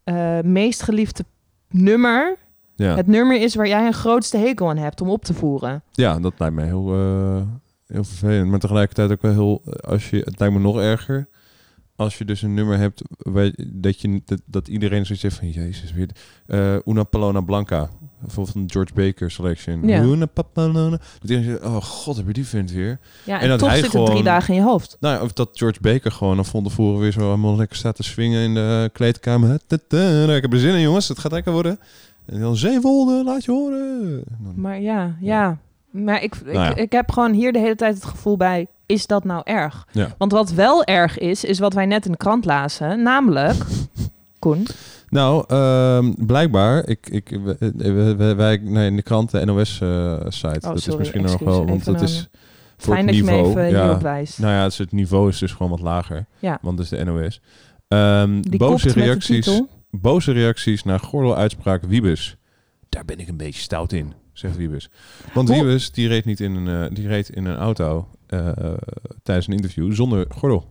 eh, 0.05 0.41
meest 0.41 0.83
geliefde 0.83 1.25
nummer... 1.73 2.37
ja. 2.75 2.97
het 2.97 3.07
nummer 3.07 3.41
is 3.41 3.55
waar 3.55 3.69
jij 3.69 3.87
een 3.87 3.93
grootste 3.93 4.37
hekel 4.37 4.69
aan 4.69 4.77
hebt 4.77 5.01
om 5.01 5.09
op 5.09 5.25
te 5.25 5.35
voeren. 5.35 5.83
ja 5.93 6.21
dat 6.21 6.35
lijkt 6.39 6.55
me 6.55 6.63
heel, 6.63 6.95
eh, 6.95 7.43
heel 7.87 8.05
vervelend. 8.05 8.51
Maar 8.51 8.59
tegelijkertijd 8.59 9.11
ook 9.11 9.23
wel 9.23 9.33
heel, 9.33 9.63
als 9.81 10.11
je, 10.11 10.17
het 10.17 10.39
lijkt 10.39 10.55
me 10.55 10.61
nog 10.61 10.81
erger 10.81 11.29
als 11.97 12.19
je 12.19 12.25
dus 12.25 12.43
een 12.43 12.55
nummer 12.55 12.79
hebt 12.79 13.03
waar, 13.19 13.53
dat, 13.67 14.01
je, 14.01 14.23
dat, 14.25 14.41
dat 14.47 14.69
iedereen 14.69 15.07
zoiets 15.07 15.23
heeft 15.23 15.37
van, 15.37 15.51
jezus, 15.51 15.93
weer 15.93 16.09
eh 16.47 16.77
Una 16.85 17.03
Palona 17.03 17.41
Blanca. 17.41 17.91
Bijvoorbeeld 18.23 18.57
een 18.57 18.71
George 18.71 18.93
Baker 18.95 19.31
selection. 19.31 19.89
Ja. 19.89 20.01
Dat 21.21 21.31
iedereen 21.31 21.45
zegt, 21.45 21.63
oh 21.65 21.77
god, 21.83 22.17
heb 22.17 22.27
je 22.27 22.33
die 22.33 22.47
vent 22.47 22.71
weer? 22.73 22.99
Ja, 23.25 23.35
En 23.37 23.41
en, 23.43 23.49
dat 23.49 23.59
toch 23.59 23.69
hij 23.69 23.77
zit 23.77 23.85
het 23.87 23.93
drie 23.95 24.07
gewoon- 24.07 24.25
dagen 24.25 24.55
in 24.55 24.61
je 24.61 24.67
hoofd. 24.67 24.97
Nou, 25.01 25.23
of 25.23 25.33
dat 25.33 25.49
George 25.53 25.81
Baker 25.81 26.13
gewoon 26.13 26.37
dan 26.37 26.45
van 26.45 26.63
tevoren 26.65 27.01
weer 27.01 27.13
zo 27.13 27.21
helemaal 27.21 27.57
lekker 27.57 27.77
staat 27.77 27.97
te 27.97 28.03
swingen 28.03 28.43
in 28.43 28.55
de 28.55 28.91
kleedkamer. 28.93 29.55
Ik 29.55 30.43
heb 30.43 30.53
er 30.53 30.59
zin 30.59 30.75
in, 30.75 30.81
jongens. 30.81 31.09
Het 31.09 31.19
gaat 31.19 31.33
lekker 31.33 31.53
worden. 31.53 31.79
En 32.27 32.41
dan 32.41 32.57
Zeewolde, 32.57 33.25
laat 33.25 33.45
je 33.45 33.51
horen. 33.51 34.23
Maar 34.55 34.81
ja, 34.81 35.15
ja. 35.21 35.59
Maar 35.91 36.23
ik, 36.23 36.35
ik, 36.37 36.45
Nou 36.45 36.57
ja. 36.59 36.75
ik 36.75 36.93
heb 36.93 37.11
gewoon 37.11 37.33
hier 37.33 37.53
de 37.53 37.59
hele 37.59 37.75
tijd 37.77 37.95
het 37.95 38.05
gevoel 38.05 38.37
bij... 38.37 38.67
is 38.87 39.07
dat 39.07 39.25
nou 39.25 39.41
erg? 39.45 39.87
Ja. 39.91 40.15
Want 40.19 40.33
wat 40.33 40.51
wel 40.53 40.85
erg 40.85 41.19
is, 41.19 41.45
is 41.45 41.59
wat 41.59 41.73
wij 41.75 41.87
net 41.87 42.05
in 42.05 42.11
de 42.11 42.17
krant 42.17 42.45
lazen. 42.45 43.03
Namelijk, 43.03 43.57
Koen, 44.39 44.67
Nou, 45.13 45.45
ehm, 45.49 46.13
blijkbaar, 46.27 46.89
ik, 46.89 47.09
ik, 47.09 47.39
wij, 48.37 48.57
nee, 48.63 48.87
in 48.87 48.97
de 48.97 49.03
krant, 49.03 49.31
de 49.31 49.45
NOS-site. 49.45 50.67
Oh, 50.67 50.75
dat 50.75 50.77
is 50.77 50.97
misschien 50.97 51.23
nog 51.23 51.39
wel, 51.39 51.67
want 51.67 51.85
dat 51.85 52.01
is 52.01 52.29
voor 52.77 52.95
fijn 52.95 53.07
het 53.07 53.17
dat 53.17 53.27
je 53.27 53.31
me 53.33 53.43
niveau. 53.43 53.61
even 53.67 53.79
ja, 53.79 54.01
wijst. 54.01 54.39
nou 54.39 54.53
ja, 54.53 54.65
dus 54.65 54.79
het 54.79 54.93
niveau 54.93 55.29
is 55.29 55.39
dus 55.39 55.53
gewoon 55.53 55.71
wat 55.71 55.81
lager. 55.81 56.27
Ja. 56.39 56.59
Want 56.63 56.79
het 56.79 56.93
is 56.93 56.99
de 56.99 57.05
NOS. 57.05 57.41
Ehm, 57.89 58.41
die 58.41 58.59
boze 58.59 58.89
reacties. 58.93 59.63
Boze 59.91 60.33
reacties 60.33 60.83
naar 60.83 61.01
gordeluitspraak 61.01 61.83
Wiebes. 61.83 62.37
Daar 62.89 63.05
ben 63.05 63.19
ik 63.19 63.29
een 63.29 63.37
beetje 63.37 63.61
stout 63.61 63.93
in, 63.93 64.13
zegt 64.33 64.57
Wiebes. 64.57 64.91
Want 65.35 65.49
Hoe- 65.49 65.57
Wiebes, 65.57 65.91
die 65.93 66.09
reed, 66.09 66.25
niet 66.25 66.41
in 66.41 66.55
een, 66.55 66.85
eh, 66.85 66.95
die 66.95 67.07
reed 67.07 67.29
in 67.29 67.45
een 67.45 67.57
auto 67.57 68.09
eh, 68.27 68.49
tijdens 69.23 69.47
een 69.47 69.53
interview 69.55 69.93
zonder 69.93 70.27
gordel. 70.29 70.71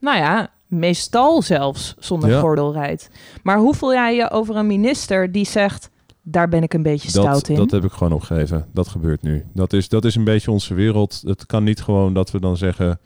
Nou 0.00 0.16
ja, 0.16 0.50
meestal 0.66 1.42
zelfs 1.42 1.94
zonder 1.98 2.30
Ja. 2.30 2.40
gordel 2.40 2.72
rijdt. 2.72 3.08
Maar 3.42 3.58
hoe 3.58 3.74
voel 3.74 3.92
jij 3.92 4.14
je 4.16 4.30
over 4.30 4.56
een 4.56 4.66
minister 4.66 5.32
die 5.32 5.46
zegt... 5.46 5.90
daar 6.22 6.48
ben 6.48 6.62
ik 6.62 6.74
een 6.74 6.82
beetje 6.82 7.12
Dat, 7.12 7.22
stout 7.24 7.48
in? 7.48 7.56
dat 7.56 7.70
heb 7.70 7.84
ik 7.84 7.92
gewoon 7.92 8.12
opgegeven. 8.12 8.66
Dat 8.72 8.88
gebeurt 8.88 9.22
nu. 9.22 9.44
Dat 9.54 9.72
is, 9.72 9.88
dat 9.88 10.04
is 10.04 10.14
een 10.14 10.24
beetje 10.24 10.50
onze 10.50 10.74
wereld. 10.74 11.22
Het 11.26 11.46
kan 11.46 11.64
niet 11.64 11.82
gewoon 11.82 12.14
dat 12.14 12.30
we 12.30 12.40
dan 12.40 12.56
zeggen 12.56 12.98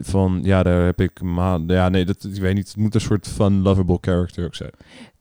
van 0.00 0.40
ja, 0.42 0.62
daar 0.62 0.84
heb 0.84 1.00
ik 1.00 1.22
ma 1.22 1.58
ja 1.66 1.88
nee, 1.88 2.04
dat 2.04 2.24
ik 2.24 2.40
weet 2.40 2.54
niet. 2.54 2.68
Het 2.68 2.76
moet 2.76 2.94
een 2.94 3.00
soort 3.00 3.28
van 3.28 3.62
lovable 3.62 3.98
character 4.00 4.44
ook 4.44 4.54
zijn. 4.54 4.70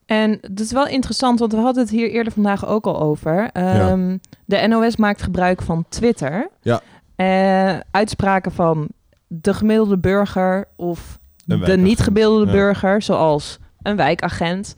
En 0.06 0.38
dat 0.41 0.60
is 0.60 0.72
wel 0.72 0.88
interessant, 0.88 1.40
want 1.40 1.52
we 1.52 1.57
hadden 1.60 1.84
het 1.84 1.91
hier 1.91 2.10
eerder 2.11 2.34
vandaag 2.34 2.68
ook 2.68 2.86
al 2.86 2.99
over. 2.99 3.49
Ehm, 3.53 4.18
De 4.45 4.68
NOS 4.68 4.95
maakt 4.95 5.22
gebruik 5.22 5.61
van 5.61 5.86
Twitter. 5.90 6.49
Ja. 6.61 6.82
Eh, 7.15 7.80
uitspraken 7.91 8.52
van 8.52 8.88
de 9.28 9.53
gemiddelde 9.53 9.98
burger 9.98 10.68
of 10.76 11.19
de 11.48 11.78
niet 11.78 11.99
gemiddelde 11.99 12.45
ja. 12.45 12.52
burger, 12.52 13.02
zoals 13.02 13.57
een 13.82 13.95
wijkagent. 13.95 14.76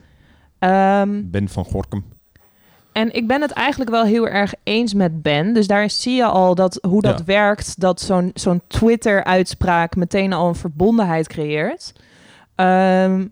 Ehm, 0.59 1.21
Ben 1.25 1.49
van 1.49 1.65
Gorkum. 1.65 2.03
en 2.91 3.13
ik 3.15 3.27
ben 3.27 3.41
het 3.41 3.51
eigenlijk 3.51 3.89
wel 3.91 4.03
heel 4.03 4.27
erg 4.27 4.53
eens 4.63 4.93
met 4.93 5.21
Ben. 5.21 5.53
Dus 5.53 5.67
daar 5.67 5.89
zie 5.89 6.15
je 6.15 6.25
al 6.25 6.55
dat, 6.55 6.79
hoe 6.87 7.01
dat 7.01 7.19
Ja. 7.19 7.25
werkt. 7.25 7.79
Dat 7.79 8.01
zo'n 8.01 8.31
zo'n 8.33 8.61
Twitter-uitspraak 8.67 9.95
meteen 9.95 10.33
al 10.33 10.47
een 10.47 10.55
verbondenheid 10.55 11.27
creëert. 11.27 11.93
Ehm, 12.55 13.25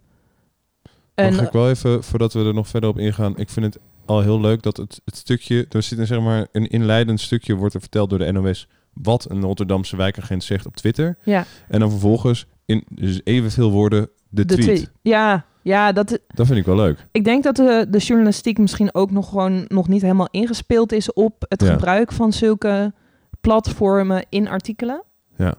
Mag 1.15 1.41
ik 1.41 1.51
wel 1.51 1.69
even, 1.69 2.03
voordat 2.03 2.33
we 2.33 2.45
er 2.45 2.53
nog 2.53 2.67
verder 2.67 2.89
op 2.89 2.97
ingaan. 2.97 3.37
Ik 3.37 3.49
vind 3.49 3.65
het 3.65 3.79
al 4.05 4.21
heel 4.21 4.39
leuk 4.41 4.61
dat 4.61 4.77
het, 4.77 5.01
het 5.05 5.15
stukje, 5.17 5.65
er 5.69 5.83
zit 5.83 5.97
een, 5.99 6.07
zeg 6.07 6.19
maar, 6.21 6.47
een 6.51 6.67
inleidend 6.67 7.19
stukje 7.21 7.55
wordt 7.55 7.73
er 7.73 7.79
verteld 7.79 8.09
door 8.09 8.19
de 8.19 8.31
NOS 8.31 8.67
wat 8.93 9.29
een 9.29 9.41
Rotterdamse 9.41 9.95
wijkagent 9.95 10.43
zegt 10.43 10.65
op 10.65 10.75
Twitter. 10.75 11.17
ja, 11.23 11.45
En 11.67 11.79
dan 11.79 11.89
vervolgens 11.89 12.45
in 12.67 12.83
dus 12.89 13.21
evenveel 13.23 13.71
woorden 13.71 14.09
de, 14.29 14.45
de 14.45 14.53
tweet. 14.53 14.65
tweet. 14.65 14.91
Ja, 15.01 15.45
ja 15.61 15.91
dat, 15.91 16.19
Dat 16.27 16.45
vind 16.45 16.59
ik 16.59 16.65
wel 16.65 16.75
leuk. 16.75 17.07
ik 17.11 17.23
denk 17.23 17.43
dat 17.43 17.55
de, 17.55 17.85
de 17.89 17.97
journalistiek 17.97 18.57
misschien 18.57 18.93
ook 18.93 19.11
nog 19.11 19.29
gewoon 19.29 19.65
nog 19.67 19.87
niet 19.87 20.01
helemaal 20.01 20.27
ingespeeld 20.31 20.91
is 20.91 21.13
op 21.13 21.45
het 21.49 21.61
Ja. 21.61 21.71
gebruik 21.73 22.11
van 22.11 22.33
zulke 22.33 22.93
platformen 23.41 24.25
in 24.29 24.47
artikelen. 24.47 25.03
Ja. 25.37 25.53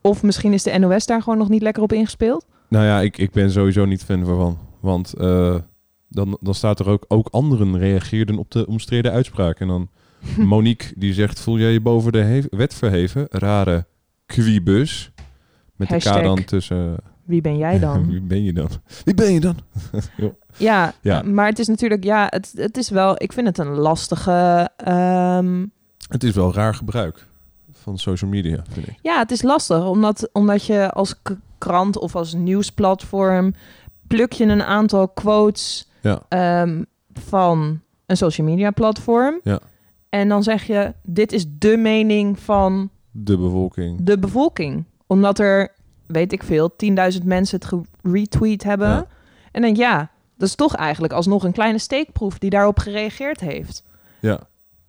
Of 0.00 0.22
misschien 0.22 0.52
is 0.52 0.62
de 0.62 0.78
NOS 0.78 1.06
daar 1.06 1.22
gewoon 1.22 1.38
nog 1.38 1.48
niet 1.48 1.62
lekker 1.62 1.82
op 1.82 1.92
ingespeeld. 1.92 2.46
Nou 2.68 2.84
ja, 2.84 3.00
ik, 3.00 3.18
ik 3.18 3.30
ben 3.30 3.50
sowieso 3.50 3.84
niet 3.84 4.04
fan 4.04 4.24
van. 4.24 4.58
Want 4.80 5.14
eh, 5.14 5.56
dan, 6.08 6.38
dan 6.40 6.54
staat 6.54 6.80
er 6.80 6.88
ook, 6.88 7.04
ook 7.08 7.28
anderen 7.30 7.78
reageerden 7.78 8.38
op 8.38 8.50
de 8.50 8.66
omstreden 8.66 9.12
uitspraak. 9.12 9.60
En 9.60 9.68
dan 9.68 9.88
Monique 10.36 10.92
die 10.96 11.12
zegt, 11.14 11.40
voel 11.40 11.58
jij 11.58 11.72
je 11.72 11.80
boven 11.80 12.12
de 12.12 12.46
wet 12.50 12.74
verheven? 12.74 13.26
Rare 13.28 13.86
quibus. 14.26 15.12
Met 15.78 15.88
de 15.88 15.94
Hashtag. 15.94 16.20
K 16.20 16.22
dan 16.24 16.44
tussen... 16.44 16.96
Wie 17.24 17.40
ben 17.40 17.56
jij 17.56 17.78
dan? 17.78 18.06
Wie 18.10 18.20
ben 18.20 18.44
je 18.44 18.52
dan? 18.52 18.68
Wie 19.04 19.14
ben 19.14 19.32
je 19.32 19.40
dan? 19.40 19.56
Ja, 20.56 20.92
Ja. 21.00 21.22
maar 21.22 21.46
het 21.46 21.58
is 21.58 21.66
natuurlijk, 21.68 22.04
ja, 22.04 22.26
het, 22.30 22.52
het 22.56 22.76
is 22.76 22.90
wel, 22.90 23.22
ik 23.22 23.32
vind 23.32 23.46
het 23.46 23.58
een 23.58 23.74
lastige, 23.74 24.70
ehm, 24.76 25.66
Het 26.08 26.24
is 26.24 26.34
wel 26.34 26.54
raar 26.54 26.74
gebruik 26.74 27.26
van 27.72 27.98
social 27.98 28.30
media, 28.30 28.62
vind 28.70 28.88
ik. 28.88 28.98
ja, 29.02 29.18
het 29.18 29.30
is 29.30 29.42
lastig, 29.42 29.84
omdat, 29.86 30.28
omdat 30.32 30.64
je 30.64 30.90
als 30.90 31.14
krant 31.58 31.98
of 31.98 32.16
als 32.16 32.34
nieuwsplatform 32.34 33.54
pluk 34.06 34.32
je 34.32 34.44
een 34.44 34.62
aantal 34.62 35.08
quotes 35.08 35.88
Ja. 36.00 36.22
ehm, 36.28 36.82
van 37.12 37.80
een 38.06 38.16
social 38.16 38.46
media 38.46 38.70
platform. 38.70 39.40
Ja. 39.44 39.60
En 40.08 40.28
dan 40.28 40.42
zeg 40.42 40.62
je, 40.64 40.92
dit 41.02 41.32
is 41.32 41.44
de 41.58 41.76
mening 41.76 42.38
van 42.38 42.90
De 43.10 43.38
bevolking. 43.38 43.98
de 44.02 44.18
bevolking. 44.18 44.84
Omdat 45.08 45.38
er, 45.38 45.72
weet 46.06 46.32
ik 46.32 46.42
veel, 46.42 46.74
10.000 47.12 47.24
mensen 47.24 47.60
het 47.60 47.72
geretweet 48.02 48.62
hebben. 48.62 48.88
Ja. 48.88 49.06
En 49.52 49.62
denk 49.62 49.76
ja, 49.76 50.10
dat 50.36 50.48
is 50.48 50.54
toch 50.54 50.74
eigenlijk 50.74 51.12
alsnog 51.12 51.44
een 51.44 51.52
kleine 51.52 51.78
steekproef 51.78 52.38
die 52.38 52.50
daarop 52.50 52.78
gereageerd 52.78 53.40
heeft. 53.40 53.84
Ja. 54.20 54.40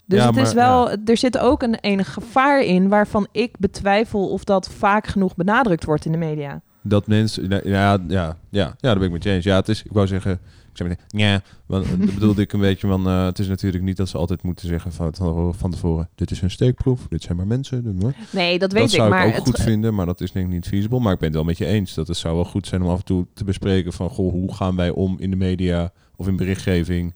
Dus 0.06 0.20
Ja, 0.20 0.28
het 0.28 0.38
is 0.38 0.54
wel, 0.54 0.90
er 1.06 1.18
zit 1.18 1.38
ook 1.38 1.64
een 1.64 1.76
enig 1.76 2.14
gevaar 2.14 2.62
in 2.62 2.90
waarvan 2.90 3.28
ik 3.32 3.56
betwijfel 3.60 4.30
of 4.30 4.44
dat 4.44 4.70
vaak 4.70 5.08
genoeg 5.08 5.36
benadrukt 5.36 5.86
wordt 5.86 6.06
in 6.06 6.12
de 6.12 6.18
media. 6.18 6.62
Dat 6.82 7.08
mensen... 7.08 7.50
Ja, 7.50 7.62
ja, 7.64 7.98
ja, 8.08 8.38
ja, 8.50 8.76
daar 8.80 8.96
ben 8.96 9.04
ik 9.04 9.12
met 9.12 9.24
je 9.24 9.30
eens. 9.30 9.44
Ja, 9.44 9.56
het 9.56 9.70
is... 9.70 9.84
Ik 9.84 9.92
wou 9.92 10.08
zeggen... 10.08 10.40
Ik 10.72 10.78
zei 10.78 10.90
meteen, 10.90 11.06
ja, 11.20 11.42
want 11.66 11.86
dat 12.06 12.14
bedoelde 12.14 12.42
ik 12.42 12.54
een 12.54 12.60
beetje 12.60 12.88
van... 12.88 13.08
eh, 13.08 13.26
het 13.26 13.40
is 13.40 13.48
natuurlijk 13.48 13.84
niet 13.84 13.98
dat 13.98 14.10
ze 14.10 14.18
altijd 14.18 14.44
moeten 14.44 14.68
zeggen 14.68 14.92
van, 14.92 15.56
van 15.56 15.72
tevoren... 15.72 16.10
Dit 16.16 16.32
is 16.32 16.42
een 16.42 16.52
steekproef, 16.52 17.08
dit 17.08 17.22
zijn 17.24 17.38
maar 17.38 17.48
mensen. 17.48 17.84
dit-. 18.00 18.34
Nee, 18.34 18.60
dat 18.60 18.72
weet 18.72 18.82
dat 18.82 18.92
ik, 18.92 18.98
zou 18.98 19.10
maar 19.10 19.22
ik 19.28 19.28
ook 19.30 19.36
het- 19.36 19.46
goed 19.56 19.60
vinden, 19.66 19.94
maar 19.96 20.06
dat 20.06 20.22
is 20.22 20.32
denk 20.32 20.46
ik 20.46 20.52
niet 20.52 20.68
feasible. 20.68 21.00
Maar 21.00 21.14
ik 21.14 21.20
ben 21.20 21.28
het 21.28 21.38
wel 21.38 21.46
met 21.46 21.58
je 21.58 21.66
eens. 21.66 21.94
Dat 21.94 22.08
het 22.08 22.18
zou 22.18 22.36
wel 22.36 22.46
goed 22.46 22.68
zijn 22.68 22.82
om 22.82 22.90
af 22.90 23.00
en 23.00 23.06
toe 23.06 23.26
te 23.34 23.44
bespreken 23.44 23.94
van... 23.94 24.10
Goh, 24.10 24.32
hoe 24.32 24.54
gaan 24.56 24.76
wij 24.76 24.90
om 24.90 25.16
in 25.20 25.30
de 25.30 25.36
media 25.36 25.92
of 26.16 26.28
in 26.28 26.36
berichtgeving 26.36 27.16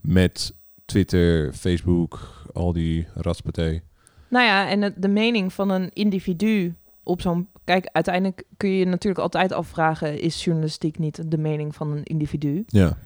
met 0.00 0.54
Twitter, 0.84 1.52
Facebook, 1.52 2.42
al 2.52 2.72
die 2.72 3.06
ratspartij. 3.14 3.82
Nou 4.28 4.44
ja, 4.44 4.68
en 4.68 4.94
de 4.96 5.08
mening 5.08 5.52
van 5.52 5.70
een 5.70 5.90
individu 5.92 6.74
op 7.06 7.20
zo'n... 7.20 7.48
Kijk, 7.64 7.88
uiteindelijk 7.92 8.42
kun 8.56 8.68
je 8.70 8.78
je 8.78 8.84
natuurlijk 8.86 9.22
altijd 9.22 9.52
afvragen... 9.52 10.20
is 10.20 10.44
journalistiek 10.44 10.98
niet 10.98 11.30
de 11.30 11.38
mening 11.38 11.74
van 11.74 11.90
een 11.92 12.02
individu? 12.04 12.64
Ja. 12.66 12.96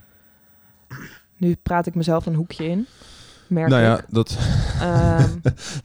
Nu 1.36 1.56
praat 1.62 1.86
ik 1.86 1.94
mezelf 1.94 2.26
een 2.26 2.34
hoekje 2.34 2.64
in. 2.68 2.86
Merk 3.46 3.68
nou 3.68 3.82
ja, 3.82 3.98
ik. 3.98 4.04
dat... 4.08 4.38
Nou, 4.80 4.86
maar, 4.86 5.24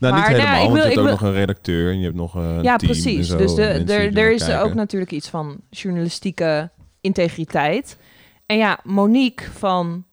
nou 0.00 0.22
helemaal, 0.24 0.54
ik 0.56 0.60
want 0.60 0.72
wil- 0.72 0.76
je 0.76 0.80
hebt 0.82 0.98
ook 0.98 1.04
wil- 1.04 1.12
nog 1.12 1.20
een 1.22 1.32
redacteur 1.32 1.90
en 1.90 1.98
je 1.98 2.04
hebt 2.04 2.16
nog 2.16 2.34
een 2.34 2.42
ja, 2.62 2.76
team 2.76 2.90
en 2.92 3.00
precies. 3.00 3.28
zo, 3.28 3.36
Dus 3.36 3.54
de, 3.54 3.62
en 3.64 3.88
er, 3.88 4.16
er 4.18 4.32
is 4.32 4.44
kijken. 4.44 4.64
ook 4.64 4.74
natuurlijk 4.74 5.10
iets 5.12 5.28
van 5.28 5.60
journalistieke 5.70 6.70
integriteit. 7.00 7.96
En 8.46 8.56
ja, 8.56 8.78
Monique 8.84 9.50
van 9.50 10.04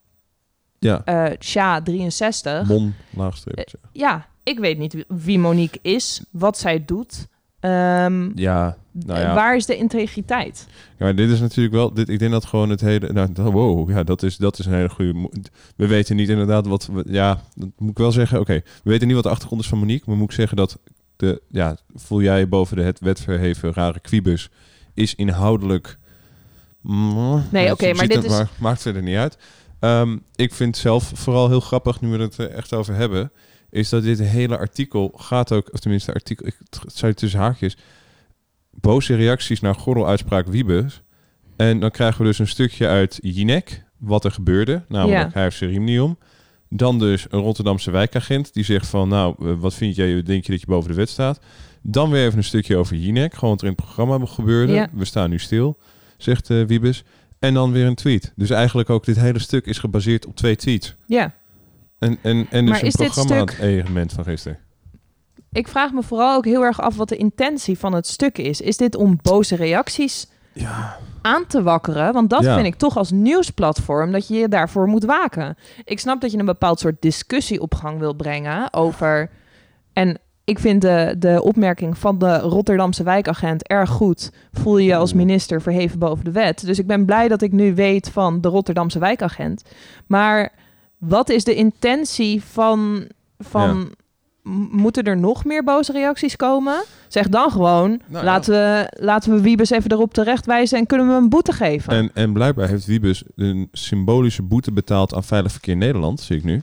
Ja, 0.80 1.02
eh 1.06 1.32
Sja 1.40 1.82
63. 1.82 2.68
mon, 2.68 2.94
laagstreepje. 3.10 3.78
Ja, 3.92 4.28
ik 4.44 4.60
weet 4.60 4.78
niet 4.78 5.06
wie 5.08 5.40
Monique 5.40 5.80
is, 5.82 6.24
wat 6.32 6.58
zij 6.58 6.86
doet. 6.86 7.28
Ehm, 7.64 8.30
Ja, 8.36 8.78
nou 8.92 9.20
ja. 9.20 9.34
Waar 9.36 9.56
is 9.56 9.66
de 9.66 9.78
integriteit? 9.78 10.68
Ja, 10.98 11.06
maar 11.06 11.16
dit 11.16 11.30
is 11.30 11.40
natuurlijk 11.40 11.76
wel. 11.76 11.94
Dit, 11.94 12.10
ik 12.10 12.20
denk 12.20 12.32
dat 12.32 12.46
gewoon 12.46 12.70
het 12.70 12.82
hele. 12.82 13.14
Nou, 13.14 13.30
wow, 13.52 13.90
ja, 13.90 14.04
dat 14.04 14.24
is, 14.24 14.38
dat 14.38 14.60
is 14.60 14.66
een 14.66 14.74
hele 14.74 14.90
goede. 14.90 15.30
We 15.76 15.88
weten 15.88 16.16
niet 16.16 16.30
inderdaad 16.30 16.68
wat. 16.68 16.90
We, 16.94 17.04
ja, 17.08 17.42
dat 17.56 17.70
moet 17.78 17.92
ik 17.92 17.98
wel 17.98 18.12
zeggen. 18.12 18.40
Oké, 18.40 18.54
we 18.84 18.90
weten 18.90 19.06
niet 19.08 19.16
wat 19.16 19.24
de 19.26 19.30
achtergrond 19.30 19.62
is 19.62 19.68
van 19.68 19.78
Monique. 19.78 20.04
Maar 20.10 20.18
moet 20.18 20.30
ik 20.30 20.36
zeggen 20.36 20.58
dat. 20.58 20.80
De, 21.16 21.42
ja, 21.48 21.78
voel 21.96 22.22
jij 22.22 22.48
boven 22.50 22.78
de 22.78 22.84
het 22.84 23.00
wet 23.00 23.20
verheven 23.22 23.74
rare 23.74 24.00
quibus. 24.00 24.50
Is 24.94 25.16
inhoudelijk. 25.16 25.98
mm, 26.82 27.44
Nee, 27.52 27.72
oké, 27.72 27.94
maar 27.94 28.08
dit 28.08 28.24
is- 28.24 28.42
maakt 28.60 28.82
verder 28.82 29.02
niet 29.02 29.18
uit. 29.18 29.38
Ehm, 29.80 30.18
ik 30.36 30.54
vind 30.54 30.78
zelf 30.78 31.12
vooral 31.16 31.48
heel 31.50 31.60
grappig, 31.60 32.02
nu 32.02 32.10
we 32.10 32.18
het 32.24 32.38
er 32.38 32.50
echt 32.50 32.74
over 32.74 32.96
hebben. 32.96 33.32
Is 33.74 33.90
dat 33.90 34.04
dit 34.04 34.20
hele 34.20 34.58
artikel 34.58 35.14
gaat 35.16 35.52
ook. 35.52 35.70
Of 35.74 35.80
tenminste, 35.80 36.14
artikel. 36.14 36.48
Ik 36.48 36.58
het 36.70 36.96
zei 36.96 37.14
tussen 37.14 37.40
haakjes 37.40 37.78
boze 38.72 39.16
reacties 39.16 39.60
naar 39.60 39.76
gorreluitspraak 39.76 40.48
Wiebes. 40.48 41.02
En 41.56 41.80
dan 41.80 41.92
krijgen 41.92 42.22
we 42.22 42.28
dus 42.28 42.40
een 42.40 42.48
stukje 42.48 42.88
uit 42.88 43.20
Jinek, 43.22 43.84
wat 43.98 44.26
er 44.26 44.32
gebeurde. 44.32 44.84
Namelijk, 44.88 45.22
Ja. 45.22 45.30
hij 45.34 45.44
heeft 45.44 45.58
zijn 45.58 45.70
riem 45.70 45.84
niet 45.84 46.00
om. 46.00 46.18
Dan 46.70 47.00
dus 47.00 47.26
een 47.30 47.40
Rotterdamse 47.40 47.92
wijkagent 47.92 48.54
die 48.54 48.64
zegt 48.64 48.88
van... 48.88 49.10
nou, 49.10 49.36
eh, 49.40 49.54
wat 49.60 49.74
vind 49.74 49.96
jij, 49.96 50.24
denk 50.24 50.46
je 50.46 50.52
dat 50.52 50.62
je 50.62 50.68
boven 50.68 50.90
de 50.90 50.96
wet 50.96 51.10
staat? 51.10 51.40
Dan 51.82 52.10
weer 52.10 52.26
even 52.26 52.38
een 52.38 52.44
stukje 52.44 52.78
over 52.78 52.96
Jinek. 52.96 53.34
Gewoon 53.34 53.50
wat 53.50 53.62
er 53.62 53.68
in 53.68 53.74
het 53.78 53.86
programma 53.86 54.26
gebeurde. 54.26 54.74
Ja. 54.74 54.90
We 54.94 55.06
staan 55.06 55.30
nu 55.30 55.40
stil, 55.40 55.78
zegt 56.18 56.50
eh 56.50 56.64
Wiebes. 56.64 57.04
En 57.40 57.54
dan 57.54 57.72
weer 57.72 57.86
een 57.86 57.96
tweet. 57.96 58.34
Dus 58.36 58.50
eigenlijk 58.50 58.90
ook 58.90 59.06
dit 59.06 59.20
hele 59.20 59.40
stuk 59.40 59.66
is 59.66 59.80
gebaseerd 59.80 60.26
op 60.26 60.36
twee 60.36 60.56
tweets. 60.56 60.96
Ja, 61.06 61.34
En, 62.04 62.18
en, 62.22 62.48
en 62.50 62.64
Maar 62.64 62.74
dus 62.74 62.82
een 62.82 62.88
is 62.88 62.94
dit 62.94 63.12
programma 63.12 63.52
stuk- 63.52 63.60
element 63.64 64.14
van 64.14 64.24
gisteren. 64.24 64.58
ik 65.52 65.68
vraag 65.68 65.92
me 65.92 66.04
vooral 66.04 66.36
ook 66.36 66.46
heel 66.46 66.64
erg 66.64 66.82
af 66.82 66.96
wat 66.96 67.10
de 67.10 67.18
intentie 67.18 67.78
van 67.80 67.94
het 67.94 68.08
stuk 68.08 68.38
is. 68.38 68.62
Is 68.62 68.78
dit 68.78 68.96
om 68.96 69.20
boze 69.22 69.56
reacties 69.56 70.28
Ja. 70.54 70.98
aan 71.22 71.48
te 71.48 71.64
wakkeren? 71.64 72.14
Want 72.14 72.30
dat 72.30 72.44
Ja. 72.44 72.54
vind 72.56 72.68
ik 72.68 72.76
toch 72.76 72.98
als 72.98 73.12
nieuwsplatform 73.12 74.12
dat 74.12 74.28
je 74.28 74.36
je 74.36 74.48
daarvoor 74.48 74.88
moet 74.88 75.04
waken. 75.06 75.58
Ik 75.84 76.00
snap 76.00 76.22
dat 76.22 76.32
je 76.32 76.38
een 76.38 76.46
bepaald 76.46 76.80
soort 76.80 77.02
discussie 77.02 77.62
op 77.62 77.76
gang 77.76 78.00
wil 78.00 78.14
brengen 78.14 78.74
over... 78.74 79.30
En 79.94 80.18
ik 80.46 80.60
vind 80.60 80.82
de, 80.82 81.16
de 81.18 81.42
opmerking 81.44 81.98
van 81.98 82.18
de 82.18 82.38
Rotterdamse 82.40 83.04
wijkagent 83.04 83.68
erg 83.68 83.90
goed. 83.90 84.32
Voel 84.52 84.78
je 84.78 84.86
je 84.86 84.96
als 84.96 85.14
minister 85.14 85.62
verheven 85.62 86.00
boven 86.00 86.26
de 86.26 86.32
wet. 86.32 86.66
Dus 86.66 86.80
ik 86.80 86.88
ben 86.88 87.06
blij 87.06 87.28
dat 87.28 87.42
ik 87.42 87.52
nu 87.52 87.76
weet 87.76 88.10
van 88.10 88.42
de 88.42 88.48
Rotterdamse 88.48 89.00
wijkagent. 89.00 89.64
Maar 90.08 90.52
wat 91.08 91.30
is 91.30 91.44
de 91.44 91.56
intentie 91.56 92.44
van... 92.44 93.08
van 93.40 93.92
Moeten 94.72 95.04
er 95.04 95.18
nog 95.18 95.46
meer 95.46 95.64
boze 95.64 95.92
reacties 95.92 96.36
komen? 96.36 96.84
Zeg 97.08 97.30
dan 97.30 97.52
gewoon, 97.52 97.90
Nou 97.90 98.02
ja. 98.08 98.24
laten, 98.24 98.54
we, 98.54 98.88
laten 99.04 99.36
we 99.36 99.42
Wiebes 99.42 99.70
even 99.70 99.92
erop 99.92 100.14
terechtwijzen 100.14 100.78
en 100.78 100.86
kunnen 100.86 101.08
we 101.08 101.14
hem 101.14 101.24
een 101.24 101.30
boete 101.30 101.52
geven. 101.52 101.94
En, 101.94 102.12
en 102.14 102.34
blijkbaar 102.34 102.68
heeft 102.68 102.86
Wiebes 102.86 103.24
een 103.36 103.70
symbolische 103.72 104.42
boete 104.42 104.72
betaald 104.72 105.14
aan 105.14 105.24
Veilig 105.24 105.52
Verkeer 105.52 105.76
Nederland, 105.76 106.20
zie 106.22 106.38
ik 106.38 106.44
nu. 106.44 106.62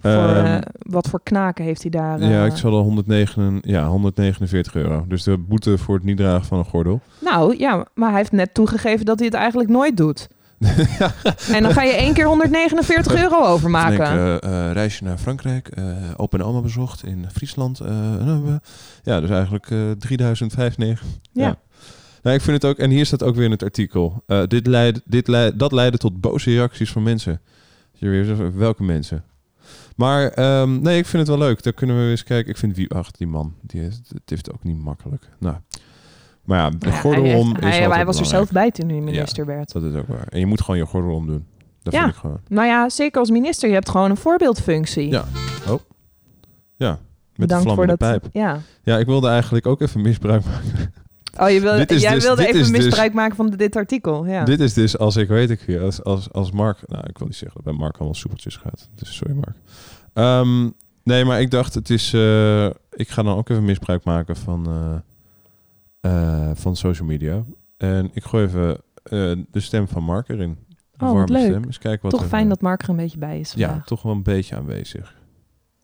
voor, 0.00 0.10
Ehm, 0.10 0.44
eh, 0.44 0.58
wat 0.78 1.08
voor 1.08 1.20
knaken 1.22 1.64
heeft 1.64 1.82
hij 1.82 1.90
daar? 1.90 2.22
ja, 2.22 2.44
eh? 2.44 2.46
ik 2.46 2.56
zal 2.56 2.72
al 2.72 2.82
109, 2.82 3.58
ja, 3.62 3.86
149 3.88 4.74
euro. 4.74 5.04
Dus 5.08 5.22
de 5.22 5.38
boete 5.38 5.78
voor 5.78 5.94
het 5.94 6.04
niet 6.04 6.16
dragen 6.16 6.46
van 6.46 6.58
een 6.58 6.64
gordel. 6.64 7.00
Nou 7.18 7.58
ja, 7.58 7.86
maar 7.94 8.08
hij 8.08 8.18
heeft 8.18 8.32
net 8.32 8.54
toegegeven 8.54 9.06
dat 9.06 9.18
hij 9.18 9.26
het 9.26 9.36
eigenlijk 9.36 9.68
nooit 9.68 9.96
doet. 9.96 10.28
En 11.52 11.62
dan 11.62 11.72
ga 11.72 11.82
je 11.82 11.92
één 11.92 12.14
keer 12.14 12.26
149 12.26 13.14
euro 13.14 13.44
overmaken. 13.46 13.98
Denk, 13.98 14.42
eh, 14.42 14.66
eh, 14.68 14.72
reisje 14.72 15.04
naar 15.04 15.18
Frankrijk, 15.18 15.68
eh 15.68 15.84
opa 16.16 16.38
en 16.38 16.44
oma 16.44 16.60
bezocht 16.60 17.04
in 17.04 17.26
Friesland. 17.32 17.80
eh, 17.80 18.14
eh, 18.14 18.28
eh, 18.28 18.54
ja, 19.02 19.20
dus 19.20 19.30
eigenlijk 19.30 19.70
eh 19.70 19.90
3095. 19.98 21.02
Ja. 21.32 21.56
Nou, 22.22 22.36
ik 22.36 22.42
vind 22.42 22.62
het 22.62 22.70
ook, 22.70 22.78
en 22.78 22.90
hier 22.90 23.06
staat 23.06 23.22
ook 23.22 23.34
weer 23.34 23.44
in 23.44 23.50
het 23.50 23.62
artikel. 23.62 24.22
eh, 24.26 24.42
dit 24.46 24.66
leid, 24.66 25.00
dit 25.04 25.28
leid, 25.28 25.58
dat 25.58 25.72
leidde 25.72 25.98
tot 25.98 26.20
boze 26.20 26.50
reacties 26.50 26.92
van 26.92 27.02
mensen. 27.02 27.40
Je 27.92 28.08
weer 28.08 28.24
zegt, 28.24 28.54
welke 28.54 28.82
mensen? 28.82 29.24
Maar 29.96 30.28
ehm, 30.28 30.80
nee, 30.80 30.98
ik 30.98 31.06
vind 31.06 31.28
het 31.28 31.36
wel 31.38 31.46
leuk. 31.48 31.62
Daar 31.62 31.72
kunnen 31.72 31.96
we 32.04 32.10
eens 32.10 32.24
kijken. 32.24 32.50
Ik 32.50 32.56
vind 32.56 32.76
wie, 32.76 32.90
ach, 32.94 33.10
die 33.10 33.26
man, 33.26 33.54
die 33.60 33.80
heeft, 33.80 34.00
het 34.08 34.22
heeft 34.30 34.52
ook 34.52 34.64
niet 34.64 34.78
makkelijk. 34.78 35.28
Nou, 35.38 35.56
maar 36.44 36.58
ja, 36.58 36.70
de 36.78 36.92
gordel 36.92 37.22
hij, 37.24 37.34
om 37.34 37.46
heeft- 37.46 37.56
is 37.58 37.62
hij, 37.62 37.72
altijd 37.74 37.94
hij 37.94 38.04
was 38.04 38.18
er 38.18 38.26
zelf 38.26 38.48
belangrijk. 38.48 38.76
bij 38.76 38.86
toen 38.86 38.96
hij 38.96 39.04
minister 39.12 39.46
werd. 39.46 39.72
Dat 39.72 39.82
is 39.82 39.94
ook 39.94 40.06
waar. 40.08 40.26
En 40.28 40.38
je 40.38 40.46
moet 40.46 40.60
gewoon 40.60 40.76
je 40.76 40.86
gordel 40.86 41.14
omdoen. 41.14 41.44
Dat 41.82 41.92
Ja. 41.92 42.00
vind 42.02 42.12
ik 42.14 42.18
gewoon. 42.20 42.40
Nou 42.48 42.66
ja, 42.66 42.88
zeker 42.88 43.20
als 43.20 43.30
minister. 43.30 43.68
Je 43.68 43.74
hebt 43.74 43.88
gewoon 43.90 44.10
een 44.10 44.16
voorbeeldfunctie. 44.16 45.08
Ja. 45.10 45.24
Oh. 45.68 45.78
Ja. 46.76 46.98
Met 47.36 47.48
de 47.48 47.60
vlam 47.60 47.74
voor 47.74 47.84
in 47.84 47.90
de 47.90 47.96
dat. 47.98 48.08
pijp. 48.08 48.28
Ja. 48.32 48.58
Ja, 48.82 48.98
ik 48.98 49.06
wilde 49.06 49.28
eigenlijk 49.28 49.66
ook 49.66 49.80
even 49.80 50.00
misbruik 50.00 50.44
maken. 50.44 50.92
Oh, 51.40 51.50
je 51.50 51.60
wil, 51.60 51.76
Dit 51.76 51.90
is 51.90 52.02
jij 52.02 52.14
dus- 52.14 52.22
wilde 52.24 52.42
dit 52.44 52.54
even 52.54 52.72
dus- 52.72 52.82
misbruik 52.84 53.12
maken 53.12 53.36
van 53.36 53.50
dit 53.50 53.76
artikel. 53.76 54.26
Ja. 54.26 54.44
Dit 54.44 54.60
is 54.60 54.74
dus 54.74 54.98
als 54.98 55.16
ik 55.16 55.28
weet 55.28 55.50
ik 55.50 55.60
weer, 55.66 55.80
als, 55.82 56.02
als, 56.04 56.32
als 56.32 56.50
Mark, 56.50 56.78
nou 56.86 57.04
ik 57.08 57.18
wil 57.18 57.26
niet 57.26 57.36
zeggen 57.36 57.60
dat 57.64 57.64
bij 57.72 57.80
Mark 57.82 57.94
allemaal 57.96 58.14
soepeltjes 58.14 58.56
gaat. 58.56 58.88
Dus 58.94 59.16
sorry 59.16 59.34
Mark. 59.34 59.56
Ehm, 60.12 60.68
nee, 61.02 61.24
maar 61.24 61.40
ik 61.40 61.50
dacht 61.50 61.74
het 61.74 61.90
is, 61.90 62.12
eh, 62.12 62.64
ik 62.90 63.08
ga 63.08 63.22
dan 63.22 63.36
ook 63.36 63.48
even 63.48 63.64
misbruik 63.64 64.04
maken 64.04 64.36
van, 64.36 64.66
eh, 64.66 64.94
eh, 66.02 66.50
van 66.54 66.76
social 66.76 67.06
media. 67.08 67.44
En 67.76 68.10
ik 68.12 68.24
gooi 68.24 68.46
even 68.46 68.70
eh, 69.02 69.32
de 69.50 69.60
stem 69.60 69.88
van 69.88 70.02
Mark 70.02 70.28
erin. 70.28 70.58
Oh, 70.98 71.12
wat 71.12 71.28
leuk. 71.28 71.46
stem. 71.48 71.64
Eens 71.64 71.78
kijken 71.78 72.02
wat 72.02 72.10
Toch 72.10 72.22
er, 72.22 72.28
fijn 72.28 72.42
eh, 72.42 72.48
dat 72.48 72.60
Mark 72.60 72.82
er 72.82 72.88
een 72.88 72.96
beetje 72.96 73.18
bij 73.18 73.40
is 73.40 73.52
Ja, 73.52 73.66
vandaag. 73.66 73.86
toch 73.86 74.02
wel 74.02 74.12
een 74.12 74.22
beetje 74.22 74.56
aanwezig. 74.56 75.14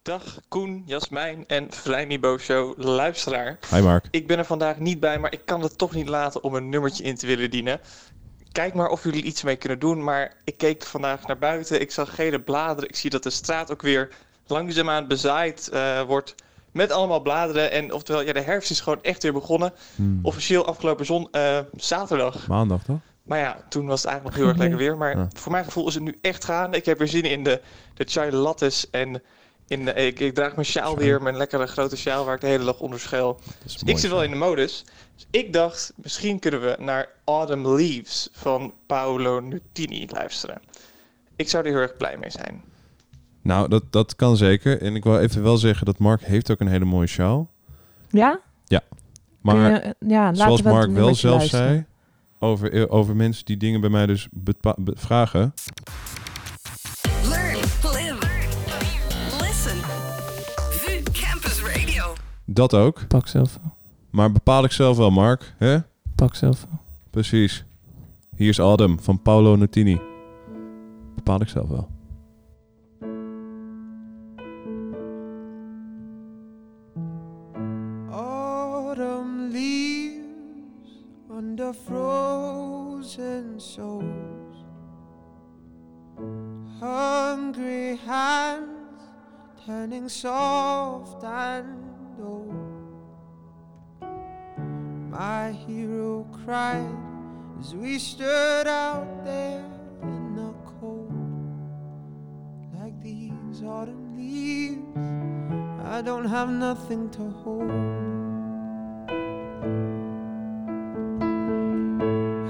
Dag 0.02 0.40
Koen, 0.48 0.82
Jasmijn 0.86 1.46
en 1.46 1.66
Vlijmibo 1.72 2.38
Show 2.38 2.78
luisteraar. 2.78 3.58
Hi 3.74 3.80
Mark. 3.80 4.06
Ik 4.10 4.26
ben 4.26 4.38
er 4.38 4.44
vandaag 4.44 4.78
niet 4.78 5.00
bij, 5.00 5.18
maar 5.18 5.32
ik 5.32 5.40
kan 5.44 5.62
het 5.62 5.78
toch 5.78 5.94
niet 5.94 6.08
laten 6.08 6.42
om 6.42 6.54
een 6.54 6.68
nummertje 6.68 7.04
in 7.04 7.14
te 7.14 7.26
willen 7.26 7.50
dienen. 7.50 7.80
Kijk 8.52 8.74
maar 8.74 8.88
of 8.88 9.04
jullie 9.04 9.22
iets 9.22 9.42
mee 9.42 9.56
kunnen 9.56 9.78
doen, 9.78 10.04
maar 10.04 10.36
ik 10.44 10.56
keek 10.58 10.82
vandaag 10.84 11.26
naar 11.26 11.38
buiten. 11.38 11.80
Ik 11.80 11.90
zag 11.90 12.14
gele 12.14 12.40
bladeren. 12.40 12.88
Ik 12.88 12.96
zie 12.96 13.10
dat 13.10 13.22
de 13.22 13.30
straat 13.30 13.72
ook 13.72 13.82
weer 13.82 14.08
langzaamaan 14.46 15.06
bezaaid 15.06 15.68
eh, 15.68 16.02
wordt 16.02 16.34
met 16.78 16.92
allemaal 16.92 17.20
bladeren. 17.20 17.70
En 17.70 17.92
oftewel, 17.92 18.22
ja, 18.22 18.32
de 18.32 18.40
herfst 18.40 18.70
is 18.70 18.80
gewoon 18.80 19.02
echt 19.02 19.22
weer 19.22 19.32
begonnen. 19.32 19.72
Hmm. 19.94 20.18
Officieel 20.22 20.66
afgelopen 20.66 21.06
zon, 21.06 21.28
eh, 21.30 21.59
zaterdag. 21.76 22.46
Maandag 22.46 22.82
toch? 22.84 22.98
Maar 23.22 23.38
ja, 23.38 23.64
toen 23.68 23.86
was 23.86 24.02
het 24.02 24.10
eigenlijk 24.10 24.36
nog 24.36 24.44
heel 24.44 24.55
erg 24.55 24.62
lekker 24.62 24.78
weer. 24.86 24.96
Maar 24.96 25.16
Ja. 25.16 25.28
voor 25.36 25.52
mijn 25.52 25.64
gevoel 25.64 25.88
is 25.88 25.94
het 25.94 26.02
nu 26.02 26.18
echt 26.20 26.44
gaande. 26.44 26.76
Ik 26.76 26.84
heb 26.84 26.98
weer 26.98 27.09
zin 27.09 27.22
in 27.22 27.44
de, 27.44 27.60
de 27.94 28.05
chai 28.05 28.32
lattes 28.32 28.90
en 28.90 29.22
in 29.66 29.84
de, 29.84 29.92
ik, 29.92 30.20
ik 30.20 30.34
draag 30.34 30.55
mijn 30.55 30.66
sjaal 30.66 30.96
weer, 30.96 31.22
mijn 31.22 31.36
lekkere 31.36 31.66
grote 31.66 31.96
sjaal 31.96 32.24
waar 32.24 32.34
ik 32.34 32.40
de 32.40 32.46
hele 32.46 32.64
dag 32.64 32.80
onder 32.80 33.00
schuil. 33.00 33.40
Dus 33.64 33.82
ik 33.84 33.98
zit 33.98 34.10
wel 34.10 34.22
in 34.22 34.30
de 34.30 34.36
modus. 34.36 34.84
Dus 35.14 35.26
ik 35.30 35.52
dacht, 35.52 35.92
misschien 35.96 36.38
kunnen 36.38 36.60
we 36.60 36.76
naar 36.78 37.09
Autumn 37.24 37.74
Leaves 37.74 38.28
van 38.32 38.74
Paolo 38.86 39.40
Nutini 39.40 40.06
luisteren. 40.10 40.60
Ik 41.36 41.48
zou 41.48 41.64
er 41.64 41.70
heel 41.70 41.80
erg 41.80 41.96
blij 41.96 42.16
mee 42.16 42.30
zijn. 42.30 42.64
Nou, 43.43 43.69
dat, 43.69 43.85
dat 43.93 44.16
kan 44.16 44.36
zeker. 44.36 44.82
En 44.82 44.94
ik 44.94 45.05
wil 45.05 45.19
even 45.19 45.43
wel 45.43 45.56
zeggen 45.56 45.86
dat 45.86 45.98
Mark 45.98 46.23
heeft 46.23 46.51
ook 46.51 46.60
een 46.60 46.69
hele 46.69 46.85
mooie 46.85 47.06
sjaal. 47.06 47.51
Ja? 48.09 48.40
Ja. 48.65 48.81
Maar 49.40 49.56
je- 49.56 49.94
ja, 50.06 50.35
zoals 50.35 50.60
we 50.60 50.69
Mark 50.69 50.90
wel 50.90 51.15
zelf 51.15 51.36
luisteren. 51.36 51.66
zei, 51.69 51.85
over, 52.39 52.89
over 52.90 53.16
mensen 53.16 53.44
die 53.44 53.56
dingen 53.56 53.81
bij 53.81 53.90
mij 53.90 54.06
dus 54.06 54.28
vragen. 54.85 55.55
Learn, 57.28 57.55
live, 57.82 58.16
listen. 59.40 59.78
VU 60.70 61.02
Campus 61.12 61.62
Radio. 61.62 62.12
Dat 62.44 62.74
ook. 62.74 63.06
Pak 63.09 63.27
zelf 63.28 63.59
wel. 63.62 63.74
Maar 64.10 64.32
bepaal 64.32 64.65
ik 64.65 64.73
zelf 64.73 64.97
wel, 64.97 65.10
Mark. 65.10 65.55
Hè? 65.59 65.78
Pak 66.15 66.35
zelf 66.35 66.66
wel. 66.70 66.81
Precies. 67.10 67.65
Hier 68.36 68.48
is 68.48 68.60
Adam 68.60 69.01
van 69.01 69.23
Paolo 69.23 69.56
Nutini. 69.56 70.01
Bepaal 71.15 71.40
ik 71.40 71.48
zelf 71.48 71.69
wel. 71.69 71.89
Hungry 86.89 87.97
hands 87.97 89.02
turning 89.66 90.09
soft 90.09 91.23
and 91.23 91.85
old. 92.19 92.55
my 95.10 95.52
hero 95.66 96.27
cried 96.44 96.97
as 97.60 97.74
we 97.74 97.98
stood 97.98 98.66
out 98.66 99.23
there 99.23 99.66
in 100.02 100.35
the 100.35 100.55
cold. 100.81 101.12
Like 102.81 102.98
these 103.02 103.62
autumn 103.62 104.16
leaves, 104.16 104.97
I 105.94 106.01
don't 106.01 106.24
have 106.36 106.48
nothing 106.48 107.10
to 107.10 107.24
hold. 107.43 107.70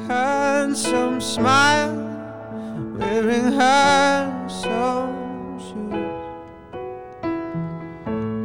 Handsome 0.09 1.21
smile, 1.21 2.08
wearing 2.99 3.53
handsome 3.53 5.59
shoes. 5.59 5.75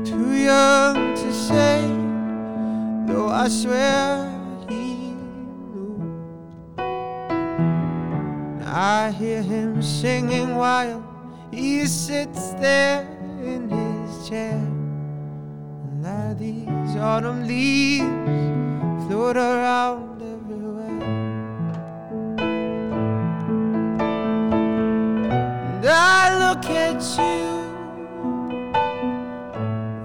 Too 0.09 0.33
young 0.33 1.15
to 1.15 1.33
say, 1.33 1.81
though 3.07 3.29
I 3.29 3.47
swear 3.47 4.29
he 4.69 5.15
knew. 5.71 5.95
I 8.65 9.11
hear 9.11 9.41
him 9.41 9.81
singing 9.81 10.55
while 10.55 11.01
he 11.51 11.85
sits 11.87 12.53
there 12.53 13.07
in 13.43 13.69
his 13.69 14.29
chair. 14.29 14.61
And 15.83 16.03
like 16.03 16.37
these 16.37 16.95
autumn 16.97 17.47
leaves 17.47 18.05
float 19.07 19.37
around 19.37 20.12
look 26.53 26.65
at 26.65 27.01
you 27.17 27.49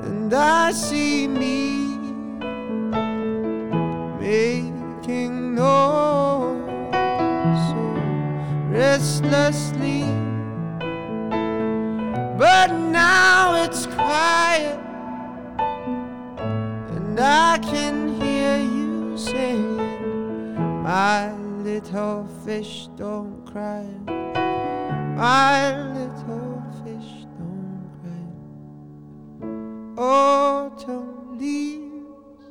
and 0.02 0.32
I 0.32 0.72
see 0.72 1.28
me 1.28 1.98
making 4.18 5.54
noise 5.54 6.64
so 7.68 7.80
restlessly. 8.70 10.04
But 12.38 12.68
now 12.72 13.62
it's 13.64 13.84
quiet, 13.86 14.80
and 16.96 17.20
I 17.20 17.58
can 17.58 18.18
hear 18.20 18.56
you 18.56 19.18
singing, 19.18 20.82
My 20.82 21.30
little 21.62 22.26
fish 22.46 22.88
don't 22.96 23.44
cry, 23.44 23.84
my 25.18 25.74
little 25.94 26.62
fish 26.84 27.26
don't 27.36 27.90
cry. 27.98 28.26
Autumn 30.00 31.36
leaves 31.36 32.44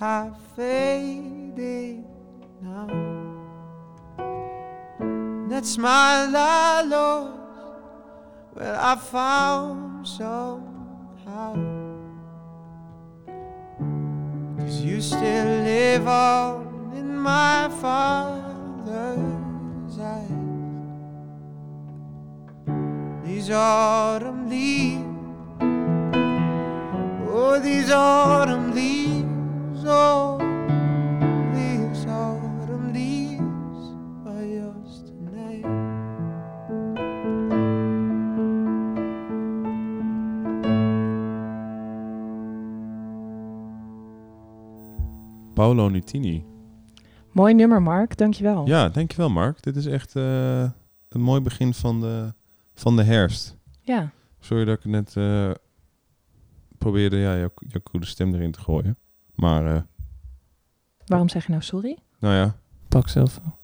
have 0.00 0.34
faded 0.56 2.04
now. 2.60 2.88
That's 5.48 5.78
my 5.78 6.26
la 6.26 6.82
Lord. 6.84 7.34
Well, 8.56 8.76
I 8.80 8.96
found 8.96 10.08
somehow. 10.08 11.54
Cause 14.58 14.80
you 14.80 15.00
still 15.00 15.62
live 15.62 16.08
on 16.08 16.94
in 16.96 17.16
my 17.16 17.68
father's 17.80 19.37
These 23.38 23.52
autumn 23.52 24.50
leaves, 24.50 24.98
oh, 27.30 27.60
these 27.62 27.88
autumn 27.88 28.74
leaves, 28.74 29.84
oh, 29.86 30.38
these 31.54 32.04
autumn 32.06 32.92
leaves 32.92 33.94
are 34.26 34.42
yours 34.42 35.04
tonight. 35.06 35.62
Paolo 45.54 45.88
Nutini. 45.88 46.42
Mooi 47.32 47.54
nummer, 47.54 47.80
Mark. 47.80 48.16
Dankjewel. 48.16 48.66
Ja, 48.66 48.88
dankjewel 48.88 49.30
Mark. 49.30 49.62
Dit 49.62 49.76
is 49.76 49.86
echt 49.86 50.16
eh, 50.16 50.62
een 51.08 51.20
mooi 51.20 51.40
begin 51.40 51.74
van 51.74 52.00
de, 52.00 52.32
van 52.78 52.96
de 52.96 53.02
herfst. 53.02 53.56
Ja. 53.82 54.10
Sorry 54.40 54.64
dat 54.64 54.78
ik 54.78 54.84
net 54.84 55.16
eh, 55.16 55.50
probeerde 56.78 57.16
ja, 57.16 57.36
jouw, 57.36 57.50
jouw 57.68 57.80
coole 57.82 58.06
stem 58.06 58.34
erin 58.34 58.50
te 58.52 58.60
gooien. 58.60 58.96
Maar, 59.34 59.74
eh, 59.74 59.82
Waarom 61.06 61.28
zeg 61.28 61.44
je 61.44 61.50
nou 61.50 61.62
sorry? 61.62 61.96
nou 62.18 62.34
ja, 62.34 62.56
Pak 62.88 63.08
zelf 63.08 63.38
wel. 63.44 63.56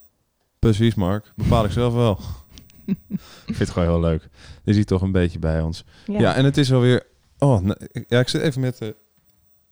precies 0.59 0.95
Mark. 0.95 1.33
Bepaal 1.37 1.65
ik 1.65 1.71
zelf 1.71 1.95
wel. 1.95 2.19
ik 2.87 2.97
vind 3.45 3.59
het 3.59 3.71
gewoon 3.71 3.89
heel 3.89 4.01
leuk. 4.01 4.29
Je 4.65 4.75
ziet 4.75 4.87
toch 4.87 5.03
een 5.03 5.13
beetje 5.13 5.39
bij 5.39 5.61
ons. 5.61 5.85
Ja. 6.07 6.21
Ja, 6.21 6.35
en 6.35 6.45
het 6.45 6.57
is 6.57 6.73
alweer... 6.73 7.07
Oh, 7.39 7.61
nou, 7.61 7.79
ja, 8.09 8.21
ik 8.21 8.29
zit 8.29 8.43
even 8.43 8.61
met 8.61 8.79
de 8.79 8.97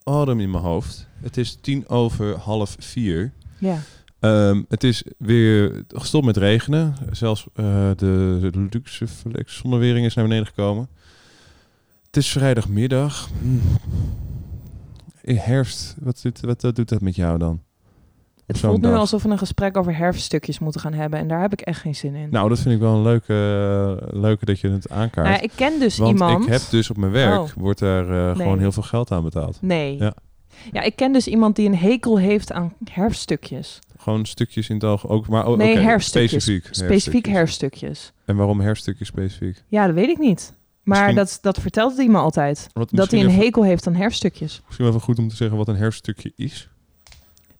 adem 0.02 0.40
in 0.40 0.50
mijn 0.50 0.62
hoofd. 0.62 1.06
Het 1.20 1.36
is 1.36 1.54
tien 1.60 1.88
over 1.88 2.38
half 2.38 2.76
vier. 2.78 3.32
Ja. 3.58 3.78
Ehm, 4.22 4.62
het 4.68 4.84
is 4.84 5.04
weer 5.18 5.82
gestopt 5.88 6.24
met 6.26 6.36
regenen. 6.36 6.94
Zelfs 7.10 7.46
eh, 7.54 7.64
de, 7.96 8.38
de 8.52 8.66
luxe 8.70 9.06
flex 9.06 9.56
zonnewering 9.56 10.06
is 10.06 10.14
naar 10.14 10.24
beneden 10.24 10.46
gekomen. 10.46 10.88
Het 12.06 12.16
is 12.16 12.28
vrijdagmiddag. 12.30 13.28
In 15.22 15.36
herfst, 15.36 15.96
wat 16.00 16.20
doet, 16.22 16.40
wat, 16.40 16.62
wat 16.62 16.76
doet 16.76 16.88
dat 16.88 17.00
met 17.00 17.16
jou 17.16 17.38
dan? 17.38 17.62
Het 18.46 18.58
voelt 18.58 18.80
nu 18.82 18.88
dag? 18.88 18.98
alsof 18.98 19.22
we 19.22 19.28
een 19.28 19.38
gesprek 19.38 19.76
over 19.76 19.96
herfststukjes 19.96 20.58
moeten 20.58 20.80
gaan 20.80 20.92
hebben. 20.92 21.18
En 21.18 21.28
daar 21.28 21.40
heb 21.40 21.52
ik 21.52 21.60
echt 21.60 21.80
geen 21.80 21.94
zin 21.94 22.14
in. 22.14 22.28
Nou, 22.30 22.48
dat 22.48 22.58
vind 22.58 22.74
ik 22.74 22.80
wel 22.80 22.94
een 22.94 23.02
leuke, 23.02 23.32
leuke 24.10 24.44
dat 24.44 24.60
je 24.60 24.68
het 24.70 24.90
aankaart. 24.90 25.28
Nou 25.28 25.42
ik 25.42 25.50
ken 25.56 25.78
dus 25.80 25.96
Want 25.96 26.12
iemand. 26.12 26.44
ik 26.44 26.50
heb 26.52 26.62
dus 26.70 26.90
op 26.90 26.96
mijn 26.96 27.12
werk, 27.12 27.40
Oh. 27.40 27.48
wordt 27.56 27.78
daar 27.78 28.08
eh, 28.08 28.24
Nee. 28.24 28.34
gewoon 28.34 28.58
heel 28.58 28.72
veel 28.72 28.82
geld 28.82 29.10
aan 29.10 29.22
betaald. 29.22 29.58
Nee. 29.60 29.98
Ja. 29.98 30.14
Ja, 30.72 30.82
ik 30.82 30.96
ken 30.96 31.12
dus 31.12 31.26
iemand 31.28 31.56
die 31.56 31.68
een 31.68 31.76
hekel 31.76 32.18
heeft 32.18 32.52
aan 32.52 32.72
herfststukjes. 32.90 33.78
Gewoon 34.02 34.24
stukjes 34.26 34.68
in 34.68 34.74
het 34.74 34.84
oog 34.84 35.08
ook, 35.08 35.28
maar 35.28 35.46
oh, 35.46 35.56
nee, 35.56 35.78
herfststukjes. 35.78 36.42
Specifiek. 36.44 36.74
Specifiek 36.74 37.26
herfststukjes. 37.26 38.12
En 38.24 38.36
waarom 38.36 38.60
herststukjes 38.60 39.08
specifiek? 39.08 39.62
Ja, 39.68 39.86
dat 39.86 39.94
weet 39.94 40.08
ik 40.08 40.18
niet. 40.18 40.54
Maar 40.82 40.96
Misschien- 40.98 41.16
dat, 41.16 41.38
dat 41.42 41.60
vertelt 41.60 41.96
hij 41.96 42.08
me 42.08 42.18
altijd. 42.18 42.68
Wat 42.72 42.88
dat 42.92 43.10
hij 43.10 43.20
een 43.20 43.28
even- 43.28 43.40
hekel 43.40 43.64
heeft 43.64 43.86
aan 43.86 43.94
herfststukjes. 43.94 44.60
Misschien 44.64 44.84
wel 44.84 44.94
even 44.94 45.06
goed 45.06 45.18
om 45.18 45.28
te 45.28 45.36
zeggen 45.36 45.56
wat 45.56 45.68
een 45.68 45.76
herststukje 45.76 46.32
is. 46.36 46.68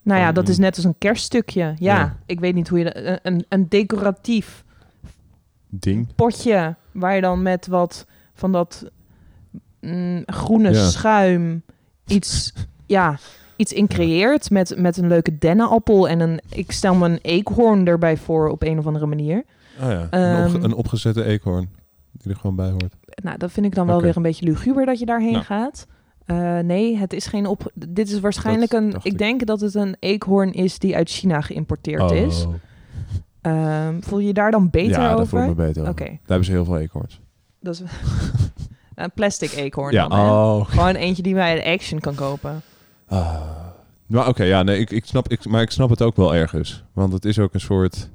Nou 0.02 0.20
ja, 0.20 0.32
dat 0.32 0.48
is 0.48 0.59
net 0.59 0.77
als 0.77 0.85
een 0.85 0.98
kerststukje. 0.98 1.62
Ja, 1.62 1.74
Ja. 1.78 2.19
ik 2.27 2.40
weet 2.40 2.55
niet 2.55 2.69
hoe 2.69 2.78
je... 2.78 2.85
dat- 2.85 2.97
Een, 2.97 3.19
een, 3.23 3.44
een 3.48 3.69
decoratief 3.69 4.64
Ding. 5.69 6.14
potje 6.14 6.77
waar 6.93 7.14
je 7.14 7.20
dan 7.20 7.43
met 7.43 7.66
wat 7.66 8.06
van 8.35 8.52
dat 8.52 8.90
mm, 9.81 10.23
groene 10.27 10.70
Ja. 10.73 10.89
schuim 10.89 11.62
iets, 12.06 12.52
ja, 12.86 13.19
iets 13.62 13.72
in 13.72 13.86
creëert 13.86 14.51
met, 14.51 14.74
met 14.76 14.97
een 14.97 15.09
leuke 15.09 15.39
dennenappel 15.39 16.09
en 16.09 16.20
een, 16.20 16.40
ik 16.48 16.72
stel 16.72 16.94
me 16.94 17.09
een 17.09 17.18
eekhoorn 17.22 17.86
erbij 17.86 18.16
voor 18.16 18.48
op 18.48 18.62
een 18.62 18.78
of 18.78 18.86
andere 18.86 19.06
manier. 19.06 19.44
Oh 19.82 19.90
ja, 19.90 20.09
een, 20.10 20.44
opge- 20.44 20.56
Ehm, 20.56 20.64
een 20.64 20.74
opgezette 20.74 21.24
eekhoorn 21.24 21.68
die 22.12 22.32
er 22.32 22.39
gewoon 22.39 22.56
bij 22.56 22.70
hoort. 22.70 22.94
Nou, 23.22 23.39
dat 23.39 23.52
vind 23.52 23.66
ik 23.66 23.74
dan 23.74 23.86
wel 23.86 24.02
weer 24.02 24.16
een 24.16 24.22
beetje 24.22 24.44
luguber 24.44 24.86
dat 24.86 24.98
je 24.98 25.06
daarheen 25.06 25.32
Nou. 25.32 25.44
gaat. 25.44 25.86
Eh, 26.26 26.59
nee, 26.59 26.97
het 26.97 27.12
is 27.12 27.26
geen 27.26 27.47
op. 27.47 27.70
Dit 27.74 28.10
is 28.10 28.20
waarschijnlijk 28.20 28.70
Dat 28.70 28.82
een. 28.82 28.89
Ik 28.94 29.05
ik. 29.05 29.18
denk 29.18 29.47
dat 29.47 29.60
het 29.60 29.74
een 29.74 29.97
eekhoorn 29.98 30.52
is 30.52 30.78
die 30.78 30.97
uit 30.97 31.10
China 31.10 31.40
geïmporteerd 31.40 32.10
is. 32.10 32.44
Oh. 32.47 32.55
Ehm, 33.40 34.01
voel 34.01 34.18
je 34.18 34.26
je 34.26 34.32
daar 34.32 34.51
dan 34.51 34.70
beter 34.70 35.01
ja, 35.01 35.06
over? 35.12 35.16
daar 35.16 35.26
voel 35.26 35.40
ik 35.43 35.47
me 35.48 35.55
beter 35.55 35.89
Oké. 35.89 36.05
Daar 36.05 36.18
hebben 36.26 36.44
ze 36.44 36.52
heel 36.52 36.64
veel 36.64 36.78
eekhoorns. 36.78 37.20
dat 37.60 37.74
is 37.74 37.82
een 38.94 39.10
plastic 39.14 39.52
eekhoorn. 39.52 39.93
Ja, 39.93 40.09
dan, 40.09 40.18
oh. 40.20 40.66
Gewoon 40.68 40.94
eentje 40.94 41.22
die 41.22 41.34
bij 41.34 41.55
de 41.55 41.64
Action 41.64 42.01
kan 42.01 42.14
kopen. 42.14 42.62
Ah. 43.12 43.51
Maar 44.06 44.28
oké, 44.28 44.43
ja, 44.43 44.62
nee, 44.62 44.78
ik, 44.78 44.90
ik 44.90 45.05
snap, 45.05 45.28
ik, 45.28 45.47
maar 45.47 45.62
ik 45.62 45.70
snap 45.70 45.90
het 45.90 46.02
ook 46.02 46.16
wel 46.16 46.34
ergens. 46.34 46.84
Want 46.93 47.12
het 47.12 47.24
is 47.24 47.39
ook 47.39 47.55
een 47.55 47.60
soort... 47.60 48.10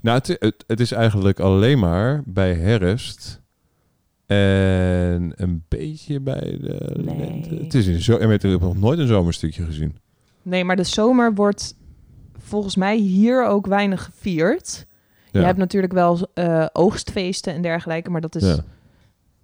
Nou, 0.00 0.18
het, 0.18 0.36
het, 0.38 0.64
het 0.66 0.80
is 0.80 0.92
eigenlijk 0.92 1.40
alleen 1.40 1.78
maar 1.78 2.22
bij 2.24 2.54
herfst 2.54 3.40
en 4.26 5.32
een 5.36 5.64
beetje 5.68 6.20
bij 6.20 6.58
de 6.60 6.92
lente. 6.94 7.54
Het 7.54 7.74
is 7.74 7.86
in 7.86 8.00
zo, 8.02 8.16
en 8.16 8.30
ik 8.30 8.42
heb 8.42 8.60
nog 8.60 8.76
nooit 8.76 8.98
een 8.98 9.06
zomerstukje 9.06 9.64
gezien. 9.64 9.96
Nee, 10.42 10.64
maar 10.64 10.76
de 10.76 10.84
zomer 10.84 11.34
wordt 11.34 11.74
volgens 12.38 12.76
mij 12.76 12.96
hier 12.96 13.46
ook 13.46 13.66
weinig 13.66 14.04
gevierd. 14.04 14.86
Ja. 15.32 15.40
Je 15.40 15.46
hebt 15.46 15.58
natuurlijk 15.58 15.92
wel 15.92 16.28
eh, 16.34 16.66
oogstfeesten 16.72 17.54
en 17.54 17.62
dergelijke, 17.62 18.10
maar 18.10 18.20
dat 18.20 18.34
is. 18.34 18.44
Ja. 18.44 18.58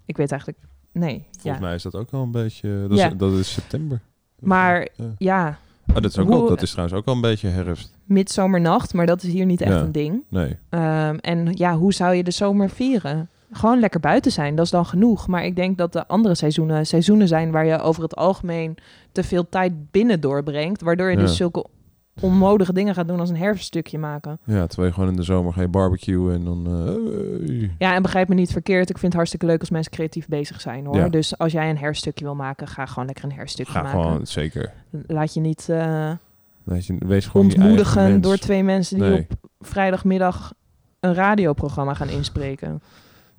Ik 0.06 0.16
weet 0.16 0.30
eigenlijk. 0.30 0.62
Nee. 0.92 1.26
Volgens 1.30 1.42
ja. 1.54 1.58
mij 1.58 1.74
is 1.74 1.82
dat 1.82 1.94
ook 1.94 2.10
al 2.10 2.22
een 2.22 2.30
beetje... 2.30 2.86
Dat, 2.88 2.98
Ja. 2.98 3.06
is, 3.10 3.16
dat 3.16 3.32
is 3.32 3.52
september. 3.52 4.00
Maar 4.44 4.88
Ja. 4.96 5.04
ja, 5.18 5.58
Oh, 5.88 5.94
dat, 5.94 6.04
is 6.04 6.18
ook 6.18 6.26
Hoe- 6.26 6.36
al, 6.40 6.48
dat 6.48 6.62
is 6.62 6.70
trouwens 6.70 6.98
ook 6.98 7.06
al 7.06 7.14
een 7.14 7.20
beetje 7.20 7.48
herfst. 7.48 7.92
midzomernacht, 8.04 8.94
maar 8.94 9.06
dat 9.06 9.22
is 9.22 9.32
hier 9.32 9.44
niet 9.46 9.60
echt 9.60 9.72
Ja. 9.72 9.80
een 9.80 9.92
ding. 9.92 10.22
Nee. 10.28 10.56
Ehm, 10.68 11.16
en 11.20 11.48
ja, 11.54 11.76
hoe 11.76 11.92
zou 11.92 12.14
je 12.14 12.24
de 12.24 12.30
zomer 12.30 12.70
vieren? 12.70 13.28
Gewoon 13.52 13.80
lekker 13.80 14.00
buiten 14.00 14.32
zijn, 14.32 14.54
dat 14.56 14.64
is 14.64 14.70
dan 14.70 14.86
genoeg. 14.86 15.26
Maar 15.26 15.44
ik 15.44 15.56
denk 15.56 15.78
dat 15.78 15.92
de 15.92 16.06
andere 16.06 16.34
seizoenen 16.34 16.86
seizoenen 16.86 17.28
zijn 17.28 17.50
waar 17.50 17.66
je 17.66 17.80
over 17.80 18.02
het 18.02 18.16
algemeen 18.16 18.76
te 19.12 19.22
veel 19.22 19.48
tijd 19.48 19.90
binnen 19.90 20.20
doorbrengt. 20.20 20.82
Waardoor 20.82 21.10
je 21.10 21.16
Ja. 21.16 21.22
dus 21.22 21.36
zulke 21.36 21.64
onnodige 22.20 22.72
dingen 22.72 22.94
gaat 22.94 23.08
doen 23.08 23.20
als 23.20 23.30
een 23.30 23.36
herfststukje 23.36 23.98
maken. 23.98 24.38
Ja, 24.44 24.66
terwijl 24.66 24.88
je 24.88 24.94
gewoon 24.94 25.10
in 25.10 25.16
de 25.16 25.22
zomer 25.22 25.52
ga 25.52 25.60
je 25.60 25.68
barbecuen 25.68 26.34
en 26.34 26.44
dan... 26.44 26.66
eh. 26.66 27.68
Ja, 27.78 27.94
en 27.94 28.02
begrijp 28.02 28.28
me 28.28 28.34
niet 28.34 28.52
verkeerd. 28.52 28.90
Ik 28.90 28.94
vind 28.98 29.02
het 29.06 29.14
hartstikke 29.14 29.46
leuk 29.46 29.60
als 29.60 29.70
mensen 29.70 29.92
creatief 29.92 30.26
bezig 30.28 30.60
zijn 30.60 30.86
hoor. 30.86 30.96
Ja. 30.96 31.08
Dus 31.08 31.38
als 31.38 31.52
jij 31.52 31.70
een 31.70 31.78
herfststukje 31.78 32.24
wil 32.24 32.34
maken, 32.34 32.66
ga 32.68 32.86
gewoon 32.86 33.06
lekker 33.06 33.24
een 33.24 33.32
herfststukje 33.32 33.72
Ga 33.72 33.82
maken. 33.82 34.02
gewoon, 34.02 34.26
zeker. 34.26 34.72
Laat 35.06 35.34
je 35.34 35.40
niet 35.40 35.68
eh, 35.68 36.10
Weet 36.62 36.86
je, 36.86 36.96
wees 36.98 37.26
gewoon 37.26 37.46
ontmoedigen 37.46 38.20
door 38.20 38.36
twee 38.36 38.62
mensen 38.62 38.98
die 38.98 39.08
Nee. 39.08 39.26
op 39.30 39.50
vrijdagmiddag 39.60 40.52
een 41.00 41.14
radioprogramma 41.14 41.94
gaan 41.94 42.08
inspreken. 42.08 42.82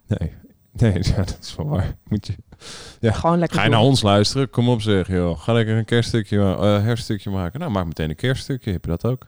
Nee, 0.07 0.31
nee 0.81 0.93
ja, 1.01 1.15
dat 1.15 1.37
is 1.41 1.55
wel 1.55 1.67
waar. 1.67 1.95
Moet 2.07 2.27
je... 2.27 2.33
Ja. 2.99 3.11
Gewoon 3.11 3.39
lekker 3.39 3.57
Ga 3.57 3.63
je 3.63 3.69
doen. 3.69 3.79
naar 3.79 3.87
ons 3.87 4.01
luisteren? 4.01 4.49
Kom 4.49 4.69
op 4.69 4.81
zeg, 4.81 5.07
joh. 5.07 5.39
Ga 5.39 5.53
lekker 5.53 5.75
een 5.77 5.85
kerststukje, 5.85 6.37
ma- 6.39 6.55
eh, 6.55 6.83
herfststukje 6.83 7.29
maken. 7.29 7.59
Nou, 7.59 7.71
maak 7.71 7.85
meteen 7.85 8.09
een 8.09 8.15
kerststukje. 8.15 8.71
Heb 8.71 8.85
je 8.85 8.91
dat 8.91 9.05
ook? 9.05 9.27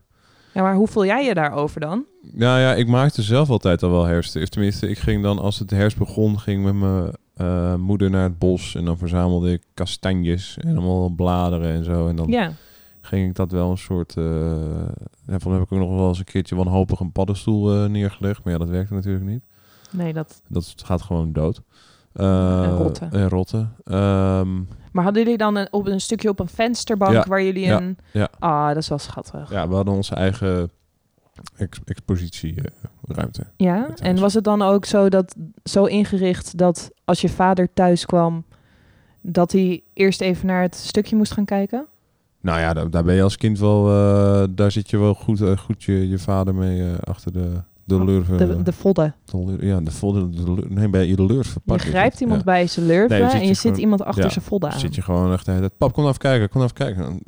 Ja, 0.53 0.61
maar 0.61 0.75
hoe 0.75 0.87
voel 0.87 1.05
jij 1.05 1.25
je 1.25 1.33
daarover 1.33 1.79
dan? 1.79 2.05
Nou 2.31 2.59
ja, 2.59 2.73
ik 2.73 2.87
maakte 2.87 3.21
zelf 3.21 3.49
altijd 3.49 3.83
al 3.83 3.91
wel 3.91 4.03
herfst. 4.05 4.51
Tenminste, 4.51 4.89
ik 4.89 4.97
ging 4.97 5.23
dan, 5.23 5.39
als 5.39 5.59
het 5.59 5.69
herfst 5.69 5.97
begon, 5.97 6.39
ging 6.39 6.63
met 6.63 6.73
mijn 6.73 7.11
eh, 7.35 7.75
moeder 7.75 8.09
naar 8.09 8.23
het 8.23 8.37
bos. 8.39 8.75
En 8.75 8.85
dan 8.85 8.97
verzamelde 8.97 9.51
ik 9.51 9.63
kastanjes 9.73 10.57
en 10.61 10.77
allemaal 10.77 11.09
bladeren 11.09 11.71
en 11.73 11.83
zo. 11.83 12.07
En 12.07 12.15
dan 12.15 12.27
Ja. 12.27 12.51
ging 13.01 13.27
ik 13.29 13.35
dat 13.35 13.51
wel 13.51 13.71
een 13.71 13.77
soort... 13.77 14.17
eh 14.17 14.23
ja, 15.27 15.39
van 15.39 15.51
heb 15.53 15.61
ik 15.61 15.71
ook 15.71 15.79
nog 15.79 15.95
wel 15.95 16.07
eens 16.07 16.19
een 16.19 16.23
keertje 16.25 16.55
wanhopig 16.55 16.99
een 16.99 17.11
paddenstoel 17.11 17.73
eh, 17.83 17.89
neergelegd. 17.89 18.43
Maar 18.43 18.53
ja, 18.53 18.59
dat 18.59 18.69
werkte 18.69 18.93
natuurlijk 18.93 19.25
niet. 19.25 19.43
Nee, 19.89 20.13
dat... 20.13 20.41
Dat 20.47 20.73
gaat 20.85 21.01
gewoon 21.01 21.33
dood. 21.33 21.61
Eh, 22.13 22.63
En 22.63 22.77
rotten. 22.77 23.11
En 23.11 23.29
rotten. 23.29 23.73
Ehm, 23.83 24.55
Maar 24.91 25.03
hadden 25.03 25.23
jullie 25.23 25.37
dan 25.37 25.55
een, 25.55 25.67
op 25.71 25.87
een 25.87 26.01
stukje 26.01 26.29
op 26.29 26.39
een 26.39 26.47
vensterbank 26.47 27.13
Ja, 27.13 27.25
waar 27.27 27.43
jullie 27.43 27.65
ja, 27.65 27.81
een... 27.81 27.97
ja. 28.11 28.29
Ah, 28.39 28.67
dat 28.67 28.77
is 28.77 28.87
wel 28.89 28.97
schattig. 28.97 29.51
ja, 29.51 29.67
we 29.67 29.75
hadden 29.75 29.93
onze 29.93 30.15
eigen 30.15 30.69
ex 31.55 31.79
expositieruimte. 31.85 33.43
Ja, 33.57 33.87
en 33.95 34.19
was 34.19 34.33
het 34.33 34.43
dan 34.43 34.61
ook 34.61 34.85
zo, 34.85 35.09
dat, 35.09 35.35
zo 35.63 35.85
ingericht 35.85 36.57
dat 36.57 36.91
als 37.05 37.21
je 37.21 37.29
vader 37.29 37.73
thuis 37.73 38.05
kwam, 38.05 38.43
dat 39.21 39.51
hij 39.51 39.83
eerst 39.93 40.21
even 40.21 40.47
naar 40.47 40.61
het 40.61 40.75
stukje 40.75 41.15
moest 41.15 41.31
gaan 41.31 41.45
kijken? 41.45 41.85
Nou 42.41 42.59
ja, 42.59 42.73
daar, 42.73 42.89
daar 42.89 43.03
ben 43.03 43.15
je 43.15 43.23
als 43.23 43.37
kind 43.37 43.59
wel... 43.59 43.87
eh, 43.89 44.43
daar 44.49 44.71
zit 44.71 44.89
je 44.89 44.97
wel 44.97 45.13
goed, 45.13 45.41
eh, 45.41 45.57
goed 45.57 45.83
je, 45.83 46.09
je 46.09 46.19
vader 46.19 46.55
mee 46.55 46.93
achter 47.03 47.33
de, 47.33 47.61
de 47.87 48.03
lurven. 48.05 48.33
Oh, 48.33 48.39
De, 48.55 48.63
de 48.63 48.73
vodden. 48.73 49.15
de 49.25 49.57
ja, 49.65 49.79
de 49.79 49.91
vodden. 49.91 50.31
De, 50.31 50.51
lur- 50.53 50.65
nee, 50.69 50.89
bij 50.89 51.05
je 51.07 51.15
de 51.15 51.33
Je 51.33 51.43
verpakt. 51.43 51.83
is 51.83 51.89
grijpt 51.89 52.19
iemand 52.21 52.39
ja. 52.39 52.45
bij 52.45 52.67
zijn 52.67 52.85
lurven 52.85 53.19
Nee, 53.19 53.29
en 53.29 53.39
je 53.41 53.45
zit 53.47 53.57
gewoon- 53.59 53.77
iemand 53.79 54.01
achter 54.03 54.23
ja, 54.23 54.29
zijn 54.29 54.45
vodden 54.45 54.71
aan. 54.71 54.79
zit 54.79 54.95
je 54.95 55.01
gewoon 55.01 55.31
echt 55.33 55.45
de 55.45 55.59
tijd... 55.59 55.77
Pap, 55.77 55.93
kom 55.93 56.03
nou 56.03 56.15
even 56.15 56.29
kijken, 56.29 56.49
kom 56.49 56.61
nou 56.61 56.71
even 56.73 56.85
kijken. 56.85 57.11
En 57.11 57.21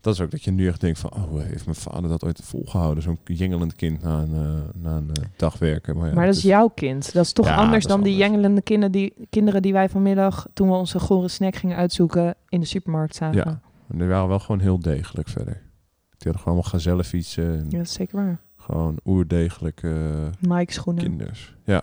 Dat 0.00 0.14
is 0.14 0.20
ook 0.20 0.30
dat 0.30 0.42
je 0.42 0.50
nu 0.50 0.66
echt 0.68 0.80
denkt 0.80 0.98
van... 0.98 1.10
Oh, 1.14 1.40
heeft 1.42 1.64
mijn 1.64 1.76
vader 1.76 2.08
dat 2.10 2.24
ooit 2.24 2.40
volgehouden? 2.44 3.02
Zo'n 3.02 3.18
jengelend 3.24 3.74
kind 3.74 4.02
na 4.02 4.18
een, 4.18 4.32
eh, 4.34 4.82
na 4.82 4.96
een 4.96 5.10
eh, 5.12 5.22
dag 5.36 5.58
werken. 5.58 5.96
Maar, 5.96 6.08
ja, 6.08 6.14
maar 6.14 6.26
dat 6.26 6.34
is 6.34 6.42
jouw 6.42 6.68
kind. 6.68 7.12
Dat 7.12 7.24
is 7.24 7.32
toch 7.32 7.48
anders 7.48 7.84
dat 7.86 7.92
dan 7.96 8.02
die 8.02 8.16
jengelende 8.16 8.62
kinderen 8.62 8.92
die, 8.92 9.14
kinderen 9.30 9.62
die 9.62 9.72
wij 9.72 9.88
vanmiddag, 9.88 10.46
toen 10.52 10.68
we 10.68 10.74
onze 10.74 10.98
gore 10.98 11.28
snack 11.28 11.56
gingen 11.56 11.76
uitzoeken, 11.76 12.34
in 12.48 12.60
de 12.60 12.66
supermarkt 12.66 13.14
zagen. 13.14 13.36
Ja, 13.36 13.60
en 13.90 13.98
die 13.98 14.06
waren 14.08 14.28
wel 14.28 14.38
gewoon 14.38 14.60
heel 14.60 14.78
degelijk 14.78 15.28
verder. 15.28 15.52
Die 15.52 16.32
hadden 16.32 16.42
gewoon 16.42 16.54
allemaal 16.58 16.70
gazellenfietsen. 16.80 17.44
En 17.58 17.64
Ja, 17.68 17.76
dat 17.78 17.86
is 17.86 17.92
zeker 17.92 18.16
waar. 18.16 18.40
Gewoon 18.62 18.98
oerdegelijke 19.04 20.30
Nike 20.40 20.72
schoenen. 20.72 21.02
kinders. 21.02 21.54
Ja. 21.64 21.82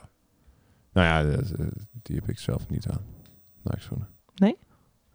Nou 0.94 1.08
ja, 1.08 1.36
dat, 1.36 1.52
eh, 1.52 1.66
die 2.02 2.16
heb 2.16 2.30
ik 2.30 2.40
zelf 2.40 2.70
niet 2.70 2.88
aan. 2.88 3.02
Nike 3.64 3.82
schoenen. 3.82 4.08
Nee? 4.36 4.58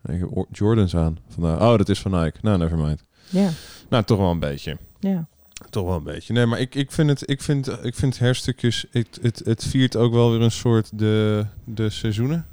Ik 0.04 0.20
heb 0.20 0.46
Jordans 0.50 0.96
aan. 0.96 1.18
Vandaar, 1.28 1.60
oh, 1.60 1.78
dat 1.78 1.88
is 1.88 2.00
van 2.00 2.10
Nike. 2.10 2.38
Nou, 2.42 2.58
nevermind. 2.58 3.04
Ja. 3.30 3.50
Nou, 3.88 4.04
toch 4.04 4.18
wel 4.18 4.30
een 4.30 4.38
beetje. 4.38 4.78
Ja. 4.98 5.26
Toch 5.70 5.86
wel 5.86 5.96
een 5.96 6.02
beetje. 6.02 6.32
Nee, 6.32 6.46
maar 6.46 6.60
ik, 6.60 6.74
ik 6.74 6.92
vind 6.92 7.08
het, 7.08 7.30
ik 7.30 7.42
vind, 7.42 7.84
ik 7.84 7.94
vind 7.94 8.18
herstukjes, 8.18 8.86
het, 8.90 9.18
het, 9.22 9.42
het 9.44 9.64
viert 9.64 9.96
ook 9.96 10.12
wel 10.12 10.30
weer 10.30 10.40
een 10.40 10.50
soort 10.50 10.98
de, 10.98 11.46
de 11.64 11.90
seizoenen. 11.90 12.46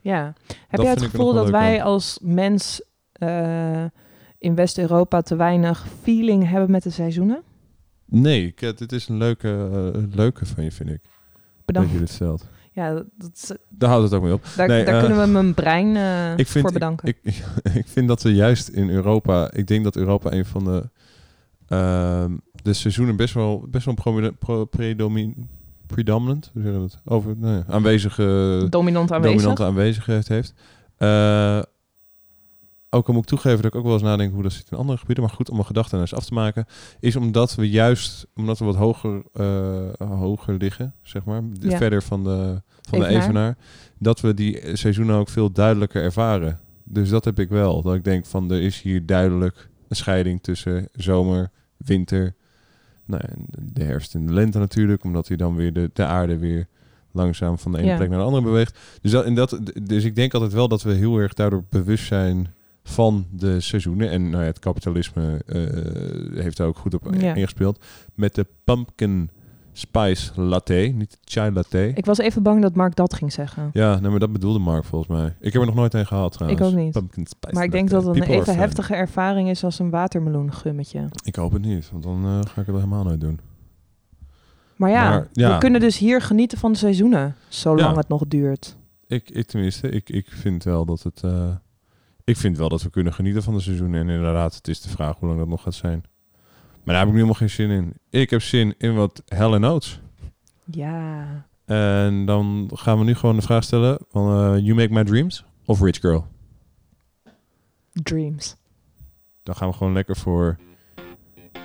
Ja. 0.00 0.34
Heb 0.68 0.80
jij 0.80 0.90
het 0.90 1.02
gevoel 1.02 1.32
dat 1.32 1.50
wij 1.50 1.80
aan. 1.80 1.86
als 1.86 2.18
mens 2.22 2.82
eh, 3.12 3.84
in 4.38 4.54
West-Europa 4.54 5.22
te 5.22 5.36
weinig 5.36 5.86
feeling 6.02 6.48
hebben 6.48 6.70
met 6.70 6.82
de 6.82 6.90
seizoenen? 6.90 7.42
Nee, 8.06 8.46
ik, 8.46 8.60
het, 8.60 8.78
het 8.78 8.92
is 8.92 9.08
een 9.08 9.16
leuke, 9.16 9.68
eh, 9.94 10.02
leuke 10.14 10.46
van 10.46 10.64
je, 10.64 10.72
vind 10.72 10.90
ik. 10.90 11.00
Bedankt. 11.64 11.88
Dat 11.88 11.98
je 11.98 12.04
dit 12.06 12.14
stelt. 12.14 12.46
Ja, 12.72 12.92
dat, 12.94 13.30
is- 13.34 13.52
Daar 13.68 13.88
houdt 13.90 14.04
het 14.04 14.14
ook 14.14 14.22
mee 14.22 14.32
op. 14.32 14.44
daar, 14.56 14.68
Nee, 14.68 14.84
daar 14.84 14.94
eh, 14.94 15.00
kunnen 15.00 15.20
we 15.26 15.26
mijn 15.32 15.54
brein 15.54 15.96
eh, 15.96 16.38
ik 16.42 16.46
vind, 16.46 16.64
voor 16.64 16.72
bedanken. 16.72 17.08
Ik, 17.08 17.18
ik, 17.22 17.44
ik 17.80 17.86
vind 17.86 18.08
dat 18.08 18.22
we 18.22 18.34
juist 18.34 18.68
in 18.68 18.90
Europa... 18.90 19.50
Ik 19.52 19.66
denk 19.66 19.84
dat 19.84 19.96
Europa 19.96 20.32
een 20.32 20.44
van 20.44 20.64
de... 20.64 20.88
ehm, 21.68 22.36
de 22.62 22.72
seizoenen 22.72 23.16
best 23.16 23.34
wel, 23.34 23.66
best 23.70 23.84
wel 23.84 23.94
een 23.96 24.02
promine- 24.02 24.32
pro, 24.32 24.64
predomin, 24.64 25.48
predominant... 25.86 26.50
Hoe 26.52 26.62
zeg 26.62 26.72
je 26.72 26.78
dat? 26.78 27.00
Over, 27.04 27.34
nee, 27.36 27.62
aanwezige... 27.68 28.66
Dominant 28.70 29.12
aanwezig. 29.12 29.36
Dominante 29.36 29.64
aanwezigheid 29.64 30.28
heeft. 30.28 30.54
Ook 32.90 33.06
al 33.08 33.12
moet 33.14 33.22
ik 33.22 33.28
toegeven 33.28 33.56
dat 33.62 33.72
ik 33.72 33.74
ook 33.74 33.84
wel 33.84 33.92
eens 33.92 34.02
nadenk 34.02 34.32
hoe 34.34 34.42
dat 34.42 34.52
zit 34.52 34.70
in 34.70 34.76
andere 34.78 34.98
gebieden. 34.98 35.24
Maar 35.24 35.32
goed, 35.34 35.48
om 35.48 35.54
mijn 35.54 35.66
gedachten 35.66 36.00
eens 36.00 36.14
af 36.14 36.24
te 36.24 36.34
maken. 36.34 36.66
Is 37.00 37.16
omdat 37.16 37.54
we 37.54 37.70
juist, 37.70 38.26
omdat 38.34 38.58
we 38.58 38.64
wat 38.64 38.76
hoger, 38.76 39.22
eh, 39.32 40.08
hoger 40.18 40.54
liggen, 40.54 40.94
zeg 41.02 41.24
maar. 41.24 41.42
Ja. 41.60 41.76
Verder 41.76 42.02
van 42.02 42.24
de, 42.24 42.62
van 42.80 42.98
de 42.98 43.04
Evenaar. 43.06 43.22
evenaar. 43.22 43.56
Dat 43.98 44.20
we 44.20 44.34
die 44.34 44.76
seizoenen 44.76 45.16
ook 45.16 45.28
veel 45.28 45.52
duidelijker 45.52 46.02
ervaren. 46.02 46.60
Dus 46.84 47.08
dat 47.08 47.24
heb 47.24 47.38
ik 47.38 47.48
wel. 47.48 47.82
Dat 47.82 47.94
ik 47.94 48.04
denk 48.04 48.26
van 48.26 48.50
er 48.50 48.62
is 48.62 48.80
hier 48.82 49.06
duidelijk 49.06 49.68
een 49.88 49.96
scheiding 49.96 50.42
tussen 50.42 50.88
zomer, 50.92 51.50
winter. 51.76 52.34
Nou, 53.04 53.22
de 53.72 53.82
herfst 53.82 54.14
en 54.14 54.26
de 54.26 54.32
lente 54.32 54.58
natuurlijk. 54.58 55.04
Omdat 55.04 55.28
hij 55.28 55.36
dan 55.36 55.54
weer 55.56 55.72
de, 55.72 55.90
de 55.92 56.04
aarde 56.04 56.38
weer 56.38 56.66
langzaam 57.12 57.58
van 57.58 57.72
de 57.72 57.78
ene 57.78 57.86
Ja. 57.86 57.96
plek 57.96 58.08
naar 58.08 58.18
de 58.18 58.24
andere 58.24 58.42
beweegt. 58.42 58.78
Dus, 59.02 59.10
dat, 59.10 59.24
en 59.24 59.34
dat, 59.34 59.60
dus 59.82 60.04
ik 60.04 60.14
denk 60.16 60.34
altijd 60.34 60.52
wel 60.52 60.68
dat 60.68 60.82
we 60.82 60.92
heel 60.92 61.16
erg 61.18 61.32
daardoor 61.34 61.64
bewust 61.68 62.06
zijn 62.06 62.54
van 62.88 63.26
de 63.30 63.60
seizoenen. 63.60 64.10
En 64.10 64.30
nou 64.30 64.42
ja, 64.42 64.48
het 64.48 64.58
kapitalisme 64.58 65.42
eh, 65.46 66.40
heeft 66.42 66.56
daar 66.56 66.66
ook 66.66 66.76
goed 66.78 66.94
op 66.94 67.14
Ja. 67.14 67.34
ingespeeld. 67.34 67.84
Met 68.14 68.34
de 68.34 68.46
pumpkin 68.64 69.30
spice 69.72 70.40
latte, 70.40 70.74
niet 70.74 71.10
de 71.10 71.16
chai 71.24 71.52
latte. 71.52 71.92
Ik 71.94 72.04
was 72.04 72.18
even 72.18 72.42
bang 72.42 72.62
dat 72.62 72.74
Mark 72.74 72.96
dat 72.96 73.14
ging 73.14 73.32
zeggen. 73.32 73.70
Ja, 73.72 73.98
nee, 74.00 74.10
maar 74.10 74.18
dat 74.18 74.32
bedoelde 74.32 74.58
Mark 74.58 74.84
volgens 74.84 75.10
mij. 75.10 75.34
Ik 75.40 75.52
heb 75.52 75.60
er 75.62 75.66
nog 75.66 75.74
nooit 75.76 75.94
een 75.94 76.06
gehad 76.06 76.32
trouwens. 76.32 76.60
Ik 76.60 76.66
ook 76.66 76.74
niet. 76.74 76.92
Pumpkin 76.92 77.26
spice 77.26 77.54
Maar 77.54 77.64
ik 77.64 77.72
denk 77.72 77.90
dat 77.90 78.04
het 78.06 78.14
een 78.16 78.20
People 78.22 78.40
even 78.40 78.56
heftige 78.56 78.94
ervaring 78.94 79.48
is 79.48 79.64
als 79.64 79.78
een 79.78 79.90
watermeloengummetje. 79.90 81.08
Ik 81.24 81.36
hoop 81.36 81.52
het 81.52 81.62
niet, 81.62 81.90
want 81.90 82.02
dan 82.02 82.24
eh, 82.24 82.30
ga 82.52 82.60
ik 82.60 82.66
het 82.66 82.74
helemaal 82.76 83.04
nooit 83.04 83.20
doen. 83.20 83.40
Maar 84.76 84.90
ja, 84.90 85.08
Maar, 85.08 85.28
ja. 85.32 85.52
we 85.52 85.58
kunnen 85.58 85.80
dus 85.80 85.98
hier 85.98 86.20
genieten 86.22 86.58
van 86.58 86.72
de 86.72 86.78
seizoenen, 86.78 87.34
zolang 87.48 87.80
Ja. 87.90 87.96
het 87.96 88.08
nog 88.08 88.22
duurt. 88.28 88.76
Ik, 89.06 89.30
ik 89.30 89.46
tenminste, 89.46 89.88
ik, 89.88 90.10
ik 90.10 90.26
vind 90.30 90.64
wel 90.64 90.84
dat 90.84 91.02
het... 91.02 91.22
eh, 91.22 91.48
ik 92.26 92.36
vind 92.36 92.56
wel 92.56 92.68
dat 92.68 92.82
we 92.82 92.90
kunnen 92.90 93.12
genieten 93.12 93.42
van 93.42 93.54
de 93.54 93.60
seizoenen. 93.60 94.00
En 94.00 94.08
inderdaad, 94.08 94.54
het 94.54 94.68
is 94.68 94.80
de 94.80 94.88
vraag 94.88 95.16
hoe 95.18 95.28
lang 95.28 95.40
dat 95.40 95.48
nog 95.48 95.62
gaat 95.62 95.74
zijn. 95.74 96.04
Maar 96.84 96.94
daar 96.94 96.98
heb 96.98 97.06
ik 97.06 97.12
nu 97.12 97.20
helemaal 97.20 97.34
geen 97.34 97.50
zin 97.50 97.70
in. 97.70 97.92
Ik 98.10 98.30
heb 98.30 98.42
zin 98.42 98.74
in 98.78 98.94
wat 98.94 99.22
hell 99.26 99.52
and 99.52 99.64
oats. 99.64 100.00
Ja. 100.64 101.46
En 101.64 102.24
dan 102.24 102.70
gaan 102.74 102.98
we 102.98 103.04
nu 103.04 103.14
gewoon 103.14 103.36
de 103.36 103.42
vraag 103.42 103.64
stellen 103.64 103.98
van... 104.08 104.30
eh, 104.30 104.64
you 104.64 104.74
make 104.74 104.92
my 104.92 105.04
dreams 105.04 105.44
of 105.64 105.80
rich 105.80 106.00
girl? 106.00 106.26
Dreams. 107.92 108.56
Dan 109.42 109.56
gaan 109.56 109.68
we 109.68 109.74
gewoon 109.74 109.92
lekker 109.92 110.16
voor 110.16 110.56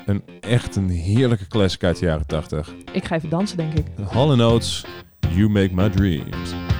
een 0.06 0.24
echt 0.40 0.76
een 0.76 0.90
heerlijke 0.90 1.48
classic 1.48 1.84
uit 1.84 2.00
de 2.00 2.06
jaren 2.06 2.28
80. 2.28 2.74
Ik 2.94 3.06
ga 3.06 3.16
even 3.16 3.30
dansen, 3.30 3.58
denk 3.58 3.74
ik. 3.74 3.86
Hall 4.10 4.42
Oates, 4.42 4.86
You 5.30 5.50
Make 5.50 5.74
My 5.74 5.90
Dreams. 5.90 6.71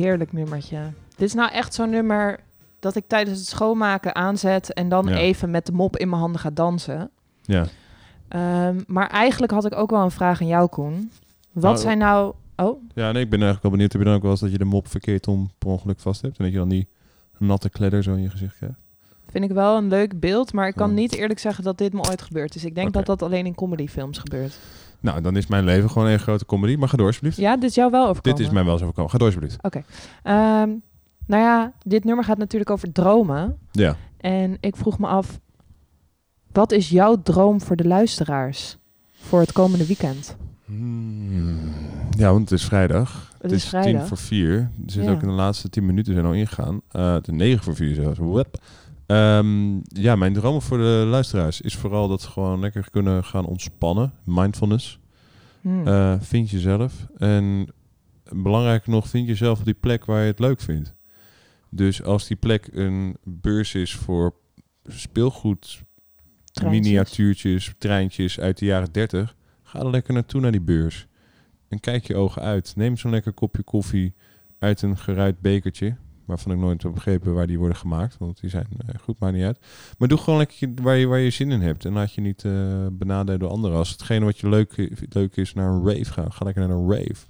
Heerlijk 0.00 0.32
nummertje. 0.32 0.78
Dit 1.16 1.28
is 1.28 1.34
nou 1.34 1.50
echt 1.52 1.74
zo'n 1.74 1.90
nummer 1.90 2.40
dat 2.78 2.96
ik 2.96 3.04
tijdens 3.06 3.38
het 3.38 3.48
schoonmaken 3.48 4.14
aanzet 4.14 4.72
en 4.72 4.88
dan 4.88 5.06
Ja. 5.06 5.16
even 5.16 5.50
met 5.50 5.66
de 5.66 5.72
mop 5.72 5.96
in 5.96 6.08
mijn 6.08 6.20
handen 6.20 6.40
ga 6.40 6.50
dansen. 6.50 7.10
Ja. 7.42 7.64
Ehm, 8.28 8.80
maar 8.86 9.06
eigenlijk 9.08 9.52
had 9.52 9.64
ik 9.64 9.74
ook 9.76 9.90
wel 9.90 10.02
een 10.02 10.10
vraag 10.10 10.40
aan 10.40 10.46
jou, 10.46 10.68
Koen. 10.68 11.10
Wat 11.52 11.62
Nou, 11.62 11.76
zijn 11.76 11.98
nou... 11.98 12.34
Oh, 12.56 12.82
Ja, 12.94 13.12
nee, 13.12 13.22
ik 13.22 13.30
ben 13.30 13.38
eigenlijk 13.38 13.62
wel 13.62 13.70
benieuwd. 13.70 13.92
Heb 13.92 14.00
je 14.00 14.06
dan 14.06 14.16
ook 14.16 14.22
wel 14.22 14.30
eens 14.30 14.40
dat 14.40 14.52
je 14.52 14.58
de 14.58 14.64
mop 14.64 14.88
verkeerd 14.88 15.28
om 15.28 15.50
per 15.58 15.68
ongeluk 15.68 16.00
vast 16.00 16.22
hebt? 16.22 16.38
En 16.38 16.44
dat 16.44 16.52
je 16.52 16.58
dan 16.58 16.68
die 16.68 16.88
natte 17.38 17.70
kledder 17.70 18.02
zo 18.02 18.14
in 18.14 18.22
je 18.22 18.30
gezicht 18.30 18.56
krijgt? 18.56 18.78
vind 19.30 19.44
ik 19.44 19.50
wel 19.50 19.76
een 19.76 19.88
leuk 19.88 20.20
beeld, 20.20 20.52
maar 20.52 20.68
ik 20.68 20.74
kan 20.74 20.88
Oh. 20.88 20.94
niet 20.94 21.14
eerlijk 21.14 21.38
zeggen 21.38 21.64
dat 21.64 21.78
dit 21.78 21.92
me 21.92 22.02
ooit 22.08 22.22
gebeurt. 22.22 22.52
Dus 22.52 22.64
ik 22.64 22.74
denk 22.74 22.92
dat 22.92 23.06
dat 23.06 23.22
alleen 23.22 23.46
in 23.46 23.54
comedyfilms 23.54 24.18
gebeurt. 24.18 24.58
Nou, 25.00 25.20
dan 25.20 25.36
is 25.36 25.46
mijn 25.46 25.64
leven 25.64 25.90
gewoon 25.90 26.08
een 26.08 26.18
grote 26.18 26.46
comedy. 26.46 26.76
Maar 26.76 26.88
ga 26.88 26.96
door, 26.96 27.06
alsjeblieft. 27.06 27.36
Ja, 27.36 27.54
dit 27.56 27.68
is 27.70 27.74
jou 27.74 27.90
wel 27.90 28.06
overkomen. 28.08 28.38
Dit 28.38 28.46
is 28.46 28.52
mij 28.52 28.64
wel 28.64 28.76
zo 28.78 28.82
overkomen. 28.82 29.10
Ga 29.10 29.18
door, 29.18 29.26
alsjeblieft. 29.26 29.62
Oké. 29.62 29.82
Ehm, 30.22 30.68
nou 31.26 31.42
ja, 31.42 31.72
dit 31.82 32.04
nummer 32.04 32.24
gaat 32.24 32.38
natuurlijk 32.38 32.70
over 32.70 32.92
dromen. 32.92 33.58
Ja. 33.70 33.96
En 34.16 34.56
ik 34.60 34.76
vroeg 34.76 34.98
me 34.98 35.06
af, 35.06 35.38
wat 36.52 36.72
is 36.72 36.88
jouw 36.88 37.22
droom 37.22 37.60
voor 37.60 37.76
de 37.76 37.86
luisteraars 37.86 38.76
voor 39.12 39.40
het 39.40 39.52
komende 39.52 39.86
weekend? 39.86 40.36
Hmm. 40.64 41.58
Ja, 42.16 42.32
want 42.32 42.50
het 42.50 42.58
is 42.58 42.64
vrijdag. 42.66 43.32
Het 43.40 43.52
is 43.52 43.60
tien 43.68 43.80
vrijdag. 43.80 44.06
voor 44.06 44.16
vier. 44.16 44.54
Er 44.58 44.70
zit 44.92 45.04
Ja. 45.04 45.10
ook 45.10 45.22
in 45.22 45.28
de 45.28 45.34
laatste 45.34 45.68
tien 45.70 45.86
minuten 45.86 46.12
zijn 46.12 46.26
al 46.26 46.32
ingegaan. 46.32 46.80
Eh 46.88 47.12
het 47.12 47.28
is 47.28 47.34
negen 47.34 47.62
voor 47.64 47.74
vier 47.74 47.94
zelfs. 47.94 48.18
Wep. 48.22 48.58
Ehm, 49.10 49.80
ja, 49.82 50.16
mijn 50.16 50.32
droom 50.32 50.62
voor 50.62 50.78
de 50.78 51.04
luisteraars 51.08 51.60
is 51.60 51.76
vooral 51.76 52.08
dat 52.08 52.22
ze 52.22 52.28
gewoon 52.28 52.60
lekker 52.60 52.90
kunnen 52.90 53.24
gaan 53.24 53.46
ontspannen. 53.46 54.12
Mindfulness. 54.24 54.98
Hmm. 55.60 55.86
Eh, 55.86 56.14
vind 56.20 56.50
jezelf. 56.50 57.06
En 57.16 57.66
belangrijker 58.28 58.90
nog, 58.90 59.08
vind 59.08 59.28
jezelf 59.28 59.58
op 59.58 59.64
die 59.64 59.74
plek 59.74 60.04
waar 60.04 60.20
je 60.20 60.26
het 60.26 60.38
leuk 60.38 60.60
vindt. 60.60 60.94
Dus 61.70 62.02
als 62.02 62.26
die 62.26 62.36
plek 62.36 62.68
een 62.72 63.16
beurs 63.22 63.74
is 63.74 63.94
voor 63.94 64.34
speelgoed, 64.86 65.82
Treintjes. 66.52 66.82
miniatuurtjes, 66.82 67.74
treintjes 67.78 68.40
uit 68.40 68.58
de 68.58 68.64
jaren 68.64 68.92
30, 68.92 69.36
ga 69.62 69.78
er 69.78 69.90
lekker 69.90 70.14
naartoe 70.14 70.40
naar 70.40 70.52
die 70.52 70.60
beurs. 70.60 71.06
En 71.68 71.80
kijk 71.80 72.06
je 72.06 72.16
ogen 72.16 72.42
uit. 72.42 72.72
Neem 72.76 72.96
zo'n 72.96 73.10
lekker 73.10 73.32
kopje 73.32 73.62
koffie 73.62 74.14
uit 74.58 74.82
een 74.82 74.98
geruit 74.98 75.40
bekertje. 75.40 75.96
Waarvan 76.30 76.52
ik 76.52 76.58
nooit 76.58 76.82
heb 76.82 76.92
begrepen 76.94 77.34
waar 77.34 77.46
die 77.46 77.58
worden 77.58 77.76
gemaakt. 77.76 78.16
Want 78.18 78.40
die 78.40 78.50
zijn 78.50 78.66
eh, 78.86 78.94
goed, 79.02 79.18
maar 79.18 79.32
niet 79.32 79.44
uit. 79.44 79.58
Maar 79.98 80.08
doe 80.08 80.18
gewoon 80.18 80.38
lekker 80.38 80.68
waar 80.82 80.96
je, 80.96 81.06
waar 81.06 81.18
je 81.18 81.30
zin 81.30 81.50
in 81.50 81.60
hebt. 81.60 81.84
En 81.84 81.92
laat 81.92 82.12
je 82.14 82.20
niet 82.20 82.44
eh 82.44 82.86
benadelen 82.92 83.40
door 83.40 83.50
anderen. 83.50 83.76
Als 83.76 83.90
hetgene 83.90 84.24
wat 84.24 84.38
je 84.38 84.48
leuk, 84.48 84.90
leuk 85.08 85.36
is 85.36 85.54
naar 85.54 85.68
een 85.70 85.86
rave 85.86 86.12
gaan. 86.12 86.32
Ga 86.32 86.44
lekker 86.44 86.68
naar 86.68 86.76
een 86.76 86.90
rave. 86.90 87.26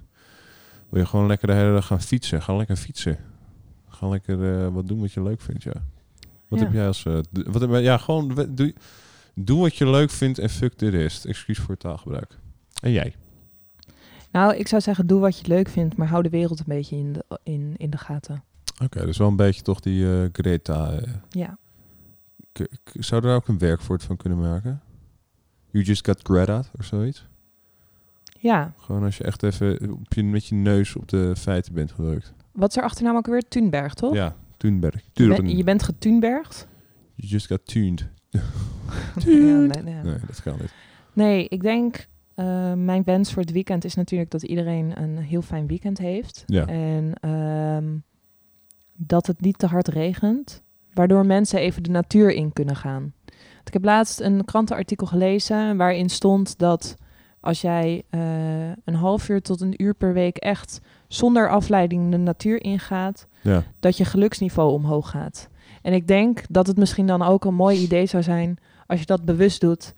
Wil 0.89 1.01
je 1.01 1.07
gewoon 1.07 1.27
lekker 1.27 1.47
de 1.47 1.53
hele 1.53 1.73
dag 1.73 1.85
gaan 1.85 2.01
fietsen? 2.01 2.41
Ga 2.41 2.55
lekker 2.55 2.75
fietsen. 2.75 3.17
Ga 3.89 4.07
lekker 4.07 4.59
eh, 4.65 4.67
wat 4.73 4.87
doen 4.87 4.99
wat 4.99 5.11
je 5.11 5.23
leuk 5.23 5.41
vindt, 5.41 5.63
ja. 5.63 5.73
Wat 6.47 6.59
Ja. 6.59 6.65
heb 6.65 6.73
jij 6.73 6.87
als... 6.87 7.03
wat, 7.03 7.61
heb- 7.61 7.79
ja, 7.81 7.97
gewoon... 7.97 8.47
Doe, 8.49 8.73
doe 9.35 9.59
wat 9.61 9.75
je 9.75 9.89
leuk 9.89 10.09
vindt 10.09 10.39
en 10.39 10.49
fuck 10.49 10.77
de 10.79 10.89
rest. 10.89 11.25
Excuus 11.25 11.57
voor 11.57 11.69
het 11.69 11.79
taalgebruik. 11.79 12.37
En 12.81 12.91
jij? 12.91 13.15
Nou, 14.31 14.55
ik 14.55 14.67
zou 14.67 14.81
zeggen, 14.81 15.07
doe 15.07 15.19
wat 15.19 15.39
je 15.39 15.47
leuk 15.47 15.69
vindt, 15.69 15.97
maar 15.97 16.07
hou 16.07 16.23
de 16.23 16.29
wereld 16.29 16.59
een 16.59 16.65
beetje 16.67 16.95
in 16.95 17.13
de, 17.13 17.23
in, 17.43 17.73
in 17.77 17.89
de 17.89 17.97
gaten. 17.97 18.43
Oké, 18.83 19.05
dus 19.05 19.17
wel 19.17 19.27
een 19.27 19.35
beetje 19.35 19.61
toch 19.61 19.79
die 19.79 20.11
eh, 20.21 20.29
Greta. 20.31 20.91
eh, 20.91 21.13
Ja. 21.29 21.57
zou 22.93 23.27
er 23.27 23.35
ook 23.35 23.47
een 23.47 23.57
werkwoord 23.57 24.03
van 24.03 24.17
kunnen 24.17 24.39
maken? 24.39 24.81
You 25.69 25.83
just 25.83 26.05
got 26.05 26.19
Greta 26.23 26.63
of 26.79 26.85
zoiets? 26.85 27.25
Ja. 28.39 28.73
Gewoon 28.77 29.03
als 29.03 29.17
je 29.17 29.23
echt 29.23 29.43
even 29.43 29.91
op 29.91 30.13
je, 30.13 30.23
met 30.23 30.45
je 30.45 30.55
neus 30.55 30.95
op 30.95 31.07
de 31.07 31.33
feiten 31.37 31.73
bent 31.73 31.91
gedrukt. 31.91 32.33
Wat 32.51 32.69
is 32.69 32.77
er 32.77 32.83
achternaam 32.83 33.15
ook 33.15 33.25
weer? 33.27 33.41
Thunberg, 33.47 33.93
toch? 33.93 34.13
Ja, 34.13 34.35
Thunberg. 34.57 35.01
Je, 35.13 35.27
ben- 35.27 35.57
je 35.57 35.63
bent 35.63 35.83
getunbergd? 35.83 36.67
You 37.15 37.27
just 37.31 37.47
got 37.47 37.65
tuned. 37.65 38.07
Ja, 39.25 39.29
nee, 39.29 39.67
nee. 39.83 39.93
Nee, 40.03 40.17
dat 40.27 40.41
kan 40.41 40.55
niet. 40.59 40.73
Nee, 41.13 41.47
ik 41.47 41.61
denk, 41.61 42.07
eh, 42.35 42.73
mijn 42.73 43.03
wens 43.03 43.33
voor 43.33 43.41
het 43.41 43.51
weekend 43.51 43.83
is 43.85 43.95
natuurlijk 43.95 44.31
dat 44.31 44.43
iedereen 44.43 45.01
een 45.01 45.17
heel 45.17 45.41
fijn 45.41 45.67
weekend 45.67 45.97
heeft. 45.97 46.43
Ja. 46.45 46.65
En 46.67 47.13
ehm, 47.13 47.97
dat 49.07 49.27
het 49.27 49.41
niet 49.41 49.57
te 49.57 49.67
hard 49.67 49.87
regent, 49.87 50.61
waardoor 50.93 51.25
mensen 51.25 51.59
even 51.59 51.83
de 51.83 51.89
natuur 51.89 52.31
in 52.31 52.53
kunnen 52.53 52.75
gaan. 52.75 53.13
Want 53.25 53.67
Ik 53.67 53.73
heb 53.73 53.83
laatst 53.83 54.19
een 54.19 54.45
krantenartikel 54.45 55.07
gelezen 55.07 55.77
waarin 55.77 56.09
stond 56.09 56.57
dat 56.59 56.95
als 57.39 57.61
jij 57.61 58.03
eh, 58.09 58.21
een 58.85 58.95
half 58.95 59.29
uur 59.29 59.41
tot 59.41 59.61
een 59.61 59.81
uur 59.83 59.93
per 59.93 60.13
week 60.13 60.37
echt 60.37 60.81
zonder 61.07 61.49
afleiding 61.49 62.11
de 62.11 62.17
natuur 62.17 62.63
ingaat, 62.63 63.27
Ja. 63.41 63.63
dat 63.79 63.97
je 63.97 64.05
geluksniveau 64.05 64.71
omhoog 64.71 65.09
gaat. 65.09 65.49
En 65.81 65.93
ik 65.93 66.07
denk 66.07 66.41
dat 66.49 66.67
het 66.67 66.77
misschien 66.77 67.07
dan 67.07 67.21
ook 67.21 67.45
een 67.45 67.53
mooi 67.53 67.77
idee 67.77 68.05
zou 68.05 68.23
zijn 68.23 68.57
als 68.87 68.99
je 68.99 69.05
dat 69.05 69.25
bewust 69.25 69.61
doet 69.61 69.93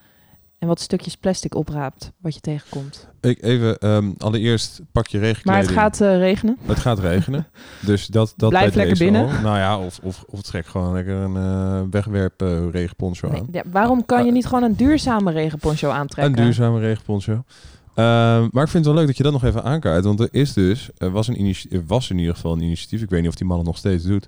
en 0.64 0.69
wat 0.69 0.80
stukjes 0.80 1.15
plastic 1.15 1.56
opraapt 1.56 2.11
wat 2.22 2.34
je 2.34 2.40
tegenkomt. 2.40 3.07
Ik 3.22 3.44
even, 3.44 3.77
ehm, 3.77 4.11
allereerst 4.18 4.81
pak 4.91 5.07
je 5.07 5.19
regenkleding. 5.19 5.45
Maar 5.45 5.61
het 5.61 5.72
gaat 5.72 6.02
eh, 6.02 6.18
regenen. 6.18 6.57
Het 6.65 6.80
gaat 6.80 6.99
regenen. 6.99 7.48
dus 7.85 8.07
dat, 8.07 8.34
dat 8.38 8.49
Blijf 8.49 8.76
lekker 8.76 8.98
binnen. 8.98 9.22
al. 9.22 9.41
Nou 9.41 9.57
ja, 9.57 9.80
of, 9.80 9.99
of, 10.03 10.23
of 10.27 10.41
trek 10.41 10.65
gewoon 10.65 10.94
lekker 10.94 11.15
een 11.15 11.35
eh, 11.35 11.81
wegwerp 11.90 12.41
eh, 12.41 12.69
regenponcho 12.72 13.30
Nee, 13.30 13.40
aan. 13.40 13.48
ja, 13.52 13.64
waarom 13.72 14.06
kan 14.06 14.26
je 14.26 14.31
niet 14.31 14.45
gewoon 14.45 14.64
een 14.64 14.76
duurzame 14.76 15.31
regenponcho 15.31 15.90
aantrekken? 15.90 16.38
Een 16.38 16.44
duurzame 16.44 16.80
regenponcho. 16.80 17.44
Ehm, 17.95 18.48
maar 18.52 18.64
ik 18.64 18.69
vind 18.69 18.73
het 18.73 18.85
wel 18.85 18.94
leuk 18.94 19.07
dat 19.07 19.18
je 19.18 19.23
dat 19.23 19.31
nog 19.31 19.44
even 19.44 19.64
aankaart. 19.64 20.03
Want 20.03 20.19
er 20.19 20.30
is 20.31 20.53
dus, 20.53 20.90
er 20.98 21.11
was, 21.11 21.27
een 21.27 21.56
was 21.85 22.10
in 22.10 22.18
ieder 22.18 22.35
geval 22.35 22.53
een 22.53 22.61
initiatief. 22.61 23.02
Ik 23.02 23.10
weet 23.10 23.22
niet 23.22 23.30
of 23.30 23.35
die 23.35 23.48
man 23.48 23.57
het 23.57 23.65
nog 23.68 23.77
steeds 23.77 24.03
doet. 24.03 24.27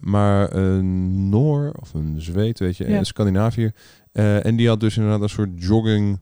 Maar 0.00 0.54
een 0.54 1.28
Noor 1.28 1.72
of 1.80 1.94
een 1.94 2.14
Zweed, 2.18 2.58
weet 2.58 2.76
je, 2.76 2.88
Ja. 2.88 2.98
een 2.98 3.06
Scandinaviër. 3.06 3.72
Eh, 4.12 4.46
en 4.46 4.56
die 4.56 4.68
had 4.68 4.80
dus 4.80 4.96
inderdaad 4.96 5.20
een 5.22 5.28
soort 5.28 5.50
jogging, 5.62 6.20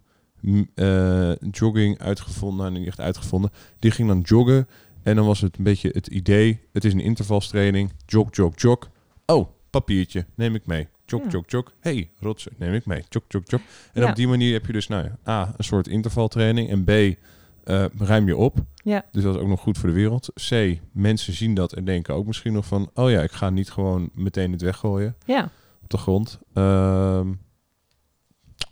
eh, 0.75 1.33
jogging 1.51 1.99
uitgevonden. 1.99 2.67
Nou, 2.67 2.79
niet 2.79 2.89
echt 2.89 3.01
uitgevonden. 3.01 3.51
Die 3.79 3.91
ging 3.91 4.09
dan 4.09 4.21
joggen. 4.21 4.69
En 5.03 5.17
dan 5.17 5.27
was 5.27 5.41
het 5.41 5.59
een 5.59 5.65
beetje 5.65 5.91
het 5.93 6.07
idee. 6.07 6.61
Het 6.73 6.85
is 6.85 6.93
een 6.93 7.01
intervalstraining. 7.01 7.93
Jog, 8.07 8.29
jog, 8.31 8.53
jog. 8.61 8.79
Oh, 9.27 9.49
papiertje. 9.71 10.27
Neem 10.35 10.55
ik 10.55 10.67
mee. 10.67 10.89
Jog, 11.07 11.23
Ja. 11.23 11.29
jog, 11.31 11.45
jog. 11.47 11.73
hey, 11.81 12.11
rotsen. 12.21 12.53
Neem 12.59 12.75
ik 12.75 12.87
mee. 12.87 13.03
Jog, 13.09 13.23
jog, 13.29 13.43
jog. 13.47 13.61
En 13.93 14.03
Ja. 14.03 14.09
op 14.09 14.17
die 14.17 14.29
manier 14.29 14.53
heb 14.53 14.67
je 14.67 14.73
dus 14.73 14.89
nou 14.89 15.09
A, 15.29 15.55
een 15.57 15.65
soort 15.65 15.89
intervaltraining. 15.89 16.71
En 16.71 16.85
B, 16.85 16.89
eh, 16.89 17.85
ruim 17.99 18.27
je 18.27 18.37
op. 18.37 18.59
Ja. 18.75 19.05
Dus 19.13 19.23
dat 19.23 19.35
is 19.35 19.41
ook 19.41 19.49
nog 19.49 19.61
goed 19.61 19.79
voor 19.79 19.89
de 19.89 19.95
wereld. 19.95 20.29
C, 20.49 20.79
mensen 20.93 21.33
zien 21.33 21.55
dat 21.55 21.73
en 21.73 21.85
denken 21.85 22.15
ook 22.15 22.27
misschien 22.27 22.53
nog 22.53 22.67
van... 22.67 22.91
oh 22.95 23.11
ja, 23.11 23.23
ik 23.23 23.31
ga 23.33 23.51
niet 23.51 23.71
gewoon 23.71 24.11
meteen 24.15 24.53
het 24.53 24.63
weggooien 24.63 25.17
Ja. 25.27 25.51
op 25.83 25.91
de 25.91 25.97
grond. 25.99 26.39
Ehm, 26.55 27.29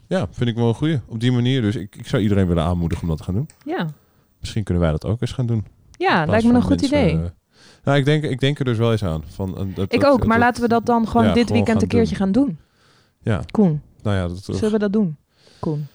ja, 0.08 0.26
vind 0.30 0.50
ik 0.50 0.56
wel 0.56 0.68
een 0.68 0.74
goeie. 0.74 1.00
Op 1.06 1.20
die 1.20 1.32
manier 1.32 1.60
dus. 1.62 1.76
Ik, 1.76 1.96
ik 1.96 2.06
zou 2.06 2.22
iedereen 2.22 2.46
willen 2.46 2.62
aanmoedigen 2.64 3.02
om 3.02 3.08
dat 3.08 3.18
te 3.18 3.24
gaan 3.24 3.34
doen. 3.34 3.48
Ja, 3.64 3.86
Misschien 4.40 4.62
kunnen 4.64 4.82
wij 4.82 4.92
dat 4.92 5.04
ook 5.04 5.20
eens 5.20 5.32
gaan 5.32 5.46
doen. 5.46 5.64
ja 5.90 6.24
lijkt 6.26 6.44
me 6.46 6.54
een 6.54 6.62
goed 6.62 6.80
mensen, 6.80 6.86
idee. 6.98 7.30
nou, 7.84 7.98
ik 7.98 8.04
denk, 8.04 8.22
ik 8.24 8.40
denk 8.40 8.58
er 8.58 8.64
dus 8.64 8.78
wel 8.78 8.90
eens 8.92 9.04
aan. 9.04 9.22
Van, 9.26 9.58
eh, 9.58 9.64
dat- 9.74 9.92
ik 9.92 10.04
ook, 10.04 10.18
dat- 10.18 10.26
maar 10.26 10.38
laten 10.38 10.62
we 10.62 10.68
dat 10.68 10.86
dan 10.86 11.08
gewoon 11.08 11.26
ja, 11.26 11.32
dit 11.32 11.42
gewoon 11.46 11.56
weekend 11.62 11.82
een 11.82 11.88
keertje 11.88 12.14
gaan 12.16 12.32
doen. 12.32 12.58
Ja, 13.20 13.42
Koen, 13.50 13.82
nou 14.02 14.16
ja, 14.16 14.28
dat, 14.28 14.44
zullen 14.44 14.72
we 14.72 14.78
dat 14.78 14.92
doen? 14.92 15.16
Koen. 15.60 15.86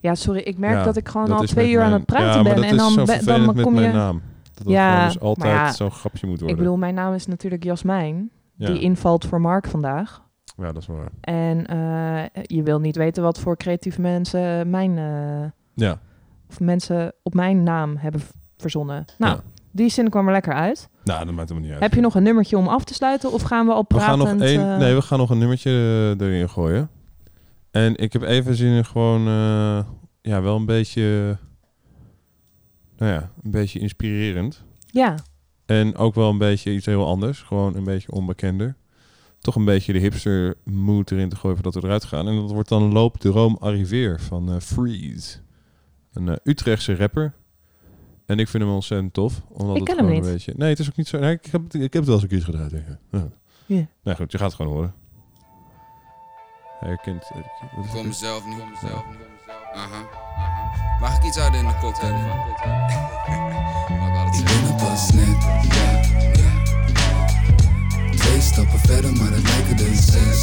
Ja, 0.00 0.14
sorry, 0.14 0.40
ik 0.40 0.58
merk 0.58 0.74
Ja, 0.74 0.82
dat 0.84 0.96
ik 0.96 1.08
gewoon 1.08 1.32
al 1.32 1.42
twee 1.42 1.64
met 1.66 1.74
uur 1.74 1.80
aan 1.82 1.92
het 1.92 2.04
praten 2.04 2.44
ja, 2.44 2.54
ben. 2.54 2.62
en 2.64 2.76
dan, 2.76 2.94
dan 3.24 3.44
met 3.54 3.60
kom 3.62 3.74
je... 3.74 3.80
mijn 3.80 3.94
naam. 3.94 4.22
Dat 4.54 4.68
Ja, 4.68 5.06
dus 5.06 5.20
altijd 5.20 5.74
zo'n 5.74 5.90
grapje 5.90 6.26
moet 6.26 6.34
Ik 6.34 6.40
worden. 6.40 6.58
bedoel, 6.58 6.76
mijn 6.76 6.94
naam 6.94 7.14
is 7.14 7.26
natuurlijk 7.26 7.64
Jasmijn. 7.64 8.30
Ja. 8.56 8.66
Die 8.66 8.80
invalt 8.80 9.24
voor 9.24 9.40
Mark 9.40 9.66
vandaag. 9.68 10.22
Ja, 10.56 10.72
dat 10.72 10.76
is 10.82 10.86
waar. 10.86 11.08
En 11.20 11.66
eh, 11.66 12.42
je 12.42 12.62
wil 12.62 12.80
niet 12.80 12.96
weten 12.96 13.22
wat 13.22 13.38
voor 13.40 13.56
creatieve 13.56 14.00
mensen 14.00 14.70
mijn... 14.70 14.98
eh, 14.98 15.50
Ja. 15.74 16.00
of 16.50 16.60
mensen 16.60 17.12
op 17.22 17.34
mijn 17.34 17.62
naam 17.62 17.96
hebben 17.96 18.20
verzonnen. 18.56 19.04
Nou, 19.18 19.34
Ja. 19.36 19.42
die 19.70 19.88
zin 19.88 20.08
kwam 20.10 20.26
er 20.26 20.32
lekker 20.32 20.52
uit. 20.54 20.88
Nou, 21.04 21.24
dat 21.24 21.34
maakt 21.34 21.48
helemaal 21.48 21.62
niet 21.62 21.72
uit. 21.72 21.82
Heb 21.82 21.94
je 21.94 22.00
nog 22.00 22.14
een 22.14 22.22
nummertje 22.22 22.56
om 22.58 22.68
af 22.68 22.84
te 22.84 22.94
sluiten? 22.94 23.32
Of 23.32 23.42
gaan 23.42 23.66
we 23.66 23.72
al 23.72 23.84
We 23.88 24.00
gaan 24.00 24.18
nog 24.18 24.28
één. 24.40 24.60
eh, 24.72 24.78
Nee, 24.78 24.94
we 24.94 25.02
gaan 25.02 25.18
nog 25.18 25.30
een 25.30 25.38
nummertje 25.38 25.70
erin 26.18 26.48
gooien. 26.48 26.90
En 27.70 27.96
ik 27.96 28.12
heb 28.12 28.22
even 28.22 28.54
zin 28.54 28.72
in 28.72 28.84
gewoon, 28.84 29.22
ja, 30.22 30.42
wel 30.42 30.56
een 30.56 30.66
beetje, 30.66 31.36
nou 32.96 33.12
ja, 33.12 33.30
een 33.42 33.50
beetje 33.50 33.78
inspirerend. 33.78 34.64
Ja, 34.86 35.14
En 35.66 35.96
ook 35.96 36.14
wel 36.14 36.30
een 36.30 36.38
beetje 36.38 36.72
iets 36.72 36.86
heel 36.86 37.06
anders. 37.06 37.42
Gewoon 37.42 37.76
een 37.76 37.84
beetje 37.84 38.12
onbekender. 38.12 38.76
Toch 39.44 39.54
een 39.56 39.64
beetje 39.64 39.92
de 39.92 39.98
hipster 39.98 40.54
mood 40.62 41.10
erin 41.10 41.28
te 41.28 41.36
gooien 41.36 41.56
voordat 41.56 41.74
we 41.82 41.88
eruit 41.88 42.04
gaan. 42.04 42.28
En 42.28 42.36
dat 42.36 42.50
wordt 42.50 42.68
dan 42.68 42.92
Loop 42.92 43.20
de 43.20 43.28
Room 43.28 43.56
Arriveer 43.60 44.20
van 44.20 44.52
eh, 44.52 44.60
Freeze. 44.60 45.38
Een 46.12 46.28
eh, 46.28 46.36
Utrechtse 46.44 46.96
rapper. 46.96 47.34
En 48.26 48.38
ik 48.38 48.48
vind 48.48 48.62
hem 48.62 48.72
ontzettend 48.72 49.12
tof. 49.12 49.42
Omdat 49.48 49.76
Ik 49.76 49.86
het 49.86 49.96
ken 49.96 49.96
hem 49.96 50.06
gewoon 50.06 50.14
niet. 50.20 50.24
Een 50.26 50.32
beetje... 50.32 50.52
Nee, 50.56 50.68
het 50.68 50.78
is 50.78 50.88
ook 50.88 50.96
niet 50.96 51.08
zo... 51.08 51.18
Nee, 51.18 51.32
ik, 51.32 51.46
heb, 51.46 51.62
het- 51.64 51.74
ik 51.74 51.80
heb 51.80 51.92
het 51.92 52.04
wel 52.04 52.14
eens 52.14 52.22
een 52.22 52.28
keer 52.28 52.42
gedraaid, 52.42 52.70
denk 52.70 52.86
ik. 52.86 52.96
Ja. 53.10 53.28
Ja. 53.66 53.86
Nou 54.02 54.16
goed, 54.16 54.32
je 54.32 54.38
gaat 54.38 54.46
het 54.46 54.56
gewoon 54.56 54.72
horen. 54.72 54.94
Hij 56.80 56.88
herkent... 56.88 57.22
eh, 57.22 57.36
wat 57.76 57.84
is 57.84 57.90
Voor 57.90 57.98
dit? 57.98 58.06
mezelf 58.06 58.46
niet. 58.46 58.56
Mag 61.00 61.16
ik 61.18 61.24
iets 61.24 61.38
harder 61.38 61.60
in 61.60 61.66
de 61.66 61.78
cocktail? 61.80 62.14
Ik 64.38 64.44
ben 64.44 64.68
er 64.68 64.74
pas 64.76 65.10
net, 65.12 65.42
ja, 65.74 65.90
ja. 66.32 66.73
Twee 68.24 68.40
stappen 68.40 68.78
verder, 68.78 69.12
maar 69.12 69.32
het 69.32 69.42
lijken 69.42 69.86
er 69.86 69.94
zes. 69.94 70.40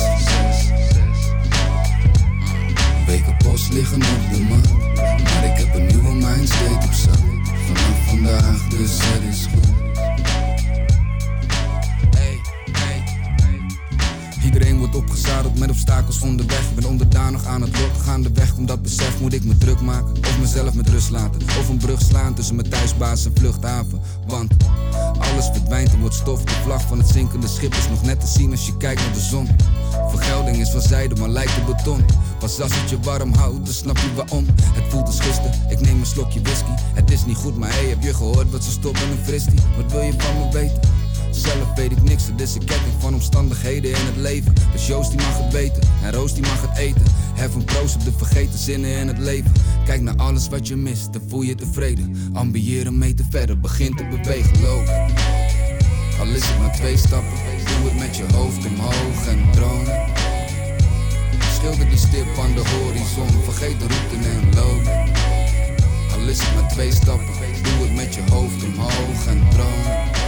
Weken 3.05 3.37
post 3.37 3.73
liggen 3.73 3.95
op 3.95 4.33
de. 4.33 4.39
Maar 5.23 5.45
ik 5.45 5.57
heb 5.57 5.75
een 5.75 5.85
nieuwe 5.85 6.13
mindstate 6.13 6.85
op 6.85 6.93
zak. 6.93 7.19
Vanaf 7.65 8.07
vandaag, 8.07 8.67
dus 8.67 8.97
het 9.01 9.23
is 9.33 9.45
goed. 9.45 10.30
Iedereen 14.53 14.77
wordt 14.77 14.95
opgezadeld 14.95 15.59
met 15.59 15.69
obstakels 15.69 16.21
onderweg. 16.21 16.73
Ben 16.75 16.85
onderdanig 16.85 17.45
aan 17.45 17.61
het 17.61 17.79
lot 17.79 18.01
gaandeweg. 18.01 18.55
Om 18.57 18.65
dat 18.65 18.81
besef 18.81 19.19
moet 19.19 19.33
ik 19.33 19.43
me 19.43 19.57
druk 19.57 19.81
maken. 19.81 20.17
Of 20.17 20.39
mezelf 20.39 20.73
met 20.73 20.89
rust 20.89 21.09
laten. 21.09 21.41
Of 21.41 21.69
een 21.69 21.77
brug 21.77 22.01
slaan 22.01 22.33
tussen 22.33 22.55
mijn 22.55 22.69
thuisbaas 22.69 23.25
en 23.25 23.31
vluchthaven. 23.35 24.01
Want 24.27 24.53
alles 25.17 25.45
verdwijnt 25.45 25.91
en 25.91 25.99
wordt 25.99 26.15
stof. 26.15 26.43
De 26.43 26.51
vlag 26.63 26.81
van 26.81 26.97
het 26.97 27.09
zinkende 27.09 27.47
schip 27.47 27.73
is 27.73 27.89
nog 27.89 28.03
net 28.03 28.19
te 28.19 28.27
zien 28.27 28.51
als 28.51 28.65
je 28.65 28.77
kijkt 28.77 29.01
naar 29.01 29.13
de 29.13 29.19
zon. 29.19 29.47
Vergelding 30.09 30.57
is 30.57 30.69
van 30.69 30.81
zijde, 30.81 31.15
maar 31.15 31.29
lijkt 31.29 31.57
op 31.57 31.65
beton. 31.65 32.05
Pas 32.39 32.61
als 32.61 32.79
het 32.79 32.89
je 32.89 32.99
warm 32.99 33.33
houdt, 33.33 33.65
dan 33.65 33.73
snap 33.73 33.97
je 33.97 34.13
waarom. 34.15 34.45
Het 34.61 34.83
voelt 34.89 35.07
als 35.07 35.19
gisteren, 35.19 35.53
ik 35.69 35.81
neem 35.81 35.99
een 35.99 36.05
slokje 36.05 36.41
whisky. 36.41 36.71
Het 36.93 37.11
is 37.11 37.25
niet 37.25 37.37
goed, 37.37 37.57
maar 37.57 37.71
hey, 37.73 37.85
heb 37.85 38.03
je 38.03 38.13
gehoord 38.13 38.51
wat 38.51 38.63
ze 38.63 38.71
stoppen 38.71 39.01
in 39.01 39.23
fristie? 39.23 39.59
Wat 39.77 39.91
wil 39.91 40.01
je 40.01 40.13
van 40.17 40.37
me 40.37 40.51
weten? 40.51 41.00
Zelf 41.31 41.73
weet 41.75 41.91
ik 41.91 42.03
niks, 42.03 42.27
het 42.27 42.41
is 42.41 42.55
een 42.55 42.65
ketting 42.65 42.93
van 42.99 43.13
omstandigheden 43.13 43.89
in 43.89 44.05
het 44.05 44.17
leven. 44.17 44.53
Dus 44.71 44.87
Joost 44.87 45.09
die 45.09 45.19
mag 45.19 45.37
het 45.37 45.53
weten 45.53 45.81
en 46.03 46.11
Roos 46.11 46.33
die 46.33 46.41
mag 46.43 46.61
het 46.61 46.77
eten. 46.77 47.03
Hef 47.33 47.55
een 47.55 47.63
proost 47.63 47.95
op 47.95 48.03
de 48.03 48.11
vergeten 48.17 48.59
zinnen 48.59 48.89
in 48.89 49.07
het 49.07 49.17
leven. 49.17 49.51
Kijk 49.85 50.01
naar 50.01 50.15
alles 50.15 50.49
wat 50.49 50.67
je 50.67 50.75
mist, 50.75 51.13
dan 51.13 51.21
voel 51.27 51.41
je 51.41 51.55
tevreden. 51.55 52.31
Ambieer 52.33 52.87
een 52.87 52.97
meter 52.97 53.25
verder, 53.29 53.59
begin 53.59 53.95
te 53.95 54.07
bewegen, 54.07 54.61
loop. 54.61 54.87
Al 56.19 56.27
is 56.27 56.45
het 56.45 56.59
maar 56.59 56.73
twee 56.75 56.97
stappen, 56.97 57.37
doe 57.65 57.89
het 57.89 57.99
met 57.99 58.17
je 58.17 58.25
hoofd 58.33 58.65
omhoog 58.65 59.27
en 59.27 59.51
droom. 59.51 59.85
Schilder 61.53 61.89
die 61.89 61.97
stip 61.97 62.37
aan 62.39 62.53
de 62.53 62.63
horizon, 62.69 63.43
vergeet 63.43 63.79
de 63.79 63.85
route 63.87 64.29
en 64.29 64.55
loop. 64.55 64.87
Al 66.13 66.27
is 66.27 66.41
het 66.41 66.55
maar 66.55 66.69
twee 66.69 66.91
stappen, 66.91 67.33
doe 67.61 67.87
het 67.87 67.95
met 67.95 68.15
je 68.15 68.21
hoofd 68.31 68.63
omhoog 68.63 69.27
en 69.27 69.41
droom. 69.49 70.20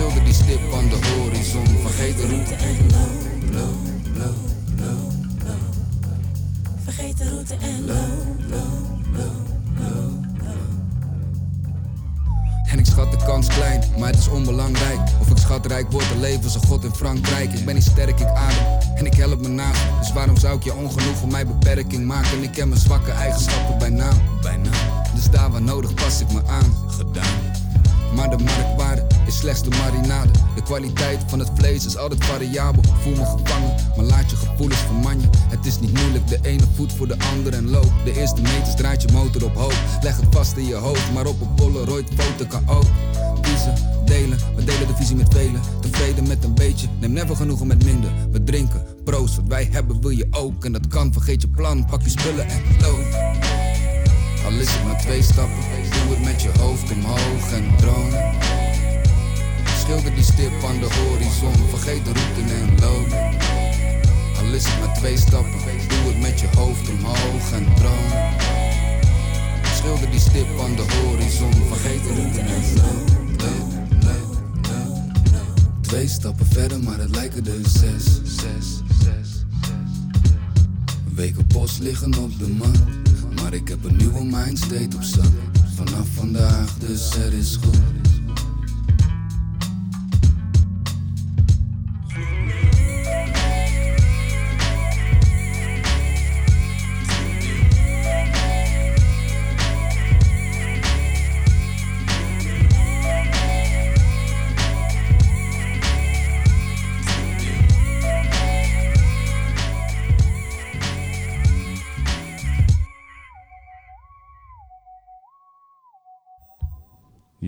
Schilder 0.00 0.24
die 0.24 0.34
stip 0.34 0.72
aan 0.74 0.88
de 0.88 0.98
horizon, 1.06 1.66
vergeet 1.66 2.16
de 2.16 2.26
route 2.26 2.54
en 2.54 2.76
loop, 2.90 3.52
loop, 3.52 3.76
loop, 4.16 4.36
loop, 4.78 5.12
loop. 5.46 5.74
Vergeet 6.84 7.18
de 7.18 7.28
route 7.28 7.54
en 7.54 7.84
loop, 7.86 8.50
loop, 8.50 9.16
loop, 9.16 9.46
loop. 9.78 10.24
En 12.66 12.78
ik 12.78 12.86
schat 12.86 13.10
de 13.10 13.16
kans 13.24 13.46
klein, 13.46 13.82
maar 13.98 14.10
het 14.10 14.18
is 14.18 14.28
onbelangrijk. 14.28 15.00
Of 15.20 15.30
ik 15.30 15.36
schatrijk 15.36 15.90
word, 15.90 16.10
een 16.10 16.20
leven 16.20 16.42
als 16.42 16.56
God 16.66 16.84
in 16.84 16.94
Frankrijk. 16.94 17.52
Ik 17.52 17.64
ben 17.64 17.74
niet 17.74 17.84
sterk, 17.84 18.20
ik 18.20 18.26
adem 18.26 18.64
en 18.94 19.06
ik 19.06 19.14
help 19.14 19.40
me 19.40 19.48
na. 19.48 19.70
Dus 19.98 20.12
waarom 20.12 20.36
zou 20.36 20.56
ik 20.56 20.62
je 20.62 20.74
ongenoeg 20.74 21.22
om 21.22 21.30
mij 21.30 21.46
beperking 21.46 22.06
maken? 22.06 22.42
Ik 22.42 22.52
ken 22.52 22.68
mijn 22.68 22.80
zwakke 22.80 23.10
eigenschappen 23.10 23.78
bij 23.78 23.90
naam. 23.90 24.18
Bij 24.42 24.56
naam. 24.56 25.04
Dus 25.14 25.30
daar 25.30 25.50
waar 25.50 25.62
nodig 25.62 25.94
pas 25.94 26.20
ik 26.20 26.32
me 26.32 26.40
aan. 26.46 26.74
Gedaan. 26.88 27.58
Maar 28.14 28.30
de 28.36 28.44
marktwaarde 28.44 29.09
is 29.30 29.38
slechts 29.38 29.62
de 29.62 29.70
marinade. 29.70 30.30
De 30.54 30.62
kwaliteit 30.62 31.20
van 31.26 31.38
het 31.38 31.50
vlees 31.54 31.86
is 31.86 31.96
altijd 31.96 32.24
variabel. 32.24 32.82
Voel 33.00 33.14
me 33.14 33.24
gevangen, 33.24 33.74
maar 33.96 34.04
laat 34.04 34.30
je 34.30 34.36
gevoelens 34.36 34.80
verman 34.80 35.20
je. 35.20 35.28
Het 35.48 35.66
is 35.66 35.80
niet 35.80 35.92
moeilijk, 35.92 36.28
de 36.28 36.38
ene 36.42 36.64
voet 36.74 36.92
voor 36.92 37.08
de 37.08 37.16
ander 37.32 37.52
en 37.52 37.70
loop. 37.70 37.92
De 38.04 38.12
eerste 38.12 38.40
meters 38.40 38.74
draait 38.74 39.02
je 39.02 39.12
motor 39.12 39.44
op 39.44 39.54
hoog. 39.54 39.74
Leg 40.02 40.16
het 40.16 40.26
vast 40.30 40.56
in 40.56 40.66
je 40.66 40.74
hoofd, 40.74 41.12
maar 41.12 41.26
op 41.26 41.40
een 41.40 41.54
Polaroid 41.54 42.08
foto 42.16 42.44
kan 42.44 42.68
ook. 42.68 42.86
Kiezen, 43.40 43.74
delen, 44.04 44.38
we 44.56 44.64
delen 44.64 44.86
de 44.86 44.94
visie 44.96 45.16
met 45.16 45.32
velen. 45.34 45.60
Tevreden 45.80 46.28
met 46.28 46.44
een 46.44 46.54
beetje, 46.54 46.86
neem 47.00 47.12
never 47.12 47.36
genoegen 47.36 47.66
met 47.66 47.84
minder. 47.84 48.10
We 48.30 48.44
drinken, 48.44 48.84
proost, 49.04 49.36
wat 49.36 49.46
wij 49.46 49.68
hebben 49.70 50.00
wil 50.00 50.10
je 50.10 50.26
ook. 50.30 50.64
En 50.64 50.72
dat 50.72 50.86
kan, 50.88 51.12
vergeet 51.12 51.42
je 51.42 51.48
plan, 51.48 51.86
pak 51.86 52.02
je 52.02 52.10
spullen 52.10 52.48
en 52.48 52.62
loop. 52.80 53.04
Al 54.44 54.52
is 54.52 54.72
het 54.72 54.84
maar 54.84 55.00
twee 55.00 55.22
stappen, 55.22 55.62
doe 55.90 56.16
het 56.16 56.24
met 56.24 56.42
je 56.42 56.50
hoofd 56.58 56.92
omhoog 56.92 57.52
en 57.52 57.76
droom. 57.76 58.59
Schilder 59.90 60.14
die 60.14 60.24
stip 60.24 60.64
aan 60.64 60.78
de 60.78 60.88
horizon, 60.94 61.68
vergeet 61.68 62.04
de 62.04 62.12
route 62.12 62.54
en 62.54 62.80
loop. 62.80 63.12
Al 64.38 64.54
is 64.54 64.64
het 64.64 64.78
maar 64.78 64.94
twee 64.94 65.16
stappen, 65.16 65.58
doe 65.88 66.12
het 66.12 66.20
met 66.20 66.40
je 66.40 66.48
hoofd 66.56 66.88
omhoog 66.88 67.52
en 67.52 67.74
droom. 67.74 68.10
Schilder 69.74 70.10
die 70.10 70.20
stip 70.20 70.60
aan 70.60 70.76
de 70.76 70.84
horizon, 70.92 71.52
vergeet 71.52 72.02
de 72.02 72.14
route 72.14 72.40
en 72.40 72.62
loop. 72.74 73.08
Twee 75.80 76.08
stappen 76.08 76.46
verder, 76.46 76.80
maar 76.80 76.98
het 76.98 77.14
lijken 77.14 77.46
er 77.46 77.68
zes, 77.68 78.04
zes, 78.22 78.66
zes. 79.02 79.44
Weken 81.14 81.46
post 81.46 81.78
liggen 81.78 82.18
op 82.18 82.38
de 82.38 82.48
mat. 82.48 82.78
Maar 83.42 83.52
ik 83.52 83.68
heb 83.68 83.84
een 83.84 83.96
nieuwe 83.96 84.24
mindstate 84.24 84.96
op 84.96 85.02
zak. 85.02 85.32
Vanaf 85.76 86.06
vandaag, 86.14 86.78
dus 86.78 87.14
het 87.14 87.32
is 87.32 87.58
goed. 87.62 87.99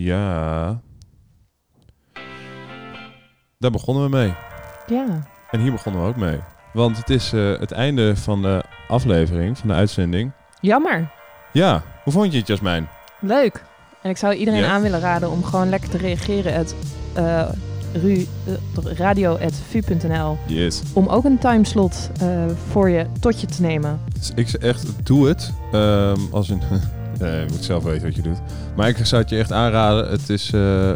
Ja. 0.04 0.80
Daar 3.58 3.70
begonnen 3.70 4.02
we 4.04 4.08
mee. 4.16 4.34
Ja. 4.86 5.06
En 5.50 5.60
hier 5.60 5.72
begonnen 5.72 6.02
we 6.02 6.08
ook 6.08 6.16
mee. 6.16 6.38
Want 6.72 6.96
het 6.96 7.10
is 7.10 7.32
eh, 7.32 7.58
het 7.58 7.72
einde 7.72 8.16
van 8.16 8.42
de 8.42 8.62
aflevering, 8.88 9.58
van 9.58 9.68
de 9.68 9.74
uitzending. 9.74 10.32
Jammer. 10.60 11.10
Ja, 11.52 11.82
hoe 12.04 12.12
vond 12.12 12.32
je 12.32 12.38
het, 12.38 12.46
Jasmijn? 12.46 12.88
Leuk. 13.20 13.64
En 14.02 14.10
ik 14.10 14.16
zou 14.16 14.34
iedereen 14.34 14.64
aan 14.64 14.82
willen 14.82 15.00
raden 15.00 15.30
om 15.30 15.44
gewoon 15.44 15.68
lekker 15.68 15.88
te 15.90 15.96
reageren 15.98 16.56
at 16.58 16.74
eh, 17.14 17.48
ru- 17.92 18.26
eh, 18.46 18.92
radio.vu.nl 18.96 20.38
Yes. 20.46 20.82
om 20.92 21.08
ook 21.08 21.24
een 21.24 21.38
timeslot 21.38 22.10
voor 22.70 22.88
je 22.88 23.06
tot 23.20 23.40
je 23.40 23.46
te 23.46 23.62
nemen. 23.62 24.00
Dus 24.12 24.30
ik 24.34 24.48
zeg 24.48 24.60
echt, 24.60 25.06
doe 25.06 25.28
het. 25.28 25.52
Ehm, 25.72 26.18
als 26.30 26.48
een, 26.48 26.60
eh, 27.22 27.40
je 27.40 27.46
moet 27.50 27.64
zelf 27.64 27.84
weten 27.84 28.02
wat 28.02 28.14
je 28.14 28.22
doet. 28.22 28.40
Maar 28.76 28.88
ik 28.88 29.06
zou 29.06 29.22
het 29.22 29.30
je 29.30 29.36
echt 29.38 29.52
aanraden. 29.52 30.10
Het 30.10 30.28
is, 30.28 30.52
eh, 30.52 30.92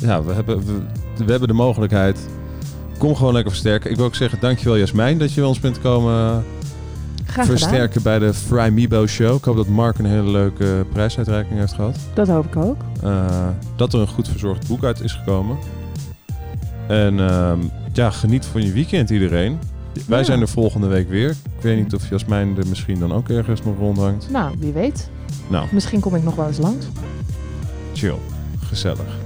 ja, 0.00 0.22
we 0.22 0.32
hebben, 0.32 0.66
we, 0.66 0.80
we 1.24 1.30
hebben 1.30 1.48
de 1.48 1.54
mogelijkheid. 1.54 2.18
Kom 2.98 3.14
gewoon 3.16 3.32
lekker 3.32 3.50
versterken. 3.50 3.90
Ik 3.90 3.96
wil 3.96 4.04
ook 4.04 4.14
zeggen, 4.14 4.40
dankjewel 4.40 4.78
Jasmijn 4.78 5.18
dat 5.18 5.32
je 5.32 5.40
bij 5.40 5.48
ons 5.48 5.60
bent 5.60 5.80
komen 5.80 6.44
versterken 7.32 8.02
bij 8.02 8.18
de 8.18 8.34
Fry 8.34 8.68
Mibo 8.68 9.06
Show. 9.06 9.36
Ik 9.36 9.44
hoop 9.44 9.56
dat 9.56 9.66
Mark 9.66 9.98
een 9.98 10.04
hele 10.04 10.30
leuke 10.30 10.86
prijsuitreiking 10.92 11.58
heeft 11.58 11.72
gehad. 11.72 11.98
Dat 12.14 12.28
hoop 12.28 12.46
ik 12.46 12.56
ook. 12.56 12.76
Eh, 13.02 13.48
dat 13.76 13.92
er 13.92 14.00
een 14.00 14.08
goed 14.08 14.28
verzorgd 14.28 14.68
boek 14.68 14.84
uit 14.84 15.00
is 15.00 15.12
gekomen. 15.12 15.58
En 16.88 17.20
ehm, 17.20 17.58
ja, 17.92 18.10
geniet 18.10 18.44
van 18.44 18.64
je 18.64 18.72
weekend 18.72 19.10
iedereen. 19.10 19.58
Wij 20.06 20.18
Ja. 20.18 20.24
zijn 20.24 20.40
er 20.40 20.48
volgende 20.48 20.86
week 20.86 21.08
weer. 21.08 21.30
Ik 21.30 21.62
weet 21.62 21.76
niet 21.76 21.94
of 21.94 22.08
Jasmijn 22.10 22.56
er 22.58 22.66
misschien 22.66 22.98
dan 22.98 23.12
ook 23.12 23.28
ergens 23.28 23.62
nog 23.62 23.78
rondhangt. 23.78 24.30
Nou, 24.30 24.54
wie 24.58 24.72
weet. 24.72 25.10
Nou, 25.48 25.66
Misschien 25.72 26.00
kom 26.00 26.14
ik 26.14 26.22
nog 26.22 26.34
wel 26.34 26.46
eens 26.46 26.58
langs. 26.58 26.86
chill. 27.94 28.14
Gezellig. 28.64 29.16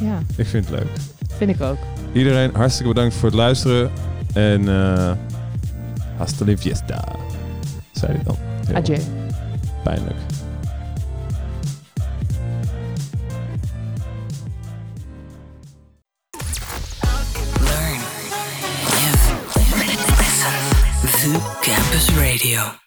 Ja, 0.00 0.18
Ik 0.36 0.46
vind 0.46 0.68
het 0.68 0.74
leuk. 0.78 0.88
vind 1.36 1.50
ik 1.50 1.60
ook. 1.60 1.76
Iedereen, 2.12 2.50
hartstikke 2.54 2.92
bedankt 2.92 3.14
voor 3.14 3.28
het 3.28 3.38
luisteren. 3.38 3.90
En 4.34 4.68
eh 4.68 5.12
hasta 6.16 6.44
la 6.44 6.56
fiesta. 6.56 7.04
Zei 7.92 8.12
hij 8.12 8.22
dan. 8.24 8.36
Heel 8.66 8.74
Adieu. 8.76 8.98
Pijnlijk. 9.84 10.16
Radio. 22.16 22.76